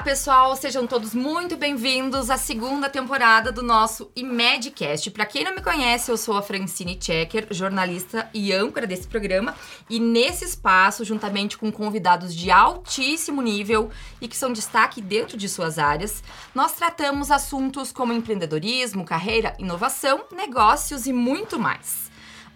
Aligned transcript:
Olá, 0.00 0.04
pessoal, 0.06 0.56
sejam 0.56 0.86
todos 0.86 1.14
muito 1.14 1.58
bem-vindos 1.58 2.30
à 2.30 2.38
segunda 2.38 2.88
temporada 2.88 3.52
do 3.52 3.62
nosso 3.62 4.10
IMEDcast. 4.16 5.10
Para 5.10 5.26
quem 5.26 5.44
não 5.44 5.54
me 5.54 5.60
conhece, 5.60 6.10
eu 6.10 6.16
sou 6.16 6.38
a 6.38 6.42
Francine 6.42 6.98
Checker, 6.98 7.46
jornalista 7.50 8.26
e 8.32 8.50
âncora 8.50 8.86
desse 8.86 9.06
programa, 9.06 9.54
e 9.90 10.00
nesse 10.00 10.46
espaço, 10.46 11.04
juntamente 11.04 11.58
com 11.58 11.70
convidados 11.70 12.34
de 12.34 12.50
altíssimo 12.50 13.42
nível 13.42 13.90
e 14.22 14.26
que 14.26 14.38
são 14.38 14.54
destaque 14.54 15.02
dentro 15.02 15.36
de 15.36 15.50
suas 15.50 15.78
áreas, 15.78 16.24
nós 16.54 16.72
tratamos 16.72 17.30
assuntos 17.30 17.92
como 17.92 18.14
empreendedorismo, 18.14 19.04
carreira, 19.04 19.54
inovação, 19.58 20.24
negócios 20.32 21.06
e 21.06 21.12
muito 21.12 21.58
mais. 21.58 22.09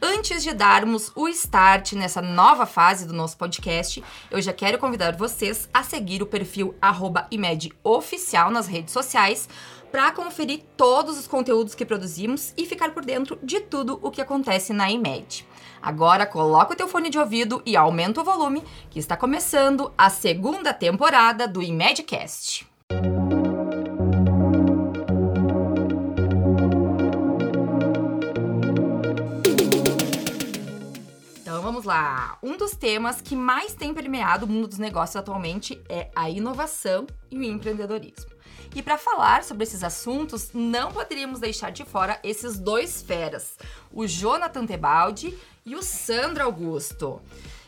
Antes 0.06 0.42
de 0.42 0.52
darmos 0.52 1.10
o 1.14 1.26
start 1.28 1.94
nessa 1.94 2.20
nova 2.20 2.66
fase 2.66 3.06
do 3.06 3.14
nosso 3.14 3.38
podcast, 3.38 4.04
eu 4.30 4.42
já 4.42 4.52
quero 4.52 4.76
convidar 4.76 5.16
vocês 5.16 5.66
a 5.72 5.82
seguir 5.82 6.22
o 6.22 6.26
perfil 6.26 6.74
@imedioficial 7.30 8.50
nas 8.50 8.66
redes 8.66 8.92
sociais 8.92 9.48
para 9.90 10.12
conferir 10.12 10.60
todos 10.76 11.18
os 11.18 11.26
conteúdos 11.26 11.74
que 11.74 11.86
produzimos 11.86 12.52
e 12.54 12.66
ficar 12.66 12.90
por 12.90 13.02
dentro 13.02 13.38
de 13.42 13.60
tudo 13.60 13.98
o 14.02 14.10
que 14.10 14.20
acontece 14.20 14.74
na 14.74 14.90
IMED. 14.90 15.48
Agora 15.80 16.26
coloca 16.26 16.74
o 16.74 16.76
teu 16.76 16.86
fone 16.86 17.08
de 17.08 17.18
ouvido 17.18 17.62
e 17.64 17.74
aumenta 17.74 18.20
o 18.20 18.24
volume, 18.24 18.62
que 18.90 18.98
está 18.98 19.16
começando 19.16 19.90
a 19.96 20.10
segunda 20.10 20.74
temporada 20.74 21.48
do 21.48 21.62
IMEDcast. 21.62 22.66
Vamos 31.64 31.84
lá. 31.86 32.36
Um 32.42 32.58
dos 32.58 32.72
temas 32.72 33.22
que 33.22 33.34
mais 33.34 33.72
tem 33.72 33.94
permeado 33.94 34.44
o 34.44 34.48
mundo 34.48 34.68
dos 34.68 34.76
negócios 34.76 35.16
atualmente 35.16 35.82
é 35.88 36.10
a 36.14 36.28
inovação 36.28 37.06
e 37.30 37.38
o 37.38 37.42
empreendedorismo. 37.42 38.30
E 38.74 38.82
para 38.82 38.98
falar 38.98 39.42
sobre 39.42 39.62
esses 39.62 39.82
assuntos, 39.82 40.50
não 40.52 40.92
poderíamos 40.92 41.40
deixar 41.40 41.72
de 41.72 41.82
fora 41.82 42.20
esses 42.22 42.58
dois 42.58 43.00
feras, 43.00 43.56
o 43.90 44.06
Jonathan 44.06 44.66
Tebaldi 44.66 45.34
e 45.64 45.74
o 45.74 45.82
Sandro 45.82 46.44
Augusto. 46.44 47.22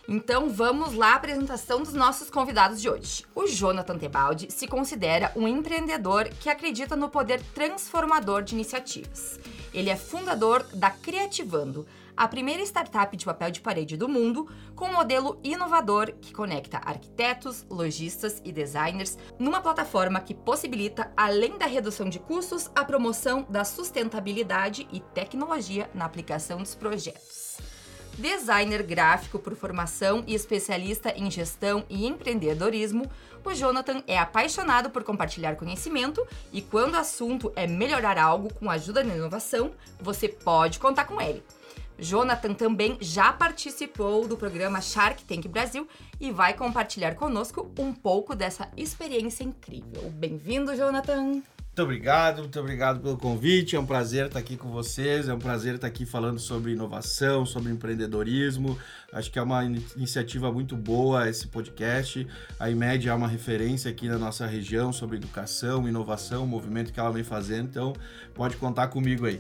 Então 0.07 0.51
vamos 0.51 0.93
lá 0.93 1.13
à 1.13 1.15
apresentação 1.15 1.83
dos 1.83 1.95
nossos 1.95 2.29
convidados 2.29 2.83
de 2.83 2.91
hoje. 2.91 3.25
O 3.35 3.47
Jonathan 3.47 3.97
Tebaldi 3.97 4.53
se 4.53 4.69
considera 4.69 5.33
um 5.35 5.49
empreendedor 5.49 6.29
que 6.29 6.51
acredita 6.51 6.95
no 6.95 7.09
poder 7.09 7.43
transformador 7.55 8.43
de 8.43 8.55
iniciativas. 8.55 9.41
Ele 9.73 9.89
é 9.89 9.97
fundador 9.97 10.63
da 10.75 10.91
Criativando, 10.91 11.87
a 12.17 12.27
primeira 12.27 12.63
startup 12.63 13.15
de 13.17 13.25
papel 13.25 13.51
de 13.51 13.61
parede 13.61 13.97
do 13.97 14.09
mundo, 14.09 14.49
com 14.75 14.87
um 14.87 14.95
modelo 14.95 15.39
inovador 15.45 16.13
que 16.21 16.33
conecta 16.33 16.79
arquitetos, 16.79 17.67
lojistas 17.69 18.41
e 18.45 18.51
designers 18.51 19.19
numa 19.39 19.61
plataforma 19.61 20.21
que 20.21 20.35
possibilita, 20.35 21.13
além 21.17 21.59
da 21.59 21.67
redução 21.67 22.09
de 22.09 22.19
custos, 22.19 22.71
a 22.75 22.85
promoção 22.85 23.47
da 23.51 23.65
sustentabilidade 23.65 24.89
e 24.91 25.01
tecnologia 25.01 25.91
na 25.95 26.07
aplicação 26.07 26.59
dos 26.59 26.75
projetos. 26.75 27.59
Designer 28.19 28.83
gráfico 28.83 29.39
por 29.39 29.55
formação 29.55 30.25
e 30.27 30.35
especialista 30.35 31.13
em 31.15 31.31
gestão 31.31 31.85
e 31.91 32.07
empreendedorismo, 32.07 33.05
o 33.45 33.53
Jonathan 33.53 34.03
é 34.07 34.19
apaixonado 34.19 34.89
por 34.89 35.05
compartilhar 35.05 35.55
conhecimento 35.55 36.27
e 36.51 36.63
quando 36.63 36.95
o 36.95 36.99
assunto 36.99 37.53
é 37.55 37.67
melhorar 37.67 38.19
algo 38.19 38.53
com 38.55 38.71
a 38.71 38.75
ajuda 38.75 39.05
da 39.05 39.15
inovação, 39.15 39.73
você 40.01 40.29
pode 40.29 40.79
contar 40.79 41.05
com 41.05 41.21
ele. 41.21 41.45
Jonathan 41.99 42.55
também 42.55 42.99
já 43.01 43.33
participou 43.33 44.27
do 44.27 44.37
programa 44.37 44.81
Shark 44.81 45.25
Tank 45.25 45.47
Brasil 45.49 45.89
e 46.21 46.31
vai 46.31 46.55
compartilhar 46.55 47.15
conosco 47.15 47.73
um 47.79 47.93
pouco 47.93 48.35
dessa 48.35 48.69
experiência 48.77 49.45
incrível. 49.45 50.11
Bem-vindo, 50.11 50.75
Jonathan! 50.77 51.43
Muito 51.77 51.85
obrigado, 51.85 52.39
muito 52.39 52.59
obrigado 52.59 53.01
pelo 53.01 53.19
convite. 53.19 53.77
É 53.77 53.79
um 53.79 53.85
prazer 53.85 54.29
estar 54.29 54.39
aqui 54.39 54.57
com 54.57 54.71
vocês. 54.71 55.29
É 55.29 55.35
um 55.35 55.39
prazer 55.39 55.75
estar 55.75 55.87
aqui 55.87 56.07
falando 56.07 56.39
sobre 56.39 56.73
inovação, 56.73 57.45
sobre 57.45 57.71
empreendedorismo. 57.71 58.79
Acho 59.13 59.31
que 59.31 59.39
é 59.39 59.43
uma 59.43 59.63
iniciativa 59.63 60.51
muito 60.51 60.75
boa 60.75 61.29
esse 61.29 61.47
podcast. 61.49 62.27
A 62.59 62.71
IMED 62.71 63.11
é 63.11 63.15
uma 63.15 63.29
referência 63.29 63.91
aqui 63.91 64.09
na 64.09 64.17
nossa 64.17 64.47
região 64.47 64.91
sobre 64.91 65.19
educação, 65.19 65.87
inovação, 65.87 66.45
o 66.45 66.47
movimento 66.47 66.91
que 66.95 66.99
ela 66.99 67.11
vem 67.11 67.23
fazendo. 67.23 67.69
Então, 67.69 67.93
pode 68.33 68.57
contar 68.57 68.89
comigo 68.89 69.27
aí. 69.27 69.39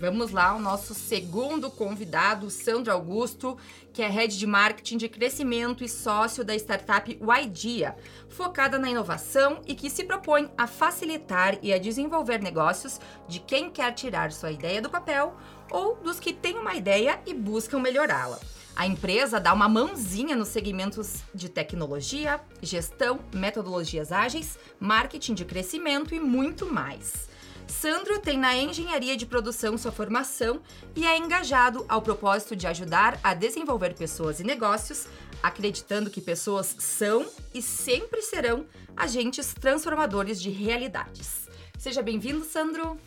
Vamos 0.00 0.30
lá, 0.30 0.56
o 0.56 0.58
nosso 0.58 0.94
segundo 0.94 1.70
convidado, 1.70 2.48
Sandro 2.48 2.90
Augusto, 2.90 3.58
que 3.92 4.00
é 4.00 4.08
head 4.08 4.38
de 4.38 4.46
marketing 4.46 4.96
de 4.96 5.10
crescimento 5.10 5.84
e 5.84 5.90
sócio 5.90 6.42
da 6.42 6.54
startup 6.54 7.10
YDia, 7.10 7.94
focada 8.30 8.78
na 8.78 8.88
inovação 8.88 9.60
e 9.66 9.74
que 9.74 9.90
se 9.90 10.04
propõe 10.04 10.50
a 10.56 10.66
facilitar 10.66 11.58
e 11.60 11.70
a 11.70 11.78
desenvolver 11.78 12.40
negócios 12.40 12.98
de 13.28 13.40
quem 13.40 13.70
quer 13.70 13.92
tirar 13.92 14.32
sua 14.32 14.50
ideia 14.50 14.80
do 14.80 14.88
papel 14.88 15.36
ou 15.70 15.96
dos 15.96 16.18
que 16.18 16.32
têm 16.32 16.56
uma 16.56 16.74
ideia 16.74 17.20
e 17.26 17.34
buscam 17.34 17.78
melhorá-la. 17.78 18.38
A 18.74 18.86
empresa 18.86 19.38
dá 19.38 19.52
uma 19.52 19.68
mãozinha 19.68 20.34
nos 20.34 20.48
segmentos 20.48 21.16
de 21.34 21.50
tecnologia, 21.50 22.40
gestão, 22.62 23.20
metodologias 23.34 24.12
ágeis, 24.12 24.58
marketing 24.80 25.34
de 25.34 25.44
crescimento 25.44 26.14
e 26.14 26.18
muito 26.18 26.64
mais. 26.64 27.28
Sandro 27.70 28.18
tem 28.18 28.36
na 28.36 28.54
engenharia 28.56 29.16
de 29.16 29.24
produção 29.24 29.78
sua 29.78 29.92
formação 29.92 30.60
e 30.94 31.06
é 31.06 31.16
engajado 31.16 31.84
ao 31.88 32.02
propósito 32.02 32.56
de 32.56 32.66
ajudar 32.66 33.18
a 33.22 33.32
desenvolver 33.32 33.94
pessoas 33.94 34.40
e 34.40 34.44
negócios, 34.44 35.06
acreditando 35.42 36.10
que 36.10 36.20
pessoas 36.20 36.74
são 36.78 37.26
e 37.54 37.62
sempre 37.62 38.22
serão 38.22 38.66
agentes 38.96 39.54
transformadores 39.54 40.42
de 40.42 40.50
realidades. 40.50 41.48
Seja 41.78 42.02
bem-vindo, 42.02 42.44
Sandro. 42.44 42.98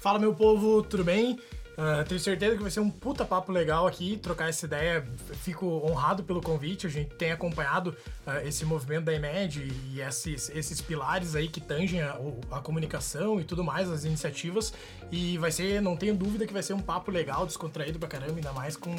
Fala, 0.00 0.18
meu 0.18 0.34
povo, 0.34 0.82
tudo 0.82 1.02
bem? 1.02 1.40
Uh, 1.80 2.04
tenho 2.04 2.20
certeza 2.20 2.56
que 2.56 2.60
vai 2.60 2.70
ser 2.70 2.80
um 2.80 2.90
puta 2.90 3.24
papo 3.24 3.50
legal 3.50 3.86
aqui, 3.86 4.18
trocar 4.18 4.50
essa 4.50 4.66
ideia. 4.66 5.02
Fico 5.42 5.66
honrado 5.66 6.22
pelo 6.22 6.42
convite. 6.42 6.86
A 6.86 6.90
gente 6.90 7.14
tem 7.14 7.32
acompanhado 7.32 7.96
uh, 8.26 8.46
esse 8.46 8.66
movimento 8.66 9.06
da 9.06 9.14
IMED 9.14 9.66
e 9.90 9.98
esses, 10.02 10.50
esses 10.50 10.82
pilares 10.82 11.34
aí 11.34 11.48
que 11.48 11.58
tangem 11.58 12.02
a, 12.02 12.18
a, 12.50 12.60
comunicação 12.60 13.40
e 13.40 13.44
tudo 13.44 13.64
mais, 13.64 13.88
as 13.88 14.04
iniciativas. 14.04 14.74
E 15.10 15.38
vai 15.38 15.50
ser, 15.50 15.80
não 15.80 15.96
tenho 15.96 16.14
dúvida 16.14 16.46
que 16.46 16.52
vai 16.52 16.62
ser 16.62 16.74
um 16.74 16.82
papo 16.82 17.10
legal, 17.10 17.46
descontraído 17.46 17.98
pra 17.98 18.10
caramba, 18.10 18.34
ainda 18.34 18.52
mais 18.52 18.76
com, 18.76 18.94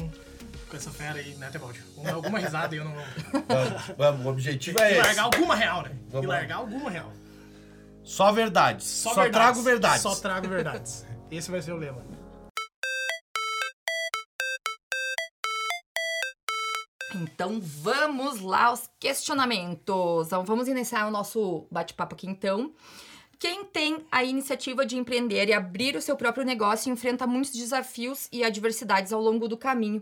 com 0.68 0.76
essa 0.76 0.90
fera 0.90 1.20
aí, 1.20 1.36
né, 1.36 1.50
Tebaldi? 1.52 1.80
Alguma 2.12 2.40
risada 2.40 2.74
aí 2.74 2.78
eu 2.78 2.84
não. 2.84 2.94
Vamos, 2.94 3.96
vamos, 3.96 4.26
o 4.26 4.28
objetivo 4.28 4.80
é 4.80 4.88
e 4.88 4.92
esse. 4.94 5.06
largar 5.06 5.22
alguma 5.22 5.54
real, 5.54 5.82
né? 5.84 5.92
Vamos 6.10 6.24
e 6.24 6.28
largar 6.28 6.56
alguma 6.56 6.90
real. 6.90 7.12
Só 8.02 8.32
verdades. 8.32 8.86
Só, 8.88 9.14
Só 9.14 9.22
verdades. 9.22 9.40
trago 9.40 9.62
verdades. 9.62 10.02
Só 10.02 10.14
trago 10.16 10.48
verdades. 10.48 11.06
Esse 11.30 11.48
vai 11.48 11.62
ser 11.62 11.70
o 11.70 11.76
lema. 11.76 12.02
Então 17.14 17.60
vamos 17.60 18.40
lá 18.40 18.66
aos 18.66 18.88
questionamentos. 18.98 20.26
Então, 20.26 20.44
vamos 20.44 20.68
iniciar 20.68 21.06
o 21.06 21.10
nosso 21.10 21.66
bate-papo 21.70 22.14
aqui 22.14 22.26
então. 22.26 22.72
Quem 23.42 23.64
tem 23.64 24.06
a 24.08 24.22
iniciativa 24.22 24.86
de 24.86 24.96
empreender 24.96 25.48
e 25.48 25.52
abrir 25.52 25.96
o 25.96 26.00
seu 26.00 26.14
próprio 26.14 26.44
negócio 26.44 26.92
enfrenta 26.92 27.26
muitos 27.26 27.50
desafios 27.50 28.28
e 28.30 28.44
adversidades 28.44 29.12
ao 29.12 29.20
longo 29.20 29.48
do 29.48 29.56
caminho. 29.56 30.00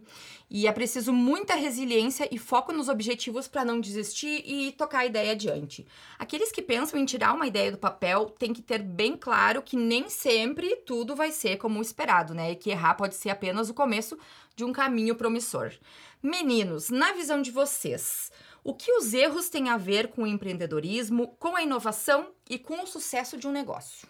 E 0.50 0.66
é 0.66 0.72
preciso 0.72 1.10
muita 1.10 1.54
resiliência 1.54 2.28
e 2.30 2.36
foco 2.36 2.70
nos 2.70 2.90
objetivos 2.90 3.48
para 3.48 3.64
não 3.64 3.80
desistir 3.80 4.42
e 4.44 4.72
tocar 4.72 4.98
a 4.98 5.06
ideia 5.06 5.32
adiante. 5.32 5.86
Aqueles 6.18 6.52
que 6.52 6.60
pensam 6.60 7.00
em 7.00 7.06
tirar 7.06 7.32
uma 7.32 7.46
ideia 7.46 7.72
do 7.72 7.78
papel 7.78 8.26
têm 8.38 8.52
que 8.52 8.60
ter 8.60 8.82
bem 8.82 9.16
claro 9.16 9.62
que 9.62 9.74
nem 9.74 10.10
sempre 10.10 10.76
tudo 10.84 11.16
vai 11.16 11.32
ser 11.32 11.56
como 11.56 11.80
esperado, 11.80 12.34
né? 12.34 12.50
E 12.50 12.56
que 12.56 12.68
errar 12.68 12.92
pode 12.92 13.14
ser 13.14 13.30
apenas 13.30 13.70
o 13.70 13.74
começo 13.74 14.18
de 14.54 14.64
um 14.64 14.72
caminho 14.72 15.14
promissor. 15.14 15.72
Meninos, 16.22 16.90
na 16.90 17.12
visão 17.12 17.40
de 17.40 17.50
vocês, 17.50 18.30
o 18.62 18.74
que 18.74 18.92
os 18.92 19.14
erros 19.14 19.48
têm 19.48 19.70
a 19.70 19.78
ver 19.78 20.08
com 20.08 20.22
o 20.22 20.26
empreendedorismo, 20.26 21.28
com 21.38 21.56
a 21.56 21.62
inovação 21.62 22.32
e 22.48 22.58
com 22.58 22.82
o 22.82 22.86
sucesso 22.86 23.38
de 23.38 23.48
um 23.48 23.52
negócio? 23.52 24.06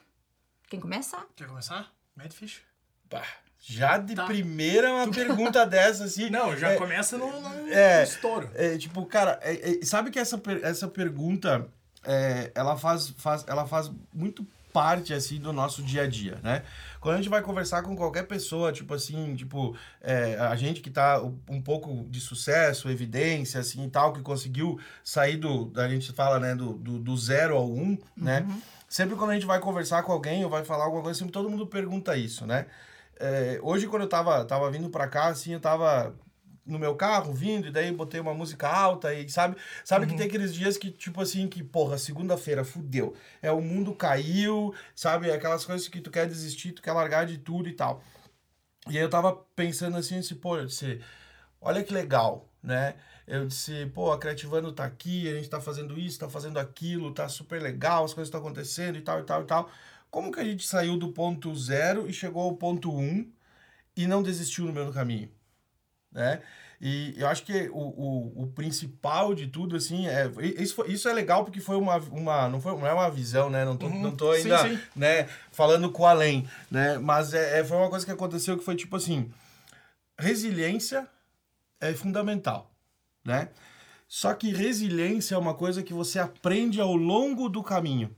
Quem 0.69 0.81
começa? 0.81 1.25
Quer 1.37 1.47
começar? 1.47 1.93
Madfish? 2.17 2.63
Bah, 3.09 3.25
já 3.61 3.97
de 3.97 4.17
tá. 4.17 4.25
primeira 4.25 4.93
uma 4.93 5.11
pergunta 5.11 5.65
dessa, 5.67 6.05
assim. 6.05 6.31
Não, 6.31 6.57
já 6.57 6.71
é, 6.71 6.77
começa 6.77 7.17
no, 7.17 7.41
no, 7.41 7.69
é, 7.69 8.03
estouro. 8.03 8.51
É, 8.55 8.77
tipo, 8.77 9.07
cara, 9.07 9.39
é, 9.43 9.79
é, 9.79 9.85
sabe 9.85 10.11
que 10.11 10.19
essa, 10.19 10.41
essa 10.63 10.89
pergunta 10.89 11.69
é, 12.05 12.51
ela, 12.55 12.77
faz, 12.77 13.11
faz, 13.11 13.45
ela 13.47 13.67
faz 13.67 13.91
muito 14.13 14.45
parte, 14.73 15.13
assim, 15.13 15.39
do 15.39 15.53
nosso 15.53 15.83
dia 15.83 16.03
a 16.03 16.07
dia, 16.07 16.39
né? 16.43 16.63
Quando 17.01 17.15
a 17.15 17.19
gente 17.19 17.29
vai 17.29 17.43
conversar 17.43 17.83
com 17.83 17.97
qualquer 17.97 18.25
pessoa, 18.25 18.73
tipo 18.73 18.93
assim, 18.95 19.35
tipo, 19.35 19.77
é, 20.01 20.37
a 20.37 20.55
gente 20.57 20.81
que 20.81 20.91
tá 20.91 21.21
um 21.49 21.61
pouco 21.61 22.07
de 22.09 22.21
sucesso, 22.21 22.91
evidência, 22.91 23.61
assim, 23.61 23.85
e 23.85 23.91
tal, 23.91 24.13
que 24.13 24.21
conseguiu 24.21 24.79
sair 25.03 25.37
do, 25.37 25.73
a 25.77 25.89
gente 25.89 26.13
fala, 26.13 26.39
né, 26.39 26.55
do, 26.55 26.75
do, 26.75 26.99
do 26.99 27.17
zero 27.17 27.57
ao 27.57 27.71
um, 27.71 27.97
né? 28.17 28.47
Uhum. 28.49 28.63
Sempre 28.89 29.17
quando 29.17 29.31
a 29.31 29.35
gente 29.35 29.47
vai 29.47 29.61
conversar 29.61 30.03
com 30.03 30.13
alguém 30.13 30.45
ou 30.45 30.51
vai 30.51 30.65
falar 30.65 30.85
alguma 30.85 31.03
coisa, 31.03 31.19
sempre 31.19 31.33
todo 31.33 31.49
mundo 31.49 31.67
pergunta 31.67 32.17
isso, 32.17 32.45
né? 32.47 32.67
É, 33.19 33.59
hoje, 33.63 33.87
quando 33.87 34.03
eu 34.03 34.09
tava, 34.09 34.45
tava 34.45 34.71
vindo 34.71 34.89
para 34.89 35.07
cá, 35.07 35.27
assim, 35.27 35.53
eu 35.53 35.61
tava 35.61 36.15
no 36.71 36.79
meu 36.79 36.95
carro, 36.95 37.33
vindo, 37.33 37.69
e 37.69 37.71
daí 37.71 37.93
botei 37.93 38.21
uma 38.21 38.35
música 38.35 38.69
alta 38.69 39.13
e 39.15 39.29
sabe? 39.29 39.57
Sabe 39.85 40.07
que 40.07 40.17
tem 40.17 40.27
aqueles 40.27 40.55
dias 40.55 40.77
que, 40.79 40.91
tipo 40.91 41.21
assim, 41.21 41.49
que, 41.49 41.63
porra, 41.63 41.99
segunda-feira, 41.99 42.65
fudeu. 42.65 43.15
É, 43.43 43.51
o 43.53 43.61
mundo 43.61 43.95
caiu, 43.95 44.75
sabe? 44.95 45.31
Aquelas 45.31 45.65
coisas 45.65 45.89
que 45.89 46.01
tu 46.01 46.11
quer 46.11 46.27
desistir, 46.27 46.73
tu 46.73 46.83
quer 46.83 46.93
largar 46.93 47.27
de 47.27 47.39
tudo 47.39 47.69
e 47.69 47.73
tal. 47.73 48.03
E 48.89 48.97
aí 48.97 49.05
eu 49.05 49.11
tava 49.11 49.35
pensando 49.55 49.97
assim, 49.97 50.19
assim 50.19 50.35
pô, 50.35 50.57
eu 50.57 50.67
disse, 50.67 51.01
olha 51.61 51.83
que 51.85 51.93
legal, 51.93 52.49
né? 52.63 52.95
Eu 53.27 53.47
disse, 53.47 53.87
pô, 53.95 54.11
a 54.13 54.19
Creativando 54.19 54.73
tá 54.73 54.85
aqui, 54.85 55.29
a 55.29 55.35
gente 55.35 55.49
tá 55.49 55.61
fazendo 55.61 55.99
isso, 55.99 56.19
tá 56.19 56.29
fazendo 56.29 56.59
aquilo, 56.59 57.13
tá 57.15 57.29
super 57.29 57.63
legal, 57.63 58.05
as 58.05 58.13
coisas 58.15 58.29
estão 58.29 58.41
acontecendo 58.41 58.99
e 58.99 59.03
tal, 59.03 59.21
e 59.21 59.23
tal, 59.25 59.43
e 59.43 59.45
tal. 59.45 59.71
Como 60.11 60.33
que 60.33 60.41
a 60.41 60.45
gente 60.45 60.67
saiu 60.67 60.97
do 60.99 61.13
ponto 61.13 61.55
zero 61.55 62.09
e 62.11 62.13
chegou 62.13 62.43
ao 62.43 62.57
ponto 62.57 62.93
um 62.93 63.31
e 63.97 64.07
não 64.07 64.23
desistiu 64.23 64.65
no 64.65 64.73
meio 64.73 64.87
do 64.87 64.93
caminho, 64.93 65.31
né? 66.13 66.41
E 66.83 67.13
eu 67.19 67.27
acho 67.29 67.45
que 67.45 67.69
o, 67.69 67.79
o, 67.79 68.43
o 68.45 68.47
principal 68.47 69.35
de 69.35 69.47
tudo, 69.47 69.77
assim, 69.77 70.07
é, 70.07 70.31
isso, 70.59 70.75
foi, 70.77 70.91
isso 70.91 71.07
é 71.09 71.13
legal 71.13 71.45
porque 71.45 71.61
foi 71.61 71.77
uma, 71.77 71.97
uma, 71.99 72.49
não, 72.49 72.59
foi, 72.59 72.73
não 72.73 72.87
é 72.87 72.93
uma 72.95 73.11
visão, 73.11 73.51
né? 73.51 73.67
Não 73.67 73.77
tô, 73.77 73.87
Uhum. 73.87 74.01
não 74.01 74.17
tô 74.17 74.31
ainda, 74.31 74.57
Sim, 74.59 74.77
sim. 74.77 74.83
né, 74.97 75.29
falando 75.53 75.91
com 75.93 76.07
além, 76.07 76.49
né? 76.71 76.97
Mas 76.99 77.35
é, 77.35 77.61
é, 77.61 77.65
foi 77.65 77.77
uma 77.77 77.91
coisa 77.91 78.07
que 78.07 78.11
aconteceu 78.13 78.57
que 78.57 78.65
foi 78.65 78.77
tipo 78.77 78.97
assim, 78.97 79.31
resiliência 80.19 81.07
é 81.81 81.93
fundamental, 81.93 82.71
né? 83.25 83.49
Só 84.09 84.35
que 84.35 84.51
resiliência 84.51 85.35
é 85.35 85.39
uma 85.39 85.55
coisa 85.55 85.83
que 85.83 85.93
você 85.93 86.19
aprende 86.19 86.81
ao 86.81 86.97
longo 86.97 87.49
do 87.49 87.63
caminho. 87.63 88.15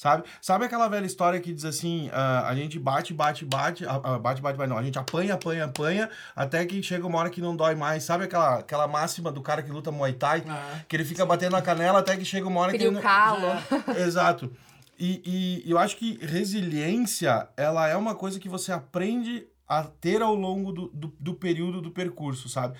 Sabe? 0.00 0.24
Sabe 0.40 0.64
aquela 0.64 0.88
velha 0.88 1.04
história 1.04 1.38
que 1.38 1.52
diz 1.52 1.62
assim, 1.62 2.08
ah, 2.10 2.48
a 2.48 2.54
gente 2.54 2.78
bate, 2.78 3.12
bate, 3.12 3.44
bate, 3.44 3.84
ah, 3.84 3.98
bate, 4.18 4.40
bate, 4.40 4.56
bate, 4.56 4.70
não, 4.70 4.78
a 4.78 4.82
gente 4.82 4.98
apanha, 4.98 5.34
apanha, 5.34 5.66
apanha, 5.66 6.08
até 6.34 6.64
que 6.64 6.82
chega 6.82 7.06
uma 7.06 7.18
hora 7.18 7.28
que 7.28 7.38
não 7.38 7.54
dói 7.54 7.74
mais. 7.74 8.02
Sabe 8.02 8.24
aquela, 8.24 8.60
aquela 8.60 8.88
máxima 8.88 9.30
do 9.30 9.42
cara 9.42 9.62
que 9.62 9.70
luta 9.70 9.92
Muay 9.92 10.14
Thai? 10.14 10.42
Ah, 10.48 10.80
que 10.88 10.96
ele 10.96 11.04
fica 11.04 11.26
batendo 11.26 11.52
na 11.52 11.60
canela 11.60 11.98
até 11.98 12.16
que 12.16 12.24
chega 12.24 12.48
uma 12.48 12.60
hora 12.62 12.72
que 12.72 12.78
Cria 12.78 12.88
ele 12.88 12.96
o 12.96 12.96
não... 12.96 13.02
calo. 13.02 13.46
Exato. 13.94 14.50
E, 14.98 15.62
e 15.66 15.70
eu 15.70 15.76
acho 15.76 15.98
que 15.98 16.18
resiliência, 16.24 17.46
ela 17.54 17.86
é 17.86 17.94
uma 17.94 18.14
coisa 18.14 18.40
que 18.40 18.48
você 18.48 18.72
aprende 18.72 19.46
a 19.70 19.84
ter 19.84 20.20
ao 20.20 20.34
longo 20.34 20.72
do, 20.72 20.88
do, 20.88 21.14
do 21.20 21.32
período 21.32 21.80
do 21.80 21.92
percurso, 21.92 22.48
sabe? 22.48 22.76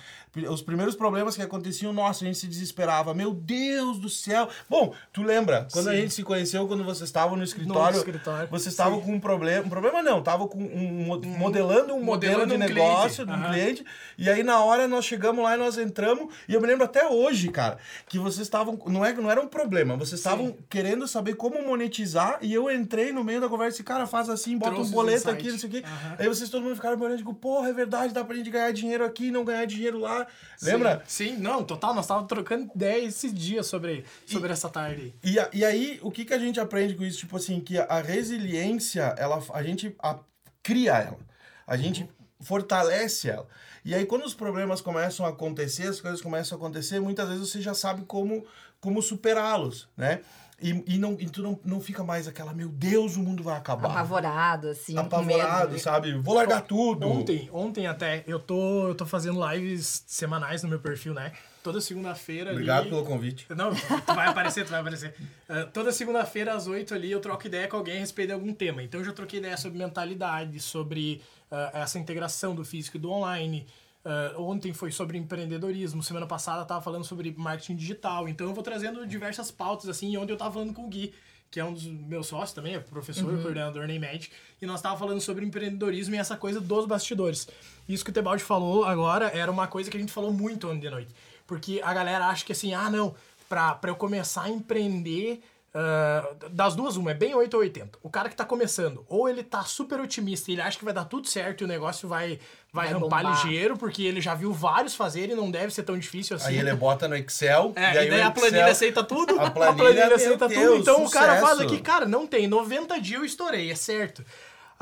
Os 0.49 0.61
primeiros 0.61 0.93
problemas 0.93 1.37
que 1.37 1.41
aconteciam, 1.41 1.93
nossa, 1.93 2.25
a 2.25 2.27
gente 2.27 2.37
se 2.37 2.49
desesperava. 2.49 3.13
Meu 3.13 3.33
Deus 3.33 3.97
do 3.97 4.09
céu! 4.09 4.49
Bom, 4.69 4.93
tu 5.13 5.23
lembra? 5.23 5.69
Quando 5.71 5.87
a 5.87 5.91
Sim. 5.93 6.01
gente 6.01 6.13
se 6.13 6.21
conheceu, 6.21 6.67
quando 6.67 6.83
vocês 6.83 7.07
estavam 7.07 7.37
no 7.37 7.45
escritório, 7.45 7.97
escritório. 7.97 8.49
vocês 8.51 8.73
estavam 8.73 8.99
Sim. 8.99 9.05
com 9.05 9.13
um 9.13 9.19
problema. 9.21 9.65
Um 9.65 9.69
problema 9.69 10.03
não, 10.03 10.19
estavam 10.19 10.49
com 10.49 10.57
um, 10.59 11.05
mo- 11.05 11.21
modelando 11.21 11.93
um 11.93 12.03
modelo 12.03 12.45
de 12.45 12.55
um 12.55 12.57
negócio 12.57 13.25
cliente. 13.25 13.25
de 13.25 13.31
um 13.31 13.33
Aham. 13.45 13.53
cliente. 13.53 13.85
E 14.17 14.29
aí, 14.29 14.43
na 14.43 14.59
hora, 14.61 14.85
nós 14.85 15.05
chegamos 15.05 15.41
lá 15.41 15.55
e 15.55 15.57
nós 15.57 15.77
entramos. 15.77 16.33
E 16.45 16.53
eu 16.53 16.59
me 16.59 16.67
lembro 16.67 16.83
até 16.83 17.07
hoje, 17.07 17.47
cara, 17.51 17.77
que 18.09 18.19
vocês 18.19 18.41
estavam. 18.41 18.77
Não, 18.87 19.05
é, 19.05 19.13
não 19.13 19.31
era 19.31 19.39
um 19.39 19.47
problema, 19.47 19.95
vocês 19.95 20.19
estavam 20.19 20.57
querendo 20.69 21.07
saber 21.07 21.35
como 21.35 21.65
monetizar. 21.65 22.37
E 22.41 22.53
eu 22.53 22.69
entrei 22.69 23.13
no 23.13 23.23
meio 23.23 23.39
da 23.39 23.47
conversa 23.47 23.79
e 23.79 23.85
cara, 23.85 24.05
faz 24.05 24.29
assim, 24.29 24.57
bota 24.57 24.73
Trouxe 24.73 24.91
um 24.91 24.93
boleto 24.93 25.29
aqui, 25.29 25.49
não 25.49 25.57
sei 25.57 25.69
o 25.69 25.71
quê. 25.71 25.83
Aí 26.19 26.27
vocês 26.27 26.49
todo 26.49 26.63
mundo 26.63 26.80
ficaram 26.81 26.97
me 26.97 27.03
olhando 27.03 27.15
e 27.15 27.17
digo, 27.19 27.33
porra, 27.33 27.69
é 27.69 27.73
verdade, 27.73 28.13
dá 28.13 28.23
pra 28.23 28.35
gente 28.35 28.49
ganhar 28.49 28.71
dinheiro 28.73 29.05
aqui 29.05 29.27
e 29.27 29.31
não 29.31 29.45
ganhar 29.45 29.65
dinheiro 29.65 29.99
lá. 29.99 30.25
Lembra? 30.61 31.03
Sim, 31.07 31.35
sim, 31.35 31.37
não, 31.37 31.63
total. 31.63 31.93
Nós 31.93 32.05
estávamos 32.05 32.27
trocando 32.27 32.71
ideia 32.75 33.05
esses 33.05 33.31
dias 33.33 33.67
sobre, 33.67 34.03
sobre 34.25 34.51
essa 34.51 34.67
tarde. 34.69 35.13
E, 35.23 35.39
a- 35.39 35.49
e 35.53 35.63
aí, 35.63 35.99
o 36.01 36.09
que, 36.09 36.25
que 36.25 36.33
a 36.33 36.39
gente 36.39 36.59
aprende 36.59 36.95
com 36.95 37.03
isso? 37.03 37.19
Tipo 37.19 37.37
assim, 37.37 37.59
que 37.59 37.77
a 37.77 38.01
resiliência, 38.01 39.13
ela, 39.17 39.41
a 39.53 39.61
gente 39.63 39.95
a- 40.01 40.19
cria 40.63 40.97
ela. 40.97 41.19
A 41.67 41.77
gente 41.77 42.09
fortalece 42.39 43.29
ela. 43.29 43.47
E 43.85 43.95
aí, 43.95 44.05
quando 44.05 44.25
os 44.25 44.33
problemas 44.33 44.81
começam 44.81 45.25
a 45.25 45.29
acontecer, 45.29 45.87
as 45.87 46.01
coisas 46.01 46.21
começam 46.21 46.55
a 46.57 46.59
acontecer, 46.61 46.99
muitas 46.99 47.27
vezes 47.29 47.47
você 47.49 47.61
já 47.61 47.73
sabe 47.73 48.03
como, 48.05 48.45
como 48.79 49.01
superá-los, 49.01 49.87
né? 49.95 50.21
E, 50.61 50.95
e, 50.95 50.97
não, 50.99 51.13
e 51.19 51.27
tu 51.27 51.41
não, 51.41 51.59
não 51.65 51.81
fica 51.81 52.03
mais 52.03 52.27
aquela, 52.27 52.53
meu 52.53 52.69
Deus, 52.69 53.15
o 53.15 53.19
mundo 53.21 53.41
vai 53.41 53.57
acabar. 53.57 53.89
Apavorado, 53.89 54.67
assim, 54.69 54.97
Apavorado, 54.97 55.71
medo. 55.71 55.81
sabe? 55.81 56.13
Vou 56.19 56.35
largar 56.35 56.61
tudo. 56.61 57.07
Ontem, 57.07 57.49
ontem 57.51 57.87
até, 57.87 58.23
eu 58.27 58.39
tô, 58.39 58.89
eu 58.89 58.95
tô 58.95 59.05
fazendo 59.05 59.39
lives 59.51 60.03
semanais 60.05 60.61
no 60.61 60.69
meu 60.69 60.79
perfil, 60.79 61.13
né? 61.13 61.31
Toda 61.63 61.79
segunda-feira 61.79 62.49
ali. 62.49 62.57
Obrigado 62.57 62.89
pelo 62.89 63.05
convite. 63.05 63.45
Não, 63.55 63.73
tu 63.73 64.13
vai 64.13 64.27
aparecer, 64.27 64.65
tu 64.65 64.71
vai 64.71 64.81
aparecer. 64.81 65.13
Ah, 65.47 65.63
toda 65.71 65.91
segunda-feira, 65.91 66.53
às 66.53 66.67
8 66.67 66.93
ali, 66.93 67.11
eu 67.11 67.19
troco 67.19 67.45
ideia 67.45 67.67
com 67.67 67.77
alguém 67.77 67.97
a 67.97 67.99
respeito 67.99 68.29
de 68.29 68.33
algum 68.33 68.53
tema. 68.53 68.81
Então, 68.81 68.99
eu 68.99 69.05
já 69.05 69.13
troquei 69.13 69.39
ideia 69.39 69.57
sobre 69.57 69.77
mentalidade, 69.77 70.59
sobre 70.59 71.21
ah, 71.51 71.71
essa 71.73 71.99
integração 71.99 72.55
do 72.55 72.65
físico 72.65 72.97
e 72.97 72.99
do 72.99 73.11
online. 73.11 73.65
Ah, 74.03 74.33
ontem 74.37 74.73
foi 74.73 74.91
sobre 74.91 75.17
empreendedorismo. 75.17 76.01
Semana 76.01 76.25
passada 76.25 76.61
eu 76.61 76.65
tava 76.65 76.81
falando 76.81 77.03
sobre 77.03 77.33
marketing 77.37 77.75
digital. 77.75 78.27
Então, 78.27 78.47
eu 78.47 78.53
vou 78.53 78.63
trazendo 78.63 79.05
diversas 79.05 79.51
pautas, 79.51 79.87
assim, 79.89 80.13
e 80.13 80.17
ontem 80.17 80.33
eu 80.33 80.37
tava 80.37 80.51
falando 80.51 80.73
com 80.73 80.85
o 80.85 80.89
Gui, 80.89 81.13
que 81.49 81.59
é 81.59 81.65
um 81.65 81.73
dos 81.73 81.85
meus 81.85 82.27
sócios 82.27 82.53
também, 82.53 82.75
é 82.75 82.79
professor, 82.79 83.29
coordenador 83.41 83.85
na 83.85 83.93
IMED, 83.93 84.31
e 84.61 84.65
nós 84.65 84.81
tava 84.81 84.97
falando 84.97 85.19
sobre 85.19 85.45
empreendedorismo 85.45 86.15
e 86.15 86.17
essa 86.17 86.37
coisa 86.37 86.61
dos 86.61 86.85
bastidores. 86.85 87.47
Isso 87.89 88.05
que 88.05 88.09
o 88.09 88.13
Tebaldi 88.13 88.41
falou 88.41 88.85
agora 88.85 89.27
era 89.27 89.51
uma 89.51 89.67
coisa 89.67 89.91
que 89.91 89.97
a 89.97 89.99
gente 89.99 90.13
falou 90.13 90.31
muito 90.31 90.69
ontem 90.69 90.79
de 90.79 90.89
noite. 90.89 91.13
Porque 91.45 91.81
a 91.83 91.93
galera 91.93 92.27
acha 92.27 92.45
que 92.45 92.53
assim, 92.53 92.73
ah, 92.73 92.89
não, 92.89 93.13
pra, 93.49 93.75
pra 93.75 93.91
eu 93.91 93.95
começar 93.97 94.43
a 94.43 94.49
empreender, 94.49 95.43
ah, 95.73 96.35
das 96.51 96.75
duas, 96.75 96.97
uma, 96.97 97.11
é 97.11 97.13
bem 97.13 97.33
8 97.33 97.53
ou 97.53 97.61
80. 97.61 97.99
O 98.03 98.09
cara 98.09 98.29
que 98.29 98.35
tá 98.35 98.45
começando, 98.45 99.05
ou 99.07 99.29
ele 99.29 99.43
tá 99.43 99.63
super 99.63 99.99
otimista 99.99 100.51
e 100.51 100.55
ele 100.55 100.61
acha 100.61 100.77
que 100.77 100.85
vai 100.85 100.93
dar 100.93 101.05
tudo 101.05 101.27
certo 101.27 101.61
e 101.61 101.65
o 101.65 101.67
negócio 101.67 102.07
vai, 102.07 102.39
vai, 102.71 102.85
Vai 102.85 102.93
rampar 102.93 103.23
bombar. 103.23 103.45
ligeiro, 103.45 103.77
porque 103.77 104.03
ele 104.03 104.21
já 104.21 104.33
viu 104.33 104.51
vários 104.53 104.95
fazerem 104.95 105.31
e 105.31 105.35
não 105.35 105.51
deve 105.51 105.73
ser 105.73 105.83
tão 105.83 105.97
difícil 105.97 106.35
assim. 106.35 106.47
Aí 106.49 106.59
ele 106.59 106.73
bota 106.73 107.07
no 107.07 107.15
Excel. 107.15 107.73
É, 107.75 107.93
e 107.93 107.97
aí 107.97 108.07
e 108.07 108.09
daí 108.09 108.21
a 108.21 108.31
planilha 108.31 108.57
Excel- 108.59 108.71
aceita 108.71 109.03
tudo, 109.03 109.37
A 109.39 109.47
a 109.47 109.51
planilha, 109.51 109.75
planilha, 109.83 110.07
meu 110.07 110.15
aceita 110.15 110.47
Deus, 110.47 110.61
tudo. 110.63 110.81
Então 110.81 111.05
o 111.05 111.09
cara 111.09 111.39
faz 111.41 111.57
sucesso. 111.57 111.73
aqui, 111.73 111.81
cara, 111.81 112.05
não 112.05 112.25
tem, 112.25 112.47
90 112.47 112.99
dias 112.99 113.19
eu 113.19 113.25
estourei, 113.25 113.69
é 113.71 113.75
certo. 113.75 114.23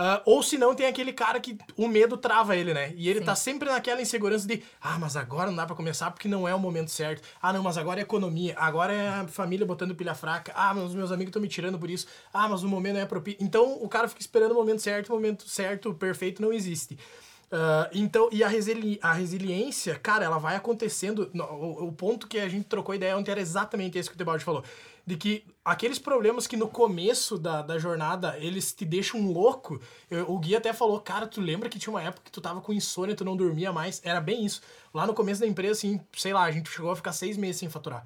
Ah, 0.01 0.21
ou 0.25 0.41
se 0.41 0.57
não, 0.57 0.73
tem 0.73 0.87
aquele 0.87 1.11
cara 1.11 1.41
que 1.41 1.57
o 1.75 1.85
medo 1.85 2.15
trava 2.15 2.55
ele, 2.55 2.73
né? 2.73 2.93
E 2.95 3.09
ele 3.09 3.19
tá 3.19 3.35
sempre 3.35 3.69
naquela 3.69 4.01
insegurança 4.01 4.47
de, 4.47 4.63
ah, 4.81 4.97
mas 4.97 5.17
agora 5.17 5.47
não 5.49 5.57
dá 5.57 5.65
pra 5.65 5.75
começar 5.75 6.09
porque 6.11 6.25
não 6.29 6.47
é 6.47 6.55
o 6.55 6.59
momento 6.59 6.89
certo. 6.89 7.21
Ah, 7.41 7.51
não, 7.51 7.61
mas 7.61 7.77
agora 7.77 7.99
é 7.99 8.03
economia. 8.03 8.55
Agora 8.57 8.93
é 8.93 9.09
a 9.09 9.27
família 9.27 9.65
botando 9.65 9.93
pilha 9.93 10.15
fraca. 10.15 10.53
Ah, 10.55 10.73
mas 10.73 10.85
os 10.85 10.95
meus 10.95 11.11
amigos 11.11 11.31
estão 11.31 11.41
me 11.41 11.49
tirando 11.49 11.77
por 11.77 11.89
isso. 11.89 12.07
Ah, 12.33 12.47
mas 12.47 12.63
o 12.63 12.67
momento 12.69 12.93
não 12.93 13.01
é 13.01 13.05
propício. 13.05 13.39
Então 13.43 13.73
o 13.83 13.89
cara 13.89 14.07
fica 14.07 14.21
esperando 14.21 14.51
o 14.51 14.55
momento 14.55 14.81
certo, 14.81 15.09
o 15.09 15.15
momento 15.15 15.49
certo, 15.49 15.93
perfeito, 15.93 16.41
não 16.41 16.53
existe. 16.53 16.97
Ah, 17.51 17.89
então, 17.93 18.29
e 18.31 18.43
a, 18.43 18.47
resili 18.47 18.99
a 19.01 19.11
resiliência, 19.13 19.95
cara, 19.97 20.23
ela 20.25 20.37
vai 20.37 20.55
acontecendo. 20.55 21.29
no- 21.33 21.43
O, 21.45 21.87
o 21.87 21.91
ponto 21.91 22.27
que 22.27 22.37
a 22.39 22.47
gente 22.47 22.65
trocou 22.65 22.93
ideia 22.93 23.17
ontem 23.17 23.31
era 23.31 23.41
exatamente 23.41 23.97
esse 23.97 24.09
que 24.09 24.15
o 24.15 24.17
Tebaldi 24.17 24.43
falou. 24.43 24.63
De 25.05 25.17
que 25.17 25.43
aqueles 25.65 25.97
problemas 25.97 26.45
que 26.45 26.55
no 26.55 26.67
começo 26.67 27.37
da, 27.39 27.63
da 27.63 27.79
jornada 27.79 28.37
eles 28.39 28.71
te 28.73 28.85
deixam 28.85 29.31
louco. 29.31 29.81
eu- 30.11 30.29
o 30.31 30.37
Gui 30.39 30.55
até 30.55 30.71
falou, 30.73 30.99
cara, 31.01 31.25
tu 31.27 31.41
lembra 31.41 31.67
que 31.69 31.79
tinha 31.79 31.91
uma 31.91 32.01
época 32.03 32.21
que 32.25 32.31
tu 32.31 32.39
tava 32.41 32.61
com 32.61 32.71
insônia, 32.73 33.15
tu 33.15 33.25
não 33.25 33.35
dormia 33.35 33.73
mais? 33.73 33.99
Era 34.03 34.21
bem 34.21 34.45
isso. 34.45 34.61
Lá 34.93 35.07
no 35.07 35.13
começo 35.15 35.41
da 35.41 35.47
empresa, 35.47 35.73
assim, 35.73 35.99
sei 36.15 36.33
lá, 36.33 36.43
a 36.43 36.51
gente 36.51 36.69
chegou 36.69 36.91
a 36.91 36.95
ficar 36.95 37.13
seis 37.13 37.35
meses 37.37 37.57
sem 37.57 37.69
faturar. 37.69 38.05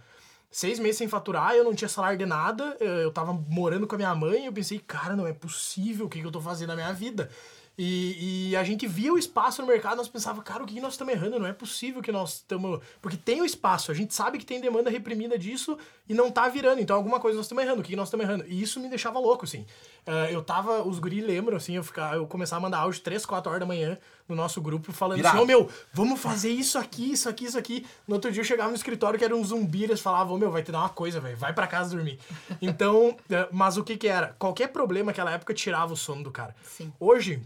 Seis 0.52 0.78
meses 0.80 0.98
sem 0.98 1.08
faturar, 1.08 1.54
eu 1.56 1.64
não 1.64 1.74
tinha 1.74 1.90
salário 1.90 2.18
de 2.18 2.26
nada, 2.28 2.78
eu 2.80 2.88
eu 3.04 3.12
tava 3.12 3.34
morando 3.34 3.88
com 3.88 3.96
a 3.96 3.98
minha 3.98 4.14
mãe 4.16 4.46
eu 4.46 4.54
pensei, 4.54 4.80
cara, 4.80 5.16
não 5.16 5.26
é 5.28 5.34
possível 5.34 6.06
o 6.06 6.10
que, 6.10 6.20
que 6.22 6.26
eu 6.28 6.32
tô 6.32 6.40
fazendo 6.40 6.70
na 6.70 6.76
minha 6.76 6.94
vida. 6.94 7.30
E, 7.78 8.50
e 8.50 8.56
a 8.56 8.64
gente 8.64 8.86
via 8.88 9.12
o 9.12 9.18
espaço 9.18 9.62
no 9.62 9.68
mercado, 9.68 9.98
nós 9.98 10.08
pensava, 10.08 10.42
cara, 10.44 10.64
o 10.64 10.66
que, 10.66 10.80
nós 10.80 10.94
estamos 10.94 11.14
errando? 11.14 11.40
Não 11.40 11.48
é 11.48 11.54
possível 11.54 12.02
que 12.02 12.12
nós 12.12 12.36
estamos. 12.36 12.80
Porque 13.02 13.18
tem 13.18 13.42
o 13.42 13.46
espaço, 13.46 13.92
a 13.92 13.96
gente 13.96 14.14
sabe 14.14 14.38
que 14.38 14.46
tem 14.46 14.62
demanda 14.62 14.90
reprimida 14.90 15.38
disso 15.38 15.78
e 16.08 16.14
não 16.14 16.30
tá 16.30 16.48
virando. 16.48 16.82
Então 16.82 16.96
alguma 16.96 17.20
coisa 17.20 17.38
nós 17.38 17.46
estamos 17.46 17.64
errando, 17.64 17.82
o 17.82 17.84
que, 17.84 17.96
nós 17.96 18.08
estamos 18.08 18.26
errando? 18.26 18.46
E 18.48 18.62
isso 18.62 18.80
me 18.80 18.88
deixava 18.90 19.20
louco, 19.20 19.46
assim. 19.46 19.66
Ah, 20.06 20.30
eu 20.30 20.44
tava, 20.44 20.84
os 20.84 21.00
guri 21.00 21.22
lembram, 21.22 21.58
assim, 21.58 21.76
eu, 21.76 21.84
ficava, 21.84 22.16
eu 22.16 22.28
começava 22.28 22.60
a 22.60 22.64
mandar 22.64 22.80
áudio 22.80 23.02
3, 23.02 23.26
4 23.26 23.50
horas 23.50 23.60
da 23.60 23.66
manhã 23.66 23.98
no 24.28 24.36
nosso 24.36 24.62
grupo, 24.62 24.92
falando 24.92 25.20
Irado. 25.20 25.36
assim, 25.36 25.44
ô 25.44 25.48
meu, 25.48 25.70
vamos 25.92 26.20
fazer 26.20 26.50
isso 26.50 26.78
aqui, 26.78 27.12
isso 27.12 27.28
aqui, 27.28 27.46
isso 27.46 27.58
aqui. 27.58 27.86
No 28.08 28.16
outro 28.16 28.32
dia 28.32 28.42
eu 28.42 28.46
chegava 28.46 28.70
no 28.70 28.76
escritório 28.76 29.18
que 29.18 29.26
era 29.26 29.36
um 29.36 29.44
zumbi, 29.44 29.84
eles 29.84 30.00
falavam, 30.00 30.36
ô 30.36 30.38
meu, 30.38 30.52
vai 30.52 30.62
te 30.62 30.72
dar 30.72 30.80
uma 30.80 30.90
coisa, 30.90 31.20
velho, 31.20 31.38
vai 31.38 31.54
pra 31.54 31.68
casa 31.68 31.96
dormir. 31.96 32.20
Então, 32.62 33.16
eh, 33.30 33.48
mas 33.52 33.78
o 33.78 33.84
que 33.84 33.98
que 33.98 34.08
era? 34.08 34.36
Qualquer 34.38 34.68
problema 34.68 35.08
naquela 35.08 35.32
época 35.32 35.54
tirava 35.54 35.94
o 35.94 35.98
sono 35.98 36.24
do 36.24 36.32
cara. 36.32 36.56
Sim. 36.64 36.92
Hoje, 37.00 37.42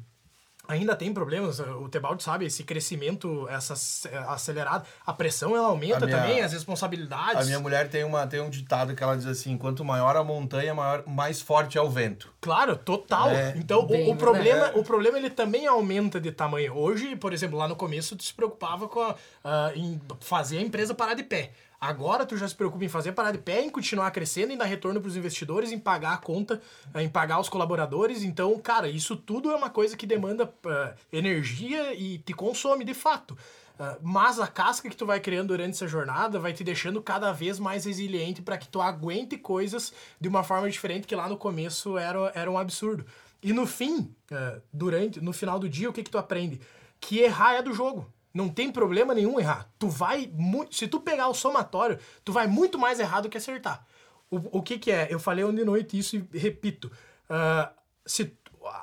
ainda 0.67 0.95
tem 0.95 1.13
problemas, 1.13 1.59
o 1.59 1.87
Tebaldi 1.89 2.23
sabe, 2.23 2.45
esse 2.45 2.63
crescimento, 2.63 3.47
essa 3.49 3.73
ac- 3.73 4.15
acelerada, 4.27 4.85
a 5.05 5.13
pressão 5.13 5.55
ela 5.55 5.67
aumenta 5.67 6.05
minha- 6.05 6.17
também, 6.17 6.41
as 6.41 6.53
responsabilidades. 6.53 7.41
A 7.41 7.45
minha 7.45 7.59
mulher 7.59 7.89
tem, 7.89 8.03
uma, 8.03 8.25
tem 8.27 8.41
um 8.41 8.49
ditado 8.49 8.95
que 8.95 9.03
ela 9.03 9.15
diz 9.15 9.25
assim: 9.25 9.57
quanto 9.57 9.83
maior 9.83 10.15
a 10.15 10.23
montanha, 10.23 10.73
maior, 10.73 11.03
mais 11.07 11.41
forte 11.41 11.77
é 11.77 11.81
o 11.81 11.89
vento. 11.89 12.33
Claro, 12.41 12.75
total. 12.75 13.29
É, 13.29 13.53
então, 13.57 13.79
o- 13.79 13.85
bem 13.87 14.11
o, 14.11 14.15
problema, 14.15 14.59
verdade. 14.61 14.79
o 14.79 14.83
problema 14.83 15.17
ele 15.17 15.29
também 15.29 15.67
aumenta 15.67 16.19
de 16.19 16.31
tamanho. 16.31 16.73
Hoje, 16.75 17.15
por 17.15 17.33
exemplo, 17.33 17.57
lá 17.57 17.67
no 17.67 17.75
começo 17.75 18.15
tu 18.15 18.23
se 18.23 18.33
preocupava 18.33 18.87
com 18.87 19.01
a, 19.01 19.15
ah, 19.43 19.71
em 19.75 19.99
fazer 20.19 20.57
a 20.57 20.61
empresa 20.61 20.93
parar 20.93 21.13
de 21.13 21.23
pé. 21.23 21.51
Agora 21.79 22.25
tu 22.25 22.35
já 22.35 22.47
se 22.47 22.55
preocupa 22.55 22.83
em 22.83 22.89
fazer 22.89 23.11
parar 23.11 23.31
de 23.31 23.37
pé, 23.37 23.61
em 23.61 23.69
continuar 23.69 24.09
crescendo, 24.11 24.51
em 24.51 24.57
dar 24.57 24.65
retorno 24.65 24.99
para 24.99 25.09
os 25.09 25.15
investidores, 25.15 25.71
em 25.71 25.77
pagar 25.77 26.13
a 26.13 26.17
conta, 26.17 26.59
ah, 26.93 27.03
em 27.03 27.09
pagar 27.09 27.39
os 27.39 27.49
colaboradores. 27.49 28.23
Então, 28.23 28.57
cara, 28.59 28.89
isso 28.89 29.15
tudo 29.15 29.51
é 29.51 29.55
uma 29.55 29.69
coisa 29.69 29.95
que 29.95 30.07
demanda 30.07 30.51
ah, 30.65 30.95
energia 31.13 31.93
e 31.93 32.17
te 32.17 32.33
consome 32.33 32.83
de 32.83 32.95
fato. 32.95 33.37
Uh, 33.79 33.95
mas 34.01 34.39
a 34.39 34.47
casca 34.47 34.89
que 34.89 34.95
tu 34.95 35.05
vai 35.05 35.19
criando 35.19 35.49
durante 35.49 35.75
essa 35.75 35.87
jornada 35.87 36.39
vai 36.39 36.51
te 36.51 36.63
deixando 36.63 36.99
cada 36.99 37.31
vez 37.31 37.59
mais 37.59 37.85
resiliente 37.85 38.41
para 38.41 38.57
que 38.57 38.67
tu 38.67 38.81
aguente 38.81 39.37
coisas 39.37 39.93
de 40.19 40.27
uma 40.27 40.43
forma 40.43 40.67
diferente 40.67 41.05
que 41.05 41.15
lá 41.15 41.29
no 41.29 41.37
começo 41.37 41.95
era, 41.95 42.31
era 42.33 42.49
um 42.49 42.57
absurdo. 42.57 43.05
E 43.41 43.53
no 43.53 43.67
fim, 43.67 44.11
uh, 44.31 44.59
durante, 44.73 45.21
no 45.21 45.31
final 45.31 45.59
do 45.59 45.69
dia, 45.69 45.87
o 45.87 45.93
que 45.93 46.01
que 46.01 46.09
tu 46.09 46.17
aprende? 46.17 46.59
Que 46.99 47.19
errar 47.19 47.53
é 47.53 47.61
do 47.61 47.71
jogo. 47.71 48.11
Não 48.33 48.49
tem 48.49 48.71
problema 48.71 49.13
nenhum 49.13 49.39
errar. 49.39 49.69
Tu 49.79 49.89
vai 49.89 50.29
muito, 50.33 50.75
se 50.75 50.87
tu 50.87 50.99
pegar 50.99 51.27
o 51.27 51.33
somatório, 51.33 51.99
tu 52.23 52.31
vai 52.31 52.47
muito 52.47 52.77
mais 52.77 52.99
errado 52.99 53.23
do 53.23 53.29
que 53.29 53.37
acertar. 53.37 53.85
O, 54.29 54.59
o 54.59 54.61
que 54.61 54.77
que 54.77 54.91
é? 54.91 55.07
Eu 55.09 55.19
falei 55.19 55.43
ontem 55.43 55.57
de 55.57 55.65
noite 55.65 55.97
isso 55.97 56.15
e 56.15 56.37
repito. 56.37 56.91
Uh, 57.29 57.73
se, 58.05 58.37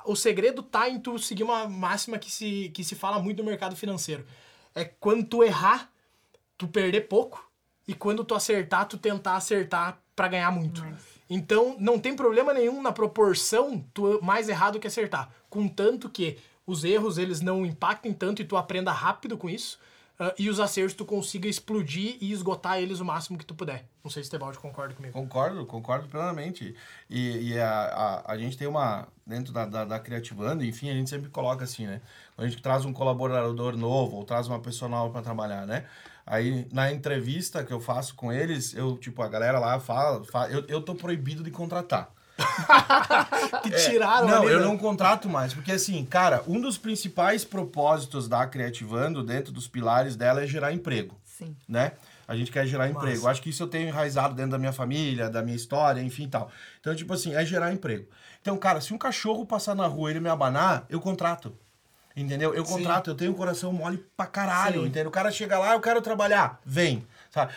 o 0.05 0.15
segredo 0.15 0.63
tá 0.63 0.89
em 0.89 0.99
tu 0.99 1.17
seguir 1.19 1.43
uma 1.43 1.67
máxima 1.67 2.17
que 2.17 2.31
se, 2.31 2.69
que 2.73 2.83
se 2.83 2.95
fala 2.95 3.19
muito 3.19 3.43
no 3.43 3.49
mercado 3.49 3.75
financeiro 3.75 4.25
é 4.73 4.83
quando 4.83 5.25
tu 5.25 5.43
errar, 5.43 5.89
tu 6.57 6.67
perder 6.67 7.01
pouco. 7.01 7.49
E 7.87 7.93
quando 7.93 8.23
tu 8.23 8.35
acertar, 8.35 8.87
tu 8.87 8.97
tentar 8.97 9.35
acertar 9.35 10.01
para 10.15 10.27
ganhar 10.27 10.51
muito. 10.51 10.83
Nice. 10.83 11.15
Então, 11.29 11.75
não 11.79 11.99
tem 11.99 12.15
problema 12.15 12.53
nenhum 12.53 12.81
na 12.81 12.91
proporção 12.91 13.83
tu 13.93 14.19
mais 14.23 14.49
errado 14.49 14.79
que 14.79 14.87
acertar. 14.87 15.31
Contanto 15.49 16.09
que 16.09 16.37
os 16.65 16.83
erros 16.83 17.17
eles 17.17 17.41
não 17.41 17.65
impactem 17.65 18.13
tanto 18.13 18.41
e 18.41 18.45
tu 18.45 18.57
aprenda 18.57 18.91
rápido 18.91 19.37
com 19.37 19.49
isso. 19.49 19.79
Uh, 20.17 20.31
e 20.39 20.49
os 20.49 20.61
acertos 20.61 20.93
tu 20.93 21.03
consiga 21.03 21.45
explodir 21.45 22.15
e 22.21 22.31
esgotar 22.31 22.79
eles 22.79 23.01
o 23.01 23.05
máximo 23.05 23.37
que 23.37 23.45
tu 23.45 23.53
puder. 23.53 23.83
Não 24.01 24.09
sei 24.09 24.23
se 24.23 24.31
Tebaldi 24.31 24.57
concorda 24.57 24.93
comigo. 24.93 25.11
Concordo, 25.11 25.65
concordo 25.65 26.07
plenamente. 26.07 26.73
E, 27.09 27.49
e 27.49 27.59
a, 27.59 27.69
a, 27.69 28.31
a, 28.31 28.37
gente 28.37 28.57
tem 28.57 28.65
uma, 28.65 29.09
dentro 29.27 29.51
da, 29.51 29.65
da, 29.65 29.83
da 29.83 29.99
Criativando, 29.99 30.63
enfim, 30.63 30.89
a 30.89 30.93
gente 30.93 31.09
sempre 31.09 31.29
coloca 31.29 31.65
assim, 31.65 31.85
né? 31.85 32.01
Quando 32.33 32.47
a 32.47 32.49
gente 32.49 32.61
traz 32.61 32.85
um 32.85 32.93
colaborador 32.93 33.75
novo 33.75 34.15
ou 34.15 34.23
traz 34.23 34.47
uma 34.47 34.59
pessoa 34.59 34.87
nova 34.87 35.11
para 35.11 35.21
trabalhar, 35.21 35.65
né? 35.65 35.85
Aí, 36.25 36.65
na 36.71 36.89
entrevista 36.89 37.61
que 37.65 37.73
eu 37.73 37.81
faço 37.81 38.15
com 38.15 38.31
eles, 38.31 38.73
eu, 38.73 38.97
tipo, 38.97 39.21
a 39.21 39.27
galera 39.27 39.59
lá 39.59 39.81
fala, 39.81 40.23
fala 40.23 40.49
eu, 40.49 40.63
eu 40.69 40.81
tô 40.81 40.95
proibido 40.95 41.43
de 41.43 41.51
contratar. 41.51 42.09
que 43.63 43.71
tiraram 43.71 44.27
é, 44.27 44.31
Não, 44.31 44.49
eu 44.49 44.59
não 44.61 44.77
contrato 44.77 45.29
mais. 45.29 45.53
Porque, 45.53 45.71
assim, 45.71 46.05
cara, 46.05 46.43
um 46.47 46.59
dos 46.59 46.77
principais 46.77 47.43
propósitos 47.43 48.27
da 48.27 48.45
Criativando, 48.47 49.23
dentro 49.23 49.51
dos 49.51 49.67
pilares 49.67 50.15
dela, 50.15 50.43
é 50.43 50.47
gerar 50.47 50.73
emprego. 50.73 51.15
Sim. 51.23 51.55
Né? 51.67 51.93
A 52.27 52.35
gente 52.35 52.51
quer 52.51 52.65
gerar 52.65 52.87
Massa. 52.87 52.97
emprego. 52.97 53.27
Acho 53.27 53.41
que 53.41 53.49
isso 53.49 53.63
eu 53.63 53.67
tenho 53.67 53.87
enraizado 53.87 54.33
dentro 54.33 54.51
da 54.51 54.57
minha 54.57 54.73
família, 54.73 55.29
da 55.29 55.41
minha 55.41 55.55
história, 55.55 56.01
enfim 56.01 56.27
tal. 56.27 56.49
Então, 56.79 56.95
tipo 56.95 57.13
assim, 57.13 57.35
é 57.35 57.45
gerar 57.45 57.71
emprego. 57.71 58.07
Então, 58.41 58.57
cara, 58.57 58.81
se 58.81 58.93
um 58.93 58.97
cachorro 58.97 59.45
passar 59.45 59.75
na 59.75 59.85
rua 59.85 60.09
e 60.09 60.13
ele 60.13 60.19
me 60.19 60.29
abanar, 60.29 60.85
eu 60.89 60.99
contrato. 60.99 61.55
Entendeu? 62.15 62.53
Eu 62.53 62.63
contrato, 62.63 63.05
Sim. 63.05 63.11
eu 63.11 63.15
tenho 63.15 63.31
um 63.31 63.35
coração 63.35 63.73
mole 63.73 63.97
pra 64.15 64.25
caralho, 64.25 64.81
Sim. 64.81 64.87
entendeu? 64.87 65.09
O 65.09 65.11
cara 65.11 65.29
chega 65.29 65.59
lá, 65.59 65.73
eu 65.73 65.81
quero 65.81 66.01
trabalhar, 66.01 66.59
vem. 66.65 67.05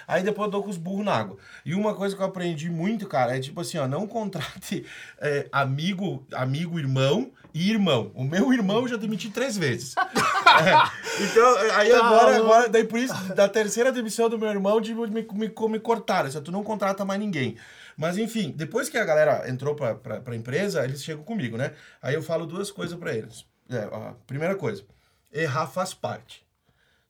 Aí 0.06 0.22
depois 0.22 0.46
eu 0.46 0.50
dou 0.50 0.62
com 0.62 0.70
os 0.70 0.76
burros 0.76 1.04
na 1.04 1.14
água. 1.14 1.36
E 1.64 1.74
uma 1.74 1.94
coisa 1.94 2.16
que 2.16 2.22
eu 2.22 2.26
aprendi 2.26 2.70
muito, 2.70 3.06
cara, 3.06 3.36
é 3.36 3.40
tipo 3.40 3.60
assim, 3.60 3.78
ó, 3.78 3.86
não 3.86 4.06
contrate 4.06 4.84
é, 5.20 5.48
amigo, 5.52 6.26
amigo, 6.32 6.78
irmão 6.78 7.30
e 7.54 7.70
irmão. 7.70 8.10
O 8.14 8.24
meu 8.24 8.52
irmão 8.52 8.82
eu 8.82 8.88
já 8.88 8.96
demiti 8.96 9.30
três 9.30 9.56
vezes. 9.56 9.94
é, 9.98 11.22
então, 11.24 11.56
aí 11.74 11.90
tá 11.90 12.04
agora, 12.04 12.36
agora, 12.36 12.68
daí 12.68 12.84
por 12.84 12.98
isso, 12.98 13.14
da 13.34 13.48
terceira 13.48 13.92
demissão 13.92 14.28
do 14.28 14.38
meu 14.38 14.48
irmão, 14.48 14.80
de 14.80 14.94
me, 14.94 15.08
me, 15.08 15.52
me 15.68 15.80
cortaram. 15.80 16.30
Tu 16.30 16.52
não 16.52 16.62
contrata 16.62 17.04
mais 17.04 17.20
ninguém. 17.20 17.56
Mas 17.96 18.16
enfim, 18.16 18.52
depois 18.56 18.88
que 18.88 18.96
a 18.96 19.04
galera 19.04 19.50
entrou 19.50 19.74
pra, 19.74 19.94
pra, 19.94 20.20
pra 20.20 20.36
empresa, 20.36 20.84
eles 20.84 21.02
chegam 21.02 21.24
comigo, 21.24 21.56
né? 21.56 21.72
Aí 22.00 22.14
eu 22.14 22.22
falo 22.22 22.46
duas 22.46 22.70
coisas 22.70 22.96
para 22.96 23.12
eles. 23.12 23.44
É, 23.68 23.88
ó, 23.90 24.12
primeira 24.26 24.54
coisa, 24.54 24.84
errar 25.32 25.66
faz 25.66 25.92
parte. 25.92 26.46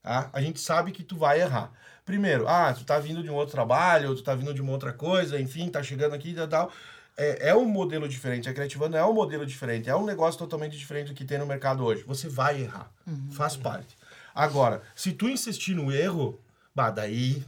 Tá? 0.02 0.30
A 0.32 0.40
gente 0.40 0.58
sabe 0.58 0.90
que 0.90 1.02
tu 1.02 1.16
vai 1.16 1.40
errar. 1.40 1.70
Primeiro, 2.08 2.48
ah, 2.48 2.72
tu 2.72 2.86
tá 2.86 2.98
vindo 2.98 3.22
de 3.22 3.28
um 3.28 3.34
outro 3.34 3.52
trabalho, 3.52 4.14
tu 4.14 4.22
tá 4.22 4.34
vindo 4.34 4.54
de 4.54 4.62
uma 4.62 4.72
outra 4.72 4.94
coisa, 4.94 5.38
enfim, 5.38 5.68
tá 5.68 5.82
chegando 5.82 6.14
aqui 6.14 6.30
e 6.30 6.46
tal. 6.46 6.72
É, 7.14 7.50
é 7.50 7.54
um 7.54 7.66
modelo 7.66 8.08
diferente. 8.08 8.48
A 8.48 8.54
Criativando 8.54 8.96
é 8.96 9.04
um 9.04 9.12
modelo 9.12 9.44
diferente. 9.44 9.90
É 9.90 9.94
um 9.94 10.06
negócio 10.06 10.38
totalmente 10.38 10.78
diferente 10.78 11.08
do 11.08 11.14
que 11.14 11.22
tem 11.22 11.36
no 11.36 11.44
mercado 11.44 11.84
hoje. 11.84 12.02
Você 12.04 12.26
vai 12.26 12.62
errar. 12.62 12.90
Uhum. 13.06 13.30
Faz 13.30 13.58
parte. 13.58 13.94
Agora, 14.34 14.80
se 14.96 15.12
tu 15.12 15.28
insistir 15.28 15.74
no 15.74 15.92
erro, 15.92 16.40
bah, 16.74 16.90
daí, 16.90 17.44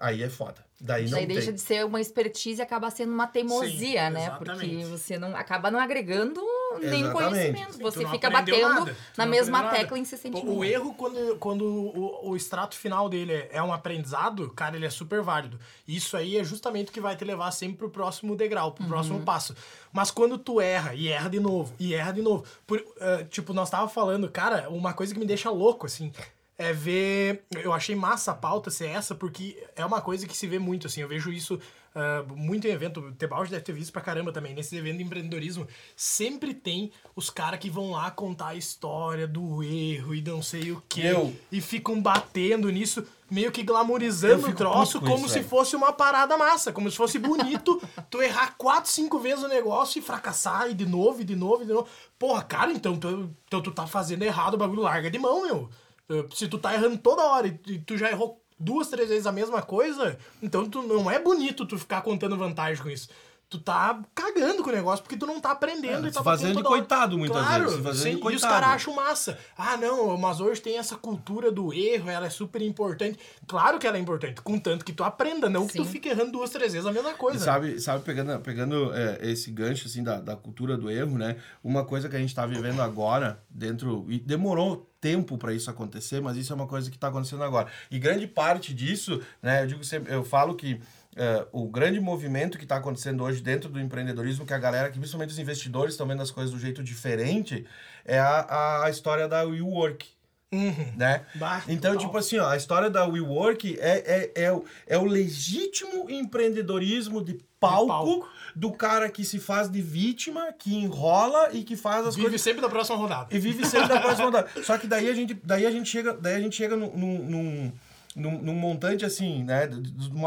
aí 0.00 0.22
é 0.22 0.28
foda. 0.28 0.66
Daí 0.80 1.06
não 1.06 1.18
Daí 1.18 1.26
deixa 1.26 1.46
tem. 1.46 1.54
de 1.54 1.60
ser 1.60 1.84
uma 1.84 2.00
expertise 2.00 2.60
e 2.60 2.62
acaba 2.62 2.88
sendo 2.88 3.12
uma 3.12 3.26
teimosia, 3.26 4.06
Sim, 4.06 4.12
né? 4.12 4.26
exatamente. 4.26 4.76
Porque 4.76 4.84
você 4.84 5.18
não 5.18 5.34
acaba 5.34 5.72
não 5.72 5.80
agregando 5.80 6.40
nenhum 6.78 7.08
Exatamente. 7.08 7.12
conhecimento. 7.12 7.78
Você 7.78 8.06
fica 8.06 8.30
batendo 8.30 8.88
na 9.16 9.26
mesma 9.26 9.70
tecla 9.70 9.98
incessantemente. 9.98 10.46
O, 10.46 10.58
o 10.58 10.64
erro, 10.64 10.94
quando, 10.94 11.36
quando 11.38 11.64
o, 11.64 12.30
o 12.30 12.36
extrato 12.36 12.76
final 12.76 13.08
dele 13.08 13.48
é 13.50 13.60
um 13.60 13.72
aprendizado, 13.72 14.48
cara, 14.50 14.76
ele 14.76 14.86
é 14.86 14.90
super 14.90 15.20
válido. 15.20 15.58
Isso 15.86 16.16
aí 16.16 16.36
é 16.36 16.44
justamente 16.44 16.90
o 16.90 16.92
que 16.92 17.00
vai 17.00 17.16
te 17.16 17.24
levar 17.24 17.50
sempre 17.50 17.78
pro 17.78 17.90
próximo 17.90 18.36
degrau, 18.36 18.70
pro 18.70 18.86
próximo 18.86 19.20
passo. 19.22 19.56
Mas 19.92 20.12
quando 20.12 20.38
tu 20.38 20.60
erra, 20.60 20.94
e 20.94 21.08
erra 21.08 21.28
de 21.28 21.40
novo, 21.40 21.74
e 21.76 21.92
erra 21.92 22.12
de 22.12 22.22
novo. 22.22 22.44
Por, 22.64 22.80
eh, 23.00 23.26
tipo, 23.28 23.52
nós 23.52 23.68
tava 23.68 23.88
falando, 23.88 24.30
cara, 24.30 24.68
uma 24.70 24.92
coisa 24.92 25.12
que 25.12 25.18
me 25.18 25.26
deixa 25.26 25.50
louco, 25.50 25.86
assim, 25.86 26.12
é 26.58 26.72
ver. 26.72 27.44
Eu 27.62 27.72
achei 27.72 27.94
massa 27.94 28.32
a 28.32 28.34
pauta 28.34 28.70
ser 28.70 28.88
essa, 28.88 29.14
porque 29.14 29.56
é 29.76 29.84
uma 29.86 30.00
coisa 30.00 30.26
que 30.26 30.36
se 30.36 30.46
vê 30.46 30.58
muito, 30.58 30.86
assim. 30.86 31.00
Eu 31.00 31.08
vejo 31.08 31.32
isso 31.32 31.58
ah, 31.94 32.24
muito 32.34 32.66
em 32.66 32.70
evento. 32.70 33.00
O 33.00 33.12
Tebaldi 33.12 33.50
deve 33.50 33.64
ter 33.64 33.72
visto 33.72 33.92
pra 33.92 34.00
caramba 34.00 34.32
também. 34.32 34.54
Nesses 34.54 34.72
eventos 34.72 34.98
de 34.98 35.04
empreendedorismo, 35.04 35.66
sempre 35.96 36.54
tem 36.54 36.92
os 37.16 37.28
caras 37.28 37.58
que 37.58 37.68
vão 37.68 37.90
lá 37.90 38.08
contar 38.10 38.48
a 38.48 38.54
história 38.54 39.26
do 39.26 39.64
erro 39.64 40.14
e 40.14 40.22
não 40.22 40.40
sei 40.40 40.70
o 40.70 40.82
quê. 40.88 41.02
Eu. 41.06 41.34
E 41.50 41.60
ficam 41.60 42.00
batendo 42.00 42.70
nisso, 42.70 43.04
meio 43.28 43.50
que 43.50 43.64
glamourizando 43.64 44.46
Eu 44.46 44.52
o 44.52 44.54
troço 44.54 45.00
como 45.00 45.24
isso, 45.24 45.28
se 45.28 45.34
velho. 45.40 45.48
fosse 45.48 45.74
uma 45.74 45.92
parada 45.92 46.36
massa, 46.36 46.72
como 46.72 46.88
se 46.88 46.96
fosse 46.96 47.18
bonito 47.18 47.82
tu 48.08 48.22
errar 48.22 48.54
quatro, 48.56 48.90
cinco 48.90 49.18
vezes 49.18 49.42
o 49.42 49.48
negócio 49.48 49.98
e 49.98 50.02
fracassar 50.02 50.70
e 50.70 50.74
de 50.74 50.86
novo, 50.86 51.20
e 51.22 51.24
de 51.24 51.34
novo, 51.34 51.64
e 51.64 51.66
de 51.66 51.72
novo. 51.72 51.88
Porra, 52.16 52.42
cara, 52.44 52.72
então 52.72 52.96
tu, 52.96 53.28
então 53.46 53.60
tu 53.60 53.72
tá 53.72 53.88
fazendo 53.88 54.22
errado 54.22 54.54
o 54.54 54.58
bagulho, 54.58 54.82
larga 54.82 55.10
de 55.10 55.18
mão, 55.18 55.42
meu. 55.42 55.68
Eh, 56.10 56.24
Se 56.34 56.48
tu 56.48 56.58
tá 56.58 56.74
errando 56.74 56.96
toda 56.98 57.22
hora 57.22 57.46
e 57.46 57.52
tu- 57.78 57.94
e 57.94 57.98
já 57.98 58.10
errou 58.10 58.42
duas, 58.58 58.88
três 58.88 59.08
vezes 59.08 59.26
a 59.26 59.32
mesma 59.32 59.62
coisa, 59.62 60.18
então 60.42 60.68
tu 60.68 60.82
não 60.82 61.10
é 61.10 61.18
bonito 61.18 61.64
tu 61.66 61.78
ficar 61.78 62.02
contando 62.02 62.36
vantagem 62.36 62.82
com 62.82 62.88
isso. 62.90 63.08
Tu 63.50 63.58
tá 63.58 63.98
cagando 64.14 64.62
com 64.62 64.68
o 64.68 64.72
negócio 64.74 65.02
porque 65.02 65.16
tu 65.16 65.24
não 65.26 65.40
tá 65.40 65.52
aprendendo 65.52 66.06
É, 66.06 66.10
e 66.10 66.12
tá 66.12 66.22
fazendo 66.22 66.48
de 66.48 66.54
toda 66.56 66.68
hora. 66.68 66.78
coitado 66.80 67.16
muitas 67.16 67.40
claro, 67.46 67.62
vezes, 67.62 67.76
se 67.78 67.82
fazendo 67.82 68.02
de 68.02 68.02
sim, 68.02 68.10
E 68.10 68.14
os 68.16 68.20
coitado. 68.22 68.52
caras 68.52 68.68
acham 68.74 68.94
massa. 68.94 69.38
Ah, 69.56 69.74
não, 69.78 70.18
mas 70.18 70.38
hoje 70.38 70.60
tem 70.60 70.76
essa 70.76 70.96
cultura 70.96 71.50
do 71.50 71.72
erro, 71.72 72.10
ela 72.10 72.26
é 72.26 72.30
super 72.30 72.60
importante. 72.60 73.18
Claro 73.46 73.78
que 73.78 73.86
ela 73.86 73.96
é 73.96 74.00
importante, 74.00 74.42
contanto 74.42 74.84
que 74.84 74.92
tu 74.92 75.02
aprenda, 75.02 75.48
não 75.48 75.66
que 75.66 75.78
tu 75.78 75.84
Sim. 75.84 75.90
fique 75.90 76.10
errando 76.10 76.32
duas, 76.32 76.50
três 76.50 76.74
vezes 76.74 76.86
a 76.86 76.92
mesma 76.92 77.12
E 77.12 77.14
coisa. 77.14 77.42
sabe, 77.42 77.80
sabe 77.80 78.04
pegando, 78.04 78.38
pegando 78.40 78.92
é, 78.92 79.18
esse 79.30 79.50
gancho 79.50 79.86
assim 79.86 80.02
da, 80.02 80.20
da 80.20 80.36
cultura 80.36 80.76
do 80.76 80.90
erro, 80.90 81.16
né? 81.16 81.36
Uma 81.64 81.86
coisa 81.86 82.06
que 82.06 82.16
a 82.16 82.18
gente 82.18 82.28
está 82.28 82.44
vivendo 82.44 82.82
agora 82.82 83.42
dentro 83.48 84.04
e 84.10 84.18
demorou 84.18 84.87
tempo 85.00 85.38
para 85.38 85.52
isso 85.52 85.70
acontecer, 85.70 86.20
mas 86.20 86.36
isso 86.36 86.52
é 86.52 86.56
uma 86.56 86.66
coisa 86.66 86.90
que 86.90 86.96
está 86.96 87.08
acontecendo 87.08 87.42
agora. 87.42 87.68
E 87.90 87.98
grande 87.98 88.26
parte 88.26 88.74
disso, 88.74 89.22
né? 89.42 89.62
Eu 89.62 89.66
digo 89.66 89.84
sempre, 89.84 90.12
eu 90.12 90.24
falo 90.24 90.54
que 90.54 90.80
é, 91.16 91.46
o 91.52 91.68
grande 91.68 92.00
movimento 92.00 92.56
que 92.56 92.64
está 92.64 92.76
acontecendo 92.76 93.24
hoje 93.24 93.40
dentro 93.40 93.68
do 93.68 93.80
empreendedorismo, 93.80 94.46
que 94.46 94.54
a 94.54 94.58
galera, 94.58 94.90
que 94.90 94.98
principalmente 94.98 95.30
os 95.30 95.38
investidores 95.38 95.94
estão 95.94 96.06
vendo 96.06 96.22
as 96.22 96.30
coisas 96.30 96.52
do 96.52 96.60
jeito 96.60 96.82
diferente, 96.82 97.66
é 98.04 98.18
a, 98.18 98.84
a 98.84 98.90
história 98.90 99.26
da 99.26 99.42
WeWork. 99.42 100.06
Uhum. 100.50 100.92
Né? 100.96 101.26
Bah, 101.34 101.62
Então, 101.68 101.96
tipo 101.96 102.16
assim, 102.16 102.38
ó, 102.38 102.48
a 102.48 102.56
história 102.56 102.88
da 102.88 103.04
WeWork 103.04 103.78
é, 103.80 104.30
é, 104.34 104.44
é, 104.44 104.52
o, 104.52 104.64
é 104.86 104.96
o 104.96 105.04
legítimo 105.04 106.08
empreendedorismo 106.08 107.22
de 107.22 107.38
palco, 107.60 107.86
palco. 107.88 108.28
do 108.54 108.72
cara 108.72 109.08
que 109.10 109.24
se 109.24 109.38
faz 109.38 109.68
de 109.70 109.80
vítima, 109.82 110.52
que 110.58 110.74
enrola 110.76 111.50
e 111.52 111.62
que 111.64 111.76
faz 111.76 112.06
as 112.06 112.14
Vive 112.14 112.26
coisas. 112.28 112.40
sempre 112.42 112.60
da 112.62 112.68
próxima 112.68 112.96
rodada. 112.96 113.26
E 113.34 113.38
vive 113.38 113.64
sempre 113.66 113.88
da 113.88 114.00
próxima 114.00 114.26
rodada. 114.26 114.48
Só 114.62 114.76
que 114.78 114.86
daí 114.86 115.08
a 115.08 115.14
gente, 115.14 115.34
daí 115.44 115.66
a 115.66 115.70
gente 115.70 115.88
chega, 115.88 116.12
daí 116.14 116.34
a 116.34 116.40
gente 116.40 116.56
chega 116.56 116.76
num, 116.76 116.90
num, 116.96 117.72
num, 118.16 118.38
num- 118.42 118.54
montante 118.54 119.04
assim, 119.04 119.44
né? 119.44 119.68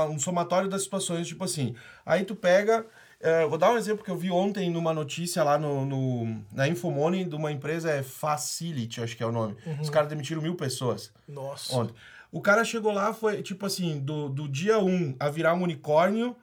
Um 0.09 0.19
somatório 0.19 0.69
das 0.69 0.83
situações, 0.83 1.27
tipo 1.27 1.43
assim. 1.43 1.75
Aí 2.05 2.23
tu 2.25 2.35
pega. 2.35 2.85
eh, 3.23 3.45
vou 3.45 3.57
dar 3.57 3.71
um 3.71 3.77
exemplo 3.77 4.03
que 4.03 4.09
eu 4.09 4.17
vi 4.17 4.31
ontem 4.31 4.69
numa 4.71 4.93
notícia 4.93 5.43
lá 5.43 5.57
no, 5.57 5.85
no- 5.85 6.41
na 6.51 6.67
Infomoney 6.67 7.23
de 7.23 7.35
uma 7.35 7.51
empresa, 7.51 7.91
é 7.91 8.01
Facility, 8.01 9.01
acho 9.01 9.15
que 9.15 9.21
é 9.23 9.25
o 9.25 9.31
nome. 9.31 9.55
Os 9.79 9.89
caras 9.89 10.09
demitiram 10.09 10.41
mil 10.41 10.55
pessoas 10.55 11.11
Nossa. 11.27 11.75
ontem. 11.75 11.93
O 12.31 12.39
cara 12.41 12.63
chegou 12.63 12.91
lá, 12.93 13.13
foi 13.13 13.41
tipo 13.43 13.65
assim, 13.65 13.99
do, 13.99 14.29
do 14.29 14.47
dia 14.47 14.79
1 14.79 15.15
a 15.19 15.29
virar 15.29 15.53
um 15.53 15.61
unicórnio, 15.63 16.35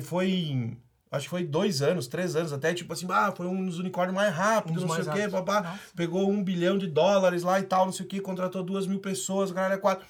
foi 0.00 0.76
acho 1.12 1.24
que 1.24 1.30
foi 1.30 1.42
dois 1.44 1.82
anos, 1.82 2.06
três 2.06 2.36
anos 2.36 2.52
até, 2.52 2.72
tipo 2.72 2.92
assim, 2.92 3.06
ah, 3.10 3.32
foi 3.36 3.46
um 3.46 3.66
dos 3.66 3.78
unicórnios 3.80 4.14
mais 4.14 4.32
rápidos, 4.32 4.84
Um 4.84 4.86
não 4.86 4.94
sei 4.94 5.04
o 5.04 5.12
quê, 5.12 5.26
babá, 5.26 5.76
pegou 5.96 6.30
um 6.30 6.44
bilhão 6.44 6.78
de 6.78 6.86
dólares 6.86 7.42
lá 7.42 7.58
e 7.58 7.64
tal, 7.64 7.86
não 7.86 7.92
sei 7.92 8.06
o 8.06 8.08
quê, 8.08 8.20
contratou 8.20 8.62
duas 8.62 8.86
mil 8.86 9.00
pessoas, 9.00 9.50
o 9.50 9.54
cara 9.54 9.74
é 9.74 9.78
quatro. 9.78 10.06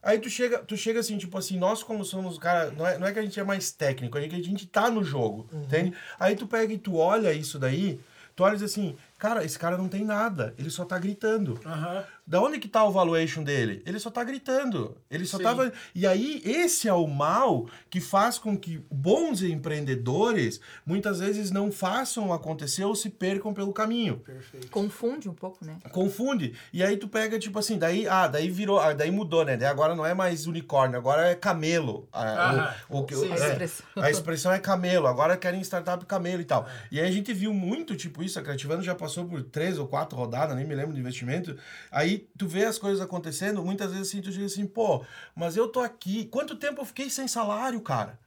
Aí 0.00 0.18
tu 0.18 0.28
chega, 0.30 0.58
tu 0.58 0.76
chega 0.76 1.00
assim, 1.00 1.18
tipo 1.18 1.36
assim, 1.36 1.58
nós 1.58 1.82
como 1.82 2.04
somos, 2.04 2.38
cara, 2.38 2.70
não 2.70 2.86
é, 2.86 2.98
não 2.98 3.06
é 3.06 3.12
que 3.12 3.18
a 3.18 3.22
gente 3.22 3.40
é 3.40 3.42
mais 3.42 3.72
técnico, 3.72 4.16
é 4.18 4.28
que 4.28 4.36
a 4.36 4.42
gente 4.42 4.66
tá 4.66 4.88
no 4.90 5.02
jogo, 5.02 5.48
Uhum. 5.52 5.62
entende? 5.62 5.92
Aí 6.20 6.36
tu 6.36 6.46
pega 6.46 6.72
e 6.72 6.78
tu 6.78 6.96
olha 6.96 7.32
isso 7.32 7.58
daí, 7.58 7.98
Tu 8.36 8.42
olha 8.42 8.54
e 8.54 8.56
diz 8.56 8.64
assim, 8.64 8.96
cara, 9.24 9.42
esse 9.42 9.58
cara 9.58 9.78
não 9.78 9.88
tem 9.88 10.04
nada, 10.04 10.54
ele 10.58 10.68
só 10.68 10.84
tá 10.84 10.98
gritando. 10.98 11.58
Aham. 11.64 12.04
Da 12.26 12.40
onde 12.40 12.58
que 12.58 12.68
tá 12.68 12.82
o 12.84 12.90
valuation 12.90 13.42
dele? 13.42 13.82
Ele 13.84 13.98
só 13.98 14.10
tá 14.10 14.24
gritando. 14.24 14.96
Ele 15.10 15.26
só 15.26 15.36
Sim. 15.36 15.42
tava. 15.42 15.70
E 15.94 16.06
aí, 16.06 16.40
esse 16.42 16.88
é 16.88 16.92
o 16.94 17.06
mal 17.06 17.66
que 17.90 18.00
faz 18.00 18.38
com 18.38 18.56
que 18.56 18.82
bons 18.90 19.42
empreendedores 19.42 20.58
muitas 20.86 21.20
vezes 21.20 21.50
não 21.50 21.70
façam 21.70 22.32
acontecer 22.32 22.82
ou 22.82 22.94
se 22.94 23.10
percam 23.10 23.52
pelo 23.52 23.74
caminho. 23.74 24.20
Perfeito. 24.20 24.68
Confunde 24.70 25.28
um 25.28 25.34
pouco, 25.34 25.62
né? 25.66 25.76
Confunde. 25.92 26.54
E 26.72 26.82
aí 26.82 26.96
tu 26.96 27.08
pega, 27.08 27.38
tipo 27.38 27.58
assim, 27.58 27.76
daí, 27.78 28.08
ah, 28.08 28.26
daí 28.26 28.48
virou, 28.48 28.80
ah, 28.80 28.94
daí 28.94 29.10
mudou, 29.10 29.44
né? 29.44 29.58
Daí 29.58 29.68
agora 29.68 29.94
não 29.94 30.06
é 30.06 30.14
mais 30.14 30.46
unicórnio, 30.46 30.96
agora 30.96 31.28
é 31.28 31.34
camelo. 31.34 32.08
Ah, 32.10 32.74
o, 32.88 33.00
o, 33.00 33.04
que- 33.04 33.16
Sim, 33.16 33.28
é, 33.28 33.32
a 33.32 33.48
expressão. 33.48 33.86
a 33.96 34.10
expressão 34.10 34.52
é 34.52 34.58
camelo, 34.58 35.06
agora 35.06 35.36
querem 35.36 35.60
startup 35.60 36.06
camelo 36.06 36.40
e 36.40 36.46
tal. 36.46 36.66
E 36.90 36.98
aí 36.98 37.06
a 37.06 37.12
gente 37.12 37.34
viu 37.34 37.52
muito, 37.52 37.94
tipo, 37.94 38.22
isso, 38.22 38.38
a 38.38 38.42
Creativano 38.42 38.82
já 38.82 38.94
passou 38.94 39.13
por 39.22 39.42
três 39.42 39.78
ou 39.78 39.86
quatro 39.86 40.16
rodadas, 40.18 40.56
nem 40.56 40.66
me 40.66 40.74
lembro 40.74 40.94
de 40.94 40.98
investimento. 41.00 41.56
Aí 41.90 42.26
tu 42.36 42.48
vê 42.48 42.64
as 42.64 42.78
coisas 42.78 43.00
acontecendo, 43.00 43.62
muitas 43.62 43.92
vezes 43.92 44.08
assim, 44.08 44.22
tu 44.22 44.30
diz 44.30 44.52
assim, 44.52 44.66
pô, 44.66 45.04
mas 45.36 45.56
eu 45.56 45.68
tô 45.68 45.80
aqui, 45.80 46.24
quanto 46.24 46.56
tempo 46.56 46.80
eu 46.80 46.84
fiquei 46.86 47.08
sem 47.10 47.28
salário, 47.28 47.80
cara? 47.80 48.18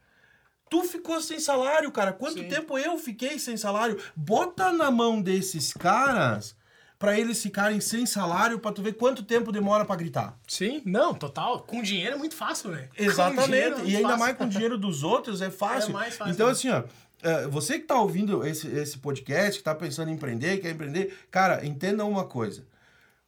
Tu 0.70 0.84
ficou 0.84 1.20
sem 1.22 1.40
salário, 1.40 1.92
cara. 1.92 2.12
Quanto 2.14 2.40
Sim. 2.42 2.48
tempo 2.48 2.78
eu 2.78 2.98
fiquei 2.98 3.40
sem 3.40 3.56
salário? 3.58 3.98
Bota 4.16 4.72
na 4.72 4.92
mão 4.92 5.22
desses 5.22 5.74
caras 5.74 6.56
pra 7.00 7.18
eles 7.18 7.42
ficarem 7.42 7.80
sem 7.80 8.06
salário 8.06 8.60
pra 8.60 8.72
tu 8.72 8.82
ver 8.82 8.94
quanto 8.94 9.24
tempo 9.24 9.52
demora 9.52 9.86
pra 9.86 9.96
gritar. 9.96 10.38
Sim, 10.48 10.82
não, 10.86 11.14
total. 11.14 11.62
Com 11.62 11.82
dinheiro 11.82 12.16
é 12.16 12.18
muito 12.18 12.36
fácil, 12.36 12.72
né? 12.72 12.90
É 12.98 13.04
Exatamente. 13.06 13.76
muito 13.76 13.90
E 13.90 13.96
ainda 13.96 14.10
fácil. 14.10 14.20
mais 14.20 14.38
com 14.38 14.44
o 14.46 14.50
dinheiro 14.50 14.78
dos 14.78 15.04
outros 15.04 15.42
é 15.42 15.50
fácil. 15.52 15.92
É 15.92 15.94
mais 15.94 16.18
fácil, 16.18 16.34
Então, 16.34 16.48
né? 16.48 16.52
assim, 16.52 16.70
ó. 16.70 16.84
É, 17.28 17.48
Você 17.48 17.80
que 17.80 17.86
tá 17.86 18.00
ouvindo 18.00 18.46
esse, 18.46 18.68
esse 18.68 18.98
podcast, 18.98 19.60
que 19.60 19.64
tá 19.64 19.76
pensando 19.76 20.10
em 20.10 20.14
empreender, 20.14 20.60
quer 20.60 20.72
empreender, 20.72 21.18
cara, 21.30 21.66
entenda 21.66 22.06
uma 22.06 22.26
coisa. 22.26 22.66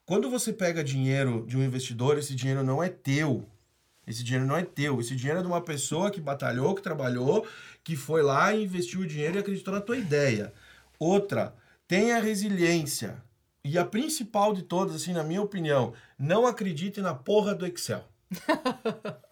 Quando 0.05 0.29
você 0.29 0.51
pega 0.51 0.83
dinheiro 0.83 1.45
de 1.47 1.57
um 1.57 1.63
investidor, 1.63 2.17
esse 2.17 2.33
dinheiro 2.33 2.63
não 2.63 2.81
é 2.81 2.89
teu. 2.89 3.45
Esse 4.07 4.23
dinheiro 4.23 4.47
não 4.47 4.57
é 4.57 4.63
teu. 4.63 4.99
Esse 4.99 5.15
dinheiro 5.15 5.39
é 5.39 5.41
de 5.43 5.47
uma 5.47 5.61
pessoa 5.61 6.09
que 6.09 6.19
batalhou, 6.19 6.73
que 6.73 6.81
trabalhou, 6.81 7.45
que 7.83 7.95
foi 7.95 8.23
lá 8.23 8.53
e 8.53 8.63
investiu 8.63 9.01
o 9.01 9.07
dinheiro 9.07 9.37
e 9.37 9.39
acreditou 9.39 9.73
na 9.73 9.81
tua 9.81 9.97
ideia. 9.97 10.51
Outra, 10.97 11.53
tenha 11.87 12.19
resiliência. 12.19 13.21
E 13.63 13.77
a 13.77 13.85
principal 13.85 14.53
de 14.53 14.63
todas, 14.63 14.95
assim, 14.95 15.13
na 15.13 15.23
minha 15.23 15.41
opinião, 15.41 15.93
não 16.17 16.47
acredite 16.47 17.01
na 17.01 17.13
porra 17.13 17.53
do 17.53 17.67
Excel. 17.67 18.03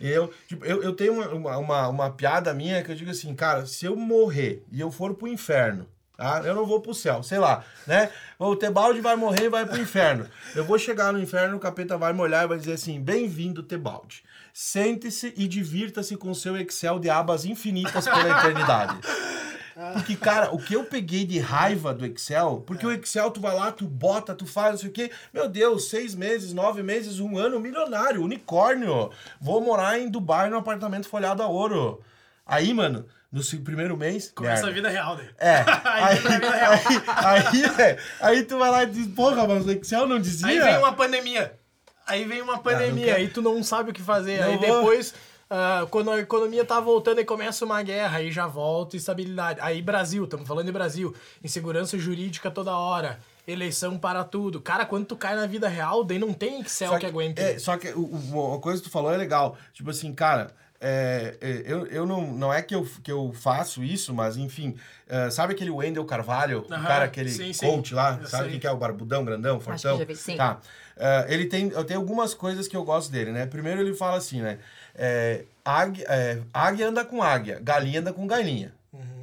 Eu, 0.00 0.32
tipo, 0.48 0.64
eu, 0.64 0.82
eu 0.82 0.94
tenho 0.94 1.12
uma, 1.12 1.58
uma, 1.58 1.88
uma, 1.88 2.10
piada 2.10 2.54
minha 2.54 2.82
que 2.82 2.90
eu 2.90 2.96
digo 2.96 3.10
assim, 3.10 3.34
cara, 3.34 3.66
se 3.66 3.84
eu 3.84 3.94
morrer 3.94 4.64
e 4.72 4.80
eu 4.80 4.90
for 4.90 5.14
pro 5.14 5.28
inferno, 5.28 5.86
tá? 6.16 6.40
Eu 6.42 6.54
não 6.54 6.64
vou 6.64 6.80
pro 6.80 6.94
céu, 6.94 7.22
sei 7.22 7.38
lá, 7.38 7.62
né? 7.86 8.10
O 8.38 8.56
Tebalde 8.56 9.02
vai 9.02 9.14
morrer 9.14 9.44
e 9.44 9.48
vai 9.50 9.66
pro 9.66 9.78
inferno. 9.78 10.26
Eu 10.56 10.64
vou 10.64 10.78
chegar 10.78 11.12
no 11.12 11.20
inferno, 11.20 11.56
o 11.56 11.60
capeta 11.60 11.98
vai 11.98 12.14
me 12.14 12.20
olhar 12.20 12.44
e 12.44 12.48
vai 12.48 12.58
dizer 12.58 12.72
assim, 12.72 12.98
bem-vindo, 12.98 13.62
Tebalde. 13.62 14.22
Sente-se 14.54 15.34
e 15.36 15.46
divirta-se 15.46 16.16
com 16.16 16.32
seu 16.32 16.56
Excel 16.56 16.98
de 16.98 17.10
abas 17.10 17.44
infinitas 17.44 18.06
pela 18.06 18.38
eternidade. 18.38 18.98
Porque, 19.94 20.16
cara, 20.16 20.54
o 20.54 20.58
que 20.58 20.74
eu 20.74 20.84
peguei 20.84 21.24
de 21.24 21.38
raiva 21.38 21.94
do 21.94 22.04
Excel, 22.04 22.62
porque 22.66 22.86
o 22.86 22.92
Excel, 22.92 23.30
tu 23.30 23.40
vai 23.40 23.54
lá, 23.54 23.70
tu 23.72 23.86
bota, 23.86 24.34
tu 24.34 24.46
faz, 24.46 24.72
não 24.72 24.78
sei 24.78 24.88
o 24.90 24.92
quê. 24.92 25.10
Meu 25.32 25.48
Deus, 25.48 25.88
seis 25.88 26.14
meses, 26.14 26.52
nove 26.52 26.82
meses, 26.82 27.20
um 27.20 27.38
ano, 27.38 27.60
milionário, 27.60 28.22
unicórnio. 28.22 29.10
Vou 29.40 29.60
morar 29.60 29.98
em 29.98 30.08
Dubai 30.08 30.50
num 30.50 30.58
apartamento 30.58 31.08
folhado 31.08 31.42
a 31.42 31.46
ouro. 31.46 32.00
Aí, 32.44 32.74
mano, 32.74 33.06
no 33.30 33.42
primeiro 33.62 33.96
mês. 33.96 34.32
Começa 34.34 34.62
a 34.62 34.66
merda. 34.66 34.74
vida 34.74 34.88
real 34.88 35.16
daí. 35.16 35.28
É, 35.38 35.56
Aí 35.84 36.18
aí, 36.18 36.44
a 36.60 37.30
aí, 37.30 37.44
aí, 37.46 37.80
é, 37.80 37.98
aí 38.20 38.42
tu 38.42 38.58
vai 38.58 38.70
lá 38.70 38.82
e 38.82 38.86
diz, 38.86 39.06
porra, 39.08 39.46
mas 39.46 39.64
o 39.64 39.70
Excel 39.70 40.06
não 40.06 40.18
dizia. 40.18 40.48
Aí 40.48 40.58
vem 40.60 40.78
uma 40.78 40.92
pandemia. 40.92 41.58
Aí 42.06 42.24
vem 42.24 42.42
uma 42.42 42.58
pandemia, 42.58 43.04
quero- 43.04 43.16
aí 43.18 43.28
tu 43.28 43.40
não 43.40 43.62
sabe 43.62 43.90
o 43.90 43.94
que 43.94 44.02
fazer. 44.02 44.40
Não 44.40 44.48
aí 44.48 44.56
vou. 44.56 44.78
depois, 44.78 45.14
ah, 45.50 45.84
quando 45.90 46.10
a 46.12 46.18
economia 46.20 46.64
tá 46.64 46.78
voltando 46.78 47.20
e 47.20 47.24
começa 47.24 47.64
uma 47.64 47.82
guerra, 47.82 48.18
aí 48.18 48.30
já 48.30 48.46
volta 48.46 48.96
estabilidade. 48.96 49.58
Aí 49.60 49.82
Brasil, 49.82 50.22
estamos 50.24 50.46
falando 50.46 50.66
de 50.66 50.72
Brasil, 50.72 51.12
insegurança 51.42 51.98
jurídica 51.98 52.50
toda 52.50 52.76
hora, 52.76 53.18
eleição 53.46 53.98
para 53.98 54.22
tudo. 54.22 54.60
Cara, 54.60 54.86
quando 54.86 55.06
tu 55.06 55.16
cai 55.16 55.34
na 55.34 55.46
vida 55.46 55.68
real, 55.68 56.04
daí 56.04 56.20
não 56.20 56.32
tem 56.32 56.60
Excel 56.60 56.92
Só 56.92 56.98
que, 57.00 57.06
aguente. 57.06 57.40
É, 57.40 57.58
só 57.58 57.76
que 57.76 57.88
o, 57.88 58.32
o- 58.32 58.54
a 58.54 58.60
coisa 58.60 58.80
que 58.80 58.88
tu 58.88 58.92
falou 58.92 59.12
é 59.12 59.16
legal. 59.16 59.56
Tipo 59.72 59.90
assim, 59.90 60.12
cara, 60.14 60.52
é, 60.80 61.36
é, 61.40 61.62
eu, 61.66 61.84
eu 61.88 62.06
não, 62.06 62.32
não 62.32 62.54
é 62.54 62.62
que 62.62 62.74
eu, 62.74 62.88
que 63.02 63.10
eu 63.10 63.32
faço 63.34 63.82
isso, 63.82 64.14
mas 64.14 64.36
enfim. 64.36 64.76
é, 65.08 65.30
sabe 65.30 65.52
aquele 65.52 65.70
Wendel 65.70 66.04
Carvalho? 66.04 66.60
o 66.60 66.68
cara, 66.68 67.04
aquele 67.06 67.28
sim, 67.28 67.52
sim. 67.52 67.66
coach 67.66 67.92
lá? 67.92 68.18
Eu 68.22 68.28
sabe 68.28 68.44
sei. 68.44 68.52
quem 68.52 68.60
que 68.60 68.66
é 68.66 68.70
o 68.70 68.76
barbudão, 68.76 69.24
grandão, 69.24 69.58
fortão? 69.60 69.98
já 69.98 70.04
vi, 70.04 70.14
sim. 70.14 70.36
Tá. 70.36 70.60
É, 70.96 71.26
ele 71.28 71.46
tem, 71.46 71.70
eu 71.70 71.82
tenho 71.84 71.98
algumas 71.98 72.34
coisas 72.34 72.68
que 72.68 72.76
eu 72.76 72.84
gosto 72.84 73.10
dele, 73.10 73.32
né? 73.32 73.46
Primeiro 73.46 73.80
ele 73.80 73.94
fala 73.94 74.18
assim, 74.18 74.40
né? 74.42 74.58
É, 74.94 75.44
águia, 75.64 76.04
é, 76.08 76.42
águia 76.52 76.88
anda 76.88 77.04
com 77.04 77.22
águia, 77.22 77.58
galinha 77.62 78.00
anda 78.00 78.12
com 78.12 78.26
galinha. 78.26 78.74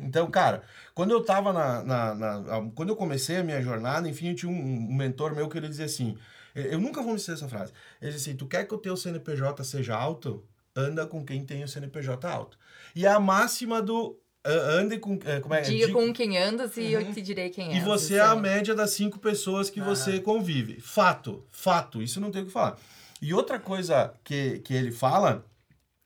Então, 0.02 0.30
cara, 0.32 0.64
quando 0.96 1.12
eu 1.12 1.22
tava 1.22 1.52
na, 1.52 1.84
na- 1.84 2.16
na- 2.16 2.70
Quando 2.74 2.90
eu 2.90 2.96
comecei 2.96 3.38
a 3.38 3.44
minha 3.44 3.62
jornada, 3.62 4.08
enfim, 4.08 4.30
eu 4.30 4.36
tinha 4.36 4.50
um, 4.52 4.56
um 4.90 4.94
mentor 4.96 5.36
meu 5.36 5.50
que 5.50 5.58
ele 5.58 5.68
dizia 5.68 5.86
assim. 5.86 6.18
Eu 6.56 6.64
eu 6.74 6.80
nunca 6.80 7.02
vou 7.02 7.12
me 7.12 7.18
esquecer 7.18 7.34
essa 7.44 7.50
frase. 7.50 7.74
Ele 8.02 8.12
disse 8.12 8.30
assim: 8.30 8.38
Tu 8.38 8.46
quer 8.48 8.66
que 8.66 8.74
o 8.74 8.78
teu 8.78 8.96
CNPJ 8.96 9.64
seja 9.66 9.96
alto? 9.96 10.44
Anda 10.76 11.06
com 11.06 11.26
quem 11.26 11.44
tem 11.44 11.64
o 11.64 11.68
CNPJ 11.68 12.26
alto. 12.28 12.58
E 12.96 13.06
a 13.06 13.20
máxima 13.20 13.82
do. 13.82 14.18
ah, 14.46 14.50
ande 14.80 14.98
com. 14.98 15.20
eh, 15.26 15.40
Como 15.42 15.54
é? 15.54 15.62
Diga 15.62 15.88
Di- 15.88 15.92
com 15.94 16.14
quem 16.14 16.38
andas 16.38 16.78
e 16.78 16.94
eu 16.94 17.12
te 17.14 17.22
direi 17.22 17.50
quem 17.50 17.74
é. 17.74 17.78
e 17.78 17.80
você 17.82 18.16
é 18.16 18.20
a 18.22 18.32
Assim. 18.32 18.42
média 18.42 18.74
das 18.74 18.92
cinco 18.92 19.20
pessoas 19.20 19.70
que 19.70 19.82
você 19.82 20.20
convive. 20.22 20.80
Fato, 20.80 21.44
fato. 21.52 22.02
Isso 22.02 22.22
não 22.22 22.32
tem 22.32 22.44
o 22.44 22.46
que 22.46 22.52
falar. 22.52 22.78
E 23.22 23.34
outra 23.34 23.60
coisa 23.60 24.14
que, 24.24 24.60
que 24.60 24.74
ele 24.74 24.92
fala, 24.92 25.44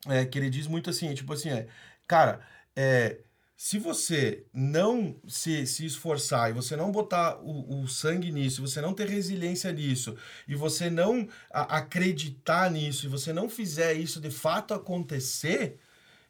é 0.07 0.25
que 0.25 0.37
ele 0.37 0.49
diz 0.49 0.67
muito 0.67 0.89
assim, 0.89 1.13
tipo 1.13 1.33
assim, 1.33 1.49
é, 1.49 1.67
cara, 2.07 2.41
é, 2.75 3.19
se 3.55 3.77
você 3.77 4.43
não 4.51 5.15
se, 5.27 5.67
se 5.67 5.85
esforçar 5.85 6.49
e 6.49 6.53
você 6.53 6.75
não 6.75 6.91
botar 6.91 7.37
o, 7.43 7.83
o 7.83 7.87
sangue 7.87 8.31
nisso, 8.31 8.61
você 8.61 8.81
não 8.81 8.91
ter 8.91 9.07
resiliência 9.07 9.71
nisso, 9.71 10.17
e 10.47 10.55
você 10.55 10.89
não 10.89 11.27
a- 11.53 11.77
acreditar 11.77 12.71
nisso, 12.71 13.05
e 13.05 13.09
você 13.09 13.31
não 13.31 13.47
fizer 13.47 13.93
isso 13.93 14.19
de 14.19 14.31
fato 14.31 14.73
acontecer, 14.73 15.79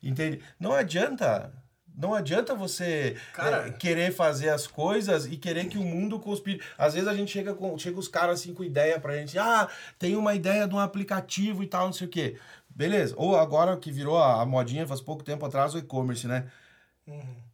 entende? 0.04 0.42
Não 0.60 0.74
adianta. 0.74 1.54
Não 1.98 2.14
adianta 2.14 2.56
você 2.56 3.18
Cara. 3.34 3.68
é, 3.68 3.72
querer 3.72 4.14
fazer 4.14 4.50
as 4.50 4.66
coisas 4.66 5.26
e 5.26 5.36
querer 5.36 5.68
que 5.68 5.78
o 5.78 5.84
mundo 5.84 6.20
conspire. 6.20 6.62
Às 6.78 6.94
vezes 6.94 7.08
a 7.08 7.14
gente 7.14 7.32
chega 7.32 7.54
com 7.54 7.78
chega 7.78 8.00
os 8.00 8.08
caras 8.08 8.40
assim 8.40 8.54
com 8.54 8.64
ideia 8.64 9.00
pra 9.00 9.16
gente, 9.18 9.38
ah, 9.38 9.70
tem 10.00 10.16
uma 10.16 10.34
ideia 10.34 10.68
de 10.68 10.74
um 10.74 10.80
aplicativo 10.80 11.62
e 11.62 11.68
tal, 11.68 11.86
não 11.88 11.94
sei 11.94 12.08
o 12.08 12.10
quê. 12.10 12.38
Beleza. 12.76 13.14
Ou 13.18 13.36
agora 13.38 13.76
que 13.78 13.92
virou 13.92 14.18
a, 14.18 14.42
a 14.42 14.46
modinha 14.46 14.88
faz 14.88 15.02
pouco 15.02 15.24
tempo 15.24 15.46
atrás 15.46 15.74
o 15.74 15.78
e-commerce, 15.78 16.28
né? 16.28 16.50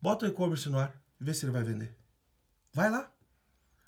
Bota 0.02 0.26
o 0.26 0.30
e-commerce 0.30 0.70
no 0.70 0.80
ar 0.80 0.94
e 1.20 1.24
vê 1.24 1.34
se 1.34 1.46
ele 1.46 1.52
vai 1.52 1.64
vender. 1.64 1.96
Vai 2.74 2.90
lá. 2.90 3.08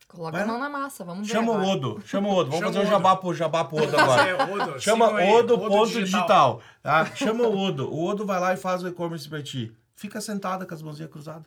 Coloca 0.07 0.31
Vai 0.31 0.41
a 0.41 0.45
lá. 0.45 0.51
mão 0.53 0.59
na 0.59 0.69
massa, 0.69 1.03
vamos 1.03 1.27
ver. 1.27 1.33
Chama 1.33 1.51
o 1.51 1.55
agora. 1.55 1.67
Odo. 1.69 2.01
Chama 2.05 2.27
o 2.29 2.31
Odo. 2.31 2.49
Vamos 2.49 2.59
Chama 2.59 2.73
fazer 2.73 2.79
um 2.79 2.87
o 2.87 2.91
jabá 2.91 3.15
pro, 3.15 3.33
jabá 3.35 3.63
pro 3.63 3.77
Odo 3.83 3.95
agora. 3.99 4.27
É, 4.27 4.33
Odo, 4.43 4.79
Chama 4.81 5.05
Odo, 5.07 5.53
Odo 5.53 5.67
ponto 5.67 5.91
digital. 5.91 6.61
tá? 6.81 7.05
Chama 7.15 7.43
o 7.43 7.55
Odo. 7.55 7.87
O 7.93 8.05
Odo 8.07 8.25
vai 8.25 8.39
lá 8.39 8.53
e 8.53 8.57
faz 8.57 8.81
o 8.81 8.87
e-commerce 8.87 9.29
pra 9.29 9.43
ti. 9.43 9.71
Fica 9.95 10.19
sentada 10.19 10.65
com 10.65 10.73
as 10.73 10.81
mãozinhas 10.81 11.11
cruzadas, 11.11 11.45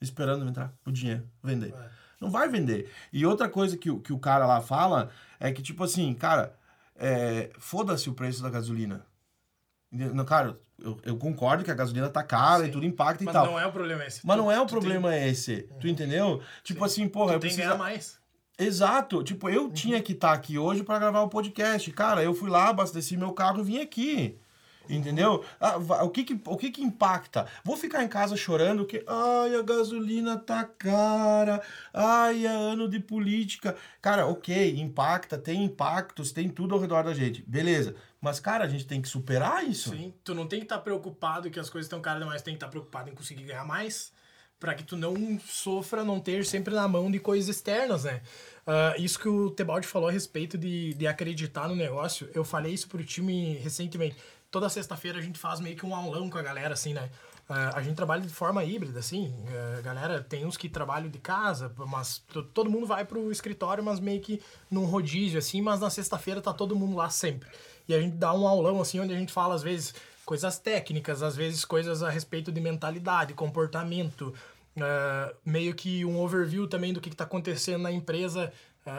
esperando 0.00 0.46
entrar 0.46 0.74
o 0.84 0.90
dinheiro, 0.92 1.26
vender. 1.42 1.72
É. 1.72 1.88
Não 2.20 2.30
vai 2.30 2.48
vender. 2.48 2.92
E 3.12 3.24
outra 3.24 3.48
coisa 3.48 3.76
que, 3.78 3.90
o- 3.90 4.00
que 4.00 4.12
o 4.12 4.18
cara 4.18 4.44
lá 4.46 4.60
fala 4.60 5.08
é 5.40 5.50
que, 5.52 5.62
tipo 5.62 5.82
assim, 5.84 6.12
cara, 6.12 6.54
é, 6.98 7.50
foda-se 7.58 8.08
o 8.08 8.14
preço 8.14 8.42
da 8.42 8.50
gasolina. 8.50 9.06
Não, 9.90 10.24
cara, 10.24 10.58
eu, 10.78 10.98
eu 11.04 11.16
concordo 11.16 11.64
que 11.64 11.70
a 11.70 11.74
gasolina 11.74 12.08
tá 12.08 12.22
cara 12.22 12.64
e 12.64 12.66
Sim. 12.66 12.72
tudo 12.72 12.86
impacta 12.86 13.22
e 13.22 13.26
Mas 13.26 13.32
tal. 13.32 13.46
não 13.46 13.58
é 13.60 13.66
o 13.66 13.72
problema 13.72 14.04
esse. 14.04 14.26
Mas 14.26 14.36
Tu- 14.36 14.42
não 14.42 14.50
é 14.52 14.60
o 14.60 14.66
tu 14.66 14.70
tem- 14.70 14.78
problema 14.80 15.16
esse. 15.16 15.62
Tu 15.80 15.88
entendeu? 15.88 16.42
Tipo 16.62 16.84
assim, 16.84 17.08
porra, 17.08 17.34
eu 17.34 17.38
Tu 17.38 17.42
tem 17.42 17.50
que 17.50 17.56
preciso. 17.56 17.76
ganhar 17.76 17.78
mais. 17.78 18.18
Exato. 18.58 19.22
Tipo, 19.22 19.46
Uhum. 19.48 19.52
eu 19.54 19.70
tinha 19.70 20.02
que 20.02 20.12
estar 20.12 20.32
aqui 20.32 20.58
hoje 20.58 20.82
para 20.82 20.98
gravar 20.98 21.20
o 21.22 21.28
podcast. 21.28 21.90
Cara, 21.92 22.22
eu 22.22 22.34
fui 22.34 22.50
lá, 22.50 22.68
abasteci 22.68 23.16
meu 23.16 23.32
carro 23.32 23.60
e 23.60 23.64
vim 23.64 23.78
aqui. 23.80 24.38
Entendeu? 24.88 25.44
Ah, 25.60 25.76
o 25.76 26.10
que 26.10 26.24
que, 26.24 26.40
o 26.44 26.56
que 26.56 26.70
que 26.70 26.82
impacta? 26.82 27.46
Vou 27.64 27.76
ficar 27.76 28.02
em 28.04 28.08
casa 28.08 28.36
chorando 28.36 28.86
que, 28.86 29.04
ai, 29.06 29.54
a 29.56 29.62
gasolina 29.62 30.36
tá 30.38 30.64
cara, 30.64 31.62
ai, 31.92 32.46
é 32.46 32.50
ano 32.50 32.88
de 32.88 33.00
política. 33.00 33.76
Cara, 34.00 34.26
ok, 34.26 34.78
impacta, 34.78 35.36
tem 35.38 35.64
impactos, 35.64 36.32
tem 36.32 36.48
tudo 36.48 36.74
ao 36.74 36.80
redor 36.80 37.04
da 37.04 37.14
gente. 37.14 37.42
Beleza. 37.42 37.94
Mas, 38.20 38.40
cara, 38.40 38.64
a 38.64 38.68
gente 38.68 38.86
tem 38.86 39.00
que 39.00 39.08
superar 39.08 39.64
isso. 39.64 39.90
Sim, 39.90 40.12
tu 40.24 40.34
não 40.34 40.46
tem 40.46 40.60
que 40.60 40.64
estar 40.64 40.78
preocupado 40.78 41.50
que 41.50 41.60
as 41.60 41.70
coisas 41.70 41.86
estão 41.86 42.00
caras 42.00 42.22
demais, 42.22 42.42
tem 42.42 42.54
que 42.54 42.56
estar 42.56 42.68
preocupado 42.68 43.10
em 43.10 43.14
conseguir 43.14 43.44
ganhar 43.44 43.64
mais, 43.64 44.12
pra 44.58 44.74
que 44.74 44.82
tu 44.82 44.96
não 44.96 45.38
sofra 45.46 46.02
não 46.04 46.18
ter 46.18 46.44
sempre 46.44 46.74
na 46.74 46.88
mão 46.88 47.10
de 47.10 47.20
coisas 47.20 47.48
externas, 47.48 48.04
né? 48.04 48.22
Ah, 48.66 48.94
isso 48.98 49.18
que 49.20 49.28
o 49.28 49.50
Tebaldi 49.50 49.86
falou 49.86 50.08
a 50.08 50.12
respeito 50.12 50.58
de, 50.58 50.92
de 50.94 51.06
acreditar 51.06 51.68
no 51.68 51.76
negócio, 51.76 52.28
eu 52.34 52.42
falei 52.42 52.74
isso 52.74 52.88
pro 52.88 53.04
time 53.04 53.54
recentemente. 53.58 54.16
Toda 54.50 54.68
sexta-feira 54.68 55.18
a 55.18 55.22
gente 55.22 55.38
faz 55.38 55.60
meio 55.60 55.76
que 55.76 55.84
um 55.84 55.94
aulão 55.94 56.30
com 56.30 56.38
a 56.38 56.42
galera, 56.42 56.74
assim, 56.74 56.94
né? 56.94 57.10
Uh, 57.48 57.76
a 57.76 57.82
gente 57.82 57.94
trabalha 57.94 58.22
de 58.22 58.28
forma 58.28 58.64
híbrida, 58.64 58.98
assim. 58.98 59.28
Uh, 59.28 59.82
galera, 59.82 60.20
tem 60.20 60.44
uns 60.44 60.56
que 60.56 60.68
trabalham 60.68 61.08
de 61.08 61.18
casa, 61.18 61.72
mas 61.86 62.24
todo 62.52 62.68
mundo 62.68 62.86
vai 62.86 63.04
pro 63.04 63.30
escritório, 63.30 63.84
mas 63.84 64.00
meio 64.00 64.20
que 64.20 64.42
num 64.68 64.84
rodízio, 64.84 65.38
assim. 65.38 65.62
Mas 65.62 65.78
na 65.78 65.88
sexta-feira 65.88 66.40
tá 66.40 66.52
todo 66.52 66.74
mundo 66.74 66.96
lá 66.96 67.08
sempre. 67.08 67.48
E 67.88 67.94
a 67.94 68.00
gente 68.00 68.16
dá 68.16 68.32
um 68.32 68.48
aulão, 68.48 68.80
assim, 68.80 68.98
onde 68.98 69.14
a 69.14 69.16
gente 69.16 69.32
fala, 69.32 69.54
às 69.54 69.62
vezes, 69.62 69.94
coisas 70.24 70.58
técnicas, 70.58 71.22
às 71.22 71.36
vezes 71.36 71.64
coisas 71.64 72.02
a 72.02 72.10
respeito 72.10 72.50
de 72.50 72.60
mentalidade, 72.60 73.32
comportamento, 73.32 74.34
uh, 74.76 75.36
meio 75.44 75.72
que 75.72 76.04
um 76.04 76.18
overview 76.20 76.66
também 76.66 76.92
do 76.92 77.00
que 77.00 77.08
está 77.08 77.22
acontecendo 77.22 77.82
na 77.82 77.92
empresa, 77.92 78.52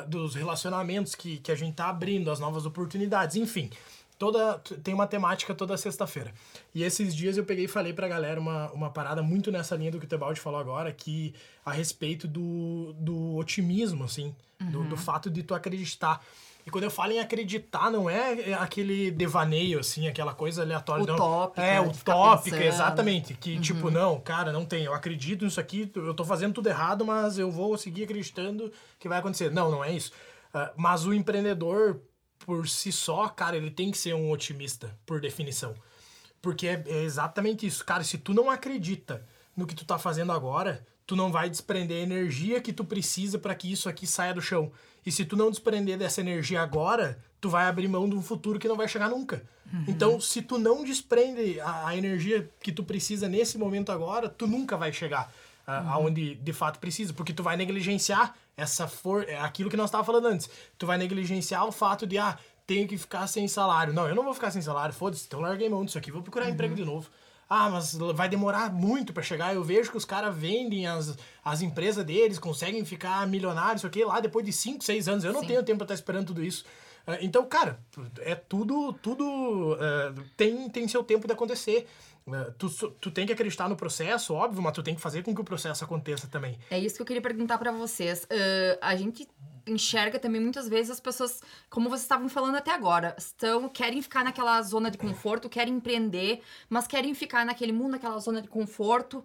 dos 0.07 0.35
relacionamentos 0.35 1.15
que, 1.15 1.37
que 1.37 1.51
a 1.51 1.55
gente 1.55 1.71
está 1.71 1.87
abrindo, 1.87 2.29
as 2.29 2.39
novas 2.39 2.65
oportunidades, 2.65 3.35
enfim. 3.37 3.69
Toda, 4.17 4.57
tem 4.83 4.93
uma 4.93 5.05
temática 5.05 5.53
toda 5.53 5.77
sexta-feira. 5.77 6.33
E 6.73 6.83
esses 6.83 7.15
dias 7.15 7.37
eu 7.37 7.45
peguei 7.45 7.65
e 7.65 7.67
falei 7.67 7.93
pra 7.93 8.07
galera 8.07 8.39
uma, 8.39 8.71
uma 8.71 8.89
parada 8.89 9.21
muito 9.21 9.51
nessa 9.51 9.75
linha 9.75 9.91
do 9.91 9.99
que 9.99 10.05
o 10.05 10.09
Tebaldi 10.09 10.39
falou 10.39 10.59
agora, 10.59 10.91
que 10.91 11.35
a 11.63 11.71
respeito 11.71 12.27
do, 12.27 12.93
do 12.93 13.35
otimismo, 13.35 14.03
assim, 14.03 14.33
uhum. 14.59 14.71
do, 14.71 14.83
do 14.85 14.91
uhum. 14.91 14.97
fato 14.97 15.29
de 15.29 15.43
tu 15.43 15.53
acreditar. 15.53 16.25
E 16.65 16.69
quando 16.69 16.83
eu 16.83 16.91
falo 16.91 17.13
em 17.13 17.19
acreditar, 17.19 17.89
não 17.89 18.09
é 18.09 18.53
aquele 18.55 19.09
devaneio, 19.09 19.79
assim, 19.79 20.05
aquela 20.05 20.33
coisa 20.33 20.63
aleatória. 20.63 21.03
Utópica. 21.13 21.61
Não. 21.61 21.67
É, 21.67 21.79
utópica, 21.79 22.61
exatamente. 22.61 23.35
Que, 23.35 23.55
uhum. 23.55 23.61
tipo, 23.61 23.89
não, 23.89 24.19
cara, 24.19 24.51
não 24.51 24.65
tem. 24.65 24.83
Eu 24.83 24.93
acredito 24.93 25.45
nisso 25.45 25.61
aqui, 25.61 25.89
eu 25.95 26.13
tô 26.13 26.25
fazendo 26.25 26.55
tudo 26.55 26.67
errado, 26.67 27.05
mas 27.05 27.39
eu 27.39 27.49
vou 27.49 27.77
seguir 27.77 28.03
acreditando 28.03 28.69
que 28.99 29.07
vai 29.07 29.19
acontecer. 29.19 29.49
Não, 29.49 29.71
não 29.71 29.81
é 29.81 29.93
isso. 29.93 30.11
Uh, 30.53 30.69
mas 30.75 31.05
o 31.05 31.13
empreendedor, 31.13 32.01
por 32.47 32.65
si 32.69 32.93
só, 32.93 33.27
cara, 33.27 33.57
ele 33.57 33.69
tem 33.69 33.91
que 33.91 33.97
ser 33.97 34.15
um 34.15 34.31
otimista, 34.31 34.97
por 35.05 35.19
definição. 35.19 35.75
Porque 36.41 36.65
é, 36.65 36.81
é 36.87 37.03
exatamente 37.03 37.67
isso. 37.67 37.83
Cara, 37.83 38.05
se 38.05 38.17
tu 38.17 38.33
não 38.33 38.49
acredita 38.49 39.21
no 39.53 39.67
que 39.67 39.75
tu 39.75 39.83
tá 39.83 39.99
fazendo 39.99 40.31
agora, 40.31 40.81
tu 41.05 41.13
não 41.13 41.29
vai 41.29 41.49
desprender 41.49 41.97
a 41.97 42.03
energia 42.03 42.61
que 42.61 42.71
tu 42.71 42.85
precisa 42.85 43.37
para 43.37 43.53
que 43.53 43.69
isso 43.69 43.89
aqui 43.89 44.07
saia 44.07 44.33
do 44.33 44.41
chão. 44.41 44.71
E 45.05 45.11
se 45.11 45.25
tu 45.25 45.35
não 45.35 45.51
desprender 45.51 45.97
dessa 45.97 46.21
energia 46.21 46.61
agora, 46.61 47.21
tu 47.41 47.49
vai 47.49 47.65
abrir 47.65 47.89
mão 47.89 48.07
de 48.07 48.15
um 48.15 48.21
futuro 48.21 48.57
que 48.57 48.67
não 48.69 48.77
vai 48.77 48.87
chegar 48.87 49.09
nunca. 49.09 49.43
Uhum. 49.73 49.83
Então, 49.85 50.21
se 50.21 50.41
tu 50.41 50.57
não 50.57 50.85
desprende 50.85 51.59
a, 51.59 51.87
a, 51.87 51.97
energia 51.97 52.49
que 52.61 52.71
tu 52.71 52.81
precisa 52.81 53.27
nesse 53.27 53.57
momento 53.57 53.91
agora, 53.91 54.29
tu 54.29 54.47
nunca 54.47 54.77
vai 54.77 54.93
chegar 54.93 55.33
uhum. 55.67 55.89
aonde 55.89 56.35
de 56.35 56.53
fato 56.53 56.79
precisa, 56.79 57.13
porque 57.13 57.33
tu 57.33 57.43
vai 57.43 57.57
negligenciar 57.57 58.35
essa 58.55 58.87
for 58.87 59.27
é 59.27 59.37
aquilo 59.37 59.69
que 59.69 59.77
nós 59.77 59.87
estávamos 59.87 60.07
falando 60.07 60.33
antes. 60.33 60.49
Tu 60.77 60.85
vai 60.85 60.97
negligenciar 60.97 61.65
o 61.65 61.71
fato 61.71 62.07
de 62.07 62.17
ah, 62.17 62.37
tenho 62.65 62.87
que 62.87 62.97
ficar 62.97 63.27
sem 63.27 63.47
salário. 63.47 63.93
Não, 63.93 64.07
eu 64.07 64.15
não 64.15 64.23
vou 64.23 64.33
ficar 64.33 64.51
sem 64.51 64.61
salário, 64.61 64.93
foda-se, 64.93 65.25
então 65.27 65.39
larguei 65.39 65.69
mão 65.69 65.85
disso 65.85 65.97
aqui, 65.97 66.11
vou 66.11 66.21
procurar 66.21 66.45
uhum. 66.45 66.51
emprego 66.51 66.75
de 66.75 66.85
novo. 66.85 67.09
Ah, 67.49 67.69
mas 67.69 67.93
vai 68.13 68.27
demorar 68.27 68.73
muito 68.73 69.13
para 69.13 69.23
chegar. 69.23 69.55
Eu 69.55 69.63
vejo 69.63 69.89
que 69.89 69.95
os 69.95 70.03
caras 70.03 70.35
vendem 70.35 70.85
as, 70.85 71.17
as 71.43 71.61
empresas 71.61 72.03
deles, 72.03 72.37
conseguem 72.37 72.83
ficar 72.83 73.25
milionários, 73.25 73.85
o 73.85 73.89
que 73.89 74.03
lá 74.03 74.19
depois 74.19 74.45
de 74.45 74.51
5, 74.51 74.83
6 74.83 75.07
anos. 75.07 75.23
Eu 75.23 75.31
não 75.31 75.41
Sim. 75.41 75.47
tenho 75.47 75.63
tempo 75.63 75.77
para 75.77 75.85
estar 75.85 75.93
esperando 75.93 76.27
tudo 76.27 76.43
isso. 76.43 76.65
Ah, 77.05 77.17
então, 77.21 77.45
cara, 77.45 77.79
é 78.19 78.35
tudo, 78.35 78.91
tudo 79.01 79.23
uh, 79.23 80.23
tem, 80.35 80.69
tem 80.69 80.87
seu 80.89 81.03
tempo 81.03 81.25
de 81.25 81.31
acontecer. 81.31 81.87
Uh, 82.27 82.51
tu, 82.57 82.69
tu 82.69 83.09
tem 83.09 83.25
que 83.25 83.31
acreditar 83.31 83.69
no 83.69 83.77
processo, 83.77 84.33
óbvio, 84.33 84.61
mas 84.61 84.73
tu 84.73 84.83
tem 84.83 84.93
que 84.93 84.99
fazer 84.99 85.23
com 85.23 85.33
que 85.33 85.39
o 85.39 85.45
processo 85.45 85.85
aconteça 85.85 86.27
também. 86.27 86.59
É 86.69 86.77
isso 86.77 86.97
que 86.97 87.01
eu 87.01 87.05
queria 87.05 87.21
perguntar 87.21 87.57
para 87.57 87.71
vocês. 87.71 88.25
Uh, 88.25 88.77
a 88.81 88.95
gente 88.97 89.25
enxerga 89.65 90.19
também 90.19 90.41
muitas 90.41 90.67
vezes 90.67 90.91
as 90.91 90.99
pessoas, 90.99 91.41
como 91.69 91.89
vocês 91.89 92.01
estavam 92.01 92.27
falando 92.27 92.55
até 92.55 92.71
agora, 92.71 93.15
estão 93.17 93.69
querem 93.69 94.01
ficar 94.01 94.23
naquela 94.23 94.61
zona 94.61 94.91
de 94.91 94.97
conforto, 94.97 95.49
querem 95.49 95.75
empreender, 95.75 96.41
mas 96.69 96.85
querem 96.85 97.13
ficar 97.13 97.45
naquele 97.45 97.71
mundo, 97.71 97.91
naquela 97.91 98.17
zona 98.19 98.41
de 98.41 98.47
conforto, 98.47 99.23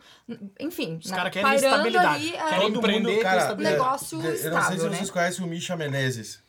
enfim, 0.60 1.00
os 1.02 1.10
caras 1.10 1.32
querem 1.32 1.54
estabilidade, 1.54 2.08
ali, 2.08 2.36
é, 2.36 2.48
querem 2.48 2.68
empreender, 2.68 3.12
mundo, 3.12 3.22
cara, 3.22 3.54
negócio 3.56 4.20
é, 4.22 4.34
estável, 4.34 4.50
Eu 4.50 4.54
não 4.54 4.62
sei 4.62 4.78
se 4.78 4.84
né? 4.84 4.96
vocês 4.96 5.10
conhecem 5.10 5.44
o 5.44 5.48
Misha 5.48 5.76
Menezes. 5.76 6.42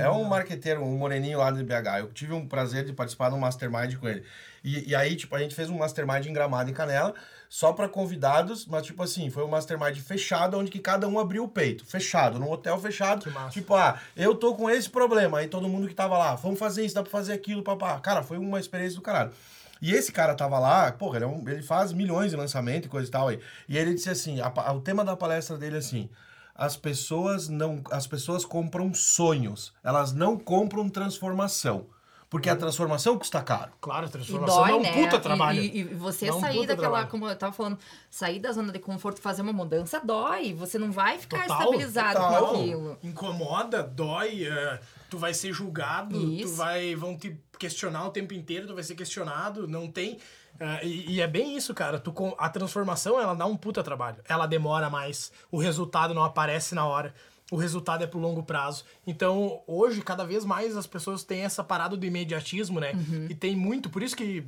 É 0.00 0.08
um 0.08 0.22
marqueteiro, 0.24 0.82
um 0.82 0.96
moreninho 0.96 1.38
lá 1.38 1.50
de 1.50 1.62
BH. 1.64 1.98
Eu 1.98 2.12
tive 2.12 2.32
um 2.32 2.46
prazer 2.46 2.84
de 2.84 2.92
participar 2.92 3.30
de 3.30 3.34
um 3.34 3.40
mastermind 3.40 3.96
com 3.96 4.08
ele. 4.08 4.24
E, 4.64 4.90
e 4.90 4.94
aí, 4.94 5.14
tipo, 5.14 5.36
a 5.36 5.38
gente 5.38 5.54
fez 5.54 5.68
um 5.68 5.76
mastermind 5.76 6.24
em 6.26 6.32
Gramado, 6.32 6.70
em 6.70 6.74
Canela 6.74 7.14
só 7.54 7.72
para 7.72 7.88
convidados, 7.88 8.66
mas 8.66 8.84
tipo 8.84 9.00
assim, 9.00 9.30
foi 9.30 9.44
um 9.44 9.48
mastermind 9.48 9.96
fechado, 9.98 10.58
onde 10.58 10.72
que 10.72 10.80
cada 10.80 11.06
um 11.06 11.20
abriu 11.20 11.44
o 11.44 11.48
peito, 11.48 11.86
fechado, 11.86 12.36
num 12.36 12.50
hotel 12.50 12.76
fechado. 12.80 13.30
Tipo, 13.50 13.76
ah, 13.76 14.00
eu 14.16 14.34
tô 14.34 14.56
com 14.56 14.68
esse 14.68 14.90
problema, 14.90 15.38
aí 15.38 15.46
todo 15.46 15.68
mundo 15.68 15.86
que 15.86 15.94
tava 15.94 16.18
lá, 16.18 16.34
vamos 16.34 16.58
fazer 16.58 16.84
isso, 16.84 16.96
dá 16.96 17.02
pra 17.02 17.12
fazer 17.12 17.32
aquilo, 17.32 17.62
papá. 17.62 18.00
Cara, 18.00 18.24
foi 18.24 18.38
uma 18.38 18.58
experiência 18.58 18.96
do 18.96 19.02
caralho. 19.02 19.30
E 19.80 19.92
esse 19.92 20.10
cara 20.10 20.34
tava 20.34 20.58
lá, 20.58 20.90
porra, 20.90 21.18
ele, 21.18 21.26
é 21.26 21.28
um, 21.28 21.48
ele 21.48 21.62
faz 21.62 21.92
milhões 21.92 22.32
de 22.32 22.36
lançamento 22.36 22.86
e 22.86 22.88
coisa 22.88 23.06
e 23.06 23.10
tal 23.12 23.28
aí. 23.28 23.38
E 23.68 23.78
ele 23.78 23.94
disse 23.94 24.10
assim, 24.10 24.40
a, 24.40 24.52
a, 24.52 24.72
o 24.72 24.80
tema 24.80 25.04
da 25.04 25.14
palestra 25.14 25.56
dele 25.56 25.76
é 25.76 25.78
assim, 25.78 26.08
as 26.56 26.76
pessoas 26.76 27.48
não, 27.48 27.82
as 27.90 28.06
pessoas 28.06 28.44
compram 28.44 28.92
sonhos, 28.92 29.72
elas 29.84 30.12
não 30.12 30.36
compram 30.36 30.88
transformação. 30.88 31.86
Porque 32.34 32.50
a 32.50 32.56
transformação 32.56 33.16
custa 33.16 33.40
caro. 33.40 33.70
Claro, 33.80 34.06
a 34.06 34.08
transformação 34.08 34.62
dói, 34.62 34.70
é 34.72 34.74
um 34.74 34.82
né? 34.82 34.92
puta 34.92 35.20
trabalho. 35.20 35.60
E, 35.60 35.66
e, 35.68 35.80
e 35.82 35.84
você 35.84 36.32
um 36.32 36.40
sair 36.40 36.66
daquela, 36.66 36.80
trabalho. 36.80 37.06
como 37.06 37.28
eu 37.28 37.36
tava 37.36 37.52
falando, 37.52 37.78
sair 38.10 38.40
da 38.40 38.50
zona 38.50 38.72
de 38.72 38.80
conforto, 38.80 39.20
fazer 39.20 39.42
uma 39.42 39.52
mudança, 39.52 40.00
dói. 40.00 40.52
Você 40.52 40.76
não 40.76 40.90
vai 40.90 41.16
ficar 41.16 41.42
total, 41.42 41.60
estabilizado 41.60 42.18
total. 42.18 42.46
com 42.48 42.56
aquilo. 42.56 42.98
Incomoda, 43.04 43.84
dói. 43.84 44.48
Uh, 44.48 44.80
tu 45.08 45.16
vai 45.16 45.32
ser 45.32 45.52
julgado, 45.52 46.16
Isso. 46.32 46.48
tu 46.48 46.56
vai, 46.56 46.96
vão 46.96 47.16
te 47.16 47.38
questionar 47.56 48.04
o 48.04 48.10
tempo 48.10 48.34
inteiro, 48.34 48.66
tu 48.66 48.74
vai 48.74 48.82
ser 48.82 48.96
questionado, 48.96 49.68
não 49.68 49.88
tem... 49.88 50.14
Uh, 50.56 50.84
e, 50.84 51.14
e, 51.14 51.20
é 51.20 51.28
bem 51.28 51.56
isso, 51.56 51.72
cara. 51.72 52.00
Tu, 52.00 52.12
a 52.36 52.48
transformação, 52.48 53.20
ela 53.20 53.34
dá 53.34 53.46
um 53.46 53.56
puta 53.56 53.80
trabalho. 53.80 54.16
Ela 54.28 54.46
demora 54.48 54.90
mais, 54.90 55.30
o 55.52 55.58
resultado 55.58 56.12
não 56.12 56.24
aparece 56.24 56.74
na 56.74 56.84
hora 56.84 57.14
o 57.54 57.56
resultado 57.56 58.02
é 58.02 58.06
pro 58.06 58.18
longo 58.18 58.42
prazo. 58.42 58.84
Então, 59.06 59.62
hoje, 59.64 60.02
cada 60.02 60.24
vez 60.24 60.44
mais 60.44 60.76
as 60.76 60.88
pessoas 60.88 61.22
têm 61.22 61.42
essa 61.42 61.62
parada 61.62 61.96
do 61.96 62.04
imediatismo, 62.04 62.80
né? 62.80 62.92
Uhum. 62.92 63.26
E 63.30 63.34
tem 63.34 63.54
muito, 63.54 63.88
por 63.88 64.02
isso 64.02 64.16
que 64.16 64.44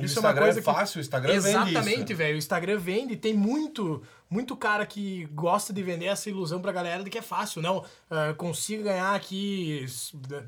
isso 0.00 0.18
é 0.18 0.22
uma 0.22 0.32
coisa 0.34 0.58
é 0.58 0.62
fácil, 0.62 0.94
que... 0.94 0.98
o 0.98 1.02
Instagram 1.02 1.34
Exatamente, 1.34 2.14
velho. 2.14 2.36
O 2.36 2.38
Instagram 2.38 2.78
vende, 2.78 3.16
tem 3.16 3.34
muito 3.34 4.02
muito 4.30 4.56
cara 4.56 4.84
que 4.84 5.24
gosta 5.32 5.72
de 5.72 5.82
vender 5.82 6.06
essa 6.06 6.28
ilusão 6.28 6.60
pra 6.60 6.70
galera 6.70 7.02
de 7.02 7.08
que 7.08 7.18
é 7.18 7.22
fácil. 7.22 7.62
Não, 7.62 7.78
uh, 7.78 8.34
consigo 8.36 8.84
ganhar 8.84 9.14
aqui 9.14 9.86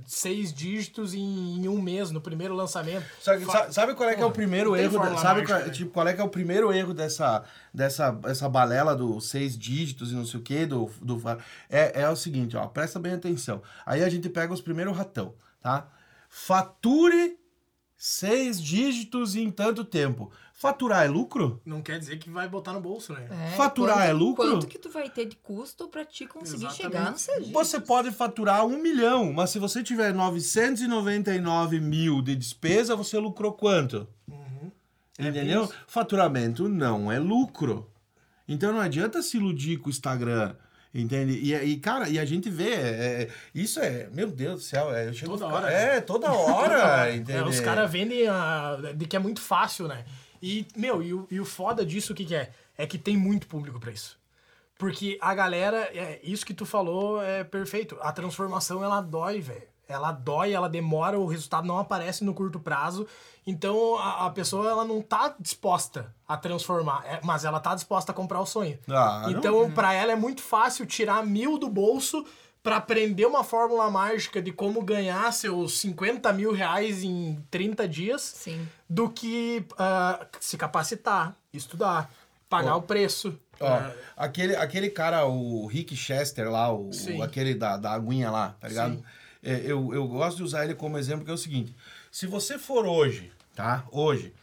seis 0.05 0.53
dígitos 0.53 1.15
em, 1.15 1.57
em, 1.57 1.69
um 1.69 1.81
mês, 1.81 2.11
no 2.11 2.21
primeiro 2.21 2.55
lançamento. 2.55 3.07
Sabe, 3.21 3.45
Fa 3.45 3.73
sabe 3.73 3.95
qual 3.95 4.11
é 4.11 4.15
que 4.15 4.23
é 4.23 4.27
o 4.27 4.31
primeiro 4.31 4.77
erro? 4.77 4.99
sabe 5.19 5.47
qual, 5.47 5.59
né? 5.61 5.71
tipo, 5.71 5.91
qual 5.91 6.07
é 6.07 6.13
que 6.13 6.21
é 6.21 6.25
o 6.25 6.29
primeiro 6.29 6.73
erro 6.73 6.93
dessa, 6.93 7.43
dessa 7.73 8.19
essa 8.25 8.49
balela 8.49 8.95
dos 8.95 9.29
seis 9.29 9.57
dígitos 9.57 10.13
e 10.13 10.15
não 10.15 10.27
sei 10.27 10.41
o 10.41 10.43
quê? 10.43 10.67
Do, 10.67 10.91
do, 11.01 11.21
é, 11.69 12.03
é 12.03 12.09
o 12.09 12.17
seguinte, 12.17 12.57
ó, 12.57 12.67
presta 12.67 12.99
bem 12.99 13.15
atenção. 13.15 13.63
Aí 13.87 14.05
a 14.05 14.09
gente 14.11 14.29
pega 14.29 14.53
os 14.53 14.61
primeiros 14.61 14.97
ratão, 14.97 15.35
tá? 15.63 15.89
Fature 16.29 17.39
seis 17.97 18.61
dígitos 18.63 19.37
em 19.37 19.51
tanto 19.51 19.85
tempo. 19.85 20.33
Faturar 20.61 21.07
é 21.07 21.09
lucro? 21.09 21.59
Não 21.65 21.81
quer 21.81 21.99
dizer 21.99 22.19
que 22.19 22.29
vai 22.29 22.47
botar 22.47 22.75
no 22.75 22.83
bolso, 22.83 23.15
né? 23.15 23.27
É, 23.31 23.57
Faturar 23.57 23.97
quanto, 23.97 24.11
é 24.11 24.13
lucro? 24.13 24.47
Quanto 24.47 24.67
que 24.67 24.79
tu 24.79 24.91
vai 24.91 25.09
ter 25.09 25.25
de 25.25 25.37
custo 25.37 25.89
para 25.89 26.05
te 26.05 26.27
conseguir 26.27 26.67
Exatamente. 26.67 26.83
chegar 26.83 27.11
no 27.13 27.19
serviço? 27.19 27.53
Você 27.53 27.81
pode 27.81 28.11
faturar 28.11 28.67
um 28.67 28.77
milhão, 28.77 29.33
mas 29.33 29.49
se 29.49 29.59
você 29.59 29.83
tiver 29.83 30.13
999 30.13 31.81
mil 31.81 32.21
de 32.21 32.37
despesa, 32.37 32.95
você 32.95 33.17
lucrou 33.17 33.55
quanto? 33.55 34.07
Uhum. 34.29 34.71
É 35.19 35.29
Entendeu? 35.29 35.65
É 35.65 35.69
Faturamento 35.87 36.69
não 36.69 37.11
é 37.11 37.19
lucro. 37.19 37.91
Então 38.47 38.71
não 38.71 38.81
adianta 38.81 39.23
se 39.23 39.39
iludir 39.39 39.79
com 39.79 39.87
o 39.87 39.91
Instagram. 39.91 40.55
Entende? 40.93 41.39
E, 41.39 41.55
e, 41.55 41.77
cara, 41.79 42.07
e 42.07 42.19
a 42.19 42.25
gente 42.27 42.51
vê, 42.51 42.75
é, 42.75 43.23
é 43.23 43.29
isso 43.55 43.81
é, 43.81 44.11
meu 44.13 44.31
Deus 44.31 44.57
do 44.57 44.61
céu, 44.67 44.95
é, 44.95 45.11
toda 45.11 45.47
hora. 45.47 45.73
É, 45.73 46.01
toda 46.03 46.31
hora, 46.31 47.15
entende? 47.15 47.39
É, 47.39 47.45
os 47.45 47.61
caras 47.61 47.91
vendem 47.91 48.29
a, 48.29 48.77
de 48.95 49.07
que 49.07 49.17
é 49.17 49.19
muito 49.19 49.41
fácil, 49.41 49.89
né? 49.89 50.05
E, 50.43 50.67
meu, 50.77 51.03
e 51.03 51.13
o, 51.13 51.27
e 51.31 51.41
o 51.41 51.45
foda 51.45 51.85
disso, 51.85 52.13
o 52.13 52.17
que, 52.17 52.25
que 52.25 52.35
é? 52.35 52.51
É 52.77 52.87
que 52.87 52.99
tem 52.99 53.17
muito 53.17 53.47
público 53.47 53.79
pra 53.79 53.93
isso. 53.93 54.19
Porque 54.79 55.19
a 55.21 55.35
galera, 55.35 55.91
é, 55.93 56.21
isso 56.23 56.47
que 56.47 56.55
tu 56.55 56.65
falou 56.65 57.23
é 57.23 57.45
perfeito. 57.45 57.99
A 58.01 58.13
transformação, 58.13 58.83
ela 58.83 59.01
dói, 59.01 59.41
velho. 59.41 59.69
Ela 59.87 60.13
dói, 60.13 60.53
ela 60.53 60.69
demora, 60.69 61.19
o 61.19 61.27
resultado 61.27 61.67
não 61.67 61.79
aparece 61.79 62.25
no 62.25 62.33
curto 62.33 62.61
prazo. 62.61 63.07
Então 63.47 63.99
a, 63.99 64.27
a 64.27 64.31
pessoa 64.31 64.71
ela 64.71 64.85
não 64.85 65.03
tá 65.03 65.35
disposta 65.39 66.15
a 66.27 66.37
transformar, 66.37 67.03
é, 67.05 67.21
mas 67.25 67.45
ela 67.45 67.59
tá 67.59 67.75
disposta 67.75 68.13
a 68.13 68.15
comprar 68.15 68.41
o 68.41 68.47
sonho. 68.47 68.79
Ah, 68.89 69.27
então, 69.29 69.71
para 69.73 69.93
ela 69.93 70.13
é 70.13 70.17
muito 70.17 70.43
fácil 70.43 70.87
tirar 70.87 71.27
mil 71.27 71.59
do 71.59 71.69
bolso 71.69 72.25
para 72.63 72.77
aprender 72.77 73.27
uma 73.27 73.43
fórmula 73.43 73.91
mágica 73.91 74.41
de 74.41 74.53
como 74.53 74.83
ganhar 74.83 75.33
seus 75.33 75.79
50 75.79 76.33
mil 76.33 76.53
reais 76.53 77.03
em 77.03 77.43
30 77.51 77.89
dias 77.89 78.23
Sim. 78.23 78.69
do 78.89 79.09
que 79.09 79.65
uh, 79.73 80.27
se 80.39 80.59
capacitar, 80.59 81.35
estudar, 81.53 82.13
pagar 82.49 82.77
oh. 82.77 82.81
o 82.81 82.83
preço. 82.83 83.39
Oh, 83.59 83.65
uh, 83.65 83.95
aquele, 84.17 84.57
aquele 84.57 84.91
cara, 84.91 85.27
o 85.27 85.67
Rick 85.67 85.97
Chester 85.97 86.51
lá, 86.51 86.73
o, 86.73 86.91
o 87.17 87.23
aquele 87.23 87.55
da, 87.55 87.77
da 87.77 87.93
aguinha 87.93 88.31
lá, 88.31 88.57
tá 88.61 88.69
ligado? 88.69 89.03
É, 89.43 89.63
eu, 89.65 89.95
eu 89.95 90.07
gosto 90.07 90.39
de 90.39 90.43
usar 90.43 90.65
ele 90.65 90.75
como 90.75 90.99
exemplo, 90.99 91.25
que 91.25 91.31
é 91.31 91.35
o 91.35 91.39
seguinte: 91.39 91.75
se 92.11 92.27
você 92.27 92.59
for 92.59 92.87
hoje, 92.87 93.33
tá? 93.55 93.87
Hoje, 93.91 94.35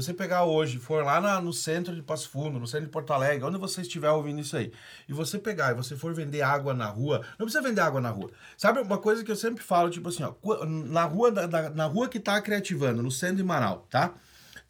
Se 0.00 0.02
você 0.04 0.14
pegar 0.14 0.44
hoje, 0.44 0.78
for 0.78 1.02
lá 1.02 1.20
na- 1.22 1.40
no 1.40 1.54
centro 1.54 1.94
de 1.94 2.02
Passo 2.02 2.28
Fundo, 2.28 2.58
no 2.58 2.66
centro 2.66 2.84
de 2.86 2.92
Porto 2.92 3.14
Alegre, 3.14 3.42
onde 3.44 3.56
você 3.56 3.80
estiver 3.80 4.10
ouvindo 4.10 4.40
isso 4.40 4.54
aí, 4.54 4.70
e 5.08 5.12
você 5.14 5.38
pegar 5.38 5.70
e 5.70 5.74
você 5.74 5.96
for 5.96 6.12
vender 6.12 6.42
água 6.42 6.74
na 6.74 6.86
rua, 6.86 7.22
não 7.38 7.46
precisa 7.46 7.62
vender 7.62 7.80
água 7.80 7.98
na 8.00 8.10
rua. 8.10 8.30
Sabe 8.58 8.80
uma 8.80 8.98
coisa 8.98 9.24
que 9.24 9.30
eu 9.30 9.36
sempre 9.36 9.64
falo, 9.64 9.88
tipo 9.88 10.10
assim, 10.10 10.22
ó, 10.22 10.34
na 10.66 11.04
rua, 11.04 11.30
da- 11.30 11.70
na 11.70 11.86
rua 11.86 12.08
que 12.10 12.20
tá 12.20 12.38
criativando, 12.42 13.02
no 13.02 13.10
centro 13.10 13.36
de 13.36 13.42
Manaus, 13.44 13.80
tá? 13.88 14.12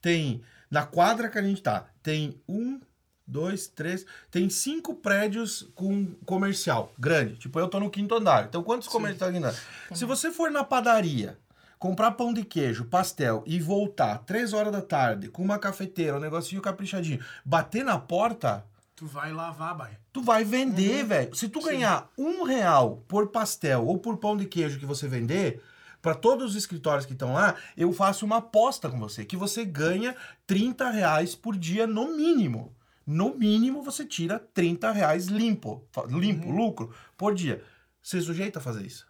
Tem, 0.00 0.42
na 0.70 0.86
quadra 0.86 1.28
que 1.28 1.38
a 1.38 1.42
gente 1.42 1.60
tá, 1.60 1.86
tem 2.04 2.40
um, 2.48 2.80
dois, 3.26 3.66
três, 3.66 4.06
tem 4.30 4.48
cinco 4.48 4.94
prédios 4.94 5.68
com 5.74 6.06
comercial 6.24 6.92
grande. 6.96 7.34
Tipo, 7.34 7.58
eu 7.58 7.66
tô 7.66 7.80
no 7.80 7.90
quinto 7.90 8.14
andar. 8.14 8.44
Então, 8.44 8.62
quantos 8.62 8.86
comerciais 8.86 9.30
aqui 9.34 9.38
andar? 9.38 9.54
Se 9.92 10.04
você 10.04 10.30
for 10.30 10.52
na 10.52 10.62
padaria, 10.62 11.36
comprar 11.78 12.12
pão 12.12 12.32
de 12.32 12.44
queijo, 12.44 12.84
pastel 12.86 13.42
e 13.46 13.60
voltar 13.60 14.18
três 14.18 14.52
horas 14.52 14.72
da 14.72 14.80
tarde 14.82 15.28
com 15.28 15.42
uma 15.42 15.58
cafeteira, 15.58 16.16
um 16.16 16.20
negocinho 16.20 16.62
caprichadinho, 16.62 17.20
bater 17.44 17.84
na 17.84 17.98
porta, 17.98 18.64
Tu 18.94 19.06
vai 19.06 19.30
lavar, 19.30 19.74
bai. 19.76 19.98
tu 20.10 20.22
vai 20.22 20.42
vender, 20.42 21.04
velho. 21.04 21.34
Se 21.34 21.50
tu 21.50 21.60
ganhar 21.60 22.10
um 22.16 22.44
real 22.44 23.04
por 23.06 23.28
pastel 23.28 23.86
ou 23.86 23.98
por 23.98 24.16
pão 24.16 24.34
de 24.36 24.46
queijo 24.46 24.78
que 24.78 24.86
você 24.86 25.06
vender, 25.06 25.62
para 26.00 26.14
todos 26.14 26.50
os 26.52 26.56
escritórios 26.56 27.04
que 27.04 27.12
estão 27.12 27.34
lá, 27.34 27.56
eu 27.76 27.92
faço 27.92 28.24
uma 28.24 28.36
aposta 28.38 28.88
com 28.88 28.98
você, 28.98 29.22
que 29.24 29.36
você 29.36 29.66
ganha 29.66 30.16
30 30.46 30.88
reais 30.88 31.34
por 31.34 31.56
dia 31.58 31.86
no 31.86 32.16
mínimo. 32.16 32.74
No 33.06 33.34
mínimo, 33.34 33.82
você 33.82 34.04
tira 34.04 34.38
30 34.38 34.90
reais 34.92 35.26
limpo, 35.26 35.84
limpo, 36.08 36.50
lucro, 36.50 36.94
por 37.18 37.34
dia. 37.34 37.62
Você 38.02 38.20
sujeita 38.20 38.60
a 38.60 38.62
fazer 38.62 38.86
isso? 38.86 39.06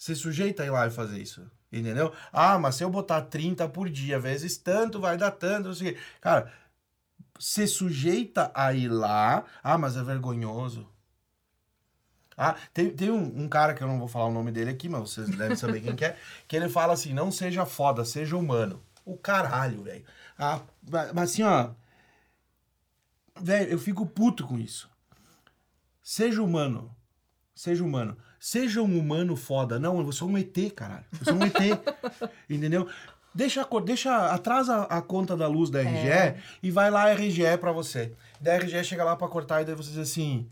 Você 0.00 0.14
sujeita 0.14 0.62
a 0.62 0.66
ir 0.66 0.70
lá 0.70 0.86
e 0.86 0.90
fazer 0.90 1.20
isso? 1.20 1.46
Entendeu? 1.70 2.10
Ah, 2.32 2.58
mas 2.58 2.76
se 2.76 2.82
eu 2.82 2.88
botar 2.88 3.20
30 3.20 3.68
por 3.68 3.90
dia 3.90 4.18
vezes 4.18 4.56
tanto, 4.56 4.98
vai 4.98 5.18
dar 5.18 5.30
tanto, 5.30 5.68
não 5.68 5.74
sei 5.74 5.90
o 5.90 5.94
quê. 5.94 6.00
Cara, 6.22 6.50
se 7.38 7.66
sujeita 7.66 8.50
a 8.54 8.72
ir 8.72 8.88
lá. 8.88 9.44
Ah, 9.62 9.76
mas 9.76 9.98
é 9.98 10.02
vergonhoso. 10.02 10.88
Ah, 12.34 12.56
tem, 12.72 12.88
tem 12.96 13.10
um, 13.10 13.42
um 13.42 13.46
cara 13.46 13.74
que 13.74 13.82
eu 13.82 13.86
não 13.86 13.98
vou 13.98 14.08
falar 14.08 14.24
o 14.28 14.32
nome 14.32 14.50
dele 14.50 14.70
aqui, 14.70 14.88
mas 14.88 15.02
vocês 15.02 15.28
devem 15.28 15.54
saber 15.54 15.82
quem 15.82 15.94
que 15.94 16.06
é, 16.06 16.16
que 16.48 16.56
ele 16.56 16.70
fala 16.70 16.94
assim: 16.94 17.12
não 17.12 17.30
seja 17.30 17.66
foda, 17.66 18.02
seja 18.02 18.38
humano. 18.38 18.82
O 19.04 19.18
caralho, 19.18 19.82
velho. 19.82 20.06
Ah, 20.38 20.62
ma- 20.90 21.12
mas 21.12 21.30
assim, 21.32 21.42
ó. 21.42 21.72
Velho, 23.38 23.70
eu 23.70 23.78
fico 23.78 24.06
puto 24.06 24.46
com 24.46 24.58
isso. 24.58 24.88
Seja 26.02 26.42
humano. 26.42 26.96
Seja 27.54 27.84
humano. 27.84 28.16
Seja 28.40 28.80
um 28.80 28.98
humano 28.98 29.36
foda. 29.36 29.78
Não, 29.78 30.00
eu 30.00 30.10
sou 30.12 30.26
um 30.26 30.38
ET, 30.38 30.56
caralho. 30.74 31.04
Eu 31.12 31.24
sou 31.26 31.34
um 31.34 31.44
ET. 31.44 31.54
entendeu? 32.48 32.88
Deixa, 33.34 33.66
deixa 33.84 34.32
atrasa 34.32 34.84
a 34.84 35.02
conta 35.02 35.36
da 35.36 35.46
luz 35.46 35.68
da 35.68 35.80
RGE 35.82 36.40
e 36.62 36.70
vai 36.70 36.90
lá 36.90 37.04
a 37.04 37.12
RGE 37.12 37.58
pra 37.60 37.70
você. 37.70 38.12
Da 38.40 38.56
RGE 38.56 38.82
chega 38.82 39.04
lá 39.04 39.14
pra 39.14 39.28
cortar 39.28 39.60
e 39.60 39.66
daí 39.66 39.74
você 39.74 39.90
diz 39.90 39.98
assim: 39.98 40.48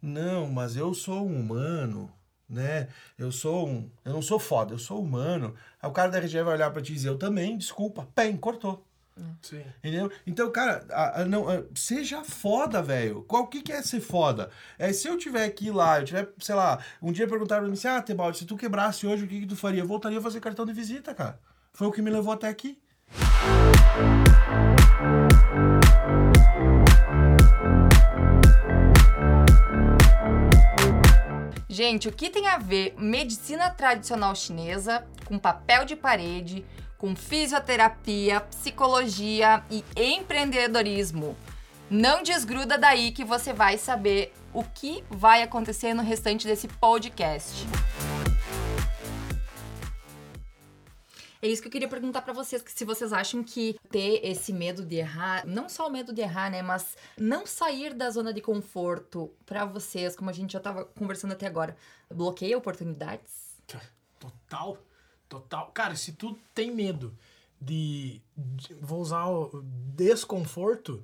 "Não, 0.00 0.48
mas 0.48 0.76
eu 0.76 0.94
sou 0.94 1.26
um 1.26 1.38
humano, 1.38 2.10
né? 2.48 2.88
Eu 3.18 3.30
sou 3.30 3.68
um, 3.68 3.88
eu 4.02 4.14
não 4.14 4.22
sou 4.22 4.38
foda, 4.38 4.72
eu 4.72 4.78
sou 4.78 5.00
humano". 5.00 5.54
Aí 5.80 5.88
o 5.90 5.92
cara 5.92 6.10
da 6.10 6.18
RGE 6.18 6.42
vai 6.42 6.54
olhar 6.54 6.70
pra 6.70 6.80
ti 6.80 6.92
e 6.92 6.94
dizer: 6.94 7.10
"Eu 7.10 7.18
também, 7.18 7.58
desculpa". 7.58 8.08
Pem, 8.14 8.34
cortou. 8.36 8.85
Sim. 9.42 9.62
Entendeu? 9.82 10.10
Então, 10.26 10.50
cara, 10.50 10.84
a- 10.90 11.22
a- 11.22 11.24
não, 11.24 11.48
a- 11.48 11.62
seja 11.74 12.22
foda, 12.22 12.82
velho. 12.82 13.22
Qual 13.26 13.46
que, 13.46 13.62
que 13.62 13.72
é 13.72 13.80
ser 13.80 14.00
foda? 14.00 14.50
É, 14.78 14.92
se 14.92 15.08
eu 15.08 15.16
tiver 15.16 15.44
aqui 15.44 15.70
lá, 15.70 16.00
eu 16.00 16.04
tiver, 16.04 16.28
sei 16.38 16.54
lá, 16.54 16.78
um 17.00 17.10
dia 17.12 17.26
perguntaram 17.26 17.62
pra 17.62 17.68
mim 17.70 17.74
assim, 17.78 17.88
ah, 17.88 18.02
Tebaldi, 18.02 18.38
se 18.38 18.44
tu 18.44 18.56
quebrasse 18.56 19.06
hoje, 19.06 19.24
o 19.24 19.28
que, 19.28 19.40
que 19.40 19.46
tu 19.46 19.56
faria? 19.56 19.80
Eu 19.82 19.86
voltaria 19.86 20.18
a 20.18 20.22
fazer 20.22 20.40
cartão 20.40 20.66
de 20.66 20.72
visita, 20.72 21.14
cara. 21.14 21.38
Foi 21.72 21.86
o 21.86 21.92
que 21.92 22.02
me 22.02 22.10
levou 22.10 22.32
até 22.32 22.48
aqui. 22.48 22.78
Gente, 31.68 32.08
o 32.08 32.12
que 32.12 32.30
tem 32.30 32.46
a 32.46 32.58
ver 32.58 32.94
medicina 32.98 33.70
tradicional 33.70 34.34
chinesa 34.34 35.04
com 35.24 35.38
papel 35.38 35.84
de 35.84 35.96
parede, 35.96 36.64
com 37.06 37.14
fisioterapia, 37.14 38.40
psicologia 38.40 39.62
e 39.70 39.84
empreendedorismo? 39.94 41.36
Não 41.88 42.20
desgruda 42.20 42.76
daí 42.76 43.12
que 43.12 43.24
você 43.24 43.52
vai 43.52 43.78
saber 43.78 44.34
o 44.52 44.64
que 44.64 45.04
vai 45.08 45.40
acontecer 45.40 45.94
no 45.94 46.02
restante 46.02 46.48
desse 46.48 46.66
podcast. 46.66 47.64
É 51.40 51.46
isso 51.46 51.62
que 51.62 51.68
eu 51.68 51.72
queria 51.72 51.86
perguntar 51.86 52.22
pra 52.22 52.32
vocês, 52.32 52.60
que 52.60 52.72
se 52.72 52.84
vocês 52.84 53.12
acham 53.12 53.40
que 53.44 53.78
ter 53.88 54.20
esse 54.24 54.52
medo 54.52 54.84
de 54.84 54.96
errar, 54.96 55.46
não 55.46 55.68
só 55.68 55.86
o 55.86 55.92
medo 55.92 56.12
de 56.12 56.22
errar, 56.22 56.50
né, 56.50 56.60
mas 56.60 56.96
não 57.16 57.46
sair 57.46 57.94
da 57.94 58.10
zona 58.10 58.32
de 58.32 58.40
conforto 58.40 59.32
pra 59.44 59.64
vocês, 59.64 60.16
como 60.16 60.28
a 60.28 60.32
gente 60.32 60.54
já 60.54 60.60
tava 60.60 60.84
conversando 60.84 61.34
até 61.34 61.46
agora, 61.46 61.76
bloqueia 62.12 62.58
oportunidades? 62.58 63.54
Total, 64.18 64.76
total. 65.28 65.70
Cara, 65.72 65.94
se 65.96 66.12
tu 66.12 66.38
tem 66.54 66.70
medo 66.74 67.12
de, 67.60 68.20
de- 68.36 68.74
vou 68.74 69.00
usar 69.00 69.26
o 69.26 69.62
desconforto, 69.94 71.02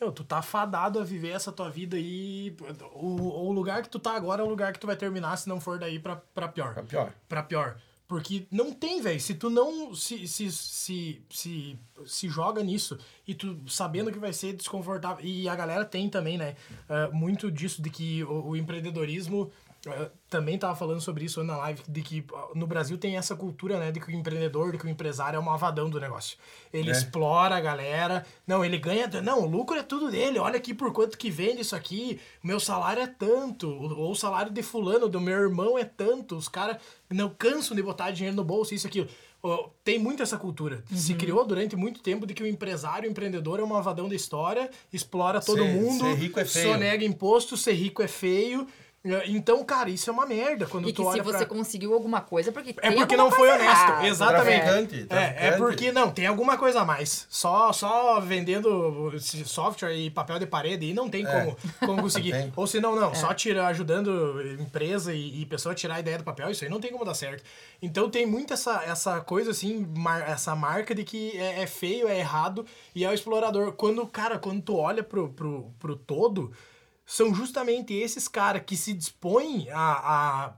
meu, 0.00 0.12
tu 0.12 0.22
tá 0.24 0.42
fadado 0.42 0.98
a 0.98 1.04
viver 1.04 1.30
essa 1.30 1.50
tua 1.52 1.70
vida 1.70 1.96
aí. 1.96 2.54
O, 2.94 3.46
o 3.48 3.52
lugar 3.52 3.82
que 3.82 3.88
tu 3.88 3.98
tá 3.98 4.14
agora 4.14 4.42
é 4.42 4.44
o 4.44 4.48
lugar 4.48 4.72
que 4.72 4.78
tu 4.78 4.86
vai 4.86 4.96
terminar 4.96 5.36
se 5.36 5.48
não 5.48 5.60
for 5.60 5.78
daí 5.78 5.98
pra, 5.98 6.16
pra 6.16 6.48
pior. 6.48 6.74
Pra 6.74 6.82
pior. 6.82 7.12
Pra 7.28 7.42
pior. 7.42 7.76
Porque 8.08 8.46
não 8.52 8.72
tem, 8.72 9.00
velho. 9.02 9.20
Se 9.20 9.34
tu 9.34 9.50
não 9.50 9.92
se, 9.94 10.28
se, 10.28 10.52
se, 10.52 11.22
se, 11.28 11.78
se 12.06 12.28
joga 12.28 12.62
nisso 12.62 12.96
e 13.26 13.34
tu 13.34 13.58
sabendo 13.68 14.12
que 14.12 14.18
vai 14.18 14.32
ser 14.32 14.52
desconfortável. 14.52 15.24
E 15.24 15.48
a 15.48 15.56
galera 15.56 15.84
tem 15.84 16.08
também, 16.08 16.38
né? 16.38 16.54
ah, 16.88 17.08
muito 17.12 17.50
disso 17.50 17.82
de 17.82 17.90
que 17.90 18.22
o, 18.24 18.50
o 18.50 18.56
empreendedorismo. 18.56 19.50
Ah, 19.86 20.10
também 20.28 20.58
tava 20.58 20.74
falando 20.74 21.00
sobre 21.00 21.24
isso 21.24 21.42
na 21.44 21.56
live, 21.58 21.82
de 21.88 22.02
que 22.02 22.24
no 22.54 22.66
Brasil 22.66 22.98
tem 22.98 23.16
essa 23.16 23.36
cultura, 23.36 23.78
né, 23.78 23.92
de 23.92 24.00
que 24.00 24.08
o 24.08 24.10
empreendedor, 24.14 24.72
de 24.72 24.78
que 24.78 24.86
o 24.86 24.88
empresário 24.88 25.36
é 25.36 25.40
o 25.40 25.44
malvadão 25.44 25.88
do 25.88 26.00
negócio. 26.00 26.36
Ele 26.72 26.88
É. 26.90 26.92
explora 26.92 27.56
a 27.56 27.60
galera, 27.60 28.24
não, 28.46 28.64
ele 28.64 28.78
ganha, 28.78 29.06
não, 29.22 29.42
o 29.42 29.46
lucro 29.46 29.76
é 29.76 29.82
tudo 29.82 30.10
dele, 30.10 30.38
olha 30.38 30.56
aqui 30.56 30.74
por 30.74 30.92
quanto 30.92 31.16
que 31.16 31.30
vende 31.30 31.60
isso 31.60 31.76
aqui, 31.76 32.18
meu 32.42 32.58
salário 32.58 33.02
é 33.02 33.06
tanto, 33.06 33.68
ou 33.70 34.10
o 34.10 34.16
salário 34.16 34.50
de 34.52 34.62
fulano, 34.62 35.08
do 35.08 35.20
meu 35.20 35.38
irmão 35.38 35.78
é 35.78 35.84
tanto, 35.84 36.36
os 36.36 36.48
caras 36.48 36.78
não 37.08 37.28
cansam 37.30 37.76
de 37.76 37.82
botar 37.82 38.10
dinheiro 38.10 38.36
no 38.36 38.44
bolso, 38.44 38.74
isso, 38.74 38.86
aquilo. 38.86 39.08
Tem 39.84 39.96
muito 39.96 40.24
essa 40.24 40.36
cultura. 40.36 40.82
Se 40.92 41.14
criou 41.14 41.46
durante 41.46 41.76
muito 41.76 42.00
tempo 42.02 42.26
de 42.26 42.34
que 42.34 42.42
o 42.42 42.46
empresário, 42.48 43.08
o 43.08 43.12
empreendedor 43.12 43.60
é 43.60 43.62
um 43.62 43.66
malvadão 43.68 44.08
da 44.08 44.14
história, 44.16 44.68
explora 44.92 45.40
todo 45.40 45.62
Ser- 45.62 45.72
mundo, 45.72 46.04
ser 46.04 46.14
rico 46.14 46.40
é 46.40 46.44
feio. 46.44 46.72
sonega 46.72 47.04
imposto, 47.04 47.56
ser 47.56 47.74
rico 47.74 48.02
é 48.02 48.08
feio. 48.08 48.66
Então, 49.26 49.64
cara, 49.64 49.88
isso 49.90 50.08
é 50.10 50.12
uma 50.12 50.26
merda 50.26 50.66
quando 50.66 50.88
E 50.88 50.92
tu 50.92 50.96
que 50.96 51.02
se 51.02 51.08
olha 51.14 51.22
você 51.22 51.38
pra... 51.38 51.46
conseguiu 51.46 51.94
alguma 51.94 52.20
coisa, 52.20 52.50
porque 52.50 52.70
É 52.82 52.88
tem 52.88 52.96
porque 52.98 53.16
não 53.16 53.30
foi 53.30 53.48
honesto. 53.50 53.64
errada. 53.70 54.06
Exatamente. 54.06 54.60
Traficante, 54.62 55.06
É, 55.10 55.16
é 55.16 55.32
traficante. 55.32 55.58
porque 55.58 55.92
não, 55.92 56.10
tem 56.10 56.26
alguma 56.26 56.56
coisa 56.58 56.80
a 56.80 56.84
mais. 56.84 57.26
Só, 57.30 57.72
só 57.72 58.20
vendendo 58.20 59.12
software 59.20 59.94
e 59.94 60.10
papel 60.10 60.38
de 60.38 60.46
parede 60.46 60.86
e 60.86 60.94
não 60.94 61.08
tem 61.08 61.24
como, 61.24 61.56
como 61.80 62.02
conseguir. 62.02 62.32
Tem. 62.32 62.52
Ou 62.56 62.66
se 62.66 62.80
não, 62.80 62.96
não, 62.96 63.14
só 63.14 63.32
tira, 63.34 63.66
ajudando 63.68 64.40
empresa 64.60 65.14
e, 65.14 65.42
e 65.42 65.46
pessoa 65.46 65.72
a 65.72 65.74
tirar 65.76 65.94
a 65.96 66.00
ideia 66.00 66.18
do 66.18 66.24
papel, 66.24 66.50
isso 66.50 66.64
aí 66.64 66.70
não 66.70 66.80
tem 66.80 66.90
como 66.92 67.04
dar 67.04 67.14
certo. 67.14 67.42
Então 67.80 68.10
tem 68.10 68.26
muito 68.26 68.52
essa, 68.52 68.82
essa 68.84 69.20
coisa 69.20 69.50
assim, 69.50 69.86
mar- 69.96 70.28
essa 70.28 70.54
marca 70.56 70.94
de 70.94 71.04
que 71.04 71.36
é, 71.38 71.62
é 71.62 71.66
feio, 71.66 72.08
é 72.08 72.18
errado 72.18 72.64
e 72.94 73.04
é 73.04 73.10
o 73.10 73.12
explorador. 73.14 73.72
Quando, 73.72 74.06
cara, 74.06 74.38
quando 74.38 74.62
tu 74.62 74.76
olha 74.76 75.02
pro, 75.02 75.28
pro, 75.30 75.70
pro 75.78 75.96
todo, 75.96 76.50
são 77.06 77.32
justamente 77.32 77.94
esses 77.94 78.26
caras 78.26 78.62
que 78.66 78.76
se 78.76 78.92
dispõem 78.92 79.70
a, 79.70 79.78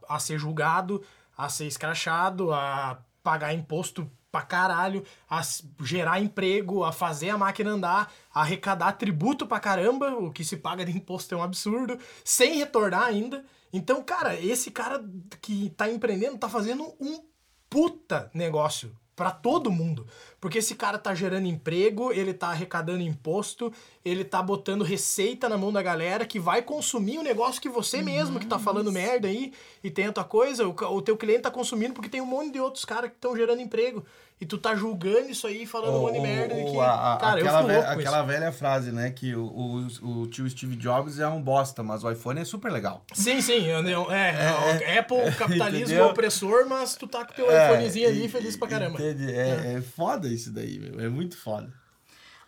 a, 0.08 0.16
a 0.16 0.18
ser 0.18 0.38
julgado, 0.38 1.04
a 1.37 1.48
ser 1.50 1.66
escrachado, 1.66 2.52
a 2.52 2.98
pagar 3.22 3.52
imposto 3.52 4.11
pra 4.32 4.42
caralho, 4.42 5.04
a 5.28 5.42
gerar 5.82 6.20
emprego, 6.20 6.84
a 6.84 6.92
fazer 6.92 7.30
a 7.30 7.38
máquina 7.38 7.70
andar, 7.70 8.12
a 8.32 8.40
arrecadar 8.40 8.92
tributo 8.92 9.46
pra 9.46 9.61
caramba, 9.61 10.11
o 10.14 10.32
que 10.32 10.44
se 10.44 10.56
paga 10.56 10.84
de 10.84 10.92
imposto 10.92 11.34
é 11.34 11.38
um 11.38 11.42
absurdo, 11.42 11.98
sem 12.24 12.56
retornar 12.56 13.04
ainda. 13.04 13.44
Então, 13.72 14.02
cara, 14.02 14.34
esse 14.34 14.70
cara 14.70 15.04
que 15.42 15.70
tá 15.70 15.90
empreendendo 15.90 16.38
tá 16.38 16.48
fazendo 16.48 16.94
um 16.98 17.22
puta 17.68 18.30
negócio 18.32 18.96
pra 19.14 19.30
todo 19.30 19.70
mundo. 19.70 20.06
Porque 20.40 20.59
esse 20.59 20.74
cara 20.77 20.98
tá 20.98 21.14
gerando 21.14 21.46
emprego, 21.48 22.12
ele 22.12 22.33
tá 22.33 22.48
arrecadando 22.48 23.03
imposto, 23.03 23.72
ele 24.05 24.22
tá 24.24 24.40
botando 24.40 24.83
receita 24.85 25.48
na 25.48 25.59
mão 25.59 25.72
da 25.72 25.83
galera 25.83 26.24
que 26.24 26.38
vai 26.38 26.62
consumir 26.62 27.18
o 27.18 27.22
negócio 27.22 27.61
que 27.61 27.68
você 27.68 28.01
mesmo 28.03 28.38
que 28.38 28.46
tá 28.46 28.59
falando 28.59 28.92
merda 28.92 29.27
aí 29.27 29.53
e 29.83 29.90
tem 29.90 30.07
a 30.07 30.12
tua 30.12 30.24
coisa, 30.24 30.66
o, 30.66 30.70
o 30.94 31.03
teu 31.03 31.16
cliente 31.16 31.42
tá 31.42 31.51
consumindo 31.51 31.92
porque 31.94 32.09
tem 32.09 32.20
um 32.20 32.27
monte 32.27 32.53
de 32.53 32.61
outros 32.61 32.85
caras 32.85 33.11
que 33.11 33.16
estão 33.16 33.37
gerando 33.37 33.61
emprego. 33.61 34.05
E 34.40 34.46
tu 34.46 34.57
tá 34.57 34.72
julgando 34.72 35.29
isso 35.31 35.48
aí, 35.48 35.66
falando 35.66 35.96
um 35.96 36.01
monte 36.03 36.12
de 36.14 36.20
merda. 36.20 36.55
de 36.55 36.70
que, 36.70 36.79
a- 36.79 37.14
a- 37.14 37.16
cara, 37.16 37.40
eu 37.40 37.44
aquela, 37.48 37.62
ve- 37.62 37.87
aquela 37.87 38.22
velha 38.22 38.53
frase, 38.53 38.92
né? 38.92 39.11
Que 39.11 39.35
o, 39.35 39.42
o, 39.44 40.11
o 40.20 40.27
tio 40.29 40.48
Steve 40.48 40.77
Jobs 40.77 41.18
é 41.18 41.27
um 41.27 41.42
bosta, 41.42 41.83
mas 41.83 42.05
o 42.05 42.11
iPhone 42.12 42.40
é 42.40 42.44
super 42.44 42.70
legal. 42.70 43.03
Sim, 43.12 43.40
sim. 43.40 43.64
eu- 43.66 43.85
eu- 43.85 44.12
É, 44.12 44.96
Apple, 45.01 45.16
capitalismo 45.37 45.87
entendeu? 45.87 46.07
opressor, 46.07 46.68
mas 46.68 46.94
tu 46.94 47.09
tá 47.09 47.24
com 47.24 47.33
teu 47.35 47.46
iPhonezinho 47.46 48.09
ali 48.09 48.29
feliz 48.29 48.57
pra 48.57 48.68
caramba. 48.68 48.94
Entende? 48.94 49.29
É, 49.35 49.74
é 49.79 49.81
foda 49.81 50.28
foda 50.29 50.35
isso 50.35 50.53
daí, 50.53 50.79
meu. 50.79 51.01
É 51.01 51.09
muito 51.09 51.37
foda. 51.37 51.73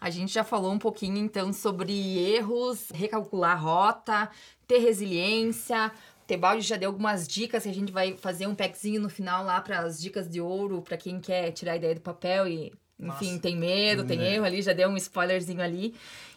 A 0.01 0.09
gente 0.09 0.33
já 0.33 0.45
falou 0.45 0.73
um 0.73 0.79
pouquinho 0.79 1.19
então 1.19 1.53
sobre 1.53 1.93
erros, 2.19 2.89
recalcular 2.91 3.53
a 3.53 3.55
rota, 3.55 4.31
ter 4.67 4.79
resiliência. 4.79 5.93
O 6.23 6.27
Tebaldi 6.27 6.63
já 6.67 6.77
deu 6.77 6.89
algumas 6.91 7.27
dicas, 7.29 7.67
a 7.67 7.73
gente 7.73 7.93
vai 7.93 8.17
fazer 8.17 8.47
um 8.47 8.55
packzinho 8.55 9.01
no 9.01 9.11
final 9.11 9.45
lá 9.45 9.61
para 9.61 9.81
as 9.81 10.01
dicas 10.01 10.29
de 10.29 10.41
ouro, 10.41 10.81
para 10.81 10.97
quem 10.97 11.21
quer 11.21 11.51
tirar 11.53 11.73
a 11.73 11.77
ideia 11.77 11.95
do 11.95 12.01
papel 12.01 12.47
e, 12.49 12.73
enfim, 12.99 13.33
Nossa. 13.33 13.39
tem 13.41 13.57
medo, 13.57 14.05
tem 14.07 14.21
É. 14.21 14.35
erro 14.37 14.45
ali, 14.47 14.63
já 14.63 14.73
deu 14.73 14.89
um 14.89 14.97
spoilerzinho 14.97 15.61
ali. 15.61 15.95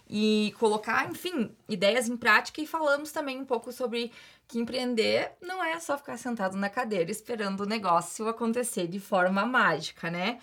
E 0.09 0.53
colocar, 0.59 1.09
enfim, 1.09 1.49
ideias 1.69 2.09
em 2.09 2.17
prática 2.17 2.59
e 2.59 2.67
falamos 2.67 3.11
também 3.13 3.39
um 3.39 3.45
pouco 3.45 3.71
sobre 3.71 4.11
que 4.47 4.59
empreender 4.59 5.31
não 5.41 5.63
é 5.63 5.79
só 5.79 5.97
ficar 5.97 6.17
sentado 6.17 6.57
na 6.57 6.69
cadeira 6.69 7.09
esperando 7.09 7.61
o 7.61 7.65
negócio 7.65 8.27
acontecer 8.27 8.87
de 8.87 8.99
forma 8.99 9.45
mágica, 9.45 10.11
né? 10.11 10.39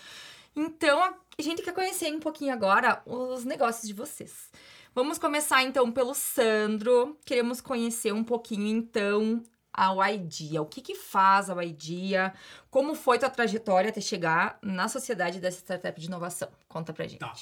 Então, 0.54 1.02
a 1.38 1.42
gente 1.42 1.62
quer 1.62 1.72
conhecer 1.72 2.12
um 2.14 2.20
pouquinho 2.20 2.52
agora 2.52 3.02
os 3.06 3.44
negócios 3.44 3.86
de 3.86 3.94
vocês. 3.94 4.50
Vamos 4.94 5.18
começar 5.18 5.62
então 5.62 5.90
pelo 5.90 6.14
Sandro. 6.14 7.16
Queremos 7.24 7.60
conhecer 7.60 8.12
um 8.12 8.24
pouquinho 8.24 8.66
então 8.66 9.42
a 9.72 10.12
Idea. 10.12 10.60
O 10.60 10.66
que 10.66 10.80
que 10.80 10.94
faz 10.94 11.48
a 11.48 11.64
Idea? 11.64 12.34
Como 12.70 12.94
foi 12.94 13.18
tua 13.18 13.30
trajetória 13.30 13.90
até 13.90 14.00
chegar 14.00 14.58
na 14.60 14.88
sociedade 14.88 15.38
dessa 15.38 15.58
startup 15.58 15.98
de 15.98 16.06
inovação? 16.06 16.48
Conta 16.68 16.92
pra 16.92 17.06
gente. 17.06 17.20
Tá. 17.20 17.32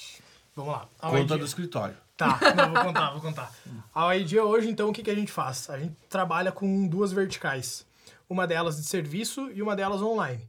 Vamos 0.55 0.73
lá. 0.73 0.89
A 1.01 1.11
Conta 1.11 1.39
do 1.39 1.45
escritório. 1.45 1.97
Tá, 2.17 2.39
não, 2.57 2.73
vou 2.73 2.85
contar, 2.85 3.11
vou 3.13 3.21
contar. 3.21 3.53
A 3.95 4.17
idea 4.17 4.45
hoje, 4.45 4.69
então, 4.69 4.89
o 4.89 4.93
que, 4.93 5.05
que 5.05 5.11
a 5.11 5.15
gente 5.15 5.31
faz? 5.31 5.71
A 5.71 5.79
gente 5.79 5.95
trabalha 6.09 6.51
com 6.51 6.87
duas 6.89 7.13
verticais. 7.13 7.87
Uma 8.29 8.45
delas 8.45 8.77
de 8.77 8.83
serviço 8.83 9.51
e 9.53 9.63
uma 9.63 9.77
delas 9.77 10.03
online. 10.03 10.43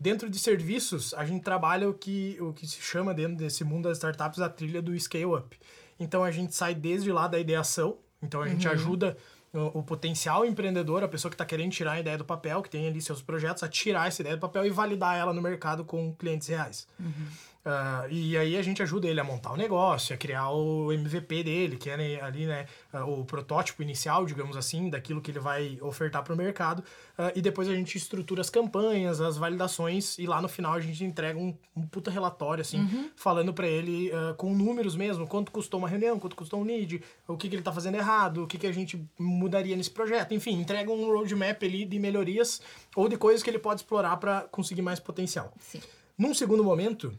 Dentro 0.00 0.30
de 0.30 0.38
serviços, 0.38 1.12
a 1.12 1.26
gente 1.26 1.42
trabalha 1.42 1.86
o 1.86 1.92
que, 1.92 2.38
o 2.40 2.54
que 2.54 2.66
se 2.66 2.80
chama, 2.80 3.12
dentro 3.12 3.36
desse 3.36 3.62
mundo 3.62 3.86
das 3.88 3.98
startups, 3.98 4.40
a 4.40 4.48
trilha 4.48 4.80
do 4.80 4.98
scale-up. 4.98 5.54
Então, 5.98 6.24
a 6.24 6.30
gente 6.30 6.54
sai 6.54 6.74
desde 6.74 7.12
lá 7.12 7.28
da 7.28 7.38
ideação. 7.38 7.98
Então, 8.22 8.40
a 8.40 8.48
gente 8.48 8.66
ajuda 8.66 9.14
o, 9.52 9.80
o 9.80 9.82
potencial 9.82 10.44
empreendedor, 10.46 11.04
a 11.04 11.08
pessoa 11.08 11.30
que 11.30 11.34
está 11.34 11.44
querendo 11.44 11.72
tirar 11.72 11.92
a 11.92 12.00
ideia 12.00 12.16
do 12.16 12.24
papel, 12.24 12.62
que 12.62 12.70
tem 12.70 12.88
ali 12.88 13.00
seus 13.02 13.20
projetos, 13.20 13.62
a 13.62 13.68
tirar 13.68 14.08
essa 14.08 14.22
ideia 14.22 14.36
do 14.36 14.40
papel 14.40 14.64
e 14.64 14.70
validar 14.70 15.18
ela 15.18 15.34
no 15.34 15.42
mercado 15.42 15.84
com 15.84 16.14
clientes 16.14 16.48
reais. 16.48 16.88
Ah, 17.64 18.06
e 18.10 18.38
aí 18.38 18.56
a 18.56 18.62
gente 18.62 18.82
ajuda 18.82 19.06
ele 19.06 19.20
a 19.20 19.24
montar 19.24 19.52
o 19.52 19.56
negócio, 19.56 20.14
a 20.14 20.18
criar 20.18 20.48
o 20.50 20.90
MVP 20.92 21.42
dele, 21.42 21.76
que 21.76 21.90
é 21.90 21.96
né, 21.96 22.20
ali, 22.22 22.46
né, 22.46 22.66
ah, 22.90 23.04
o 23.04 23.24
protótipo 23.24 23.82
inicial, 23.82 24.24
digamos 24.24 24.56
assim, 24.56 24.88
daquilo 24.88 25.20
que 25.20 25.30
ele 25.30 25.38
vai 25.38 25.78
ofertar 25.82 26.22
para 26.22 26.32
o 26.32 26.36
mercado. 26.36 26.82
Ah, 27.18 27.30
e 27.34 27.42
depois 27.42 27.68
a 27.68 27.74
gente 27.74 27.98
estrutura 27.98 28.40
as 28.40 28.48
campanhas, 28.48 29.20
as 29.20 29.36
validações, 29.36 30.18
e 30.18 30.26
lá 30.26 30.40
no 30.40 30.48
final 30.48 30.72
a 30.72 30.80
gente 30.80 31.04
entrega 31.04 31.38
um, 31.38 31.54
um 31.76 31.86
puta 31.86 32.10
relatório, 32.10 32.62
assim, 32.62 33.10
falando 33.14 33.52
para 33.52 33.68
ele 33.68 34.10
ah, 34.10 34.34
com 34.34 34.54
números 34.54 34.96
mesmo, 34.96 35.26
quanto 35.26 35.52
custou 35.52 35.78
uma 35.78 35.88
reunião, 35.88 36.18
quanto 36.18 36.36
custou 36.36 36.60
um 36.60 36.64
lead, 36.64 37.02
o 37.28 37.36
que, 37.36 37.48
que 37.48 37.54
ele 37.54 37.62
tá 37.62 37.72
fazendo 37.72 37.96
errado, 37.96 38.44
o 38.44 38.46
que, 38.46 38.56
que 38.56 38.66
a 38.66 38.72
gente 38.72 38.98
mudaria 39.18 39.76
nesse 39.76 39.90
projeto. 39.90 40.32
Enfim, 40.32 40.58
entrega 40.58 40.90
um 40.90 41.12
roadmap 41.12 41.62
ali 41.62 41.84
de 41.84 41.98
melhorias 41.98 42.62
ou 42.96 43.06
de 43.06 43.18
coisas 43.18 43.42
que 43.42 43.50
ele 43.50 43.58
pode 43.58 43.82
explorar 43.82 44.16
para 44.16 44.42
conseguir 44.50 44.80
mais 44.80 44.98
potencial. 44.98 45.52
Sim. 45.58 45.80
Num 46.16 46.34
segundo 46.34 46.62
momento, 46.64 47.12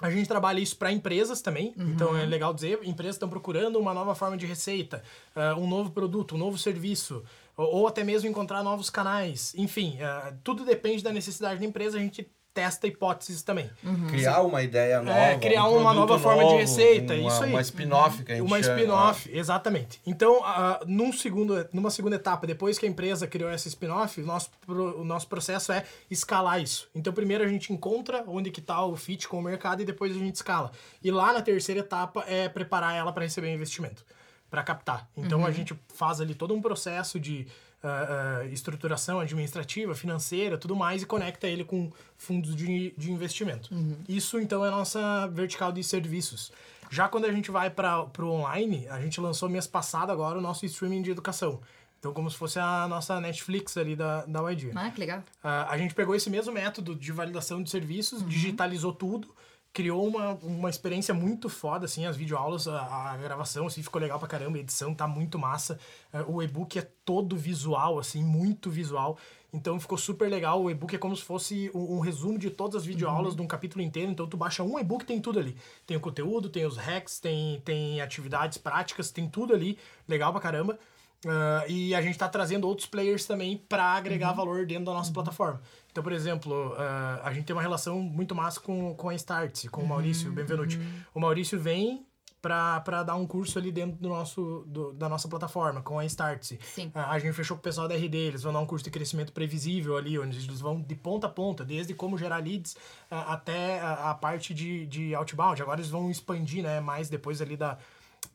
a 0.00 0.10
gente 0.10 0.26
trabalha 0.26 0.60
isso 0.60 0.76
para 0.76 0.90
empresas 0.92 1.40
também, 1.42 1.74
Uhum. 1.76 1.90
então 1.90 2.16
é 2.16 2.24
legal 2.26 2.52
dizer, 2.54 2.80
empresas 2.84 3.16
estão 3.16 3.28
procurando 3.28 3.78
uma 3.78 3.92
nova 3.94 4.14
forma 4.14 4.36
de 4.36 4.46
receita, 4.46 5.02
ah, 5.34 5.54
um 5.56 5.68
novo 5.68 5.90
produto, 5.90 6.34
um 6.34 6.38
novo 6.38 6.56
serviço, 6.58 7.22
ou, 7.56 7.66
ou 7.76 7.86
até 7.86 8.02
mesmo 8.02 8.28
encontrar 8.28 8.62
novos 8.62 8.88
canais. 8.90 9.52
Enfim, 9.56 9.98
ah, 10.02 10.32
tudo 10.42 10.64
depende 10.64 11.02
da 11.02 11.12
necessidade 11.12 11.60
da 11.60 11.66
empresa, 11.66 11.98
a 11.98 12.00
gente 12.00 12.26
testa 12.60 12.86
hipóteses 12.86 13.42
também. 13.42 13.70
Criar 14.10 14.42
uma 14.42 14.62
ideia 14.62 15.00
nova. 15.00 15.18
É, 15.18 15.38
criar 15.38 15.66
um 15.68 15.78
uma 15.78 15.94
nova 15.94 16.18
forma 16.18 16.42
de 16.42 16.48
novo, 16.50 16.58
receita, 16.58 17.14
uma, 17.14 17.28
isso 17.28 17.42
aí. 17.44 17.50
Uma 17.50 17.60
spin-off 17.62 18.22
que 18.24 18.32
a 18.32 18.34
gente 18.36 18.46
Uma 18.46 18.58
spin-off, 18.58 19.30
exatamente. 19.32 20.00
Então, 20.06 20.44
ah, 20.44 20.80
num 20.86 21.12
segundo, 21.12 21.66
numa 21.72 21.90
segunda 21.90 22.16
etapa, 22.16 22.46
depois 22.46 22.78
que 22.78 22.84
a 22.84 22.88
empresa 22.88 23.26
criou 23.26 23.48
essa 23.50 23.66
spin-off, 23.68 24.20
o 24.20 24.26
nosso, 24.26 24.50
pro- 24.66 25.00
o 25.00 25.04
nosso 25.04 25.26
processo 25.26 25.72
é 25.72 25.84
escalar 26.10 26.60
isso. 26.60 26.88
Então, 26.94 27.12
primeiro 27.12 27.42
a 27.42 27.48
gente 27.48 27.72
encontra 27.72 28.24
onde 28.26 28.50
que 28.50 28.60
está 28.60 28.84
o 28.84 28.94
fit 28.96 29.26
com 29.26 29.38
o 29.38 29.42
mercado 29.42 29.80
e 29.80 29.84
depois 29.84 30.14
a 30.14 30.18
gente 30.18 30.34
escala. 30.34 30.70
E 31.02 31.10
lá 31.10 31.32
na 31.32 31.40
terceira 31.40 31.80
etapa 31.80 32.24
é 32.26 32.48
preparar 32.48 32.94
ela 32.94 33.12
para 33.12 33.24
receber 33.24 33.52
investimento, 33.54 34.04
para 34.50 34.62
captar. 34.62 35.08
Então, 35.16 35.46
a 35.46 35.50
gente 35.50 35.74
faz 35.94 36.20
ali 36.20 36.34
todo 36.34 36.52
um 36.54 36.60
processo 36.60 37.18
de 37.18 37.46
ah, 37.82 38.44
estruturação 38.50 39.20
administrativa, 39.20 39.94
financeira, 39.94 40.58
tudo 40.58 40.76
mais, 40.76 41.02
e 41.02 41.06
conecta 41.06 41.46
ele 41.46 41.64
com 41.64 41.90
fundos 42.16 42.54
de, 42.54 42.94
de 42.96 43.10
investimento. 43.10 43.70
Isso, 44.08 44.38
então, 44.38 44.64
é 44.64 44.68
a 44.68 44.70
nossa 44.70 45.26
vertical 45.28 45.72
de 45.72 45.82
serviços. 45.82 46.52
Já 46.90 47.08
quando 47.08 47.24
a 47.26 47.32
gente 47.32 47.50
vai 47.50 47.70
para 47.70 48.06
o 48.18 48.30
online, 48.30 48.86
a 48.88 49.00
gente 49.00 49.20
lançou 49.20 49.48
mês 49.48 49.66
passado 49.66 50.10
agora 50.10 50.38
o 50.38 50.40
nosso 50.40 50.66
streaming 50.66 51.02
de 51.02 51.10
educação. 51.10 51.60
Então, 52.00 52.12
como 52.14 52.30
se 52.30 52.36
fosse 52.36 52.58
a 52.58 52.88
nossa 52.88 53.20
Netflix 53.20 53.76
ali 53.76 53.94
da, 53.94 54.24
da 54.24 54.50
YG. 54.50 54.72
Ah, 54.74 54.90
que 54.90 54.98
legal. 54.98 55.22
Ah, 55.44 55.70
a 55.70 55.76
gente 55.76 55.94
pegou 55.94 56.14
esse 56.14 56.30
mesmo 56.30 56.52
método 56.52 56.94
de 56.94 57.12
validação 57.12 57.62
de 57.62 57.70
serviços, 57.70 58.26
digitalizou 58.26 58.92
tudo, 58.92 59.28
criou 59.72 60.06
uma, 60.06 60.34
uma 60.42 60.68
experiência 60.68 61.14
muito 61.14 61.48
foda, 61.48 61.84
assim, 61.84 62.04
as 62.04 62.16
videoaulas, 62.16 62.66
a, 62.66 63.12
a 63.12 63.16
gravação, 63.16 63.66
assim, 63.66 63.82
ficou 63.82 64.00
legal 64.00 64.18
pra 64.18 64.26
caramba, 64.26 64.58
a 64.58 64.60
edição 64.60 64.94
tá 64.94 65.06
muito 65.06 65.38
massa. 65.38 65.78
Ah, 66.12 66.24
o 66.26 66.42
e-book 66.42 66.78
é 66.78 66.82
todo 67.04 67.36
visual, 67.36 67.98
assim, 67.98 68.22
muito 68.22 68.70
visual. 68.70 69.16
Então 69.52 69.78
ficou 69.80 69.98
super 69.98 70.28
legal. 70.28 70.62
O 70.62 70.70
e-book 70.70 70.94
é 70.94 70.98
como 70.98 71.16
se 71.16 71.22
fosse 71.22 71.70
um, 71.74 71.96
um 71.96 72.00
resumo 72.00 72.38
de 72.38 72.50
todas 72.50 72.76
as 72.76 72.86
videoaulas 72.86 73.34
de 73.34 73.42
um 73.42 73.46
capítulo 73.46 73.82
inteiro. 73.82 74.10
Então 74.10 74.26
tu 74.26 74.36
baixa 74.36 74.62
um 74.62 74.78
e-book, 74.78 75.04
tem 75.04 75.20
tudo 75.20 75.38
ali. 75.38 75.56
Tem 75.86 75.96
o 75.96 76.00
conteúdo, 76.00 76.48
tem 76.48 76.64
os 76.66 76.76
hacks, 76.76 77.18
tem, 77.18 77.60
tem 77.60 78.00
atividades 78.00 78.58
práticas, 78.58 79.10
tem 79.10 79.28
tudo 79.28 79.54
ali. 79.54 79.78
Legal 80.08 80.32
pra 80.32 80.40
caramba. 80.40 80.78
Ah, 81.26 81.64
e 81.68 81.94
a 81.94 82.00
gente 82.00 82.12
está 82.12 82.28
trazendo 82.28 82.66
outros 82.66 82.86
players 82.86 83.26
também 83.26 83.56
para 83.68 83.84
agregar 83.84 84.32
valor 84.32 84.66
dentro 84.66 84.86
da 84.86 84.94
nossa 84.94 85.12
plataforma. 85.12 85.60
Então, 85.90 86.02
por 86.02 86.12
exemplo, 86.12 86.74
ah, 86.78 87.20
a 87.24 87.32
gente 87.32 87.46
tem 87.46 87.54
uma 87.56 87.62
relação 87.62 88.00
muito 88.00 88.34
massa 88.34 88.60
com, 88.60 88.94
com 88.94 89.08
a 89.08 89.14
Startse, 89.14 89.68
com 89.68 89.82
o 89.82 89.88
Maurício 89.88 90.30
Benvenuti. 90.32 90.78
O 91.14 91.20
Maurício 91.20 91.58
vem 91.58 92.06
para 92.42 93.02
dar 93.02 93.16
um 93.16 93.26
curso 93.26 93.58
ali 93.58 93.70
dentro 93.70 93.98
do 94.00 94.08
nosso, 94.08 94.64
do- 94.66 94.94
da 94.94 95.10
nossa 95.10 95.28
plataforma, 95.28 95.82
com 95.82 95.98
a 95.98 96.06
Startse. 96.06 96.58
Sim. 96.62 96.90
Ah, 96.94 97.10
a 97.10 97.18
gente 97.18 97.34
fechou 97.34 97.54
com 97.56 97.60
o 97.60 97.62
pessoal 97.62 97.86
da 97.86 97.94
RD, 97.94 98.16
eles 98.16 98.42
vão 98.42 98.50
dar 98.52 98.60
um 98.60 98.66
curso 98.66 98.82
de 98.84 98.90
crescimento 98.90 99.30
previsível 99.30 99.94
ali, 99.96 100.18
onde 100.18 100.38
eles 100.38 100.58
vão 100.60 100.80
de 100.80 100.94
ponta 100.94 101.26
a 101.26 101.30
ponta, 101.30 101.64
desde 101.66 101.92
como 101.92 102.16
gerar 102.16 102.38
leads 102.38 102.76
ah, 103.10 103.34
até 103.34 103.78
a, 103.80 104.10
a 104.10 104.14
parte 104.14 104.54
de, 104.54 104.86
de 104.86 105.14
outbound. 105.14 105.60
Agora 105.60 105.80
eles 105.80 105.90
vão 105.90 106.10
expandir, 106.10 106.62
né, 106.62 106.80
mais 106.80 107.10
depois 107.10 107.42
ali 107.42 107.58
da, 107.58 107.76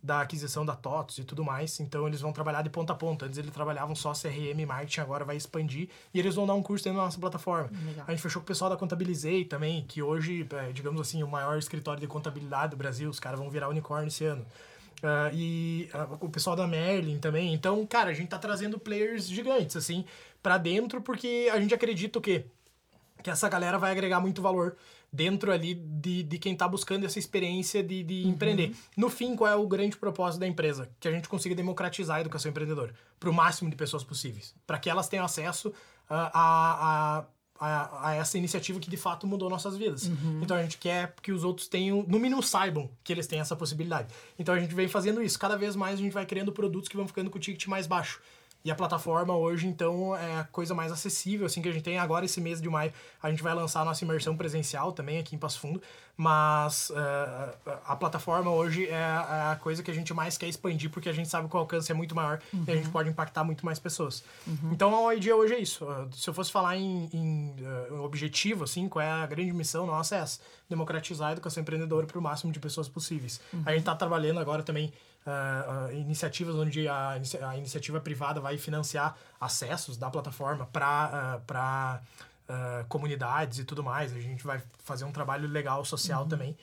da 0.05 0.21
aquisição 0.21 0.63
da 0.63 0.75
TOTOS 0.75 1.17
e 1.17 1.23
tudo 1.23 1.43
mais. 1.43 1.79
Então 1.79 2.07
eles 2.07 2.21
vão 2.21 2.31
trabalhar 2.31 2.61
de 2.61 2.69
ponta 2.69 2.93
a 2.93 2.95
ponta. 2.95 3.25
Antes 3.25 3.39
eles 3.39 3.51
trabalhavam 3.51 3.95
só 3.95 4.13
CRM 4.13 4.59
e 4.59 4.65
marketing, 4.65 5.01
agora 5.01 5.25
vai 5.25 5.35
expandir 5.35 5.89
e 6.13 6.19
eles 6.19 6.35
vão 6.35 6.45
dar 6.45 6.53
um 6.53 6.61
curso 6.61 6.83
dentro 6.83 6.99
da 6.99 7.05
nossa 7.05 7.19
plataforma. 7.19 7.69
Legal. 7.85 8.05
A 8.07 8.11
gente 8.11 8.21
fechou 8.21 8.41
com 8.41 8.45
o 8.45 8.47
pessoal 8.47 8.69
da 8.69 8.77
Contabilizei 8.77 9.43
também, 9.43 9.83
que 9.87 10.01
hoje, 10.01 10.47
é, 10.51 10.71
digamos 10.71 11.01
assim, 11.01 11.23
o 11.23 11.27
maior 11.27 11.57
escritório 11.57 11.99
de 11.99 12.07
contabilidade 12.07 12.71
do 12.71 12.77
Brasil. 12.77 13.09
Os 13.09 13.19
caras 13.19 13.39
vão 13.39 13.49
virar 13.49 13.67
unicórnio 13.67 14.07
esse 14.07 14.25
ano. 14.25 14.45
Ah, 15.01 15.31
e 15.33 15.89
ah, 15.91 16.07
o 16.21 16.29
pessoal 16.29 16.55
da 16.55 16.67
Merlin 16.67 17.17
também. 17.17 17.53
Então, 17.53 17.85
cara, 17.85 18.11
a 18.11 18.13
gente 18.13 18.29
tá 18.29 18.37
trazendo 18.37 18.79
players 18.79 19.27
gigantes, 19.27 19.75
assim, 19.75 20.05
pra 20.41 20.57
dentro, 20.57 21.01
porque 21.01 21.49
a 21.51 21.59
gente 21.59 21.73
acredita 21.73 22.19
o 22.19 22.21
quê? 22.21 22.45
que 23.25 23.29
essa 23.31 23.49
galera 23.49 23.79
vai 23.79 23.91
agregar 23.91 24.19
muito 24.19 24.39
valor 24.39 24.77
dentro 25.15 25.51
ali 25.51 25.73
de, 25.73 26.23
de 26.23 26.37
quem 26.37 26.55
tá 26.55 26.67
buscando 26.67 27.05
essa 27.05 27.17
experiência 27.17 27.81
de, 27.81 28.03
de 28.03 28.27
empreender. 28.27 28.75
No 28.97 29.09
fim, 29.09 29.35
qual 29.35 29.49
é 29.49 29.55
o 29.55 29.65
grande 29.67 29.95
propósito 29.97 30.41
da 30.41 30.47
empresa? 30.47 30.89
Que 30.99 31.07
a 31.07 31.11
gente 31.11 31.29
consiga 31.29 31.55
democratizar 31.55 32.17
a 32.17 32.21
educação 32.21 32.51
empreendedora 32.51 32.93
para 33.19 33.29
o 33.29 33.33
máximo 33.33 33.69
de 33.69 33.75
pessoas 33.75 34.03
possíveis, 34.03 34.53
para 34.67 34.77
que 34.77 34.89
elas 34.89 35.07
tenham 35.07 35.25
acesso 35.25 35.73
a, 36.09 36.31
a, 36.33 37.25
a, 37.59 38.09
a 38.09 38.15
essa 38.15 38.37
iniciativa 38.37 38.79
que 38.79 38.89
de 38.89 38.97
fato 38.97 39.25
mudou 39.25 39.49
nossas 39.49 39.77
vidas. 39.77 40.11
Então 40.41 40.57
a 40.57 40.61
gente 40.61 40.77
quer 40.77 41.13
que 41.21 41.31
os 41.31 41.43
outros 41.43 41.67
tenham, 41.67 42.03
no 42.07 42.19
mínimo 42.19 42.43
saibam 42.43 42.89
que 43.03 43.13
eles 43.13 43.27
têm 43.27 43.39
essa 43.39 43.55
possibilidade. 43.55 44.13
Então 44.37 44.53
a 44.53 44.59
gente 44.59 44.75
vem 44.75 44.87
fazendo 44.87 45.21
isso. 45.21 45.39
Cada 45.39 45.57
vez 45.57 45.75
mais 45.75 45.95
a 45.95 46.01
gente 46.01 46.13
vai 46.13 46.25
criando 46.25 46.51
produtos 46.51 46.89
que 46.89 46.97
vão 46.97 47.07
ficando 47.07 47.29
com 47.29 47.37
o 47.37 47.41
ticket 47.41 47.65
mais 47.67 47.87
baixo. 47.87 48.21
E 48.65 48.71
a 48.71 48.73
plataforma 48.73 49.35
hoje, 49.35 49.67
então, 49.67 50.15
é 50.15 50.39
a 50.39 50.43
coisa 50.43 50.73
mais 50.73 50.91
acessível, 50.91 51.45
assim, 51.45 51.61
que 51.61 51.69
a 51.69 51.71
gente 51.71 51.83
tem 51.83 51.99
agora 51.99 52.25
esse 52.25 52.41
mês 52.41 52.59
de 52.59 52.67
maio. 52.67 52.91
A 53.21 53.29
gente 53.29 53.43
vai 53.43 53.53
lançar 53.53 53.81
a 53.81 53.85
nossa 53.85 54.03
imersão 54.03 54.35
presencial 54.35 54.91
também 54.91 55.19
aqui 55.19 55.35
em 55.35 55.37
Passo 55.37 55.59
Fundo, 55.59 55.79
mas 56.17 56.91
eh, 56.95 57.55
a 57.85 57.95
plataforma 57.95 58.49
hoje 58.49 58.87
é 58.87 58.95
a, 58.95 59.27
é 59.29 59.51
a 59.51 59.55
coisa 59.57 59.83
que 59.83 59.91
a 59.91 59.93
gente 59.93 60.11
mais 60.15 60.35
quer 60.35 60.47
expandir, 60.47 60.89
porque 60.89 61.07
a 61.07 61.13
gente 61.13 61.29
sabe 61.29 61.47
que 61.47 61.55
o 61.55 61.59
alcance 61.59 61.91
é 61.91 61.93
muito 61.93 62.15
maior 62.15 62.41
e 62.67 62.71
a 62.71 62.75
gente 62.75 62.89
pode 62.89 63.07
impactar 63.07 63.43
muito 63.43 63.63
mais 63.63 63.77
pessoas. 63.77 64.23
Então, 64.71 65.07
a 65.07 65.13
ideia 65.13 65.35
hoje 65.35 65.53
é 65.53 65.59
isso. 65.59 65.85
Uh, 65.85 66.09
Se 66.11 66.27
eu 66.27 66.33
fosse 66.33 66.51
falar 66.51 66.75
em, 66.75 67.07
em 67.13 67.55
uh, 67.91 68.01
objetivo, 68.01 68.63
assim, 68.63 68.89
qual 68.89 69.05
é 69.05 69.11
a 69.11 69.27
grande 69.27 69.53
missão 69.53 69.85
nossa, 69.85 70.15
é 70.15 70.19
essa. 70.21 70.39
Democratizar 70.67 71.29
a 71.29 71.31
educação 71.33 71.61
empreendedora 71.61 72.07
para 72.07 72.17
o 72.17 72.21
máximo 72.21 72.51
de 72.51 72.59
pessoas 72.59 72.89
possíveis. 72.89 73.39
A 73.63 73.69
gente 73.69 73.81
está 73.81 73.95
trabalhando 73.95 74.39
agora 74.39 74.63
também 74.63 74.91
ah, 75.25 75.87
ah, 75.87 75.93
iniciativas 75.93 76.55
onde 76.55 76.87
a, 76.87 77.19
a 77.49 77.57
iniciativa 77.57 77.99
privada 77.99 78.39
vai 78.39 78.59
financiar 78.59 79.17
acessos 79.41 79.97
da 79.97 80.07
plataforma 80.07 80.67
para 80.67 82.01
uh, 82.47 82.85
comunidades 82.87 83.57
e 83.57 83.65
tudo 83.65 83.83
mais. 83.83 84.13
A 84.13 84.19
gente 84.19 84.43
vai 84.43 84.61
fazer 84.83 85.03
um 85.03 85.11
trabalho 85.11 85.47
legal 85.47 85.83
social 85.83 86.23
uhum. 86.23 86.29
também. 86.29 86.57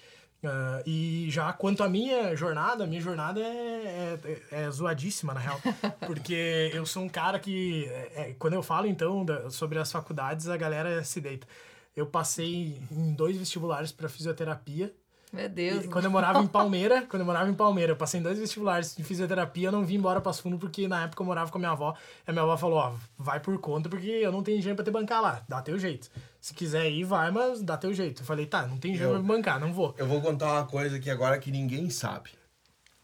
Uh, 0.44 0.82
e 0.86 1.26
já 1.30 1.52
quanto 1.52 1.82
à 1.82 1.88
minha 1.88 2.36
jornada, 2.36 2.84
a 2.84 2.86
minha 2.86 3.00
jornada 3.00 3.40
é, 3.40 4.18
é, 4.24 4.62
é 4.64 4.70
zoadíssima, 4.70 5.34
na 5.34 5.40
real. 5.40 5.60
Porque 6.06 6.70
eu 6.72 6.86
sou 6.86 7.02
um 7.02 7.08
cara 7.08 7.40
que, 7.40 7.86
é, 7.86 8.12
é, 8.14 8.34
quando 8.38 8.54
eu 8.54 8.62
falo 8.62 8.86
então 8.86 9.24
da, 9.24 9.50
sobre 9.50 9.78
as 9.78 9.90
faculdades, 9.90 10.48
a 10.48 10.56
galera 10.56 11.02
se 11.02 11.20
deita. 11.20 11.48
Eu 11.96 12.06
passei 12.06 12.80
em 12.90 13.12
dois 13.12 13.36
vestibulares 13.36 13.90
para 13.90 14.08
fisioterapia 14.08 14.94
meu 15.32 15.48
Deus. 15.48 15.84
E 15.84 15.88
quando 15.88 16.04
eu 16.04 16.10
morava 16.10 16.40
em 16.40 16.46
Palmeira, 16.48 17.06
quando 17.08 17.20
eu 17.20 17.26
morava 17.26 17.48
em 17.48 17.54
Palmeira, 17.54 17.92
eu 17.92 17.96
passei 17.96 18.20
em 18.20 18.22
dois 18.22 18.38
vestibulares 18.38 18.94
de 18.94 19.02
fisioterapia, 19.02 19.68
eu 19.68 19.72
não 19.72 19.84
vim 19.84 19.96
embora 19.96 20.20
para 20.20 20.32
Fundo 20.32 20.58
porque 20.58 20.86
na 20.86 21.04
época 21.04 21.22
eu 21.22 21.26
morava 21.26 21.50
com 21.50 21.58
a 21.58 21.60
minha 21.60 21.70
avó. 21.72 21.96
E 22.26 22.30
a 22.30 22.32
minha 22.32 22.42
avó 22.42 22.56
falou: 22.56 22.78
ó, 22.78 22.92
vai 23.16 23.40
por 23.40 23.58
conta 23.58 23.88
porque 23.88 24.08
eu 24.08 24.30
não 24.30 24.42
tenho 24.42 24.58
dinheiro 24.58 24.76
para 24.76 24.84
te 24.84 24.90
bancar 24.90 25.22
lá. 25.22 25.42
Dá 25.48 25.62
teu 25.62 25.78
jeito. 25.78 26.10
Se 26.40 26.52
quiser 26.52 26.90
ir, 26.90 27.04
vai, 27.04 27.30
mas 27.30 27.62
dá 27.62 27.76
teu 27.76 27.94
jeito. 27.94 28.22
Eu 28.22 28.26
falei: 28.26 28.46
tá, 28.46 28.66
não 28.66 28.76
tem 28.76 28.92
dinheiro 28.92 29.18
me 29.18 29.26
bancar, 29.26 29.58
não 29.58 29.72
vou. 29.72 29.94
Eu 29.96 30.06
vou 30.06 30.20
contar 30.20 30.52
uma 30.52 30.66
coisa 30.66 30.96
aqui 30.96 31.08
agora 31.08 31.38
que 31.38 31.50
ninguém 31.50 31.88
sabe. 31.88 32.30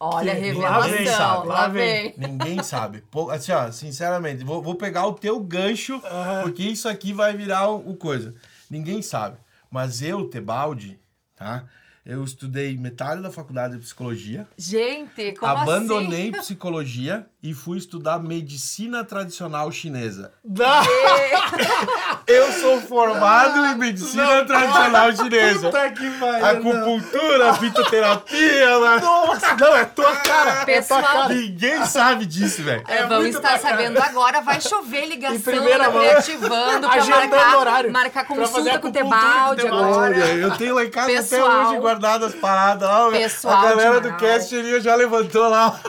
Olha, 0.01 0.33
que 0.33 0.39
revelação, 0.39 1.45
lá, 1.45 1.61
lá 1.61 1.67
vem. 1.67 2.13
Ninguém 2.17 2.63
sabe. 2.63 3.03
Assim, 3.31 3.51
ó, 3.51 3.69
sinceramente, 3.69 4.45
vou, 4.45 4.61
vou 4.61 4.75
pegar 4.75 5.05
o 5.05 5.13
teu 5.13 5.37
gancho, 5.41 6.01
porque 6.43 6.63
isso 6.63 6.87
aqui 6.87 7.11
vai 7.11 7.35
virar 7.35 7.69
o, 7.69 7.89
o 7.89 7.97
coisa. 7.97 8.33
Ninguém 8.69 9.01
sabe. 9.01 9.37
Mas 9.69 10.01
eu, 10.01 10.29
Tebaldi, 10.29 10.97
tá? 11.35 11.65
Eu 12.05 12.23
estudei 12.23 12.77
metade 12.77 13.21
da 13.21 13.31
faculdade 13.31 13.75
de 13.75 13.81
psicologia. 13.81 14.47
Gente, 14.57 15.33
como 15.33 15.51
Abandonei 15.51 16.29
assim? 16.29 16.39
psicologia 16.39 17.25
e 17.41 17.53
fui 17.53 17.77
estudar 17.77 18.19
medicina 18.19 19.03
tradicional 19.03 19.71
chinesa. 19.71 20.31
eu 22.27 22.51
sou 22.53 22.81
formado 22.81 23.65
em 23.65 23.75
medicina 23.75 24.37
não, 24.37 24.45
tradicional 24.45 25.15
chinesa. 25.15 25.67
Puta 25.67 25.89
que 25.91 26.09
pariu. 26.19 26.45
Acupuntura, 26.45 27.53
fitoterapia. 27.55 28.79
Nossa, 28.99 29.55
não, 29.55 29.75
é 29.75 29.85
tua 29.85 30.15
cara. 30.17 30.65
Pessoal, 30.65 30.99
é 30.99 31.03
tua 31.03 31.13
cara. 31.13 31.33
Ninguém 31.33 31.85
sabe 31.85 32.25
disso, 32.25 32.63
velho. 32.63 32.83
É, 32.87 33.05
vão 33.05 33.25
estar 33.25 33.59
sabendo 33.59 34.01
agora. 34.01 34.41
Vai 34.41 34.59
chover 34.61 35.05
ligação, 35.05 35.39
primeira 35.39 35.89
mão. 35.89 36.01
reativando 36.01 36.89
pra 36.89 37.05
marcar, 37.05 37.57
horário, 37.57 37.91
marcar 37.91 38.25
consulta 38.25 38.79
com 38.79 38.87
o 38.87 38.91
Tebalde 38.91 39.67
agora. 39.67 40.17
Eu 40.17 40.57
tenho 40.57 40.75
lá 40.75 40.83
em 40.83 40.89
casa 40.89 41.07
Pessoal, 41.07 41.49
até 41.49 41.67
hoje 41.69 41.79
guardado 41.89 42.25
as 42.25 42.35
paradas 42.35 42.87
lá. 42.87 43.11
Pessoal 43.11 43.57
a 43.57 43.69
galera 43.69 44.01
do 44.01 44.15
cast 44.17 44.79
já 44.79 44.95
levantou 44.95 45.49
lá. 45.49 45.79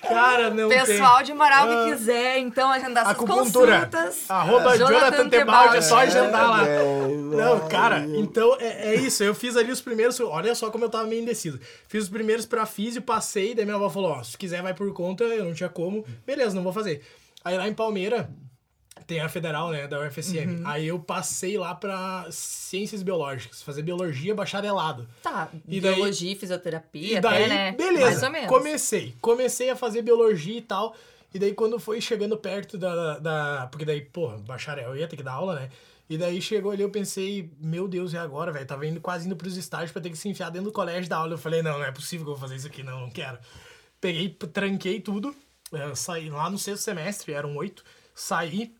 Cara, 0.00 0.50
não 0.50 0.68
Pessoal 0.68 1.16
tem. 1.16 1.26
de 1.26 1.34
moral 1.34 1.66
que 1.66 1.74
ah. 1.74 1.84
quiser, 1.86 2.38
então, 2.38 2.70
agendar 2.70 3.04
essas 3.04 3.16
consultas. 3.16 4.30
Arroba 4.30 4.76
Jonathan 4.76 5.28
Tebaldi, 5.28 5.78
é 5.78 5.80
só 5.80 5.98
agendar 5.98 6.50
lá. 6.50 6.62
Não, 6.64 7.68
cara, 7.68 8.04
então 8.14 8.56
é, 8.60 8.92
é, 8.92 8.94
isso. 8.94 9.24
Eu 9.24 9.34
fiz 9.34 9.56
ali 9.56 9.72
os 9.72 9.80
primeiros. 9.80 10.20
Olha 10.20 10.54
só 10.54 10.70
como 10.70 10.84
eu 10.84 10.90
tava 10.90 11.06
meio 11.06 11.22
indeciso. 11.22 11.58
Fiz 11.88 12.04
os 12.04 12.10
primeiros 12.10 12.44
pra 12.44 12.66
físio, 12.66 13.02
passei, 13.02 13.54
daí 13.54 13.64
minha 13.64 13.76
avó 13.76 13.88
falou: 13.88 14.12
ó, 14.12 14.22
se 14.22 14.36
quiser 14.36 14.62
vai 14.62 14.74
por 14.74 14.92
conta, 14.92 15.24
eu 15.24 15.44
não 15.44 15.54
tinha 15.54 15.70
como. 15.70 16.04
Beleza, 16.26 16.54
não 16.54 16.62
vou 16.62 16.72
fazer. 16.72 17.02
Aí 17.42 17.56
lá 17.56 17.66
em 17.66 17.74
Palmeira, 17.74 18.28
tem 19.06 19.20
a 19.20 19.28
federal, 19.28 19.70
né, 19.70 19.86
da 19.86 20.00
UFSM. 20.00 20.46
Uhum. 20.46 20.62
Aí 20.64 20.86
eu 20.86 20.98
passei 20.98 21.58
lá 21.58 21.74
pra 21.74 22.26
ciências 22.30 23.02
biológicas, 23.02 23.62
fazer 23.62 23.82
biologia 23.82 24.34
bacharelado. 24.34 25.08
Tá, 25.22 25.50
e 25.68 25.80
biologia, 25.80 26.30
daí, 26.30 26.38
fisioterapia, 26.38 27.18
e 27.18 27.20
daí, 27.20 27.44
até, 27.44 27.48
né? 27.48 27.72
Beleza, 27.72 28.04
Mais 28.04 28.22
ou 28.22 28.30
menos. 28.30 28.48
comecei. 28.48 29.14
Comecei 29.20 29.70
a 29.70 29.76
fazer 29.76 30.02
biologia 30.02 30.58
e 30.58 30.62
tal. 30.62 30.94
E 31.32 31.38
daí 31.38 31.52
quando 31.52 31.78
foi 31.80 32.00
chegando 32.00 32.36
perto 32.36 32.78
da, 32.78 33.18
da... 33.18 33.68
Porque 33.70 33.84
daí, 33.84 34.00
porra, 34.00 34.38
bacharel, 34.38 34.90
eu 34.90 34.96
ia 34.96 35.08
ter 35.08 35.16
que 35.16 35.22
dar 35.22 35.32
aula, 35.32 35.56
né? 35.56 35.68
E 36.08 36.18
daí 36.18 36.40
chegou 36.40 36.70
ali, 36.70 36.82
eu 36.82 36.90
pensei, 36.90 37.50
meu 37.58 37.88
Deus, 37.88 38.12
e 38.12 38.16
agora, 38.16 38.52
velho? 38.52 38.66
Tava 38.66 38.86
indo 38.86 39.00
quase 39.00 39.26
indo 39.26 39.34
pros 39.34 39.56
estágios 39.56 39.90
pra 39.90 40.02
ter 40.02 40.10
que 40.10 40.16
se 40.16 40.28
enfiar 40.28 40.50
dentro 40.50 40.70
do 40.70 40.72
colégio 40.72 41.08
da 41.08 41.16
aula. 41.16 41.32
Eu 41.32 41.38
falei, 41.38 41.62
não, 41.62 41.78
não 41.78 41.84
é 41.84 41.90
possível 41.90 42.24
que 42.24 42.30
eu 42.30 42.34
vou 42.36 42.40
fazer 42.40 42.56
isso 42.56 42.66
aqui, 42.66 42.82
não, 42.82 43.00
não 43.00 43.10
quero. 43.10 43.38
Peguei, 44.00 44.28
tranquei 44.28 45.00
tudo, 45.00 45.34
eh, 45.72 45.94
saí 45.94 46.28
lá 46.28 46.50
no 46.50 46.58
sexto 46.58 46.82
semestre, 46.82 47.32
eram 47.32 47.56
oito, 47.56 47.82
saí, 48.14 48.74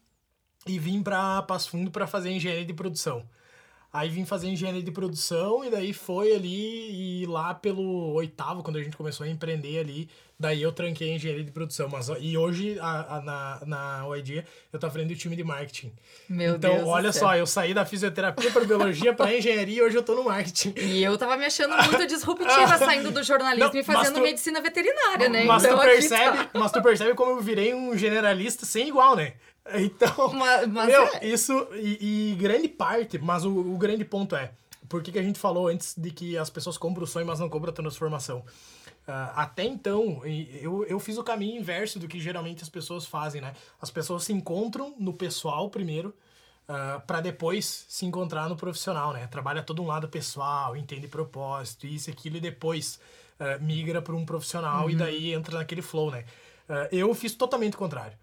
e 0.67 0.79
vim 0.79 1.03
para 1.03 1.43
Passo 1.43 1.71
Fundo 1.71 1.91
para 1.91 2.07
fazer 2.07 2.31
engenharia 2.31 2.65
de 2.65 2.75
produção. 2.75 3.25
Aí 3.95 4.09
vim 4.09 4.25
fazer 4.25 4.49
engenharia 4.49 4.83
de 4.83 4.91
produção 4.91 5.65
e 5.65 5.71
daí 5.71 5.93
foi 5.93 6.35
ali 6.35 7.23
e 7.23 7.27
lá 7.27 7.55
pelo 7.55 8.13
oitavo, 8.15 8.61
quando 8.61 8.77
a 8.77 8.83
gente 8.83 8.97
começou 8.97 9.25
a 9.25 9.29
empreender 9.29 9.79
ali, 9.79 10.11
daí 10.37 10.61
eu 10.61 10.73
tranquei 10.73 11.13
a 11.13 11.15
engenharia 11.15 11.45
de 11.45 11.53
produção. 11.53 11.89
Mas, 11.89 12.11
e 12.19 12.37
hoje, 12.37 12.77
a, 12.81 13.19
a, 13.19 13.21
na, 13.21 13.63
na 13.65 14.07
OID, 14.09 14.45
eu 14.73 14.81
tô 14.81 14.91
frente 14.91 15.07
do 15.07 15.15
time 15.15 15.37
de 15.37 15.45
marketing. 15.45 15.93
Meu 16.29 16.57
então, 16.57 16.71
Deus 16.71 16.83
Então, 16.83 16.93
olha 16.93 17.13
só, 17.13 17.37
eu 17.37 17.47
saí 17.47 17.73
da 17.73 17.85
fisioterapia 17.85 18.51
para 18.51 18.65
biologia 18.65 19.15
para 19.15 19.33
engenharia 19.33 19.79
e 19.79 19.83
hoje 19.83 19.97
eu 19.97 20.03
tô 20.03 20.17
no 20.17 20.25
marketing. 20.25 20.75
E 20.77 21.05
eu 21.05 21.17
tava 21.17 21.37
me 21.37 21.45
achando 21.45 21.77
muito 21.77 22.05
disruptiva 22.05 22.75
saindo 22.79 23.13
do 23.13 23.23
jornalismo 23.23 23.71
Não, 23.73 23.81
e 23.81 23.85
fazendo 23.85 24.15
tu, 24.15 24.23
medicina 24.23 24.61
veterinária, 24.61 25.29
né? 25.29 25.45
Mas, 25.45 25.63
então, 25.63 25.79
tu 25.79 25.85
percebe, 25.85 26.39
tá. 26.39 26.51
mas 26.53 26.73
tu 26.73 26.83
percebe 26.83 27.15
como 27.15 27.31
eu 27.31 27.41
virei 27.41 27.73
um 27.73 27.97
generalista 27.97 28.67
sem 28.67 28.89
igual, 28.89 29.15
né? 29.15 29.35
Então, 29.73 30.33
mas, 30.35 30.69
mas 30.69 30.89
meu, 30.89 31.03
é... 31.15 31.27
isso 31.27 31.67
e, 31.73 32.33
e, 32.33 32.35
grande 32.37 32.69
parte, 32.69 33.19
mas 33.19 33.45
o, 33.45 33.51
o, 33.51 33.79
grande 33.79 34.05
ponto 34.05 34.37
é, 34.37 34.53
por 34.89 35.03
que, 35.03 35.11
que 35.11 35.19
a 35.19 35.23
gente 35.23 35.39
falou 35.39 35.69
antes 35.69 35.95
de 35.97 36.11
que 36.11 36.37
as 36.37 36.51
pessoas 36.51 36.77
compram 36.77 37.05
o 37.05 37.07
sonho, 37.07 37.27
mas 37.27 37.41
não 37.41 37.49
compram 37.49 37.71
a 37.71 37.75
transformação? 37.75 38.45
Uh, 39.07 39.33
até 39.35 39.65
então, 39.65 40.23
eu, 40.25 40.85
eu 40.87 40.99
fiz 40.99 41.19
o 41.19 41.25
caminho 41.25 41.59
inverso 41.59 41.99
do 41.99 42.09
que 42.09 42.19
geralmente 42.19 42.63
as 42.63 42.69
pessoas 42.69 43.07
fazem, 43.07 43.41
né? 43.41 43.55
As 43.81 43.91
pessoas 43.91 44.25
se 44.25 44.33
encontram 44.33 44.95
no 44.99 45.13
pessoal 45.13 45.69
primeiro, 45.69 46.15
uh, 46.69 47.01
para 47.07 47.21
depois 47.21 47.87
se 47.89 48.07
encontrar 48.07 48.49
no 48.49 48.57
profissional, 48.57 49.13
né? 49.13 49.27
Trabalha 49.27 49.63
todo 49.63 49.83
um 49.83 49.87
lado 49.87 50.09
pessoal, 50.09 50.77
entende 50.77 51.07
propósito, 51.07 51.87
isso, 51.87 52.11
aquilo, 52.11 52.37
e 52.37 52.41
depois 52.41 52.99
uh, 53.39 53.63
migra 53.63 54.01
para 54.01 54.15
um 54.15 54.25
profissional 54.25 54.85
uhum. 54.85 54.91
e 54.91 54.95
daí 54.95 55.33
entra 55.35 55.59
naquele 55.59 55.83
flow, 55.83 56.11
né? 56.11 56.25
eu 56.91 57.15
fiz 57.15 57.35
totalmente 57.35 57.75
o 57.75 57.77
contrário. 57.77 58.17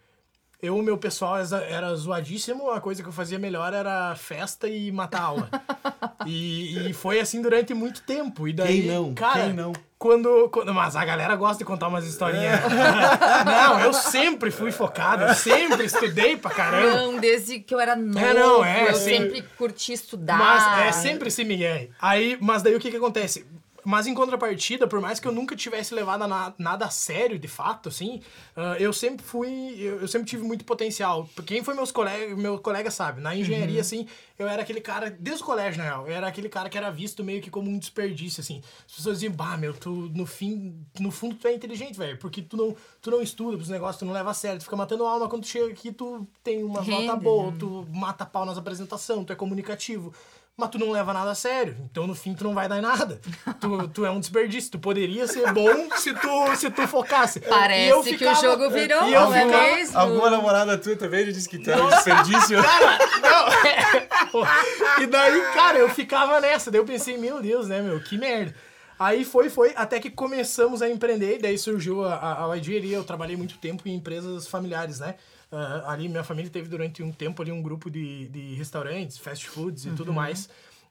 Eu, 0.62 0.78
o 0.78 0.84
meu 0.84 0.96
pessoal 0.96 1.38
era 1.40 1.96
zoadíssimo, 1.96 2.70
a 2.70 2.80
coisa 2.80 3.02
que 3.02 3.10
eu 3.10 3.14
fazia 3.14 3.40
melhor 3.40 3.74
era 3.74 4.16
festa 4.16 4.68
e 4.68 4.92
matar 4.92 5.22
aula. 5.22 5.50
e, 6.28 6.90
e, 6.90 6.94
foi 6.94 7.20
assim 7.20 7.42
durante 7.42 7.74
muito 7.74 8.04
tempo. 8.04 8.48
E 8.48 8.54
daí, 8.54 8.82
Quem 8.82 8.92
não? 8.92 9.14
Cara, 9.16 9.46
Quem 9.46 9.54
não? 9.54 9.74
Quando, 9.98 10.50
quando. 10.50 10.72
Mas 10.72 10.96
a 10.96 11.04
galera 11.04 11.36
gosta 11.36 11.58
de 11.58 11.66
contar 11.66 11.88
umas 11.88 12.06
historinhas. 12.06 12.60
não, 13.44 13.80
eu 13.80 13.92
sempre 13.92 14.52
fui 14.52 14.72
focado, 14.72 15.24
eu 15.24 15.34
sempre 15.34 15.86
estudei 15.86 16.38
pra 16.38 16.52
caramba. 16.52 16.96
Não, 16.96 17.18
desde 17.18 17.60
que 17.60 17.74
eu 17.74 17.80
era 17.80 17.96
novo. 17.96 18.20
É, 18.20 18.34
não, 18.34 18.64
é, 18.64 18.88
eu 18.88 18.96
sim. 18.96 19.18
sempre 19.18 19.42
curti 19.58 19.94
estudar. 19.94 20.38
Mas 20.38 20.88
é 20.88 20.92
sempre 20.92 21.30
esse 21.30 21.44
Miguel. 21.44 21.90
Aí, 22.00 22.38
mas 22.40 22.62
daí 22.62 22.76
o 22.76 22.80
que 22.80 22.92
que 22.92 22.98
acontece? 22.98 23.48
Mas 23.84 24.08
em 24.08 24.14
contrapartida, 24.14 24.88
por 24.88 25.00
mais 25.02 25.20
que 25.20 25.28
eu 25.28 25.32
nunca 25.32 25.56
tivesse 25.56 25.94
levado 25.94 26.28
na, 26.28 26.54
nada 26.58 26.86
a 26.86 26.90
sério, 26.90 27.40
de 27.40 27.48
fato, 27.48 27.90
assim, 27.90 28.22
uh, 28.56 28.76
eu 28.80 28.94
sempre 28.94 29.26
fui. 29.26 29.76
Eu, 29.80 30.02
eu, 30.02 30.08
sempre 30.08 30.28
tive 30.28 30.44
muito 30.44 30.64
potencial. 30.64 31.28
Quem 31.46 31.64
foi 31.64 31.74
meus 31.74 31.92
colegas, 31.92 32.38
meu 32.38 32.60
colega 32.60 32.92
sabe, 32.92 33.22
na 33.22 33.36
engenharia, 33.36 33.76
uhum. 33.76 33.82
assim, 33.82 34.08
eu 34.38 34.48
era 34.48 34.62
aquele 34.62 34.82
cara, 34.82 35.10
desde 35.10 35.44
o 35.44 35.46
colégio, 35.46 35.78
na 35.80 35.84
real, 35.84 36.08
eu 36.08 36.14
era 36.14 36.28
aquele 36.28 36.50
cara 36.50 36.70
que 36.70 36.78
era 36.78 36.92
visto 36.92 37.24
meio 37.24 37.42
que 37.42 37.50
como 37.50 37.70
um 37.70 37.78
desperdício, 37.78 38.42
assim. 38.42 38.62
As 38.86 38.96
pessoas 38.96 39.20
diziam, 39.20 39.34
bah, 39.34 39.58
meu, 39.58 39.74
tu 39.74 39.90
no 40.14 40.26
fim, 40.26 40.86
no 41.00 41.12
fundo 41.12 41.36
tu 41.36 41.48
é 41.48 41.54
inteligente, 41.54 41.98
velho, 41.98 42.18
porque 42.18 42.42
tu 42.42 42.58
não, 42.58 42.76
tu 43.02 43.12
não 43.12 43.22
estuda 43.22 43.58
pros 43.58 43.70
negócios, 43.70 43.98
tu 43.98 44.06
não 44.06 44.14
leva 44.14 44.32
a 44.32 44.34
sério, 44.34 44.60
tu 44.60 44.64
fica 44.64 44.76
matando 44.76 45.06
alma 45.06 45.28
quando 45.28 45.44
tu 45.44 45.50
chega 45.50 45.72
aqui, 45.72 45.92
tu 45.92 46.28
tem 46.44 46.64
uma 46.64 46.82
nota 46.82 47.16
boa, 47.16 47.52
tu 47.58 47.88
mata 47.92 48.26
pau 48.26 48.46
nas 48.46 48.58
apresentações, 48.58 49.26
tu 49.26 49.34
é 49.34 49.36
comunicativo 49.36 50.14
mas 50.58 50.70
tu 50.70 50.78
não 50.78 50.92
leva 50.92 51.14
nada 51.14 51.32
a 51.32 51.36
sério. 51.36 51.76
Então, 51.90 52.06
no 52.06 52.14
fim, 52.14 52.34
tu 52.34 52.44
não 52.44 52.54
vai 52.54 52.68
dar 52.68 52.78
em 52.78 52.82
nada. 52.82 53.20
Tu, 53.60 53.88
tu 53.90 54.06
é 54.06 54.12
um 54.12 54.20
desperdício. 54.20 54.72
Tu 54.72 54.80
poderia 54.80 55.28
ser 55.28 55.52
bom 55.54 55.90
se 55.96 56.14
tu, 56.14 56.56
se 56.56 56.70
tu 56.70 56.88
focasse. 56.88 57.40
Parece 57.40 58.04
ficava, 58.04 58.40
que 58.40 58.46
o 58.46 58.50
jogo 58.50 58.70
virou, 58.70 59.08
e 59.08 59.14
eu 59.14 59.22
não 59.22 59.34
é 59.34 59.46
ficava, 59.46 59.64
é 59.64 59.76
mesmo? 59.76 59.98
Alguma 59.98 60.30
namorada 60.30 60.78
tua 60.78 60.96
também 60.96 61.26
já 61.26 61.32
disse 61.32 61.50
que 61.50 61.58
tu 61.58 61.72
é 61.72 61.82
um 61.82 61.90
desperdício? 61.90 62.62
Cara, 62.62 62.98
não. 63.22 64.42
E 65.02 65.08
daí, 65.08 65.42
cara, 65.54 65.80
eu 65.80 65.90
ficava 65.90 66.40
nessa. 66.40 66.70
Daí 66.70 66.80
eu 66.80 66.86
pensei, 66.86 67.18
meu 67.18 67.42
Deus, 67.42 67.68
né, 67.68 67.82
meu, 67.82 68.00
que 68.02 68.18
merda. 68.18 68.54
Aí 69.00 69.26
foi, 69.26 69.50
foi, 69.50 69.74
até 69.76 70.00
que 70.00 70.12
começamos 70.12 70.82
a 70.82 70.88
empreender, 70.88 71.40
daí 71.42 71.58
surgiu 71.58 72.06
a, 72.06 72.14
a, 72.14 72.54
a 72.54 72.58
eu 72.58 73.04
trabalhei 73.04 73.36
muito 73.36 73.58
tempo 73.58 73.88
em 73.88 73.96
empresas 73.96 74.48
familiares, 74.48 75.00
né? 75.00 75.16
Uh, 75.52 75.86
ali 75.86 76.08
minha 76.08 76.24
família 76.24 76.50
teve 76.50 76.70
durante 76.70 77.04
um 77.04 77.12
tempo 77.12 77.42
ali 77.42 77.52
um 77.52 77.62
grupo 77.62 77.90
de, 77.90 78.30
de 78.30 78.54
restaurantes, 78.54 79.18
fast 79.18 79.50
foods 79.50 79.86
e 79.86 79.90
uhum. 79.90 79.96
tudo 79.96 80.14
mais. 80.14 80.46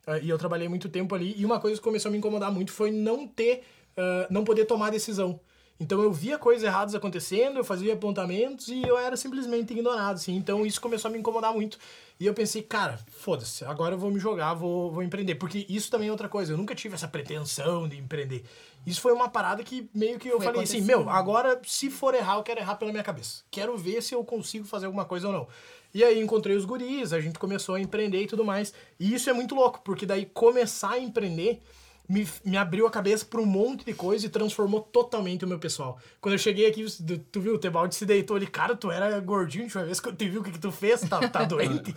Uh, 0.06 0.22
e 0.22 0.28
eu 0.28 0.36
trabalhei 0.36 0.68
muito 0.68 0.88
tempo 0.88 1.14
ali. 1.14 1.34
E 1.36 1.44
uma 1.46 1.58
coisa 1.58 1.76
que 1.76 1.82
começou 1.82 2.10
a 2.10 2.12
me 2.12 2.18
incomodar 2.18 2.52
muito 2.52 2.70
foi 2.70 2.90
não 2.90 3.26
ter, 3.26 3.62
uh, 3.96 4.26
não 4.30 4.44
poder 4.44 4.66
tomar 4.66 4.90
decisão. 4.90 5.40
Então 5.80 6.02
eu 6.02 6.12
via 6.12 6.36
coisas 6.36 6.62
erradas 6.62 6.94
acontecendo, 6.94 7.56
eu 7.56 7.64
fazia 7.64 7.94
apontamentos 7.94 8.68
e 8.68 8.82
eu 8.82 8.98
era 8.98 9.16
simplesmente 9.16 9.72
ignorado, 9.72 10.16
assim. 10.16 10.36
Então 10.36 10.66
isso 10.66 10.78
começou 10.78 11.08
a 11.08 11.12
me 11.12 11.18
incomodar 11.18 11.54
muito. 11.54 11.78
E 12.20 12.26
eu 12.26 12.34
pensei, 12.34 12.62
cara, 12.62 13.00
foda-se, 13.08 13.64
agora 13.64 13.94
eu 13.94 13.98
vou 13.98 14.10
me 14.10 14.20
jogar, 14.20 14.52
vou, 14.52 14.92
vou 14.92 15.02
empreender. 15.02 15.36
Porque 15.36 15.64
isso 15.70 15.90
também 15.90 16.08
é 16.08 16.10
outra 16.10 16.28
coisa, 16.28 16.52
eu 16.52 16.58
nunca 16.58 16.74
tive 16.74 16.94
essa 16.94 17.08
pretensão 17.08 17.88
de 17.88 17.96
empreender. 17.96 18.44
Isso 18.86 19.00
foi 19.00 19.12
uma 19.12 19.30
parada 19.30 19.64
que 19.64 19.88
meio 19.94 20.18
que 20.18 20.28
eu 20.28 20.36
Foi 20.36 20.46
falei 20.46 20.62
assim, 20.64 20.82
meu, 20.82 21.08
agora 21.08 21.58
se 21.64 21.88
for 21.88 22.14
errar, 22.14 22.36
eu 22.36 22.42
quero 22.42 22.60
errar 22.60 22.74
pela 22.74 22.90
minha 22.90 23.02
cabeça. 23.02 23.42
Quero 23.50 23.74
ver 23.78 24.02
se 24.02 24.14
eu 24.14 24.22
consigo 24.22 24.66
fazer 24.66 24.84
alguma 24.84 25.06
coisa 25.06 25.28
ou 25.28 25.32
não. 25.32 25.48
E 25.94 26.04
aí 26.04 26.20
encontrei 26.20 26.54
os 26.54 26.66
guris, 26.66 27.14
a 27.14 27.20
gente 27.20 27.38
começou 27.38 27.74
a 27.74 27.80
empreender 27.80 28.22
e 28.22 28.26
tudo 28.26 28.44
mais. 28.44 28.74
E 28.98 29.14
isso 29.14 29.30
é 29.30 29.32
muito 29.32 29.54
louco, 29.54 29.80
porque 29.82 30.04
daí 30.04 30.26
começar 30.26 30.92
a 30.92 30.98
empreender 30.98 31.62
me, 32.10 32.26
me 32.44 32.56
abriu 32.56 32.88
a 32.88 32.90
cabeça 32.90 33.24
para 33.24 33.40
um 33.40 33.46
monte 33.46 33.84
de 33.84 33.94
coisa 33.94 34.26
e 34.26 34.28
transformou 34.28 34.80
totalmente 34.80 35.44
o 35.44 35.48
meu 35.48 35.60
pessoal. 35.60 35.96
Quando 36.20 36.32
eu 36.34 36.38
cheguei 36.38 36.66
aqui, 36.66 36.84
tu, 37.30 37.40
viu, 37.40 37.54
o 37.54 37.58
Tebaldi 37.58 37.94
se 37.94 38.04
deitou 38.04 38.36
ali, 38.36 38.48
cara, 38.48 38.74
tu 38.74 38.90
era 38.90 39.20
gordinho, 39.20 39.64
deixa 39.64 39.78
eu 39.78 39.86
ver 39.86 39.94
se 39.94 40.02
tu 40.02 40.12
viu 40.28 40.40
o 40.40 40.44
que, 40.44 40.50
que 40.50 40.58
tu 40.58 40.72
fez, 40.72 41.02
tá, 41.02 41.28
tá 41.28 41.44
doente. 41.46 41.94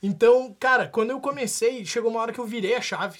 Então, 0.00 0.54
cara, 0.60 0.86
quando 0.86 1.10
eu 1.10 1.18
comecei, 1.18 1.84
chegou 1.84 2.12
uma 2.12 2.20
hora 2.20 2.32
que 2.32 2.38
eu 2.38 2.46
virei 2.46 2.76
a 2.76 2.80
chave, 2.80 3.18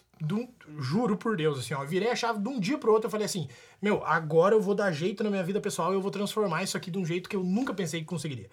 juro 0.78 1.16
por 1.16 1.36
Deus, 1.36 1.58
assim, 1.58 1.74
ó, 1.74 1.82
eu 1.82 1.88
virei 1.88 2.10
a 2.10 2.14
chave 2.14 2.38
de 2.38 2.48
um 2.48 2.60
dia 2.60 2.78
pro 2.78 2.92
outro, 2.92 3.08
eu 3.08 3.10
falei 3.10 3.26
assim, 3.26 3.48
meu, 3.82 4.04
agora 4.06 4.54
eu 4.54 4.60
vou 4.60 4.74
dar 4.74 4.92
jeito 4.92 5.24
na 5.24 5.30
minha 5.30 5.42
vida 5.42 5.60
pessoal 5.60 5.90
e 5.92 5.96
eu 5.96 6.00
vou 6.00 6.12
transformar 6.12 6.62
isso 6.62 6.76
aqui 6.76 6.92
de 6.92 6.98
um 6.98 7.04
jeito 7.04 7.28
que 7.28 7.34
eu 7.34 7.42
nunca 7.42 7.74
pensei 7.74 8.00
que 8.00 8.06
conseguiria. 8.06 8.48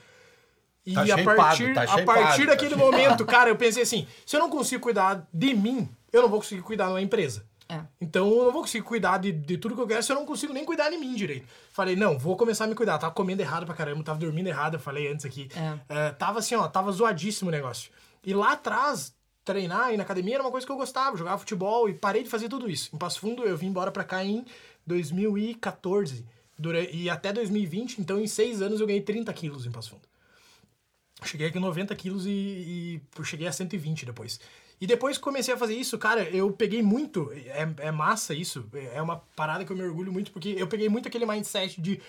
E 0.84 0.96
Tá 0.96 1.02
a 1.02 1.06
shapeado, 1.06 1.36
partir, 1.36 1.74
tá 1.76 1.82
a 1.84 1.88
shapeado, 1.88 2.06
partir 2.06 2.46
tá 2.46 2.52
daquele 2.54 2.72
shapeado. 2.72 2.92
momento, 2.92 3.26
cara, 3.26 3.52
eu 3.52 3.56
pensei 3.56 3.84
assim, 3.84 4.08
se 4.26 4.36
eu 4.36 4.40
não 4.40 4.50
consigo 4.50 4.82
cuidar 4.82 5.28
de 5.32 5.54
mim, 5.54 5.88
eu 6.12 6.22
não 6.24 6.30
vou 6.30 6.40
conseguir 6.40 6.62
cuidar 6.62 6.90
uma 6.90 7.02
empresa. 7.02 7.46
É. 7.74 7.82
Então 8.02 8.30
eu 8.30 8.44
não 8.46 8.52
vou 8.52 8.62
conseguir 8.62 8.84
cuidar 8.84 9.18
de, 9.18 9.32
de 9.32 9.58
tudo 9.58 9.76
que 9.76 9.82
eu 9.82 9.88
quero 9.88 10.04
se 10.04 10.12
eu 10.12 10.16
não 10.16 10.26
consigo 10.26 10.54
nem 10.54 10.66
cuidar 10.66 10.90
de 10.90 10.98
mim 10.98 11.14
direito. 11.16 11.48
Falei, 11.72 11.96
não, 11.96 12.18
vou 12.18 12.36
começar 12.38 12.66
a 12.66 12.68
me 12.68 12.76
cuidar. 12.76 12.98
Tava 12.98 13.14
comendo 13.14 13.42
errado 13.42 13.66
pra 13.66 13.76
caramba, 13.76 14.04
tava 14.04 14.20
dormindo 14.20 14.48
errado, 14.48 14.76
eu 14.76 14.80
falei 14.80 15.08
antes 15.12 15.26
aqui. 15.26 15.50
É. 15.90 16.08
É, 16.08 16.12
tava 16.12 16.40
assim, 16.40 16.56
ó, 16.56 16.68
tava 16.68 16.92
zoadíssimo 16.92 17.50
o 17.50 17.52
negócio. 17.52 17.92
E 18.26 18.34
lá 18.34 18.54
atrás, 18.54 19.14
treinar 19.44 19.92
e 19.92 19.96
ir 19.96 19.98
na 19.98 20.04
academia 20.04 20.36
era 20.36 20.44
uma 20.44 20.52
coisa 20.52 20.66
que 20.66 20.72
eu 20.72 20.78
gostava, 20.78 21.18
jogava 21.18 21.38
futebol 21.38 21.90
e 21.90 21.94
parei 21.94 22.24
de 22.24 22.30
fazer 22.30 22.48
tudo 22.50 22.70
isso. 22.70 22.90
Em 22.94 22.98
Passo 22.98 23.20
Fundo, 23.20 23.44
eu 23.44 23.58
vim 23.58 23.68
embora 23.68 23.92
pra 23.92 24.04
cá 24.04 24.24
em 24.24 24.46
2014. 24.86 26.26
Dura- 26.58 26.82
e 26.90 27.10
até 27.10 27.34
2020, 27.34 27.98
então 28.00 28.20
em 28.20 28.28
seis 28.28 28.62
anos 28.62 28.80
eu 28.80 28.86
ganhei 28.88 29.02
30 29.02 29.34
quilos 29.34 29.66
em 29.66 29.72
Passo 29.72 29.90
Fundo. 29.90 30.04
Cheguei 31.24 31.48
aqui 31.48 31.60
90 31.60 31.96
quilos 31.96 32.26
e, 32.26 32.30
e 32.30 33.24
cheguei 33.24 33.48
a 33.48 33.52
120 33.52 34.06
depois. 34.06 34.40
E 34.84 34.86
depois 34.86 35.18
que 35.18 35.24
comecei 35.24 35.54
a 35.54 35.58
fazer 35.58 35.78
isso, 35.78 35.98
cara, 35.98 36.24
eu 36.24 36.52
peguei 36.52 36.84
muito. 36.84 37.32
É, 37.32 37.88
é 37.88 37.90
massa 37.90 38.34
isso. 38.34 38.66
É 38.94 39.02
uma 39.02 39.24
parada 39.34 39.64
que 39.64 39.72
eu 39.72 39.78
me 39.78 39.82
orgulho 39.82 40.12
muito, 40.12 40.30
porque 40.30 40.58
eu 40.58 40.68
peguei 40.68 40.90
muito 40.90 41.08
aquele 41.08 41.26
mindset 41.26 41.80
de 41.80 42.02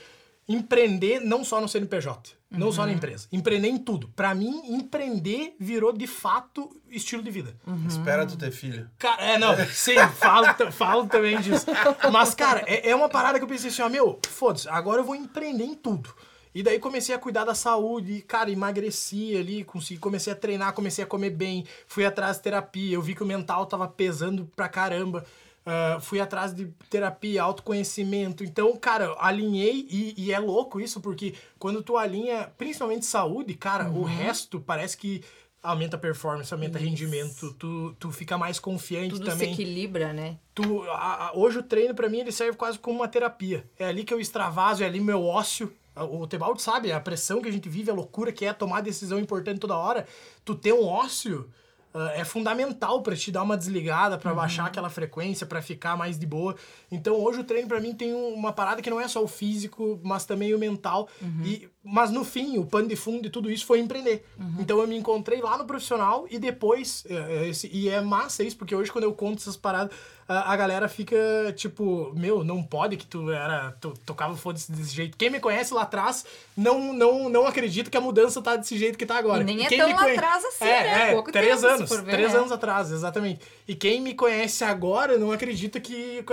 empreender 0.48 1.20
não 1.20 1.44
só 1.44 1.60
no 1.60 1.68
CNPJ, 1.68 2.32
não 2.50 2.72
só 2.72 2.84
na 2.84 2.90
empresa. 2.90 3.28
Empreender 3.30 3.68
em 3.68 3.78
tudo. 3.78 4.08
Pra 4.08 4.34
mim, 4.34 4.74
empreender 4.74 5.54
virou 5.60 5.92
de 5.92 6.08
fato 6.08 6.68
estilo 6.90 7.22
de 7.22 7.30
vida. 7.30 7.56
Espera 7.86 8.26
tu 8.26 8.36
ter 8.36 8.50
filho. 8.50 8.90
Cara, 8.98 9.22
é, 9.22 9.38
não, 9.38 9.54
sim, 9.68 9.94
falo, 10.16 10.48
falo 10.72 11.06
também 11.06 11.40
disso. 11.40 11.66
Mas, 12.12 12.34
cara, 12.34 12.64
é, 12.66 12.90
é 12.90 12.96
uma 12.96 13.08
parada 13.08 13.38
que 13.38 13.44
eu 13.44 13.48
pensei 13.48 13.70
assim, 13.70 13.82
ó, 13.82 13.88
meu, 13.88 14.18
foda-se, 14.28 14.68
agora 14.68 15.00
eu 15.00 15.04
vou 15.04 15.14
empreender 15.14 15.62
em 15.62 15.76
tudo. 15.76 16.12
E 16.54 16.62
daí 16.62 16.78
comecei 16.78 17.14
a 17.14 17.18
cuidar 17.18 17.44
da 17.44 17.54
saúde, 17.54 18.12
e, 18.12 18.22
cara, 18.22 18.50
emagreci 18.50 19.36
ali, 19.36 19.64
consegui, 19.64 19.98
comecei 19.98 20.32
a 20.32 20.36
treinar, 20.36 20.72
comecei 20.72 21.02
a 21.02 21.06
comer 21.06 21.30
bem, 21.30 21.64
fui 21.88 22.04
atrás 22.04 22.36
de 22.36 22.44
terapia, 22.44 22.94
eu 22.94 23.02
vi 23.02 23.14
que 23.14 23.22
o 23.22 23.26
mental 23.26 23.66
tava 23.66 23.88
pesando 23.88 24.48
pra 24.54 24.68
caramba. 24.68 25.24
ah, 25.66 25.98
fui 26.00 26.20
atrás 26.20 26.54
de 26.54 26.66
terapia, 26.90 27.42
autoconhecimento. 27.42 28.44
Então, 28.44 28.76
cara, 28.76 29.16
alinhei 29.18 29.86
e, 29.90 30.14
e 30.16 30.32
é 30.32 30.38
louco 30.38 30.80
isso, 30.80 31.00
porque 31.00 31.34
quando 31.58 31.82
tu 31.82 31.96
alinha, 31.96 32.52
principalmente 32.58 33.04
saúde, 33.06 33.54
cara, 33.54 33.88
o 33.90 34.02
resto 34.04 34.60
parece 34.60 34.96
que 34.96 35.22
aumenta 35.62 35.96
a 35.96 35.98
performance, 35.98 36.52
aumenta 36.52 36.78
Isso. 36.78 36.86
rendimento, 36.86 37.54
tu, 37.54 37.96
tu 37.98 38.12
fica 38.12 38.36
mais 38.36 38.58
confiante 38.60 39.14
Tudo 39.14 39.24
também 39.24 39.54
se 39.54 39.62
equilibra, 39.62 40.12
né? 40.12 40.36
tu, 40.54 40.82
a- 40.82 41.28
a- 41.28 41.32
hoje 41.34 41.58
o 41.58 41.62
treino 41.62 41.94
pra 41.94 42.06
mim 42.10 42.18
ele 42.18 42.30
serve 42.30 42.56
quase 42.58 42.78
como 42.78 42.98
uma 43.00 43.08
terapia. 43.08 43.64
É 43.78 43.86
ali 43.86 44.04
que 44.04 44.12
eu 44.12 44.20
extravaso, 44.20 44.84
é 44.84 44.86
ali 44.86 45.00
meu 45.00 45.24
ócio. 45.24 45.72
O 45.96 46.26
Tebaldi 46.26 46.60
sabe, 46.62 46.90
a 46.90 47.00
pressão 47.00 47.40
que 47.40 47.48
a 47.48 47.52
gente 47.52 47.68
vive, 47.68 47.90
a 47.90 47.94
loucura 47.94 48.32
que 48.32 48.44
é 48.44 48.52
tomar 48.52 48.80
decisão 48.80 49.18
importante 49.18 49.60
toda 49.60 49.76
hora. 49.76 50.06
Tu 50.44 50.54
ter 50.54 50.72
um 50.72 50.84
ócio 50.86 51.48
ah, 51.96 52.10
é 52.16 52.24
fundamental 52.24 53.00
pra 53.02 53.14
te 53.14 53.30
dar 53.30 53.44
uma 53.44 53.56
desligada, 53.56 54.18
pra 54.18 54.34
baixar 54.34 54.66
aquela 54.66 54.90
frequência, 54.90 55.46
pra 55.46 55.62
ficar 55.62 55.96
mais 55.96 56.18
de 56.18 56.26
boa. 56.26 56.56
Então 56.90 57.14
hoje 57.22 57.38
o 57.38 57.44
treino 57.44 57.68
pra 57.68 57.80
mim 57.80 57.94
tem 57.94 58.12
um- 58.12 58.34
uma 58.34 58.52
parada 58.52 58.82
que 58.82 58.90
não 58.90 59.00
é 59.00 59.06
só 59.06 59.22
o 59.22 59.28
físico, 59.28 60.00
mas 60.02 60.24
também 60.24 60.52
o 60.52 60.58
mental. 60.58 61.08
E, 61.44 61.68
mas 61.84 62.10
no 62.10 62.24
fim, 62.24 62.58
o 62.58 62.66
pano 62.66 62.88
de 62.88 62.96
fundo 62.96 63.22
de 63.22 63.30
tudo 63.30 63.48
isso 63.48 63.64
foi 63.64 63.78
empreender. 63.78 64.26
Então 64.58 64.80
eu 64.80 64.88
me 64.88 64.96
encontrei 64.96 65.40
lá 65.40 65.56
no 65.56 65.64
profissional 65.64 66.26
e 66.28 66.36
depois. 66.36 67.04
é, 67.08 67.46
esse- 67.46 67.70
e 67.72 67.88
é 67.88 68.00
massa 68.00 68.42
isso, 68.42 68.56
porque 68.56 68.74
hoje 68.74 68.90
quando 68.90 69.04
eu 69.04 69.12
conto 69.14 69.38
essas 69.38 69.56
paradas, 69.56 69.94
a, 70.26 70.56
galera 70.56 70.88
fica 70.88 71.16
tipo, 71.56 72.12
meu, 72.16 72.42
não 72.44 72.62
pode 72.62 72.96
que 72.96 73.06
tu 73.06 73.30
era. 73.30 73.72
Tu 73.80 73.92
tocava 74.06 74.36
foda-se 74.36 74.70
desse 74.72 74.94
jeito. 74.94 75.16
Quem 75.16 75.30
me 75.30 75.40
conhece 75.40 75.72
lá 75.74 75.82
atrás 75.82 76.24
não, 76.56 76.92
não, 76.92 77.28
não 77.28 77.46
acredita 77.46 77.90
que 77.90 77.96
a 77.96 78.00
mudança 78.00 78.40
tá 78.40 78.56
desse 78.56 78.78
jeito 78.78 78.96
que 78.98 79.04
tá 79.06 79.16
agora. 79.18 79.42
E 79.42 79.44
nem 79.44 79.64
é 79.64 79.68
quem 79.68 79.78
tão 79.78 79.88
me 79.88 79.94
lá 79.94 80.00
conhe- 80.02 80.16
atrás 80.16 80.44
assim, 80.44 80.64
é, 80.64 80.82
né? 80.82 81.08
É, 81.10 81.12
Pouco 81.12 81.30
três 81.32 81.48
tempo, 81.48 81.60
se 81.60 81.66
anos. 81.66 81.88
for 81.88 82.02
ver, 82.02 82.10
três 82.12 82.32
né? 82.32 82.38
anos 82.38 82.52
atrás, 82.52 82.90
exatamente. 82.90 83.40
E 83.68 83.74
quem 83.74 84.00
me 84.00 84.14
conhece 84.14 84.64
agora 84.64 85.18
não 85.18 85.32
acredita 85.32 85.78
que. 85.80 86.24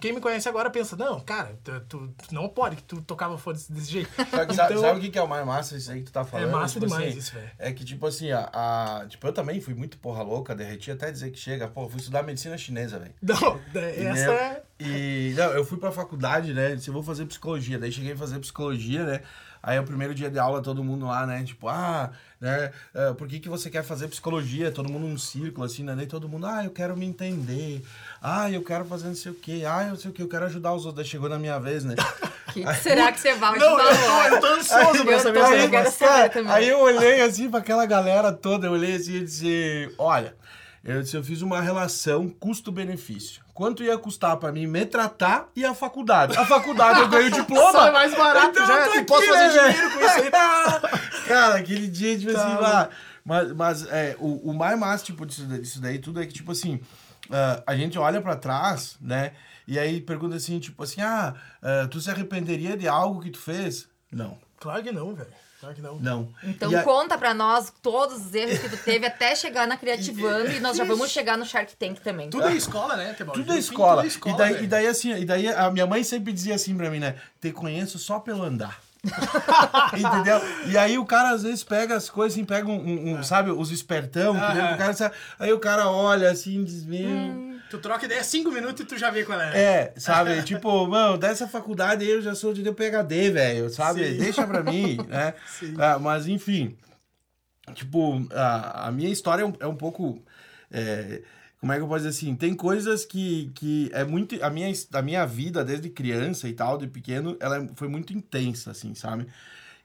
Quem 0.00 0.12
me 0.12 0.20
conhece 0.20 0.48
agora 0.48 0.70
pensa, 0.70 0.96
não, 0.96 1.20
cara, 1.20 1.58
tu, 1.64 1.80
tu- 1.88 2.14
não 2.32 2.48
pode 2.48 2.76
que 2.76 2.82
tu 2.82 3.02
tocava 3.02 3.36
foda-se 3.38 3.70
desse 3.72 3.90
jeito. 3.90 4.10
Sabe, 4.30 4.54
sabe- 4.54 4.78
sabe 4.78 4.98
o 4.98 5.02
que 5.02 5.10
que 5.10 5.18
é 5.18 5.22
o 5.22 5.28
mais 5.28 5.44
massa 5.46 5.76
isso 5.76 5.90
aí 5.90 6.00
que 6.00 6.06
tu 6.06 6.12
tá 6.12 6.24
falando? 6.24 6.46
Então- 6.48 6.58
É 6.58 6.62
massa 6.62 6.74
Tipo 6.74 6.86
demais 6.86 7.08
assim, 7.08 7.18
isso, 7.18 7.32
velho. 7.34 7.50
É 7.58 7.72
que, 7.72 7.84
tipo 7.84 8.06
assim, 8.06 8.30
a, 8.32 8.50
a- 8.52 9.06
Tipo, 9.08 9.26
eu 9.26 9.32
também 9.32 9.60
fui 9.60 9.74
muito 9.74 9.98
porra 9.98 10.22
louca, 10.22 10.54
derreti 10.54 10.90
até 10.90 11.10
dizer 11.10 11.30
que 11.30 11.38
chega. 11.38 11.68
Pô, 11.68 11.88
fui 11.88 11.98
estudar 11.98 12.22
medicina 12.22 12.56
chinesa, 12.58 12.98
velho. 12.98 13.14
Não, 13.40 13.60
essa 13.74 14.00
Entendeu? 14.00 14.32
é. 14.32 14.62
E 14.80 15.34
não, 15.36 15.52
eu 15.52 15.64
fui 15.64 15.78
pra 15.78 15.92
faculdade, 15.92 16.52
né? 16.52 16.74
Disse, 16.74 16.88
eu 16.88 16.94
vou 16.94 17.02
fazer 17.02 17.24
psicologia. 17.26 17.78
Daí 17.78 17.92
cheguei 17.92 18.12
a 18.12 18.16
fazer 18.16 18.38
psicologia, 18.38 19.04
né? 19.04 19.20
Aí 19.62 19.78
o 19.78 19.84
primeiro 19.84 20.14
dia 20.14 20.30
de 20.30 20.38
aula, 20.38 20.60
todo 20.60 20.84
mundo 20.84 21.06
lá, 21.06 21.26
né? 21.26 21.42
Tipo, 21.42 21.68
ah, 21.68 22.10
né? 22.38 22.70
ah, 22.94 23.14
por 23.16 23.26
que, 23.26 23.40
que 23.40 23.48
você 23.48 23.70
quer 23.70 23.82
fazer 23.82 24.08
psicologia? 24.08 24.70
Todo 24.70 24.90
mundo 24.90 25.06
num 25.06 25.16
círculo, 25.16 25.64
assim, 25.64 25.82
né? 25.82 25.94
Daí 25.96 26.06
todo 26.06 26.28
mundo, 26.28 26.46
ah, 26.46 26.62
eu 26.64 26.70
quero 26.70 26.94
me 26.94 27.06
entender. 27.06 27.82
Ah, 28.20 28.50
eu 28.50 28.62
quero 28.62 28.84
fazer 28.84 29.08
não 29.08 29.14
sei 29.14 29.32
o 29.32 29.34
quê. 29.34 29.62
Ah, 29.66 29.84
eu 29.84 29.90
não 29.90 29.96
sei 29.96 30.10
o 30.10 30.14
quê, 30.14 30.22
eu 30.22 30.28
quero 30.28 30.44
ajudar 30.44 30.74
os 30.74 30.84
outros. 30.84 31.02
Daí 31.02 31.10
chegou 31.10 31.30
na 31.30 31.38
minha 31.38 31.58
vez, 31.58 31.84
né? 31.84 31.94
Que 32.52 32.62
que 32.62 32.74
será 32.74 33.10
que 33.10 33.18
você 33.18 33.34
vai 33.34 33.58
Não, 33.58 33.80
eu 33.80 33.96
tô, 33.96 34.34
eu 34.34 34.40
tô 34.40 34.46
ansioso 34.46 35.04
pra 35.04 35.18
saber 35.18 35.74
essa 35.74 36.38
eu. 36.38 36.48
Aí 36.50 36.68
eu 36.68 36.78
olhei 36.78 37.20
assim 37.22 37.50
pra 37.50 37.58
aquela 37.58 37.84
galera 37.84 38.32
toda, 38.32 38.68
eu 38.68 38.72
olhei 38.72 38.94
assim 38.94 39.14
e 39.14 39.24
disse, 39.24 39.92
olha, 39.98 40.36
eu, 40.84 41.02
disse, 41.02 41.16
eu 41.16 41.24
fiz 41.24 41.40
uma 41.42 41.60
relação 41.60 42.28
custo-benefício. 42.28 43.42
Quanto 43.54 43.82
ia 43.82 43.96
custar 43.96 44.36
pra 44.36 44.52
mim 44.52 44.66
me 44.66 44.84
tratar 44.84 45.48
e 45.56 45.64
a 45.64 45.74
faculdade? 45.74 46.36
A 46.36 46.44
faculdade 46.44 47.00
eu 47.00 47.08
ganhei 47.08 47.28
o 47.28 47.30
diploma. 47.34 47.72
Só 47.72 47.86
é 47.88 47.90
mais 47.92 48.14
barato 48.14 48.48
Então 48.48 48.66
já, 48.66 48.86
eu 48.86 48.92
tô 48.92 48.98
e 48.98 49.04
posso 49.04 49.22
aqui, 49.22 49.32
fazer 49.32 49.62
né, 49.62 49.68
dinheiro 49.72 49.90
com 49.92 50.00
isso 50.00 50.08
aí. 50.18 50.30
Cara, 51.28 51.54
aquele 51.56 51.88
dia, 51.88 52.18
tipo 52.18 52.32
Tá 52.32 52.46
assim, 52.46 52.60
lá. 52.60 52.88
Mas, 53.24 53.52
mas 53.52 53.86
é, 53.86 54.16
o, 54.18 54.50
o 54.50 54.54
mais 54.54 54.78
massa, 54.78 55.04
tipo, 55.04 55.24
disso, 55.24 55.44
daí- 55.46 55.60
disso 55.60 55.80
daí 55.80 55.98
tudo 55.98 56.20
é 56.22 56.26
que, 56.26 56.32
tipo 56.34 56.52
assim, 56.52 56.78
ah, 57.30 57.62
a 57.66 57.74
gente 57.76 57.98
olha 57.98 58.20
pra 58.20 58.36
trás, 58.36 58.96
né? 59.00 59.32
E 59.66 59.78
aí 59.78 60.00
pergunta 60.02 60.36
assim, 60.36 60.58
tipo 60.60 60.82
assim, 60.82 61.00
ah, 61.00 61.32
ah, 61.62 61.88
tu 61.90 61.98
se 62.00 62.10
arrependeria 62.10 62.76
de 62.76 62.86
algo 62.86 63.22
que 63.22 63.30
tu 63.30 63.38
fez? 63.38 63.88
Não. 64.12 64.36
Claro 64.60 64.82
que 64.82 64.92
não, 64.92 65.14
velho. 65.14 65.28
Claro 65.64 65.74
que 65.74 65.80
não. 65.82 65.98
Não. 65.98 66.28
Então 66.42 66.70
E 66.70 66.76
a- 66.76 66.82
conta 66.82 67.16
pra 67.16 67.32
nós 67.32 67.72
todos 67.82 68.26
os 68.26 68.34
erros 68.34 68.58
que 68.58 68.68
tu 68.68 68.76
teve 68.76 69.06
até 69.06 69.34
chegar 69.34 69.66
na 69.66 69.76
Creativando 69.78 70.50
e 70.52 70.60
nós 70.60 70.76
já 70.76 70.84
vamos 70.84 71.10
chegar 71.10 71.38
no 71.38 71.46
Shark 71.46 71.74
Tank 71.76 72.00
também. 72.00 72.28
Tudo 72.28 72.46
é 72.48 72.54
escola, 72.54 72.96
né, 72.96 73.14
Tebaldi? 73.14 73.40
Tudo 73.40 73.52
é 73.52 73.54
fim, 73.54 73.60
escola. 73.60 73.94
tudo 73.96 74.04
é 74.04 74.08
escola, 74.08 74.34
e, 74.34 74.38
daí, 74.38 74.52
velho. 74.52 74.64
e 74.64 74.66
daí, 74.68 74.86
assim, 74.86 75.12
e 75.14 75.24
daí 75.24 75.48
a 75.48 75.70
minha 75.70 75.86
mãe 75.86 76.04
sempre 76.04 76.32
dizia 76.32 76.54
assim 76.54 76.76
pra 76.76 76.90
mim, 76.90 76.98
né? 76.98 77.14
Te 77.40 77.50
conheço 77.50 77.98
só 77.98 78.18
pelo 78.20 78.42
andar. 78.42 78.78
Entendeu? 79.96 80.40
E 80.66 80.76
aí 80.78 80.98
o 80.98 81.04
cara 81.04 81.30
às 81.30 81.42
vezes 81.42 81.62
pega 81.62 81.94
as 81.96 82.08
coisas 82.08 82.34
assim, 82.34 82.44
pega 82.44 82.68
um, 82.68 82.74
um- 82.74 83.18
um, 83.18 83.22
sabe, 83.22 83.50
os 83.50 83.70
espertão, 83.70 84.34
nem 84.34 84.42
o 84.74 84.76
cara, 84.78 85.12
aí 85.38 85.52
o 85.52 85.58
cara 85.58 85.88
olha 85.90 86.30
assim, 86.30 86.64
diz, 86.64 86.84
meu. 86.84 87.53
Tu 87.74 87.80
troca 87.80 88.04
ideia 88.04 88.22
cinco 88.22 88.52
minutos 88.52 88.80
e 88.80 88.84
tu 88.84 88.96
já 88.96 89.10
vê 89.10 89.24
qual 89.24 89.40
é. 89.40 89.60
É, 89.60 89.94
sabe? 89.98 90.42
tipo, 90.46 90.86
mano, 90.86 91.18
dessa 91.18 91.48
faculdade 91.48 92.08
eu 92.08 92.22
já 92.22 92.32
sou 92.32 92.54
de 92.54 92.62
PHD, 92.62 93.30
velho, 93.32 93.68
sabe? 93.68 94.12
Sim. 94.12 94.16
Deixa 94.18 94.46
pra 94.46 94.62
mim, 94.62 94.96
né? 95.08 95.34
Sim. 95.58 95.74
Ah, 95.76 95.98
mas 95.98 96.28
enfim, 96.28 96.76
tipo, 97.74 98.24
a, 98.32 98.86
a 98.88 98.92
minha 98.92 99.10
história 99.10 99.42
é 99.42 99.46
um, 99.46 99.52
é 99.58 99.66
um 99.66 99.74
pouco. 99.74 100.22
é, 100.70 101.22
como 101.60 101.72
é 101.72 101.76
que 101.76 101.82
eu 101.82 101.88
posso 101.88 102.04
dizer 102.04 102.10
assim? 102.10 102.36
Tem 102.36 102.54
coisas 102.54 103.04
que, 103.04 103.50
que 103.54 103.90
é 103.92 104.04
muito. 104.04 104.36
A 104.44 104.50
minha, 104.50 104.70
a 104.92 105.02
minha 105.02 105.24
vida, 105.26 105.64
desde 105.64 105.88
criança 105.90 106.48
e 106.48 106.52
tal, 106.52 106.78
de 106.78 106.86
pequeno, 106.86 107.36
ela 107.40 107.56
é- 107.56 107.68
foi 107.74 107.88
muito 107.88 108.12
intensa, 108.12 108.70
assim, 108.70 108.94
sabe? 108.94 109.26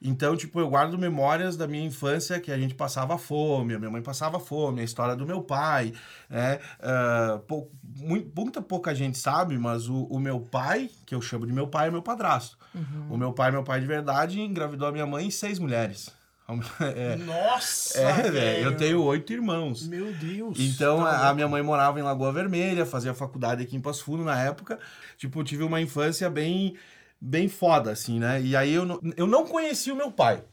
Então, 0.01 0.35
tipo, 0.35 0.59
eu 0.59 0.69
guardo 0.69 0.97
memórias 0.97 1.57
da 1.57 1.67
minha 1.67 1.85
infância 1.85 2.39
que 2.39 2.51
a 2.51 2.57
gente 2.57 2.73
passava 2.73 3.17
fome, 3.17 3.73
a 3.73 3.79
minha 3.79 3.91
mãe 3.91 4.01
passava 4.01 4.39
fome, 4.39 4.81
a 4.81 4.83
história 4.83 5.15
do 5.15 5.25
meu 5.25 5.41
pai, 5.41 5.93
né? 6.29 6.59
Uh, 6.79 7.39
pou, 7.39 7.71
muito, 7.97 8.31
muita 8.33 8.61
pouca 8.61 8.95
gente 8.95 9.17
sabe, 9.17 9.57
mas 9.57 9.89
o, 9.89 10.03
o, 10.03 10.19
meu 10.19 10.39
pai, 10.39 10.89
que 11.05 11.13
eu 11.13 11.21
chamo 11.21 11.45
de 11.45 11.51
meu 11.51 11.67
pai, 11.67 11.89
é 11.89 11.91
meu 11.91 12.01
padrasto. 12.01 12.57
Uhum. 12.73 13.07
O 13.09 13.17
meu 13.17 13.33
pai, 13.33 13.51
meu 13.51 13.63
pai 13.63 13.81
de 13.81 13.87
verdade, 13.87 14.39
engravidou 14.39 14.87
a 14.87 14.91
minha 14.91 15.05
mãe 15.05 15.27
e 15.27 15.31
seis 15.31 15.59
mulheres. 15.59 16.17
É, 16.79 17.15
Nossa! 17.15 17.99
É, 17.99 18.31
velho. 18.31 18.63
Eu 18.63 18.77
tenho 18.77 19.03
oito 19.03 19.31
irmãos. 19.31 19.87
Meu 19.87 20.11
Deus! 20.13 20.57
Então, 20.59 21.03
tá 21.03 21.29
a, 21.29 21.33
minha 21.33 21.47
mãe 21.47 21.61
morava 21.61 21.99
em 21.99 22.03
Lagoa 22.03 22.31
Vermelha, 22.31 22.87
fazia 22.87 23.13
faculdade 23.13 23.61
aqui 23.61 23.75
em 23.75 23.79
Passo 23.79 24.03
Fundo 24.03 24.23
na 24.23 24.41
época. 24.41 24.79
Tipo, 25.15 25.43
tive 25.43 25.63
uma 25.63 25.79
infância 25.79 26.27
bem 26.27 26.75
bem 27.19 27.49
foda, 27.49 27.91
assim, 27.91 28.19
né? 28.19 28.41
E 28.41 28.55
aí 28.55 28.73
eu 28.73 28.85
não, 28.85 28.99
eu 29.17 29.27
não 29.27 29.45
conheci 29.45 29.91
o 29.91 29.95
meu 29.95 30.11
pai, 30.11 30.43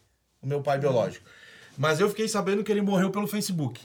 o 0.42 0.46
meu 0.46 0.62
pai 0.62 0.78
biológico. 0.78 1.24
Mas 1.78 2.00
eu 2.00 2.08
fiquei 2.08 2.26
sabendo 2.28 2.64
que 2.64 2.72
ele 2.72 2.80
morreu 2.80 3.10
pelo 3.10 3.26
Facebook. 3.26 3.80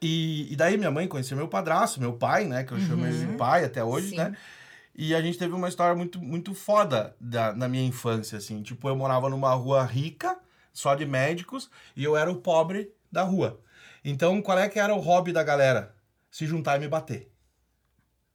E, 0.00 0.52
e 0.52 0.56
daí 0.56 0.76
minha 0.76 0.90
mãe 0.90 1.06
conheceu 1.06 1.36
meu 1.36 1.48
padrasto, 1.48 2.00
meu 2.00 2.14
pai, 2.14 2.44
né? 2.44 2.64
Que 2.64 2.72
eu 2.72 2.78
uhum. 2.78 2.86
chamo 2.86 3.06
ele 3.06 3.18
de 3.18 3.26
uhum. 3.26 3.36
pai 3.36 3.64
até 3.64 3.82
hoje, 3.82 4.10
Sim. 4.10 4.16
né? 4.16 4.36
E 4.94 5.14
a 5.14 5.20
gente 5.20 5.36
teve 5.36 5.52
uma 5.52 5.68
história 5.68 5.94
muito, 5.94 6.20
muito 6.20 6.54
foda 6.54 7.16
da, 7.20 7.52
na 7.52 7.68
minha 7.68 7.84
infância, 7.84 8.38
assim. 8.38 8.62
Tipo, 8.62 8.88
eu 8.88 8.94
morava 8.94 9.28
numa 9.28 9.52
rua 9.54 9.84
rica, 9.84 10.38
só 10.72 10.94
de 10.94 11.04
médicos, 11.04 11.68
e 11.96 12.04
eu 12.04 12.16
era 12.16 12.30
o 12.30 12.36
pobre 12.36 12.92
da 13.10 13.22
rua. 13.22 13.60
Então, 14.04 14.40
qual 14.40 14.58
é 14.58 14.68
que 14.68 14.78
era 14.78 14.94
o 14.94 15.00
hobby 15.00 15.32
da 15.32 15.42
galera? 15.42 15.96
Se 16.30 16.46
juntar 16.46 16.76
e 16.76 16.80
me 16.80 16.88
bater. 16.88 17.32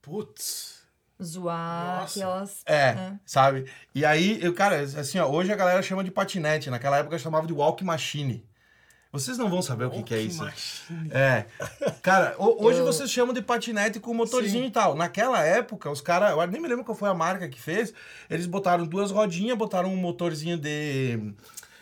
Putz 0.02 0.79
zoar 1.22 2.02
Nossa. 2.02 2.20
aquelas. 2.20 2.62
É, 2.66 2.76
é, 2.76 3.14
sabe? 3.26 3.66
E 3.94 4.06
aí, 4.06 4.40
eu, 4.42 4.54
cara, 4.54 4.80
assim, 4.82 5.20
ó, 5.20 5.28
hoje 5.30 5.52
a 5.52 5.56
galera 5.56 5.82
chama 5.82 6.04
de 6.04 6.12
patinete, 6.12 6.70
naquela 6.70 6.98
época 6.98 7.18
chamava 7.20 7.48
de 7.48 7.54
walk 7.54 7.84
machine. 7.84 8.46
Vocês 9.12 9.40
não 9.40 9.50
vão 9.50 9.62
saber 9.62 9.86
o 9.86 9.90
que, 9.90 10.04
que 10.04 10.14
é 10.14 10.22
isso. 10.22 10.44
Machine. 10.44 11.10
É. 11.12 11.46
Cara, 12.04 12.36
hoje 12.38 12.80
eu... 12.80 12.86
vocês 12.86 13.10
chamam 13.10 13.34
de 13.34 13.42
patinete 13.42 14.00
com 14.00 14.14
motorzinho 14.14 14.66
Sim. 14.66 14.70
e 14.70 14.72
tal. 14.72 14.94
Naquela 14.94 15.44
época, 15.44 15.90
os 15.90 16.00
caras, 16.00 16.30
eu 16.30 16.48
nem 16.48 16.62
me 16.62 16.68
lembro 16.68 16.86
qual 16.86 16.96
foi 16.96 17.10
a 17.10 17.14
marca 17.14 17.50
que 17.50 17.60
fez, 17.60 17.92
eles 18.30 18.46
botaram 18.46 18.86
duas 18.86 19.10
rodinhas, 19.10 19.58
botaram 19.58 19.92
um 19.92 19.98
motorzinho 19.98 20.58
de 20.58 21.34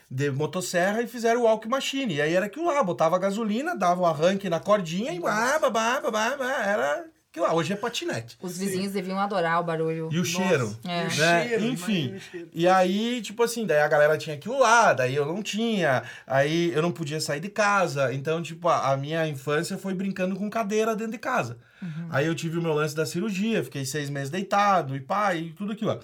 de 0.10 0.32
motosserra 0.32 1.02
e 1.02 1.08
fizeram 1.08 1.42
o 1.42 1.44
walk 1.44 1.68
machine. 1.68 2.16
E 2.16 2.22
aí 2.22 2.34
era 2.34 2.46
aquilo 2.46 2.66
lá, 2.66 2.82
botava 2.82 3.20
gasolina, 3.20 3.76
dava 3.76 4.00
o 4.00 4.04
um 4.04 4.08
arranque 4.08 4.50
na 4.50 4.60
cordinha 4.60 5.12
e 5.12 5.20
bah, 5.20 5.60
bah, 5.60 5.70
bah, 5.70 6.02
bah, 6.10 6.38
bah, 6.38 6.64
era 6.66 7.06
que 7.38 7.42
lá 7.42 7.54
hoje 7.54 7.72
é 7.72 7.76
patinete. 7.76 8.36
Os 8.42 8.58
vizinhos 8.58 8.88
Sim. 8.88 8.94
deviam 8.94 9.20
adorar 9.20 9.62
o 9.62 9.64
barulho. 9.64 10.10
E 10.12 10.20
o 10.20 10.26
cheiro. 10.26 10.76
É. 10.84 11.04
Né? 11.04 11.10
cheiro 11.12 11.66
Enfim. 11.66 12.20
Cheiro. 12.20 12.50
E 12.52 12.68
aí, 12.68 13.22
tipo 13.22 13.44
assim, 13.44 13.64
daí 13.64 13.80
a 13.80 13.88
galera 13.88 14.18
tinha 14.18 14.36
aquilo 14.36 14.60
lá, 14.60 14.92
daí 14.92 15.16
eu 15.16 15.26
não 15.26 15.44
tinha. 15.44 16.02
Aí 16.26 16.74
eu 16.74 16.82
não 16.82 16.92
podia 16.92 17.22
sair 17.22 17.40
de 17.40 17.50
casa. 17.50 18.12
Então, 18.12 18.42
tipo, 18.42 18.68
a, 18.68 18.92
a 18.92 18.98
minha 18.98 19.28
infância 19.28 19.78
foi 19.78 19.94
brincando 19.94 20.36
com 20.36 20.50
cadeira 20.50 20.96
dentro 20.96 21.12
de 21.12 21.20
casa. 21.20 21.58
Uhum. 21.80 22.08
Aí 22.10 22.26
eu 22.26 22.34
tive 22.34 22.58
o 22.58 22.62
meu 22.62 22.74
lance 22.74 22.96
da 22.96 23.06
cirurgia, 23.06 23.64
fiquei 23.64 23.86
seis 23.86 24.10
meses 24.10 24.32
deitado 24.32 24.96
e 24.96 25.00
pai, 25.00 25.38
e 25.38 25.50
tudo 25.52 25.74
aquilo 25.74 25.92
lá. 25.92 26.00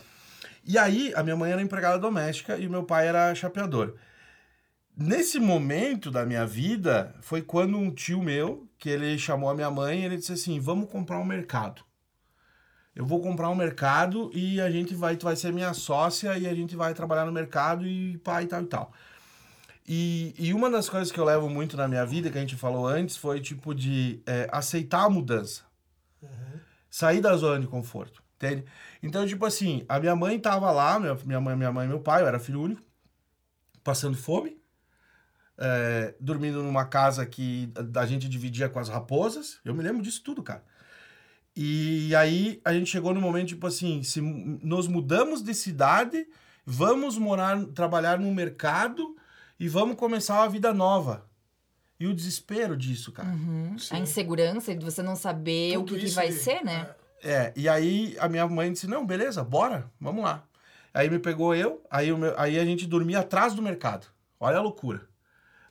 E 0.65 0.77
aí, 0.77 1.11
a 1.15 1.23
minha 1.23 1.35
mãe 1.35 1.51
era 1.51 1.61
empregada 1.61 1.97
doméstica 1.97 2.57
e 2.57 2.67
o 2.67 2.69
meu 2.69 2.83
pai 2.83 3.07
era 3.07 3.33
chapeador. 3.33 3.95
Nesse 4.95 5.39
momento 5.39 6.11
da 6.11 6.23
minha 6.23 6.45
vida, 6.45 7.15
foi 7.19 7.41
quando 7.41 7.77
um 7.77 7.89
tio 7.89 8.21
meu, 8.21 8.67
que 8.77 8.87
ele 8.89 9.17
chamou 9.17 9.49
a 9.49 9.55
minha 9.55 9.71
mãe, 9.71 10.01
e 10.01 10.05
ele 10.05 10.17
disse 10.17 10.33
assim: 10.33 10.59
"Vamos 10.59 10.89
comprar 10.89 11.19
um 11.19 11.25
mercado. 11.25 11.83
Eu 12.95 13.03
vou 13.03 13.19
comprar 13.19 13.49
um 13.49 13.55
mercado 13.55 14.29
e 14.35 14.61
a 14.61 14.69
gente 14.69 14.93
vai, 14.93 15.17
tu 15.17 15.23
vai 15.23 15.35
ser 15.35 15.51
minha 15.51 15.73
sócia 15.73 16.37
e 16.37 16.47
a 16.47 16.53
gente 16.53 16.75
vai 16.75 16.93
trabalhar 16.93 17.25
no 17.25 17.31
mercado 17.31 17.87
e 17.87 18.19
pai 18.19 18.43
e 18.43 18.47
tal 18.47 18.61
e 18.61 18.65
tal". 18.67 18.93
E, 19.85 20.35
e 20.37 20.53
uma 20.53 20.69
das 20.69 20.87
coisas 20.87 21.11
que 21.11 21.19
eu 21.19 21.25
levo 21.25 21.49
muito 21.49 21.75
na 21.75 21.87
minha 21.87 22.05
vida, 22.05 22.29
que 22.29 22.37
a 22.37 22.41
gente 22.41 22.55
falou 22.55 22.87
antes, 22.87 23.17
foi 23.17 23.41
tipo 23.41 23.73
de 23.73 24.21
é, 24.27 24.47
aceitar 24.51 25.05
a 25.05 25.09
mudança. 25.09 25.63
Uhum. 26.21 26.59
Sair 26.89 27.19
da 27.19 27.35
zona 27.35 27.59
de 27.59 27.67
conforto, 27.67 28.23
entende? 28.35 28.63
Então, 29.01 29.25
tipo 29.25 29.43
assim, 29.45 29.83
a 29.89 29.99
minha 29.99 30.15
mãe 30.15 30.39
tava 30.39 30.71
lá, 30.71 30.99
minha, 30.99 31.15
minha 31.25 31.41
mãe, 31.41 31.55
minha 31.55 31.71
mãe 31.71 31.85
e 31.85 31.89
meu 31.89 31.99
pai, 31.99 32.21
eu 32.21 32.27
era 32.27 32.39
filho 32.39 32.61
único, 32.61 32.83
passando 33.83 34.15
fome 34.15 34.62
é, 35.57 36.15
dormindo 36.19 36.63
numa 36.63 36.85
casa 36.85 37.25
que 37.25 37.71
a 37.95 38.05
gente 38.05 38.27
dividia 38.27 38.69
com 38.69 38.79
as 38.79 38.89
raposas. 38.89 39.59
Eu 39.63 39.73
me 39.73 39.83
lembro 39.83 40.01
disso 40.01 40.21
tudo, 40.23 40.41
cara. 40.41 40.63
E 41.55 42.15
aí 42.15 42.59
a 42.65 42.73
gente 42.73 42.89
chegou 42.89 43.13
no 43.13 43.21
momento, 43.21 43.49
tipo 43.49 43.67
assim, 43.67 44.01
se 44.01 44.19
nos 44.21 44.87
mudamos 44.87 45.43
de 45.43 45.53
cidade, 45.53 46.27
vamos 46.65 47.17
morar, 47.17 47.63
trabalhar 47.67 48.19
no 48.19 48.33
mercado 48.33 49.15
e 49.59 49.67
vamos 49.67 49.95
começar 49.95 50.35
uma 50.35 50.49
vida 50.49 50.73
nova. 50.73 51.25
E 51.99 52.07
o 52.07 52.13
desespero 52.13 52.75
disso, 52.75 53.11
cara. 53.11 53.29
Uhum. 53.29 53.75
A 53.91 53.99
insegurança 53.99 54.75
de 54.75 54.83
você 54.83 55.03
não 55.03 55.15
saber 55.15 55.73
Tudo 55.75 55.95
o 55.95 55.97
que, 55.97 56.05
que 56.05 56.11
vai 56.11 56.31
ser, 56.31 56.63
né? 56.63 56.89
É, 57.23 57.53
e 57.55 57.69
aí 57.69 58.17
a 58.19 58.27
minha 58.27 58.47
mãe 58.47 58.73
disse, 58.73 58.87
não, 58.87 59.05
beleza, 59.05 59.43
bora, 59.43 59.89
vamos 60.01 60.23
lá. 60.23 60.43
Aí 60.93 61.09
me 61.09 61.19
pegou 61.19 61.55
eu, 61.55 61.81
aí, 61.89 62.11
o 62.11 62.17
meu, 62.17 62.37
aí 62.37 62.59
a 62.59 62.65
gente 62.65 62.85
dormia 62.85 63.19
atrás 63.19 63.53
do 63.53 63.61
mercado. 63.61 64.07
Olha 64.39 64.57
a 64.57 64.61
loucura. 64.61 65.07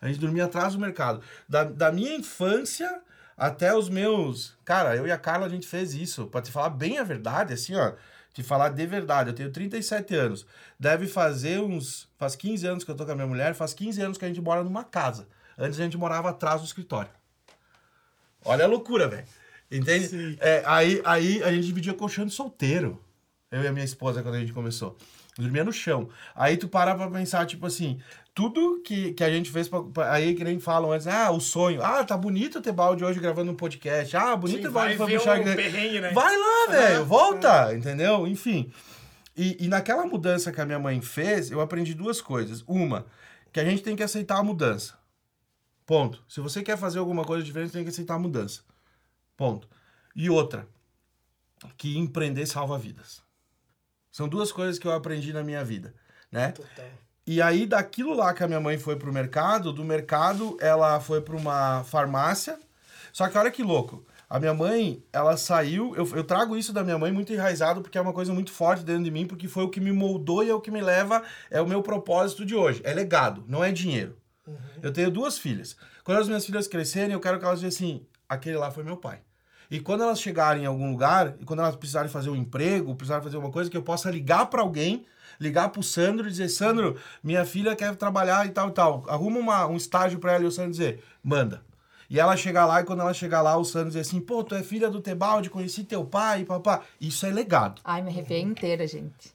A 0.03 0.09
gente 0.09 0.19
dormia 0.19 0.47
atrás 0.47 0.75
do 0.75 0.81
mercado. 0.81 1.23
Da, 1.49 1.63
da 1.63 1.93
minha 1.93 2.17
infância 2.17 3.01
até 3.37 3.75
os 3.75 3.89
meus. 3.89 4.59
Cara, 4.65 4.97
eu 4.97 5.07
e 5.07 5.13
a 5.13 5.17
Carla 5.17 5.47
a 5.47 5.49
gente 5.49 5.67
fez 5.67 5.95
isso. 5.95 6.27
Pra 6.27 6.43
te 6.43 6.51
falar 6.51 6.71
bem 6.71 6.99
a 6.99 7.05
verdade, 7.05 7.55
assim, 7.55 7.77
ó. 7.77 7.93
Te 8.35 8.43
falar 8.43 8.71
de 8.71 8.85
verdade. 8.85 9.31
Eu 9.31 9.35
tenho 9.35 9.51
37 9.51 10.13
anos. 10.17 10.45
Deve 10.79 11.07
fazer 11.07 11.61
uns. 11.61 12.09
Faz 12.19 12.35
15 12.35 12.67
anos 12.67 12.85
que 12.85 12.91
eu 12.91 12.97
tô 12.97 13.07
com 13.07 13.13
a 13.13 13.15
minha 13.15 13.27
mulher, 13.27 13.55
faz 13.55 13.73
15 13.73 14.03
anos 14.03 14.19
que 14.19 14.25
a 14.25 14.29
gente 14.29 14.41
mora 14.41 14.65
numa 14.65 14.83
casa. 14.83 15.29
Antes 15.57 15.79
a 15.79 15.85
gente 15.85 15.97
morava 15.97 16.31
atrás 16.31 16.61
do 16.61 16.67
escritório. 16.67 17.11
Olha 18.45 18.65
a 18.65 18.69
loucura, 18.69 19.07
velho. 19.07 19.27
Entende? 19.71 20.37
É, 20.41 20.63
aí, 20.67 21.01
aí 21.05 21.43
a 21.45 21.53
gente 21.53 21.67
dividia 21.67 21.95
colchão 21.95 22.27
de 22.27 22.33
solteiro. 22.33 23.01
Eu 23.51 23.63
e 23.63 23.67
a 23.69 23.73
minha 23.73 23.85
esposa, 23.85 24.23
quando 24.23 24.35
a 24.35 24.41
gente 24.41 24.53
começou. 24.53 24.97
Dormia 25.39 25.65
no 25.65 25.73
chão. 25.73 26.11
Aí 26.35 26.57
tu 26.57 26.69
para 26.69 26.95
pra 26.95 27.11
pensar, 27.11 27.47
tipo 27.47 27.67
assim, 27.67 28.01
tudo 28.35 28.81
que, 28.83 29.13
que 29.13 29.23
a 29.23 29.31
gente 29.31 29.51
fez, 29.51 29.69
pra, 29.69 29.83
pra, 29.83 30.13
aí 30.13 30.35
que 30.35 30.45
nem 30.45 30.59
falam 30.59 30.93
antes, 30.93 31.07
ah, 31.07 31.31
o 31.31 31.41
sonho, 31.41 31.83
ah, 31.83 32.03
tá 32.03 32.17
bonito 32.17 32.61
ter 32.61 32.73
balde 32.73 33.05
hoje 33.05 33.21
gravando 33.21 33.53
um 33.53 33.57
podcast, 33.57 34.17
ah, 34.17 34.35
bonito 34.37 34.63
ter 34.63 34.71
balde 34.71 34.97
pra 34.97 35.07
puxar... 35.07 35.39
né? 36.01 36.11
Vai 36.13 36.37
lá, 36.37 36.67
velho, 36.71 37.05
volta, 37.05 37.75
entendeu? 37.75 38.27
Enfim. 38.27 38.73
E, 39.37 39.65
e 39.65 39.69
naquela 39.69 40.07
mudança 40.07 40.53
que 40.53 40.61
a 40.61 40.67
minha 40.67 40.79
mãe 40.79 41.01
fez, 41.01 41.51
eu 41.51 41.61
aprendi 41.61 41.95
duas 41.95 42.21
coisas. 42.21 42.63
Uma, 42.67 43.07
que 43.53 43.61
a 43.61 43.65
gente 43.65 43.83
tem 43.83 43.97
que 43.97 44.03
aceitar 44.03 44.39
a 44.39 44.43
mudança. 44.43 44.99
Ponto. 45.87 46.23
Se 46.29 46.41
você 46.41 46.63
quer 46.63 46.79
fazer 46.79 46.99
alguma 46.99 47.25
coisa 47.25 47.43
diferente, 47.45 47.73
tem 47.73 47.83
que 47.83 47.91
aceitar 47.91 48.15
a 48.15 48.19
mudança. 48.19 48.63
Ponto. 49.37 49.69
E 50.15 50.31
outra, 50.31 50.67
que 51.77 51.99
empreender 51.99 52.47
salva 52.47 52.79
vidas. 52.79 53.23
São 54.11 54.29
duas 54.29 54.53
coisas 54.53 54.79
que 54.79 54.87
eu 54.87 54.93
aprendi 54.93 55.33
na 55.33 55.43
minha 55.43 55.65
vida, 55.65 55.95
né? 56.31 56.53
Total. 56.53 56.91
E 57.27 57.41
aí, 57.41 57.67
daquilo 57.67 58.15
lá 58.15 58.35
que 58.35 58.43
a 58.43 58.49
minha 58.49 58.61
mãe 58.61 58.79
foi 58.79 58.97
pro 58.97 59.13
mercado, 59.13 59.73
do 59.73 59.85
mercado 59.85 60.57
ela 60.61 60.99
foi 61.01 61.21
para 61.21 61.37
uma 61.37 61.85
farmácia. 61.85 62.59
Só 63.13 63.29
que 63.29 63.39
olha 63.39 63.51
que 63.51 63.63
louco. 63.63 64.05
A 64.29 64.41
minha 64.41 64.55
mãe, 64.55 65.05
ela 65.13 65.37
saiu. 65.37 65.95
Eu, 65.95 66.09
eu 66.17 66.25
trago 66.25 66.57
isso 66.57 66.73
da 66.73 66.83
minha 66.83 66.99
mãe 66.99 67.13
muito 67.13 67.33
enraizado, 67.33 67.83
porque 67.83 67.99
é 67.99 68.01
uma 68.01 68.15
coisa 68.15 68.33
muito 68.33 68.51
forte 68.51 68.83
dentro 68.83 69.05
de 69.05 69.11
mim, 69.11 69.27
porque 69.27 69.47
foi 69.47 69.63
o 69.63 69.69
que 69.69 69.79
me 69.79 69.93
moldou 69.93 70.43
e 70.43 70.49
é 70.49 70.55
o 70.55 70.61
que 70.61 70.71
me 70.71 70.81
leva. 70.81 71.23
É 71.51 71.61
o 71.61 71.67
meu 71.67 71.83
propósito 71.83 72.45
de 72.45 72.55
hoje. 72.55 72.81
É 72.83 72.93
legado, 72.93 73.45
não 73.47 73.63
é 73.63 73.71
dinheiro. 73.71 74.17
Uhum. 74.47 74.57
Eu 74.83 74.93
tenho 74.93 75.11
duas 75.11 75.39
filhas. 75.39 75.77
Quando 76.03 76.19
as 76.19 76.27
minhas 76.27 76.45
filhas 76.45 76.67
crescerem, 76.67 77.13
eu 77.13 77.21
quero 77.21 77.39
que 77.39 77.45
elas 77.45 77.61
vejam 77.61 77.77
assim: 77.77 78.07
aquele 78.29 78.57
lá 78.57 78.71
foi 78.71 78.83
meu 78.83 78.97
pai. 78.97 79.21
E 79.71 79.81
quando 79.81 80.03
elas 80.03 80.21
chegarem 80.21 80.65
em 80.65 80.67
algum 80.67 80.91
lugar, 80.91 81.35
e 81.39 81.45
quando 81.45 81.61
elas 81.61 81.77
precisarem 81.77 82.11
fazer 82.11 82.31
um 82.31 82.37
emprego, 82.37 82.95
precisarem 82.95 83.23
fazer 83.23 83.37
uma 83.37 83.51
coisa, 83.51 83.71
que 83.71 83.77
eu 83.77 83.83
possa 83.83 84.11
ligar 84.11 84.47
para 84.47 84.63
alguém 84.63 85.05
ligar 85.43 85.71
pro 85.71 85.83
Sandro 85.83 86.27
e 86.27 86.31
dizer, 86.31 86.49
Sandro, 86.49 86.97
minha 87.23 87.45
filha 87.45 87.75
quer 87.75 87.95
trabalhar 87.97 88.47
e 88.47 88.51
tal 88.51 88.69
e 88.69 88.73
tal. 88.73 89.05
Arruma 89.09 89.39
uma, 89.39 89.67
um 89.67 89.77
estágio 89.77 90.19
para 90.19 90.33
ela 90.33 90.45
e 90.45 90.47
o 90.47 90.53
Sandro 90.53 90.71
dizer, 90.71 91.03
manda. 91.23 91.63
E 92.09 92.21
ela 92.21 92.37
chegar 92.37 92.67
lá, 92.67 92.81
e 92.81 92.85
quando 92.85 93.01
ela 93.01 93.15
chegar 93.15 93.41
lá, 93.41 93.57
o 93.57 93.65
Sandro 93.65 93.89
dizer 93.89 94.01
assim, 94.01 94.21
pô, 94.21 94.45
tu 94.45 94.55
é 94.55 94.63
filha 94.63 94.91
do 94.91 95.01
Tebalde, 95.01 95.51
conheci 95.51 95.83
teu 95.83 96.05
pai, 96.05 96.45
papá. 96.45 96.83
Isso 97.01 97.27
é 97.27 97.31
legado. 97.31 97.81
Ai, 97.85 98.03
me 98.03 98.11
arrepiei 98.11 98.43
inteira, 98.43 98.87
gente. 98.87 99.35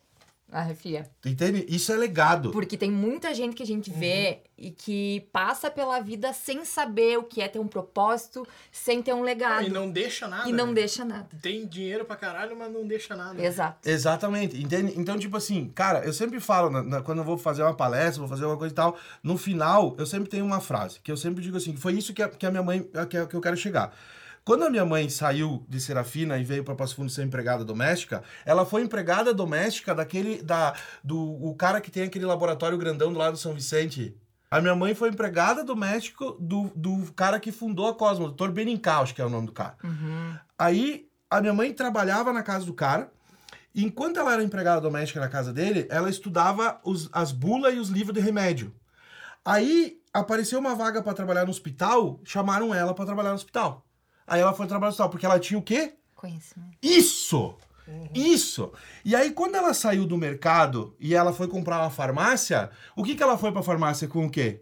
Arrefia. 0.49 1.09
Entende? 1.25 1.65
Isso 1.67 1.91
é 1.91 1.97
legado. 1.97 2.51
Porque 2.51 2.77
tem 2.77 2.89
muita 2.89 3.33
gente 3.33 3.53
que 3.53 3.63
a 3.63 3.65
gente 3.65 3.91
vê 3.91 4.29
uhum. 4.29 4.65
e 4.65 4.71
que 4.71 5.27
passa 5.33 5.69
pela 5.69 5.99
vida 5.99 6.31
sem 6.31 6.63
saber 6.63 7.17
o 7.17 7.23
que 7.23 7.41
é 7.41 7.49
ter 7.49 7.59
um 7.59 7.67
propósito, 7.67 8.47
sem 8.71 9.01
ter 9.01 9.13
um 9.13 9.23
legado. 9.23 9.67
E 9.67 9.69
não 9.69 9.91
deixa 9.91 10.25
nada. 10.25 10.49
E 10.49 10.53
não 10.53 10.67
né? 10.67 10.73
deixa 10.73 11.03
nada. 11.03 11.27
Tem 11.41 11.67
dinheiro 11.67 12.05
pra 12.05 12.15
caralho, 12.15 12.55
mas 12.57 12.71
não 12.71 12.87
deixa 12.87 13.13
nada. 13.13 13.43
Exato. 13.43 13.87
Exatamente. 13.87 14.61
Entende? 14.61 14.93
Então, 14.95 15.19
tipo 15.19 15.35
assim, 15.35 15.69
cara, 15.75 16.05
eu 16.05 16.13
sempre 16.13 16.39
falo, 16.39 16.69
na, 16.69 16.81
na, 16.81 17.01
quando 17.01 17.17
eu 17.17 17.25
vou 17.25 17.37
fazer 17.37 17.63
uma 17.63 17.75
palestra, 17.75 18.19
vou 18.19 18.29
fazer 18.29 18.45
uma 18.45 18.57
coisa 18.57 18.73
e 18.73 18.75
tal, 18.75 18.97
no 19.21 19.37
final, 19.37 19.95
eu 19.99 20.05
sempre 20.05 20.29
tenho 20.29 20.45
uma 20.45 20.61
frase, 20.61 21.01
que 21.01 21.11
eu 21.11 21.17
sempre 21.17 21.43
digo 21.43 21.57
assim, 21.57 21.73
que 21.73 21.81
foi 21.81 21.93
isso 21.93 22.13
que 22.13 22.23
a, 22.23 22.29
que 22.29 22.45
a 22.45 22.51
minha 22.51 22.63
mãe, 22.63 22.89
que, 23.09 23.25
que 23.25 23.35
eu 23.35 23.41
quero 23.41 23.57
chegar. 23.57 23.93
Quando 24.47 24.63
a 24.63 24.69
minha 24.69 24.85
mãe 24.85 25.09
saiu 25.09 25.65
de 25.67 25.77
Serafina 25.77 26.37
e 26.37 26.43
veio 26.45 26.63
para 26.63 26.73
Passo 26.73 26.95
Fundo 26.95 27.09
ser 27.09 27.21
empregada 27.23 27.65
doméstica, 27.65 28.23
ela 28.45 28.65
foi 28.65 28.81
empregada 28.81 29.33
doméstica 29.33 29.93
daquele 29.93 30.41
da 30.41 30.73
do 31.03 31.19
o 31.45 31.53
cara 31.53 31.81
que 31.81 31.91
tem 31.91 32.03
aquele 32.03 32.25
laboratório 32.25 32.77
grandão 32.77 33.11
do 33.11 33.19
lado 33.19 33.33
do 33.33 33.39
São 33.39 33.53
Vicente. 33.53 34.15
A 34.49 34.61
minha 34.61 34.73
mãe 34.73 34.95
foi 34.95 35.09
empregada 35.09 35.65
doméstica 35.65 36.23
do, 36.39 36.71
do 36.73 37.11
cara 37.11 37.41
que 37.41 37.51
fundou 37.51 37.89
a 37.89 37.93
Cosmo, 37.93 38.27
o 38.27 38.31
Dr. 38.31 38.51
Benincau, 38.51 39.03
acho 39.03 39.13
que 39.13 39.21
é 39.21 39.25
o 39.25 39.29
nome 39.29 39.47
do 39.47 39.51
cara. 39.51 39.75
Aí 40.57 41.09
a 41.29 41.41
minha 41.41 41.53
mãe 41.53 41.73
trabalhava 41.73 42.31
na 42.31 42.41
casa 42.41 42.65
do 42.65 42.73
cara. 42.73 43.11
e 43.75 43.83
Enquanto 43.83 44.17
ela 44.17 44.31
era 44.31 44.41
empregada 44.41 44.79
doméstica 44.79 45.19
na 45.19 45.27
casa 45.27 45.51
dele, 45.51 45.85
ela 45.89 46.09
estudava 46.09 46.79
os, 46.85 47.09
as 47.11 47.33
bulas 47.33 47.75
e 47.75 47.79
os 47.79 47.89
livros 47.89 48.15
de 48.15 48.21
remédio. 48.21 48.73
Aí 49.43 49.99
apareceu 50.13 50.57
uma 50.57 50.73
vaga 50.73 51.01
para 51.03 51.13
trabalhar 51.13 51.43
no 51.43 51.51
hospital, 51.51 52.21
chamaram 52.23 52.73
ela 52.73 52.93
para 52.93 53.05
trabalhar 53.05 53.31
no 53.31 53.35
hospital. 53.35 53.86
Aí 54.27 54.41
ela 54.41 54.53
foi 54.53 54.67
trabalhar 54.67 54.89
hospital, 54.89 55.09
porque 55.09 55.25
ela 55.25 55.39
tinha 55.39 55.57
o 55.57 55.63
quê? 55.63 55.93
Conhecimento. 56.13 56.77
Isso! 56.83 57.55
Isso! 58.13 58.73
E 59.05 59.15
aí, 59.15 59.31
quando 59.31 59.55
ela 59.55 59.73
saiu 59.73 60.05
do 60.05 60.17
mercado 60.17 60.93
e 60.99 61.15
ela 61.15 61.31
foi 61.31 61.47
comprar 61.47 61.79
uma 61.79 61.89
farmácia, 61.89 62.69
o 62.95 63.03
que, 63.03 63.15
que 63.15 63.23
ela 63.23 63.37
foi 63.37 63.51
pra 63.51 63.63
farmácia 63.63 64.07
com 64.07 64.25
o 64.25 64.29
quê? 64.29 64.61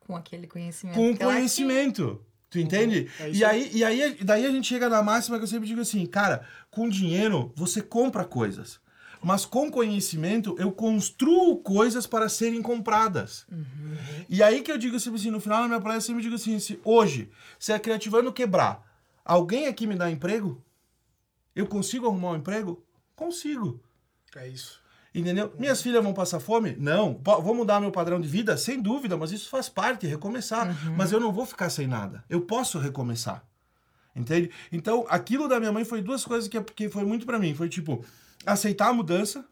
Com 0.00 0.14
aquele 0.14 0.46
conhecimento. 0.46 0.94
Com 0.94 1.16
ela 1.18 1.32
conhecimento. 1.32 2.22
Tu 2.50 2.60
entende? 2.60 3.10
É 3.18 3.28
isso 3.28 3.40
e, 3.40 3.44
aí, 3.44 3.70
e 3.72 3.84
aí, 3.84 4.18
daí 4.22 4.46
a 4.46 4.50
gente 4.50 4.68
chega 4.68 4.88
na 4.88 5.02
máxima 5.02 5.36
que 5.38 5.44
eu 5.44 5.48
sempre 5.48 5.66
digo 5.66 5.80
assim, 5.80 6.04
cara, 6.06 6.46
com 6.70 6.88
dinheiro 6.88 7.52
você 7.56 7.82
compra 7.82 8.24
coisas. 8.24 8.78
Mas 9.22 9.44
com 9.44 9.70
conhecimento 9.70 10.54
eu 10.58 10.70
construo 10.70 11.56
coisas 11.56 12.06
para 12.06 12.28
serem 12.28 12.62
compradas. 12.62 13.46
E 14.28 14.42
aí 14.42 14.62
que 14.62 14.70
eu 14.70 14.78
digo 14.78 15.00
sempre 15.00 15.18
assim, 15.18 15.30
no 15.30 15.40
final 15.40 15.62
da 15.62 15.68
minha 15.68 15.80
palestra, 15.80 16.12
eu 16.12 16.20
sempre 16.20 16.22
digo 16.22 16.36
assim, 16.36 16.78
hoje, 16.84 17.30
se 17.58 17.72
a 17.72 17.78
Criativando 17.78 18.32
quebrar, 18.32 18.85
alguém 19.26 19.66
aqui 19.66 19.86
me 19.86 19.96
dá 19.96 20.10
emprego? 20.10 20.62
Eu 21.54 21.66
consigo 21.66 22.06
arrumar 22.06 22.32
um 22.32 22.36
emprego? 22.36 22.84
Consigo. 23.14 23.82
É 24.34 24.46
isso. 24.48 24.80
Entendeu? 25.14 25.50
Minhas 25.58 25.80
filhas 25.80 26.02
vão 26.02 26.12
passar 26.12 26.40
fome? 26.40 26.76
Não. 26.78 27.18
Vou 27.24 27.54
mudar 27.54 27.80
meu 27.80 27.90
padrão 27.90 28.20
de 28.20 28.28
vida? 28.28 28.54
Sem 28.58 28.80
dúvida, 28.82 29.16
mas 29.16 29.32
isso 29.32 29.48
faz 29.48 29.66
parte, 29.66 30.06
recomeçar. 30.06 30.68
Mas 30.94 31.10
eu 31.10 31.18
não 31.18 31.32
vou 31.32 31.46
ficar 31.46 31.70
sem 31.70 31.86
nada. 31.86 32.22
Eu 32.28 32.42
posso 32.42 32.78
recomeçar. 32.78 33.42
Entende? 34.14 34.50
Então, 34.70 35.06
aquilo 35.08 35.48
da 35.48 35.58
minha 35.58 35.72
mãe 35.72 35.84
foi 35.84 36.02
duas 36.02 36.24
coisas 36.24 36.48
que, 36.48 36.60
que 36.60 36.88
foi 36.90 37.04
muito 37.04 37.24
pra 37.24 37.38
mim. 37.38 37.54
Foi 37.54 37.68
tipo, 37.68 38.04
aceitar 38.44 38.88
a 38.88 38.92
mudança, 38.92 39.44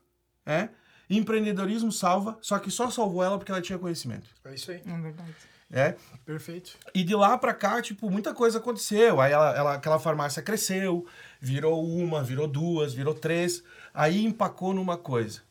é? 0.45 0.69
Empreendedorismo 1.09 1.93
salva, 1.93 2.39
só 2.41 2.59
que 2.59 2.71
só 2.71 2.91
salvou 2.91 3.23
ela 3.23 3.39
porque 3.39 3.53
ela 3.53 3.61
tinha 3.61 3.79
conhecimento. 3.79 4.29
É 4.45 4.55
isso 4.55 4.71
aí. 4.71 4.83
É 4.87 5.01
verdade. 5.01 5.35
É? 5.71 5.97
Perfeito. 6.25 6.77
E 6.95 7.03
de 7.03 7.15
lá 7.17 7.37
pra 7.37 7.53
cá, 7.53 7.83
tipo, 7.83 8.09
muita 8.11 8.33
coisa 8.33 8.59
aconteceu. 8.59 9.21
Aí 9.21 9.33
ela, 9.33 9.57
ela- 9.57 9.75
aquela 9.75 9.99
farmácia 9.99 10.43
cresceu, 10.43 11.07
virou 11.41 11.85
uma, 11.85 12.23
virou 12.23 12.47
duas, 12.47 12.95
virou 12.95 13.15
três. 13.15 13.63
Aí 13.93 14.25
empacou 14.25 14.73
numa 14.73 14.97
coisa, 14.97 15.43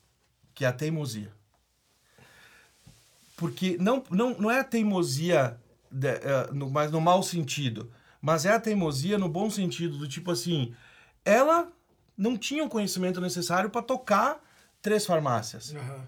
que 0.53 0.64
é 0.64 0.68
a 0.68 0.74
teimosia. 0.74 1.32
Porque 3.36 3.78
não, 3.80 4.03
não, 4.09 4.38
não 4.38 4.51
é 4.51 4.59
a 4.59 4.64
teimosia, 4.64 5.57
de, 5.91 6.07
eh, 6.07 6.49
no, 6.53 6.70
mas 6.70 6.91
no 6.91 7.01
mau 7.01 7.22
sentido, 7.22 7.91
mas 8.22 8.45
é 8.45 8.51
a 8.53 8.59
teimosia 8.59 9.18
no 9.18 9.28
bom 9.28 9.49
sentido, 9.49 9.97
do 9.97 10.07
tipo 10.07 10.32
assim, 10.32 10.74
ela 11.26 11.70
não 12.18 12.38
tinha 12.38 12.64
o 12.64 12.70
conhecimento 12.70 13.20
necessário 13.20 13.70
para 13.70 13.82
tocar 13.82 14.39
três 14.82 15.05
farmácias 15.05 15.74
Aham. 15.76 16.07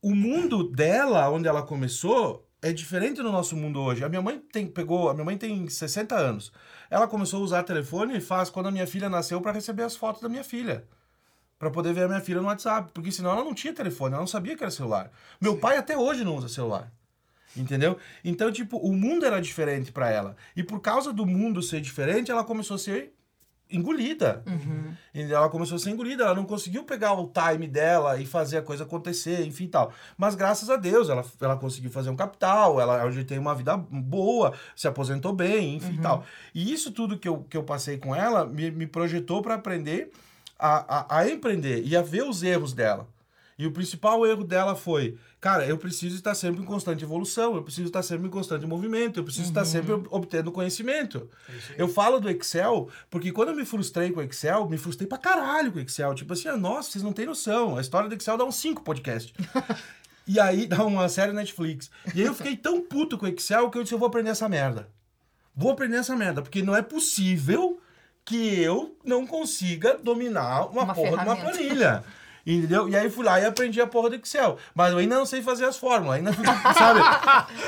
o 0.00 0.14
mundo 0.14 0.70
dela, 0.70 1.28
onde 1.28 1.48
ela 1.48 1.62
começou, 1.62 2.47
é 2.60 2.72
diferente 2.72 3.22
do 3.22 3.30
nosso 3.30 3.56
mundo 3.56 3.80
hoje. 3.80 4.04
A 4.04 4.08
minha 4.08 4.22
mãe 4.22 4.38
tem 4.38 4.66
pegou, 4.66 5.08
a 5.08 5.14
minha 5.14 5.24
mãe 5.24 5.38
tem 5.38 5.68
60 5.68 6.14
anos. 6.16 6.52
Ela 6.90 7.06
começou 7.06 7.40
a 7.40 7.44
usar 7.44 7.62
telefone 7.62 8.20
faz 8.20 8.50
quando 8.50 8.66
a 8.66 8.70
minha 8.70 8.86
filha 8.86 9.08
nasceu 9.08 9.40
para 9.40 9.52
receber 9.52 9.82
as 9.82 9.96
fotos 9.96 10.22
da 10.22 10.28
minha 10.28 10.44
filha. 10.44 10.84
Para 11.58 11.70
poder 11.70 11.92
ver 11.92 12.04
a 12.04 12.08
minha 12.08 12.20
filha 12.20 12.40
no 12.40 12.46
WhatsApp, 12.46 12.90
porque 12.92 13.10
senão 13.10 13.32
ela 13.32 13.44
não 13.44 13.54
tinha 13.54 13.72
telefone, 13.72 14.14
ela 14.14 14.22
não 14.22 14.26
sabia 14.28 14.56
que 14.56 14.62
era 14.62 14.70
celular. 14.70 15.10
Meu 15.40 15.58
pai 15.58 15.76
até 15.76 15.96
hoje 15.96 16.24
não 16.24 16.36
usa 16.36 16.48
celular. 16.48 16.92
Entendeu? 17.56 17.98
Então, 18.24 18.52
tipo, 18.52 18.76
o 18.76 18.92
mundo 18.92 19.24
era 19.24 19.40
diferente 19.40 19.90
para 19.90 20.10
ela. 20.10 20.36
E 20.54 20.62
por 20.62 20.80
causa 20.80 21.12
do 21.12 21.26
mundo 21.26 21.62
ser 21.62 21.80
diferente, 21.80 22.30
ela 22.30 22.44
começou 22.44 22.76
a 22.76 22.78
ser 22.78 23.12
engolida. 23.70 24.42
E 25.14 25.22
ela 25.32 25.48
começou 25.48 25.76
a 25.76 25.78
ser 25.78 25.90
engolida, 25.90 26.24
ela 26.24 26.34
não 26.34 26.44
conseguiu 26.44 26.84
pegar 26.84 27.12
o 27.12 27.30
time 27.30 27.66
dela 27.66 28.20
e 28.20 28.26
fazer 28.26 28.58
a 28.58 28.62
coisa 28.62 28.84
acontecer, 28.84 29.44
enfim 29.46 29.66
tal. 29.66 29.92
Mas 30.16 30.34
graças 30.34 30.70
a 30.70 30.76
Deus, 30.76 31.08
ela, 31.08 31.24
ela 31.40 31.56
conseguiu 31.56 31.90
fazer 31.90 32.10
um 32.10 32.16
capital, 32.16 32.80
ela 32.80 33.04
hoje 33.04 33.24
tem 33.24 33.38
uma 33.38 33.54
vida 33.54 33.76
boa, 33.76 34.52
se 34.74 34.88
aposentou 34.88 35.32
bem, 35.32 35.76
enfim 35.76 35.94
e 35.94 36.00
tal. 36.00 36.24
E 36.54 36.72
isso 36.72 36.92
tudo 36.92 37.18
que 37.18 37.28
eu, 37.28 37.44
que 37.48 37.56
eu 37.56 37.62
passei 37.62 37.98
com 37.98 38.14
ela 38.14 38.46
me, 38.46 38.70
me 38.70 38.86
projetou 38.86 39.42
para 39.42 39.54
aprender 39.54 40.10
a, 40.58 41.16
a, 41.16 41.18
a 41.20 41.30
empreender 41.30 41.82
e 41.84 41.96
a 41.96 42.02
ver 42.02 42.22
os 42.22 42.42
erros 42.42 42.72
dela. 42.72 43.06
E 43.58 43.66
o 43.66 43.72
principal 43.72 44.24
erro 44.24 44.44
dela 44.44 44.76
foi, 44.76 45.16
cara, 45.40 45.66
eu 45.66 45.76
preciso 45.76 46.14
estar 46.14 46.32
sempre 46.36 46.62
em 46.62 46.64
constante 46.64 47.02
evolução, 47.02 47.56
eu 47.56 47.62
preciso 47.64 47.88
estar 47.88 48.04
sempre 48.04 48.28
em 48.28 48.30
constante 48.30 48.64
movimento, 48.64 49.18
eu 49.18 49.24
preciso 49.24 49.48
estar 49.48 49.64
sempre 49.64 49.92
ob- 49.94 50.06
obtendo 50.12 50.52
conhecimento. 50.52 51.28
Eu 51.76 51.88
falo 51.88 52.20
do 52.20 52.30
Excel 52.30 52.88
porque 53.10 53.32
quando 53.32 53.48
eu 53.48 53.56
me 53.56 53.64
frustrei 53.64 54.12
com 54.12 54.20
o 54.20 54.22
Excel, 54.22 54.68
me 54.68 54.78
frustrei 54.78 55.08
pra 55.08 55.18
caralho 55.18 55.72
com 55.72 55.78
o 55.78 55.82
Excel. 55.82 56.14
Tipo 56.14 56.34
assim, 56.34 56.46
ah, 56.46 56.56
nossa, 56.56 56.92
vocês 56.92 57.02
não 57.02 57.12
têm 57.12 57.26
noção. 57.26 57.76
A 57.76 57.80
história 57.80 58.08
do 58.08 58.14
Excel 58.14 58.36
dá 58.38 58.44
uns 58.44 58.54
cinco 58.54 58.80
podcasts. 58.84 59.32
e 60.24 60.38
aí 60.38 60.64
dá 60.64 60.84
uma 60.84 61.08
série 61.08 61.32
Netflix. 61.32 61.90
E 62.14 62.20
aí 62.20 62.26
eu 62.28 62.34
fiquei 62.34 62.56
tão 62.56 62.80
puto 62.80 63.18
com 63.18 63.26
o 63.26 63.28
Excel 63.28 63.68
que 63.70 63.78
eu 63.78 63.82
disse, 63.82 63.94
eu 63.94 63.98
vou 63.98 64.06
aprender 64.06 64.30
essa 64.30 64.48
merda. 64.48 64.88
Vou 65.52 65.72
aprender 65.72 65.96
essa 65.96 66.14
merda, 66.14 66.42
porque 66.42 66.62
não 66.62 66.76
é 66.76 66.82
possível 66.82 67.80
que 68.24 68.60
eu 68.60 68.96
não 69.04 69.26
consiga 69.26 69.98
dominar 69.98 70.66
uma, 70.70 70.84
Uma 70.84 70.94
porra 70.94 71.08
de 71.08 71.14
uma 71.24 71.34
ferramenta. 71.36 71.50
planilha. 71.58 72.04
Entendeu? 72.48 72.88
E 72.88 72.96
aí 72.96 73.10
fui 73.10 73.24
lá 73.24 73.38
e 73.38 73.44
aprendi 73.44 73.78
a 73.78 73.86
porra 73.86 74.08
do 74.08 74.16
Excel. 74.16 74.56
Mas 74.74 74.92
eu 74.92 74.98
ainda 74.98 75.16
não 75.16 75.26
sei 75.26 75.42
fazer 75.42 75.66
as 75.66 75.76
fórmulas, 75.76 76.16
ainda 76.16 76.32
fico, 76.32 76.44
sabe? 76.78 77.00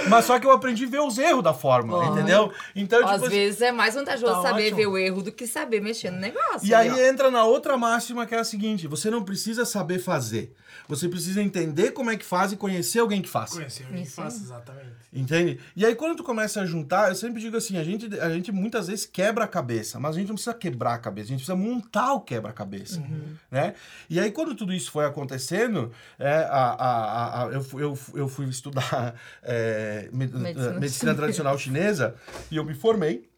Mas 0.08 0.24
só 0.24 0.38
que 0.38 0.46
eu 0.46 0.50
aprendi 0.50 0.86
a 0.86 0.88
ver 0.88 1.00
os 1.00 1.18
erros 1.18 1.44
da 1.44 1.52
fórmula, 1.52 2.06
entendeu? 2.06 2.50
Então, 2.74 3.00
Às 3.04 3.12
tipo 3.12 3.26
assim, 3.26 3.34
vezes 3.34 3.60
é 3.60 3.72
mais 3.72 3.94
vantajoso 3.94 4.32
Tá 4.32 4.42
saber 4.42 4.62
ótimo. 4.62 4.76
ver 4.78 4.86
o 4.86 4.96
erro 4.96 5.22
do 5.22 5.30
que 5.32 5.46
saber 5.46 5.80
mexer 5.82 6.10
no 6.10 6.18
negócio. 6.18 6.66
E 6.66 6.74
aí 6.74 6.90
ó. 6.90 6.96
entra 6.96 7.30
na 7.30 7.44
outra 7.44 7.76
máxima 7.76 8.24
que 8.26 8.34
é 8.34 8.38
a 8.38 8.44
seguinte: 8.44 8.86
você 8.86 9.10
não 9.10 9.22
precisa 9.22 9.64
saber 9.66 9.98
fazer. 9.98 10.54
Você 10.88 11.08
precisa 11.08 11.42
entender 11.42 11.90
como 11.92 12.10
é 12.10 12.16
que 12.16 12.24
faz 12.24 12.52
e 12.52 12.56
conhecer 12.56 13.00
alguém 13.00 13.20
que 13.20 13.28
faz. 13.28 13.50
Conhecer 13.50 13.84
alguém 13.84 14.02
que 14.02 14.08
Isso 14.08 14.20
aí. 14.20 14.26
exatamente. 14.28 14.90
Entende? 15.12 15.60
E 15.76 15.84
aí 15.84 15.94
quando 15.94 16.16
tu 16.16 16.22
começa 16.24 16.60
a 16.60 16.66
juntar, 16.66 17.08
eu 17.08 17.14
sempre 17.14 17.40
digo 17.40 17.56
assim, 17.56 17.76
a 17.76 17.84
gente, 17.84 18.18
a 18.20 18.30
gente 18.30 18.52
muitas 18.52 18.86
vezes 18.86 19.04
quebra 19.06 19.44
a 19.44 19.48
cabeça, 19.48 19.98
mas 19.98 20.14
a 20.14 20.18
gente 20.18 20.28
não 20.28 20.34
precisa 20.36 20.54
quebrar 20.54 20.94
a 20.94 20.98
cabeça, 20.98 21.26
a 21.26 21.30
gente 21.30 21.44
precisa 21.44 21.56
montar 21.56 22.12
o 22.12 22.20
quebra-cabeça, 22.20 23.02
né? 23.50 23.74
E 24.08 24.20
aí 24.20 24.30
quando 24.30 24.54
tudo 24.70 24.74
isso 24.74 24.90
foi 24.92 25.04
acontecendo, 25.04 25.90
é, 26.18 26.28
a, 26.28 26.42
a, 26.42 26.84
a, 26.84 27.44
a- 27.44 27.46
eu, 27.52 27.62
fui- 27.62 27.82
eu, 27.82 27.98
eu 28.14 28.28
fui 28.28 28.46
estudar 28.48 29.14
é, 29.42 30.08
me- 30.12 30.26
Medicina 30.26 30.72
medicina, 30.74 30.80
chinesa. 30.80 31.14
tradicional 31.16 31.58
chinesa 31.58 32.14
e 32.50 32.56
eu 32.56 32.64
me 32.64 32.74
formei 32.74 33.28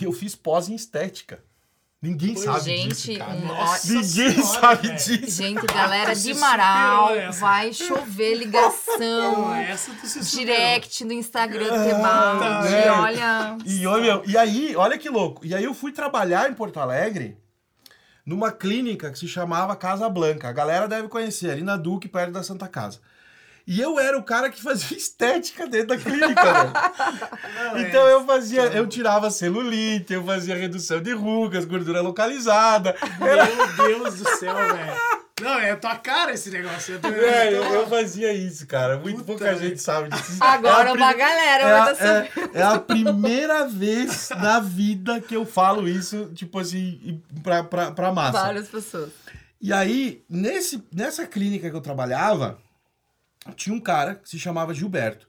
e 0.00 0.04
eu 0.04 0.12
fiz 0.12 0.34
pós 0.36 0.68
em 0.68 0.74
estética. 0.74 1.40
Ninguém 2.02 2.34
Pois, 2.34 2.44
sabe 2.44 2.60
gente, 2.64 2.88
disso, 2.88 3.18
cara. 3.18 3.34
Nossa 3.40 3.88
Ninguém 3.92 4.04
Senhora, 4.04 4.42
sabe 4.60 4.86
velho. 4.88 4.98
disso. 4.98 5.42
Gente, 5.42 5.66
galera 5.66 6.14
de 6.14 6.34
Marau, 6.34 7.08
vai 7.40 7.72
chover 7.72 8.34
ligação. 8.34 9.54
essa 9.56 9.92
tu 9.94 10.06
se 10.06 10.22
superou. 10.22 10.46
Direct 10.54 11.04
no 11.04 11.12
Instagram 11.14 11.64
do 11.78 11.84
Tebaldi, 11.84 12.70
né? 12.70 12.90
olha. 12.90 13.58
E, 13.64 13.86
olha, 13.86 14.22
e 14.26 14.36
aí, 14.36 14.76
olha 14.76 14.98
que 14.98 15.08
louco. 15.08 15.44
E 15.44 15.54
aí 15.54 15.64
eu 15.64 15.72
fui 15.74 15.90
trabalhar 15.90 16.48
em 16.50 16.54
Porto 16.54 16.78
Alegre 16.78 17.36
numa 18.26 18.50
clínica 18.50 19.10
que 19.10 19.18
se 19.18 19.28
chamava 19.28 19.76
Casa 19.76 20.08
Blanca. 20.08 20.48
A 20.48 20.52
galera 20.52 20.88
deve 20.88 21.06
conhecer, 21.06 21.50
ali 21.50 21.62
na 21.62 21.76
Duque, 21.76 22.08
perto 22.08 22.32
da 22.32 22.42
Santa 22.42 22.66
Casa. 22.66 22.98
E 23.66 23.80
eu 23.80 23.98
era 23.98 24.16
o 24.16 24.22
cara 24.22 24.50
que 24.50 24.62
fazia 24.62 24.94
estética 24.98 25.66
dentro 25.66 25.88
da 25.88 25.96
clínica, 25.96 26.34
velho. 26.34 26.72
Não, 27.54 27.76
é. 27.76 27.82
Então 27.82 28.06
eu 28.08 28.24
fazia, 28.26 28.62
eu 28.66 28.86
tirava 28.86 29.30
celulite, 29.30 30.12
eu 30.12 30.24
fazia 30.24 30.56
redução 30.56 31.00
de 31.00 31.12
rugas, 31.12 31.64
gordura 31.64 32.00
localizada. 32.00 32.94
Era, 33.20 33.46
Meu 33.46 33.86
Deus 33.88 34.18
do 34.18 34.28
céu, 34.36 34.54
velho. 34.54 35.25
Não, 35.40 35.58
é 35.58 35.76
tua 35.76 35.96
cara 35.96 36.32
esse 36.32 36.50
negócio. 36.50 36.94
Eu 36.96 37.00
tô- 37.00 37.10
velho, 37.10 37.56
eu 37.56 37.62
tô- 37.68 37.74
eu 37.74 37.86
fazia 37.88 38.32
isso, 38.32 38.66
cara. 38.66 38.96
Muito 38.98 39.18
Puta 39.18 39.26
pouca 39.26 39.54
gente 39.56 39.80
sabe 39.82 40.08
disso. 40.08 40.42
Agora 40.42 40.88
É 40.88 40.90
a 40.90 40.94
uma 40.94 41.12
galera 41.12 41.62
é, 41.62 41.70
vai 41.70 41.80
a, 41.80 41.84
tá 41.86 41.94
sabendo. 41.94 42.56
é, 42.56 42.58
é 42.58 42.62
a 42.62 42.78
primeira 42.78 43.66
vez 43.68 44.30
na 44.30 44.60
vida 44.60 45.20
que 45.20 45.36
eu 45.36 45.44
falo 45.44 45.86
isso, 45.86 46.30
tipo 46.34 46.58
assim, 46.58 47.22
pra, 47.42 47.62
pra, 47.62 47.90
pra 47.92 48.12
massa. 48.12 48.40
Várias 48.40 48.68
pessoas. 48.68 49.10
E 49.60 49.72
aí, 49.72 50.24
nesse, 50.28 50.82
nessa 50.92 51.26
clínica 51.26 51.68
que 51.68 51.76
eu 51.76 51.80
trabalhava, 51.82 52.58
tinha 53.56 53.74
um 53.76 53.80
cara 53.80 54.14
que 54.14 54.28
se 54.28 54.38
chamava 54.38 54.72
Gilberto. 54.72 55.26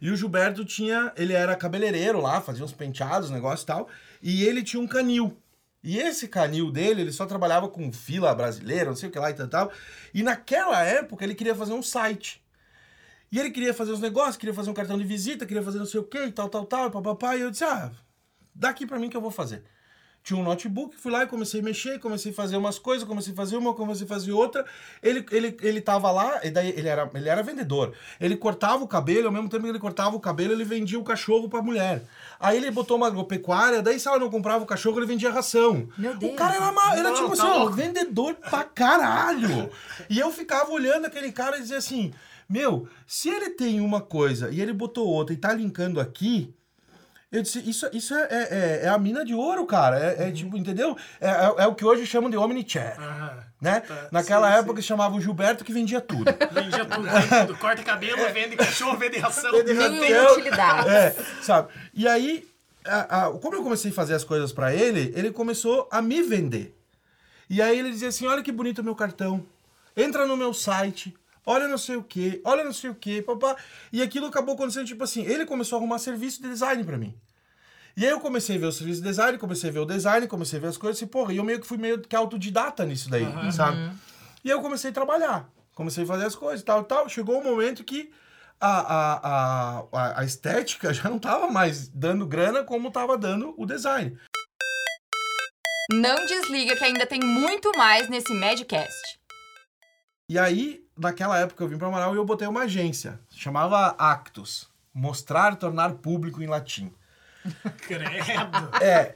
E 0.00 0.10
o 0.10 0.16
Gilberto 0.16 0.64
tinha, 0.64 1.12
ele 1.16 1.32
era 1.32 1.54
cabeleireiro 1.56 2.20
lá, 2.20 2.40
fazia 2.40 2.64
uns 2.64 2.72
penteados, 2.72 3.30
negócio 3.30 3.62
e 3.62 3.66
tal, 3.66 3.88
e 4.20 4.44
ele 4.44 4.62
tinha 4.64 4.80
um 4.82 4.86
canil. 4.86 5.36
E 5.84 5.98
esse 5.98 6.26
canil 6.26 6.70
dele, 6.72 7.02
ele 7.02 7.12
só 7.12 7.26
trabalhava 7.26 7.68
com 7.68 7.92
fila 7.92 8.34
brasileira, 8.34 8.86
não 8.86 8.96
sei 8.96 9.10
o 9.10 9.12
que 9.12 9.18
lá 9.18 9.30
e 9.30 9.34
tal. 9.34 9.70
E 10.14 10.22
naquela 10.22 10.82
época 10.82 11.22
ele 11.22 11.34
queria 11.34 11.54
fazer 11.54 11.74
um 11.74 11.82
site. 11.82 12.42
E 13.30 13.38
ele 13.38 13.50
queria 13.50 13.74
fazer 13.74 13.92
os 13.92 14.00
negócios, 14.00 14.38
queria 14.38 14.54
fazer 14.54 14.70
um 14.70 14.74
cartão 14.74 14.96
de 14.96 15.04
visita, 15.04 15.44
queria 15.44 15.62
fazer 15.62 15.78
não 15.78 15.84
sei 15.84 16.00
o 16.00 16.04
que 16.04 16.18
e 16.18 16.32
tal, 16.32 16.48
tal, 16.48 16.64
tal, 16.64 16.88
e 16.88 16.90
papapá. 16.90 17.36
E 17.36 17.42
eu 17.42 17.50
disse, 17.50 17.64
ah, 17.64 17.92
daqui 18.54 18.86
pra 18.86 18.98
mim 18.98 19.10
que 19.10 19.16
eu 19.16 19.20
vou 19.20 19.30
fazer. 19.30 19.62
Tinha 20.24 20.40
um 20.40 20.42
notebook, 20.42 20.96
fui 20.96 21.12
lá 21.12 21.22
e 21.22 21.26
comecei 21.26 21.60
a 21.60 21.62
mexer, 21.62 21.98
comecei 22.00 22.32
a 22.32 22.34
fazer 22.34 22.56
umas 22.56 22.78
coisas, 22.78 23.06
comecei 23.06 23.34
a 23.34 23.36
fazer 23.36 23.58
uma, 23.58 23.74
comecei 23.74 24.06
a 24.06 24.08
fazer 24.08 24.32
outra. 24.32 24.64
Ele, 25.02 25.22
ele, 25.30 25.54
ele 25.60 25.80
tava 25.82 26.10
lá, 26.10 26.40
e 26.42 26.50
daí 26.50 26.70
ele 26.70 26.88
era, 26.88 27.10
ele 27.14 27.28
era 27.28 27.42
vendedor. 27.42 27.92
Ele 28.18 28.34
cortava 28.34 28.82
o 28.82 28.88
cabelo, 28.88 29.26
ao 29.26 29.32
mesmo 29.32 29.50
tempo 29.50 29.64
que 29.64 29.68
ele 29.68 29.78
cortava 29.78 30.16
o 30.16 30.20
cabelo, 30.20 30.54
ele 30.54 30.64
vendia 30.64 30.98
o 30.98 31.04
cachorro 31.04 31.46
pra 31.46 31.60
mulher. 31.60 32.02
Aí 32.40 32.56
ele 32.56 32.70
botou 32.70 32.96
uma 32.96 33.06
agropecuária, 33.06 33.82
daí 33.82 34.00
se 34.00 34.08
ela 34.08 34.18
não 34.18 34.30
comprava 34.30 34.64
o 34.64 34.66
cachorro, 34.66 34.98
ele 34.98 35.04
vendia 35.06 35.30
ração. 35.30 35.86
Meu 35.98 36.16
Deus. 36.16 36.32
O 36.32 36.36
cara 36.36 36.54
era, 36.56 36.72
ma- 36.72 36.94
era 36.96 37.10
Não, 37.10 37.14
tipo 37.14 37.36
tá 37.36 37.42
assim, 37.46 37.60
ó, 37.60 37.68
vendedor 37.68 38.34
pra 38.36 38.64
caralho. 38.64 39.70
E 40.08 40.18
eu 40.18 40.30
ficava 40.32 40.70
olhando 40.70 41.04
aquele 41.04 41.32
cara 41.32 41.58
e 41.58 41.60
dizia 41.60 41.76
assim: 41.76 42.14
Meu, 42.48 42.88
se 43.06 43.28
ele 43.28 43.50
tem 43.50 43.78
uma 43.78 44.00
coisa 44.00 44.50
e 44.50 44.58
ele 44.58 44.72
botou 44.72 45.06
outra 45.06 45.34
e 45.34 45.36
tá 45.36 45.52
linkando 45.52 46.00
aqui. 46.00 46.54
Eu 47.36 47.42
disse, 47.42 47.58
isso, 47.68 47.88
isso 47.92 48.14
é, 48.14 48.22
é, 48.30 48.48
é- 48.50 48.80
é 48.84 48.88
a 48.88 48.96
mina 48.96 49.24
de 49.24 49.34
ouro, 49.34 49.66
cara. 49.66 49.98
É, 49.98 50.22
Uhum. 50.22 50.28
é 50.28 50.32
tipo, 50.32 50.56
entendeu? 50.56 50.96
É, 51.20 51.28
é, 51.28 51.54
é 51.64 51.66
o 51.66 51.74
que 51.74 51.84
hoje 51.84 52.06
chamam 52.06 52.30
de 52.30 52.36
omnichannel, 52.36 52.96
Aham. 52.96 53.38
né? 53.60 53.80
Tá, 53.80 54.08
Naquela 54.12 54.52
sim, 54.52 54.58
época 54.60 54.80
chamava 54.80 55.16
o 55.16 55.20
Gilberto 55.20 55.64
que 55.64 55.72
vendia 55.72 56.00
tudo. 56.00 56.24
Vendia 56.52 56.84
tudo, 56.84 57.02
vende 57.02 57.46
tudo. 57.46 57.58
Corta 57.58 57.82
cabelo, 57.82 58.32
vende 58.32 58.54
cachorro, 58.56 58.96
vende 58.96 59.18
ração. 59.18 59.50
Vende 59.50 59.74
Mil 59.74 59.82
e 59.82 60.12
Raquel. 60.12 60.32
utilidades. 60.32 60.92
É, 60.92 61.16
sabe? 61.42 61.68
E 61.92 62.06
aí, 62.06 62.46
a- 62.86 63.26
a- 63.26 63.30
como 63.32 63.56
eu 63.56 63.62
comecei 63.64 63.90
a 63.90 63.94
fazer 63.94 64.14
as 64.14 64.22
coisas 64.22 64.52
pra 64.52 64.72
ele, 64.72 65.12
ele 65.16 65.32
começou 65.32 65.88
a 65.90 66.00
me 66.00 66.22
vender. 66.22 66.72
E 67.50 67.60
aí 67.60 67.76
ele 67.78 67.90
dizia 67.90 68.08
assim: 68.10 68.26
olha 68.28 68.42
que 68.44 68.52
bonito 68.52 68.78
o 68.78 68.84
meu 68.84 68.94
cartão. 68.94 69.44
Entra 69.96 70.24
no 70.24 70.36
meu 70.36 70.54
site. 70.54 71.12
Olha 71.46 71.68
não 71.68 71.76
sei 71.76 71.96
o 71.96 72.02
que, 72.02 72.40
olha 72.42 72.64
não 72.64 72.72
sei 72.72 72.88
o 72.88 72.94
que, 72.94 73.20
papá. 73.20 73.54
E 73.92 74.00
aquilo 74.00 74.24
acabou 74.26 74.54
acontecendo, 74.54 74.86
tipo 74.86 75.04
assim, 75.04 75.26
ele 75.26 75.44
começou 75.44 75.76
a 75.76 75.78
arrumar 75.78 75.98
serviço 75.98 76.40
de 76.40 76.48
design 76.48 76.82
pra 76.82 76.96
mim. 76.96 77.14
E 77.96 78.04
aí 78.04 78.10
eu 78.10 78.18
comecei 78.20 78.56
a 78.56 78.58
ver 78.58 78.66
o 78.66 78.72
serviço 78.72 79.00
de 79.00 79.08
design, 79.08 79.38
comecei 79.38 79.70
a 79.70 79.72
ver 79.72 79.78
o 79.78 79.84
design, 79.84 80.26
comecei 80.26 80.58
a 80.58 80.62
ver 80.62 80.68
as 80.68 80.76
coisas, 80.76 81.00
e 81.00 81.06
porra, 81.06 81.32
e 81.32 81.36
eu 81.36 81.44
meio 81.44 81.60
que 81.60 81.66
fui 81.66 81.78
meio 81.78 82.00
que 82.00 82.16
autodidata 82.16 82.84
nisso 82.84 83.08
daí, 83.08 83.24
sabe? 83.52 83.78
E 84.44 84.50
aí 84.50 84.56
eu 84.56 84.60
comecei 84.60 84.90
a 84.90 84.92
trabalhar, 84.92 85.48
comecei 85.74 86.02
a 86.02 86.06
fazer 86.06 86.24
as 86.24 86.34
coisas, 86.34 86.62
tal, 86.64 86.82
tal. 86.84 87.08
Chegou 87.08 87.38
um 87.38 87.44
momento 87.44 87.84
que 87.84 88.12
a, 88.60 88.68
a, 88.68 89.12
a, 89.78 89.84
a, 89.92 90.20
a 90.20 90.24
estética 90.24 90.92
já 90.92 91.08
não 91.08 91.18
tava 91.20 91.48
mais 91.48 91.88
dando 91.88 92.26
grana 92.26 92.64
como 92.64 92.90
tava 92.90 93.16
dando 93.16 93.54
o 93.56 93.64
design. 93.64 94.18
Não 95.92 96.16
desliga 96.26 96.74
que 96.76 96.84
ainda 96.84 97.06
tem 97.06 97.20
muito 97.20 97.70
mais 97.76 98.08
nesse 98.08 98.32
Madcast. 98.32 99.20
E 100.28 100.38
aí, 100.38 100.84
naquela 100.96 101.38
época 101.38 101.62
eu 101.62 101.68
vim 101.68 101.78
para 101.78 101.86
Amaral 101.86 102.14
e 102.14 102.16
eu 102.16 102.24
botei 102.24 102.48
uma 102.48 102.62
agência, 102.62 103.20
chamava 103.30 103.94
Actus, 103.98 104.68
mostrar, 104.92 105.54
tornar 105.56 105.92
público 105.96 106.42
em 106.42 106.46
latim. 106.46 106.92
Credo. 107.86 108.76
É. 108.82 109.14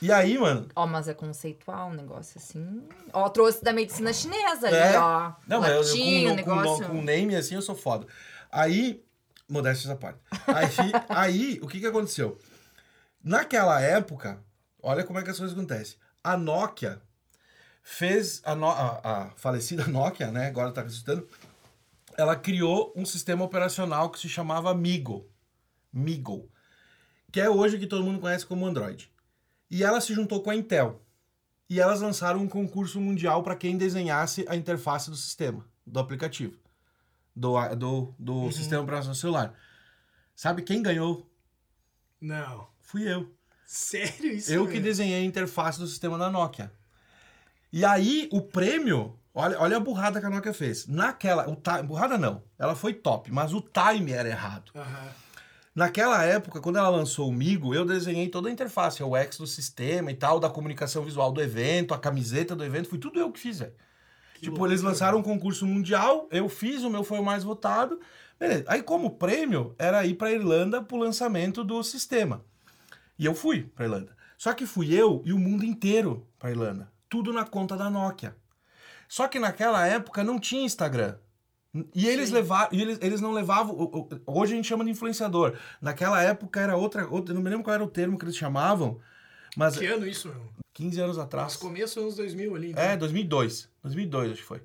E 0.00 0.12
aí, 0.12 0.38
mano, 0.38 0.68
Ó, 0.76 0.86
mas 0.86 1.08
é 1.08 1.14
conceitual 1.14 1.88
um 1.88 1.92
negócio 1.94 2.38
assim. 2.40 2.86
Ó, 3.12 3.28
trouxe 3.28 3.62
da 3.64 3.72
medicina 3.72 4.12
chinesa 4.12 4.68
ali, 4.68 4.76
É. 4.76 4.98
ó. 4.98 5.32
Não, 5.46 5.60
mas 5.60 5.70
eu, 5.70 5.76
eu, 5.76 6.32
o 6.32 6.36
com, 6.36 6.42
com, 6.44 6.56
negócio. 6.60 6.86
com, 6.86 6.92
com 6.98 7.02
name 7.02 7.34
assim 7.34 7.56
eu 7.56 7.62
sou 7.62 7.74
foda. 7.74 8.06
Aí, 8.50 9.04
modéstia 9.48 9.88
essa 9.88 9.96
parte. 9.96 10.18
Aí, 10.46 10.92
aí, 11.08 11.60
o 11.62 11.66
que 11.66 11.80
que 11.80 11.86
aconteceu? 11.86 12.38
Naquela 13.22 13.80
época, 13.80 14.38
olha 14.82 15.02
como 15.04 15.18
é 15.18 15.22
que 15.24 15.30
as 15.30 15.38
coisas 15.38 15.56
acontecem. 15.56 15.96
A 16.22 16.36
Nokia 16.36 17.00
fez, 17.82 18.40
a, 18.44 18.54
No- 18.54 18.70
a- 18.70 19.00
a 19.02 19.30
falecida 19.36 19.84
Nokia, 19.88 20.30
né, 20.30 20.46
agora 20.46 20.70
tá 20.72 20.82
ressuscitando, 20.82 21.26
ela 22.16 22.36
criou 22.36 22.92
um 22.96 23.04
sistema 23.04 23.44
operacional 23.44 24.10
que 24.10 24.18
se 24.20 24.28
chamava 24.28 24.72
Migo. 24.74 25.28
Migo. 25.92 26.48
Que 27.30 27.40
é 27.40 27.50
hoje 27.50 27.78
que 27.78 27.86
todo 27.86 28.04
mundo 28.04 28.20
conhece 28.20 28.46
como 28.46 28.66
Android. 28.66 29.10
E 29.70 29.84
ela 29.84 30.00
se 30.00 30.14
juntou 30.14 30.42
com 30.42 30.50
a 30.50 30.54
Intel. 30.56 31.02
E 31.68 31.78
elas 31.78 32.00
lançaram 32.00 32.40
um 32.40 32.48
concurso 32.48 32.98
mundial 33.00 33.42
para 33.42 33.54
quem 33.54 33.76
desenhasse 33.76 34.44
a 34.48 34.56
interface 34.56 35.10
do 35.10 35.16
sistema, 35.16 35.66
do 35.86 36.00
aplicativo, 36.00 36.56
do, 37.36 37.58
do, 37.74 38.14
do 38.18 38.50
sistema 38.52 38.82
operacional 38.82 39.14
celular. 39.14 39.54
Sabe 40.34 40.62
quem 40.62 40.82
ganhou? 40.82 41.30
Não. 42.18 42.68
Fui 42.80 43.02
eu. 43.02 43.30
Sério 43.66 44.32
isso? 44.32 44.50
Eu 44.50 44.64
que 44.64 44.72
velho? 44.72 44.84
desenhei 44.84 45.20
a 45.20 45.24
interface 45.24 45.78
do 45.78 45.86
sistema 45.86 46.16
da 46.16 46.30
Nokia. 46.30 46.72
E 47.70 47.84
aí, 47.84 48.30
o 48.32 48.40
prêmio, 48.40 49.18
olha, 49.34 49.60
olha 49.60 49.76
a 49.76 49.80
burrada 49.80 50.20
que 50.20 50.24
a 50.26 50.30
Nokia 50.30 50.54
fez. 50.54 50.86
Naquela, 50.86 51.46
o 51.50 51.54
ti- 51.54 51.82
burrada 51.84 52.16
não, 52.16 52.42
ela 52.58 52.74
foi 52.74 52.94
top, 52.94 53.30
mas 53.30 53.52
o 53.52 53.60
time 53.60 54.12
era 54.12 54.26
errado. 54.26 54.72
Aham. 54.74 55.12
Naquela 55.78 56.24
época, 56.24 56.60
quando 56.60 56.76
ela 56.76 56.88
lançou 56.88 57.28
o 57.28 57.32
Migo, 57.32 57.72
eu 57.72 57.84
desenhei 57.84 58.28
toda 58.28 58.48
a 58.48 58.52
interface, 58.52 59.00
o 59.00 59.16
X 59.16 59.38
do 59.38 59.46
sistema 59.46 60.10
e 60.10 60.14
tal, 60.16 60.40
da 60.40 60.50
comunicação 60.50 61.04
visual 61.04 61.30
do 61.30 61.40
evento, 61.40 61.94
a 61.94 61.98
camiseta 62.00 62.56
do 62.56 62.64
evento, 62.64 62.88
foi 62.88 62.98
tudo 62.98 63.16
eu 63.20 63.30
que 63.30 63.38
fiz, 63.38 63.60
velho. 63.60 63.72
Tipo, 64.40 64.50
loucura. 64.50 64.72
eles 64.72 64.82
lançaram 64.82 65.18
um 65.18 65.22
concurso 65.22 65.64
mundial, 65.64 66.26
eu 66.32 66.48
fiz, 66.48 66.82
o 66.82 66.90
meu 66.90 67.04
foi 67.04 67.20
o 67.20 67.24
mais 67.24 67.44
votado. 67.44 68.00
Beleza. 68.40 68.64
Aí, 68.66 68.82
como 68.82 69.18
prêmio, 69.18 69.72
era 69.78 70.04
ir 70.04 70.14
pra 70.14 70.32
Irlanda 70.32 70.82
pro 70.82 70.96
lançamento 70.96 71.62
do 71.62 71.80
sistema. 71.84 72.44
E 73.16 73.24
eu 73.24 73.32
fui 73.32 73.62
pra 73.62 73.84
Irlanda. 73.84 74.16
Só 74.36 74.52
que 74.54 74.66
fui 74.66 74.92
eu 74.92 75.22
e 75.24 75.32
o 75.32 75.38
mundo 75.38 75.64
inteiro 75.64 76.26
pra 76.40 76.50
Irlanda. 76.50 76.90
Tudo 77.08 77.32
na 77.32 77.44
conta 77.44 77.76
da 77.76 77.88
Nokia. 77.88 78.34
Só 79.06 79.28
que 79.28 79.38
naquela 79.38 79.86
época 79.86 80.24
não 80.24 80.40
tinha 80.40 80.64
Instagram. 80.64 81.14
E 81.94 82.08
eles 82.08 82.28
Sim. 82.28 82.34
levaram, 82.34 82.68
e 82.72 82.80
eles, 82.80 82.98
eles 83.02 83.20
não 83.20 83.32
levavam. 83.32 84.08
Hoje 84.26 84.52
a 84.52 84.56
gente 84.56 84.66
chama 84.66 84.84
de 84.84 84.90
influenciador. 84.90 85.54
Naquela 85.80 86.22
época 86.22 86.60
era 86.60 86.76
outra, 86.76 87.06
outra. 87.08 87.34
Não 87.34 87.42
me 87.42 87.50
lembro 87.50 87.64
qual 87.64 87.74
era 87.74 87.84
o 87.84 87.88
termo 87.88 88.18
que 88.18 88.24
eles 88.24 88.36
chamavam, 88.36 88.98
mas 89.56 89.76
Que 89.76 89.86
ano 89.86 90.06
isso, 90.06 90.28
meu? 90.28 90.48
15 90.74 91.00
anos 91.00 91.16
Mas 91.16 91.24
atrás. 91.26 91.56
começo 91.56 92.00
anos 92.00 92.16
2000 92.16 92.54
ali. 92.56 92.70
então. 92.70 92.82
É, 92.82 92.96
2002. 92.96 93.68
2002, 93.82 94.32
acho 94.32 94.40
que 94.40 94.46
foi. 94.46 94.62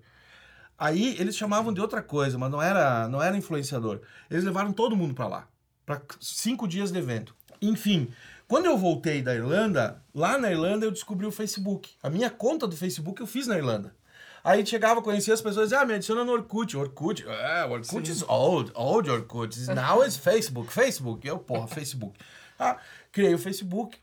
Aí 0.77 1.15
eles 1.19 1.35
chamavam 1.35 1.73
de 1.73 1.81
outra 1.81 2.01
coisa, 2.01 2.37
mas 2.37 2.49
não 2.51 2.61
era, 2.61 3.07
não 3.07 3.21
era 3.21 3.35
influenciador. 3.37 4.01
Eles 4.29 4.43
levaram 4.43 4.71
todo 4.71 4.95
mundo 4.95 5.13
pra 5.13 5.27
lá. 5.27 5.47
Pra 5.85 6.01
cinco 6.19 6.67
dias 6.67 6.91
de 6.91 6.97
evento. 6.99 7.35
Enfim, 7.61 8.09
quando 8.47 8.65
eu 8.65 8.77
voltei 8.77 9.21
da 9.21 9.33
Irlanda, 9.35 10.01
lá 10.13 10.37
na 10.37 10.51
Irlanda 10.51 10.85
eu 10.85 10.91
descobri 10.91 11.25
o 11.25 11.31
Facebook. 11.31 11.91
A 12.01 12.09
minha 12.09 12.29
conta 12.29 12.67
do 12.67 12.75
Facebook 12.75 13.19
eu 13.21 13.27
fiz 13.27 13.47
na 13.47 13.57
Irlanda. 13.57 13.95
Aí 14.43 14.65
chegava, 14.65 15.01
conhecia 15.01 15.33
as 15.33 15.41
pessoas, 15.41 15.71
ah, 15.71 15.85
me 15.85 15.93
adiciona 15.93 16.25
no 16.25 16.33
Orkut. 16.33 16.75
Orkut, 16.75 17.25
é, 17.25 17.65
Orkut 17.65 18.11
is 18.11 18.23
old, 18.27 18.71
old 18.75 19.09
Orkut. 19.09 19.57
Now 19.73 20.03
is 20.03 20.17
Facebook, 20.17 20.71
Facebook. 20.71 21.25
Eu, 21.25 21.39
porra, 21.39 21.65
Facebook. 21.67 22.19
Ah, 22.59 22.77
criei 23.11 23.33
o 23.33 23.39
Facebook, 23.39 23.97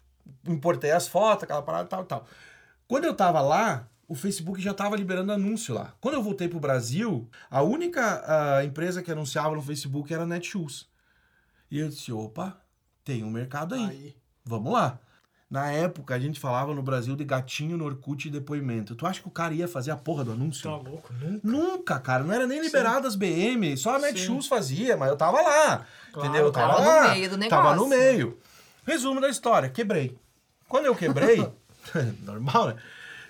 importei 0.46 0.92
as 0.92 1.06
fotos, 1.06 1.44
aquela 1.44 1.60
parada, 1.60 1.88
tal, 1.88 2.04
tal. 2.04 2.26
Quando 2.88 3.04
eu 3.04 3.14
tava 3.14 3.42
lá, 3.42 3.86
o 4.08 4.14
Facebook 4.14 4.60
já 4.62 4.72
tava 4.72 4.96
liberando 4.96 5.30
anúncio 5.30 5.74
lá. 5.74 5.94
Quando 6.00 6.14
eu 6.14 6.22
voltei 6.22 6.48
pro 6.48 6.58
Brasil, 6.58 7.28
a 7.50 7.62
única 7.62 8.24
ah, 8.26 8.64
empresa 8.64 9.02
que 9.02 9.12
anunciava 9.12 9.54
no 9.54 9.62
Facebook 9.62 10.12
era 10.12 10.22
a 10.22 10.26
Netshoes. 10.26 10.88
E 11.70 11.78
eu 11.78 11.88
disse, 11.88 12.10
opa, 12.10 12.58
tem 13.04 13.22
um 13.22 13.30
mercado 13.30 13.74
aí. 13.74 13.84
Aí. 13.84 14.16
Vamos 14.44 14.72
lá. 14.72 14.98
Na 15.50 15.72
época, 15.72 16.14
a 16.14 16.18
gente 16.18 16.38
falava 16.38 16.72
no 16.72 16.80
Brasil 16.80 17.16
de 17.16 17.24
gatinho 17.24 17.76
no 17.76 17.84
Orkut 17.84 18.28
e 18.28 18.30
depoimento. 18.30 18.94
Tu 18.94 19.04
acha 19.04 19.20
que 19.20 19.26
o 19.26 19.30
cara 19.32 19.52
ia 19.52 19.66
fazer 19.66 19.90
a 19.90 19.96
porra 19.96 20.22
do 20.24 20.30
anúncio? 20.30 20.62
Tá 20.70 20.76
louco? 20.76 21.12
Nunca. 21.12 21.40
Nunca, 21.42 21.98
cara. 21.98 22.22
Não 22.22 22.32
era 22.32 22.46
nem 22.46 22.60
liberado 22.60 23.06
as 23.08 23.16
BM. 23.16 23.76
Só 23.76 23.96
a 23.96 23.98
Sim. 23.98 24.06
Netshoes 24.06 24.46
fazia, 24.46 24.96
mas 24.96 25.08
eu 25.10 25.16
tava 25.16 25.42
lá. 25.42 25.84
Claro, 26.12 26.28
entendeu? 26.28 26.46
Eu 26.46 26.52
tava 26.52 26.74
tava 26.74 26.84
no 26.84 26.88
lá. 26.88 27.14
meio 27.14 27.30
do 27.30 27.48
Tava 27.48 27.74
no 27.74 27.88
negócio. 27.88 27.98
meio. 28.14 28.38
Resumo 28.86 29.20
da 29.20 29.28
história. 29.28 29.68
Quebrei. 29.68 30.16
Quando 30.68 30.86
eu 30.86 30.94
quebrei... 30.94 31.44
normal, 32.22 32.68
né? 32.68 32.76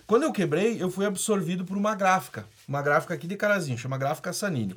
Quando 0.06 0.24
eu 0.24 0.32
quebrei, 0.32 0.82
eu 0.82 0.90
fui 0.90 1.06
absorvido 1.06 1.64
por 1.64 1.76
uma 1.76 1.94
gráfica. 1.94 2.44
Uma 2.68 2.82
gráfica 2.82 3.14
aqui 3.14 3.26
de 3.28 3.36
Carazinho, 3.36 3.78
chama 3.78 3.96
Gráfica 3.96 4.32
Sanini. 4.32 4.74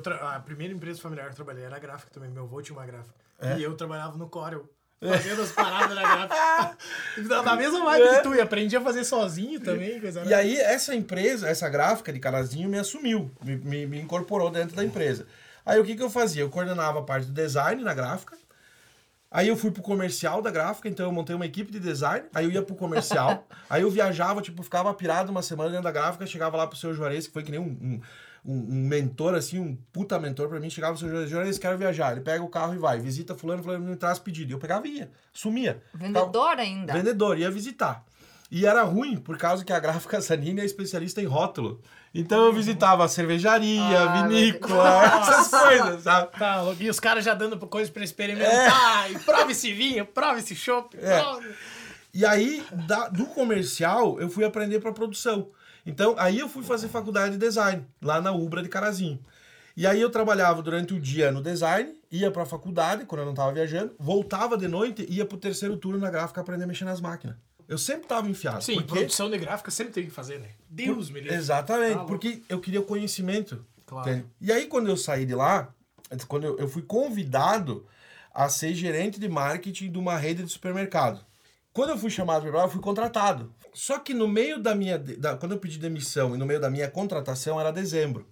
Tra- 0.00 0.36
a 0.36 0.40
primeira 0.40 0.72
empresa 0.72 1.00
familiar 1.00 1.24
que 1.26 1.32
eu 1.32 1.36
trabalhei 1.36 1.64
era 1.64 1.76
a 1.76 1.78
gráfica 1.78 2.10
também. 2.10 2.30
Meu 2.30 2.44
avô 2.44 2.62
tinha 2.62 2.78
uma 2.78 2.86
gráfica. 2.86 3.12
É? 3.40 3.58
E 3.58 3.62
eu 3.64 3.74
trabalhava 3.74 4.16
no 4.16 4.28
Corel. 4.28 4.64
Fazendo 5.00 5.42
as 5.42 5.52
paradas 5.52 5.94
na 5.94 6.02
gráfica. 6.02 6.78
Da 7.28 7.42
da 7.42 7.56
mesma 7.56 7.84
vibe 7.84 8.02
É. 8.02 8.16
que 8.16 8.22
tu. 8.22 8.34
E 8.34 8.40
aprendi 8.40 8.76
a 8.76 8.80
fazer 8.80 9.04
sozinho 9.04 9.60
também. 9.60 10.00
Coisa 10.00 10.24
E 10.24 10.32
aí, 10.32 10.56
essa 10.58 10.94
empresa, 10.94 11.48
essa 11.48 11.68
gráfica 11.68 12.12
de 12.12 12.18
Carazinho 12.18 12.68
me 12.68 12.78
assumiu, 12.78 13.30
me, 13.44 13.56
me- 13.56 13.86
me 13.86 14.00
incorporou 14.00 14.50
dentro 14.50 14.74
da 14.74 14.84
empresa. 14.84 15.26
Aí, 15.64 15.78
o 15.78 15.84
que, 15.84 15.94
que 15.96 16.02
eu 16.02 16.08
fazia? 16.10 16.42
Eu 16.42 16.48
coordenava 16.50 17.00
a 17.00 17.02
parte 17.02 17.26
do 17.26 17.32
design 17.32 17.82
na 17.82 17.92
gráfica. 17.92 18.36
Aí 19.30 19.48
eu 19.48 19.56
fui 19.56 19.70
pro 19.70 19.82
comercial 19.82 20.40
da 20.40 20.50
gráfica, 20.50 20.88
então 20.88 21.04
eu 21.04 21.12
montei 21.12 21.34
uma 21.36 21.44
equipe 21.44 21.70
de 21.70 21.80
design, 21.80 22.24
aí 22.32 22.44
eu 22.46 22.50
ia 22.50 22.62
pro 22.62 22.76
comercial, 22.76 23.46
aí 23.68 23.82
eu 23.82 23.90
viajava, 23.90 24.40
tipo, 24.40 24.62
ficava 24.62 24.94
pirado 24.94 25.30
uma 25.32 25.42
semana 25.42 25.68
dentro 25.68 25.82
da 25.84 25.90
gráfica, 25.90 26.24
chegava 26.24 26.56
lá 26.56 26.66
pro 26.66 26.78
seu 26.78 26.94
Juarez, 26.94 27.26
que 27.26 27.32
foi 27.32 27.42
que 27.42 27.50
nem 27.50 27.58
um, 27.60 27.64
um, 27.64 28.00
um- 28.46 28.66
um 28.70 28.86
mentor, 28.88 29.34
assim, 29.34 29.58
um 29.58 29.76
puta 29.92 30.18
mentor 30.18 30.48
pra 30.48 30.60
mim, 30.60 30.70
chegava 30.70 30.96
seu 30.96 31.08
Juarez, 31.08 31.30
Juarez, 31.30 31.58
quero 31.58 31.76
viajar, 31.76 32.12
ele 32.12 32.20
pega 32.20 32.42
o 32.44 32.48
carro 32.48 32.74
e 32.74 32.78
vai, 32.78 33.00
visita 33.00 33.34
fulano, 33.34 33.62
fulano, 33.62 33.84
me 33.84 33.96
traz 33.96 34.18
pedido, 34.18 34.50
e 34.50 34.54
eu 34.54 34.58
pegava 34.58 34.86
e 34.86 34.98
ia, 34.98 35.10
sumia. 35.32 35.82
Ficava- 35.92 36.06
Vendedor 36.26 36.58
ainda. 36.58 36.92
Vendedor, 36.92 37.38
ia 37.38 37.50
visitar. 37.50 38.04
E 38.48 38.64
era 38.64 38.82
ruim, 38.84 39.16
por 39.16 39.36
causa 39.36 39.64
que 39.64 39.72
a 39.72 39.80
gráfica 39.80 40.20
Zanini 40.20 40.60
é 40.60 40.64
especialista 40.64 41.20
em 41.20 41.24
rótulo. 41.24 41.80
Então 42.14 42.44
eu 42.46 42.52
visitava 42.52 43.04
a 43.04 43.08
cervejaria, 43.08 43.82
Ah, 43.82 44.22
vinícola, 44.28 45.02
essas 45.20 45.48
coisas, 45.50 46.02
sabe? 46.04 46.30
Tá, 46.38 46.62
e 46.78 46.88
os 46.88 47.00
caras 47.00 47.24
já 47.24 47.34
dando 47.34 47.58
coisa 47.66 47.90
pra 47.90 48.04
experimentar. 48.04 49.10
E 49.10 49.18
prova 49.18 49.50
esse 49.50 49.72
vinho, 49.72 50.06
prova 50.06 50.38
esse 50.38 50.54
chopp. 50.54 50.96
É. 50.96 51.18
prova. 51.20 51.42
E 52.14 52.24
aí, 52.24 52.64
da- 52.86 53.08
do 53.08 53.26
comercial, 53.26 54.18
eu 54.20 54.30
fui 54.30 54.44
aprender 54.44 54.78
para 54.80 54.92
produção. 54.92 55.48
Então, 55.86 56.16
aí 56.18 56.38
eu 56.38 56.48
fui 56.48 56.64
fazer 56.64 56.88
faculdade 56.88 57.32
de 57.32 57.38
design, 57.38 57.86
lá 58.02 58.20
na 58.20 58.32
Ubra 58.32 58.62
de 58.62 58.68
Carazinho. 58.68 59.20
E 59.76 59.86
aí 59.86 60.00
eu 60.00 60.10
trabalhava 60.10 60.62
durante 60.62 60.94
o 60.94 61.00
dia 61.00 61.30
no 61.30 61.42
design, 61.42 61.94
ia 62.10 62.30
pra 62.30 62.44
faculdade, 62.44 63.04
quando 63.04 63.20
eu 63.20 63.26
não 63.26 63.34
tava 63.34 63.52
viajando, 63.52 63.94
voltava 63.98 64.56
de 64.56 64.66
noite 64.66 65.06
e 65.08 65.16
ia 65.16 65.26
pro 65.26 65.36
terceiro 65.36 65.76
turno 65.76 65.98
na 65.98 66.10
gráfica 66.10 66.40
aprender 66.40 66.64
a 66.64 66.66
mexer 66.66 66.84
nas 66.84 67.00
máquinas. 67.00 67.36
Eu 67.68 67.78
sempre 67.78 68.06
tava 68.06 68.28
enfiado. 68.28 68.62
Sim, 68.62 68.76
porque... 68.76 68.94
produção 68.94 69.30
de 69.30 69.38
gráfica 69.38 69.70
sempre 69.70 69.92
tem 69.92 70.04
que 70.04 70.10
fazer, 70.10 70.38
né? 70.38 70.50
Deus 70.68 71.10
me 71.10 71.20
livre. 71.20 71.36
Exatamente, 71.36 71.96
louco. 71.96 72.06
porque 72.08 72.42
eu 72.48 72.60
queria 72.60 72.80
o 72.80 72.84
conhecimento. 72.84 73.64
Claro. 73.84 74.08
entende? 74.08 74.26
E 74.40 74.52
aí, 74.52 74.66
quando 74.66 74.88
eu 74.88 74.96
saí 74.96 75.26
de 75.26 75.34
lá, 75.34 75.68
quando 76.26 76.44
eu, 76.44 76.58
eu 76.58 76.68
fui 76.68 76.82
convidado 76.82 77.86
a 78.32 78.48
ser 78.48 78.74
gerente 78.74 79.18
de 79.18 79.28
marketing 79.28 79.90
de 79.90 79.98
uma 79.98 80.16
rede 80.16 80.42
de 80.42 80.50
supermercado. 80.50 81.24
Quando 81.72 81.90
eu 81.90 81.98
fui 81.98 82.08
chamado 82.08 82.42
para 82.42 82.58
lá, 82.58 82.64
eu 82.64 82.70
fui 82.70 82.80
contratado. 82.80 83.52
Só 83.76 83.98
que 83.98 84.14
no 84.14 84.26
meio 84.26 84.58
da 84.58 84.74
minha. 84.74 84.98
Da, 84.98 85.36
quando 85.36 85.52
eu 85.52 85.58
pedi 85.58 85.78
demissão 85.78 86.34
e 86.34 86.38
no 86.38 86.46
meio 86.46 86.58
da 86.58 86.70
minha 86.70 86.90
contratação 86.90 87.60
era 87.60 87.70
dezembro. 87.70 88.26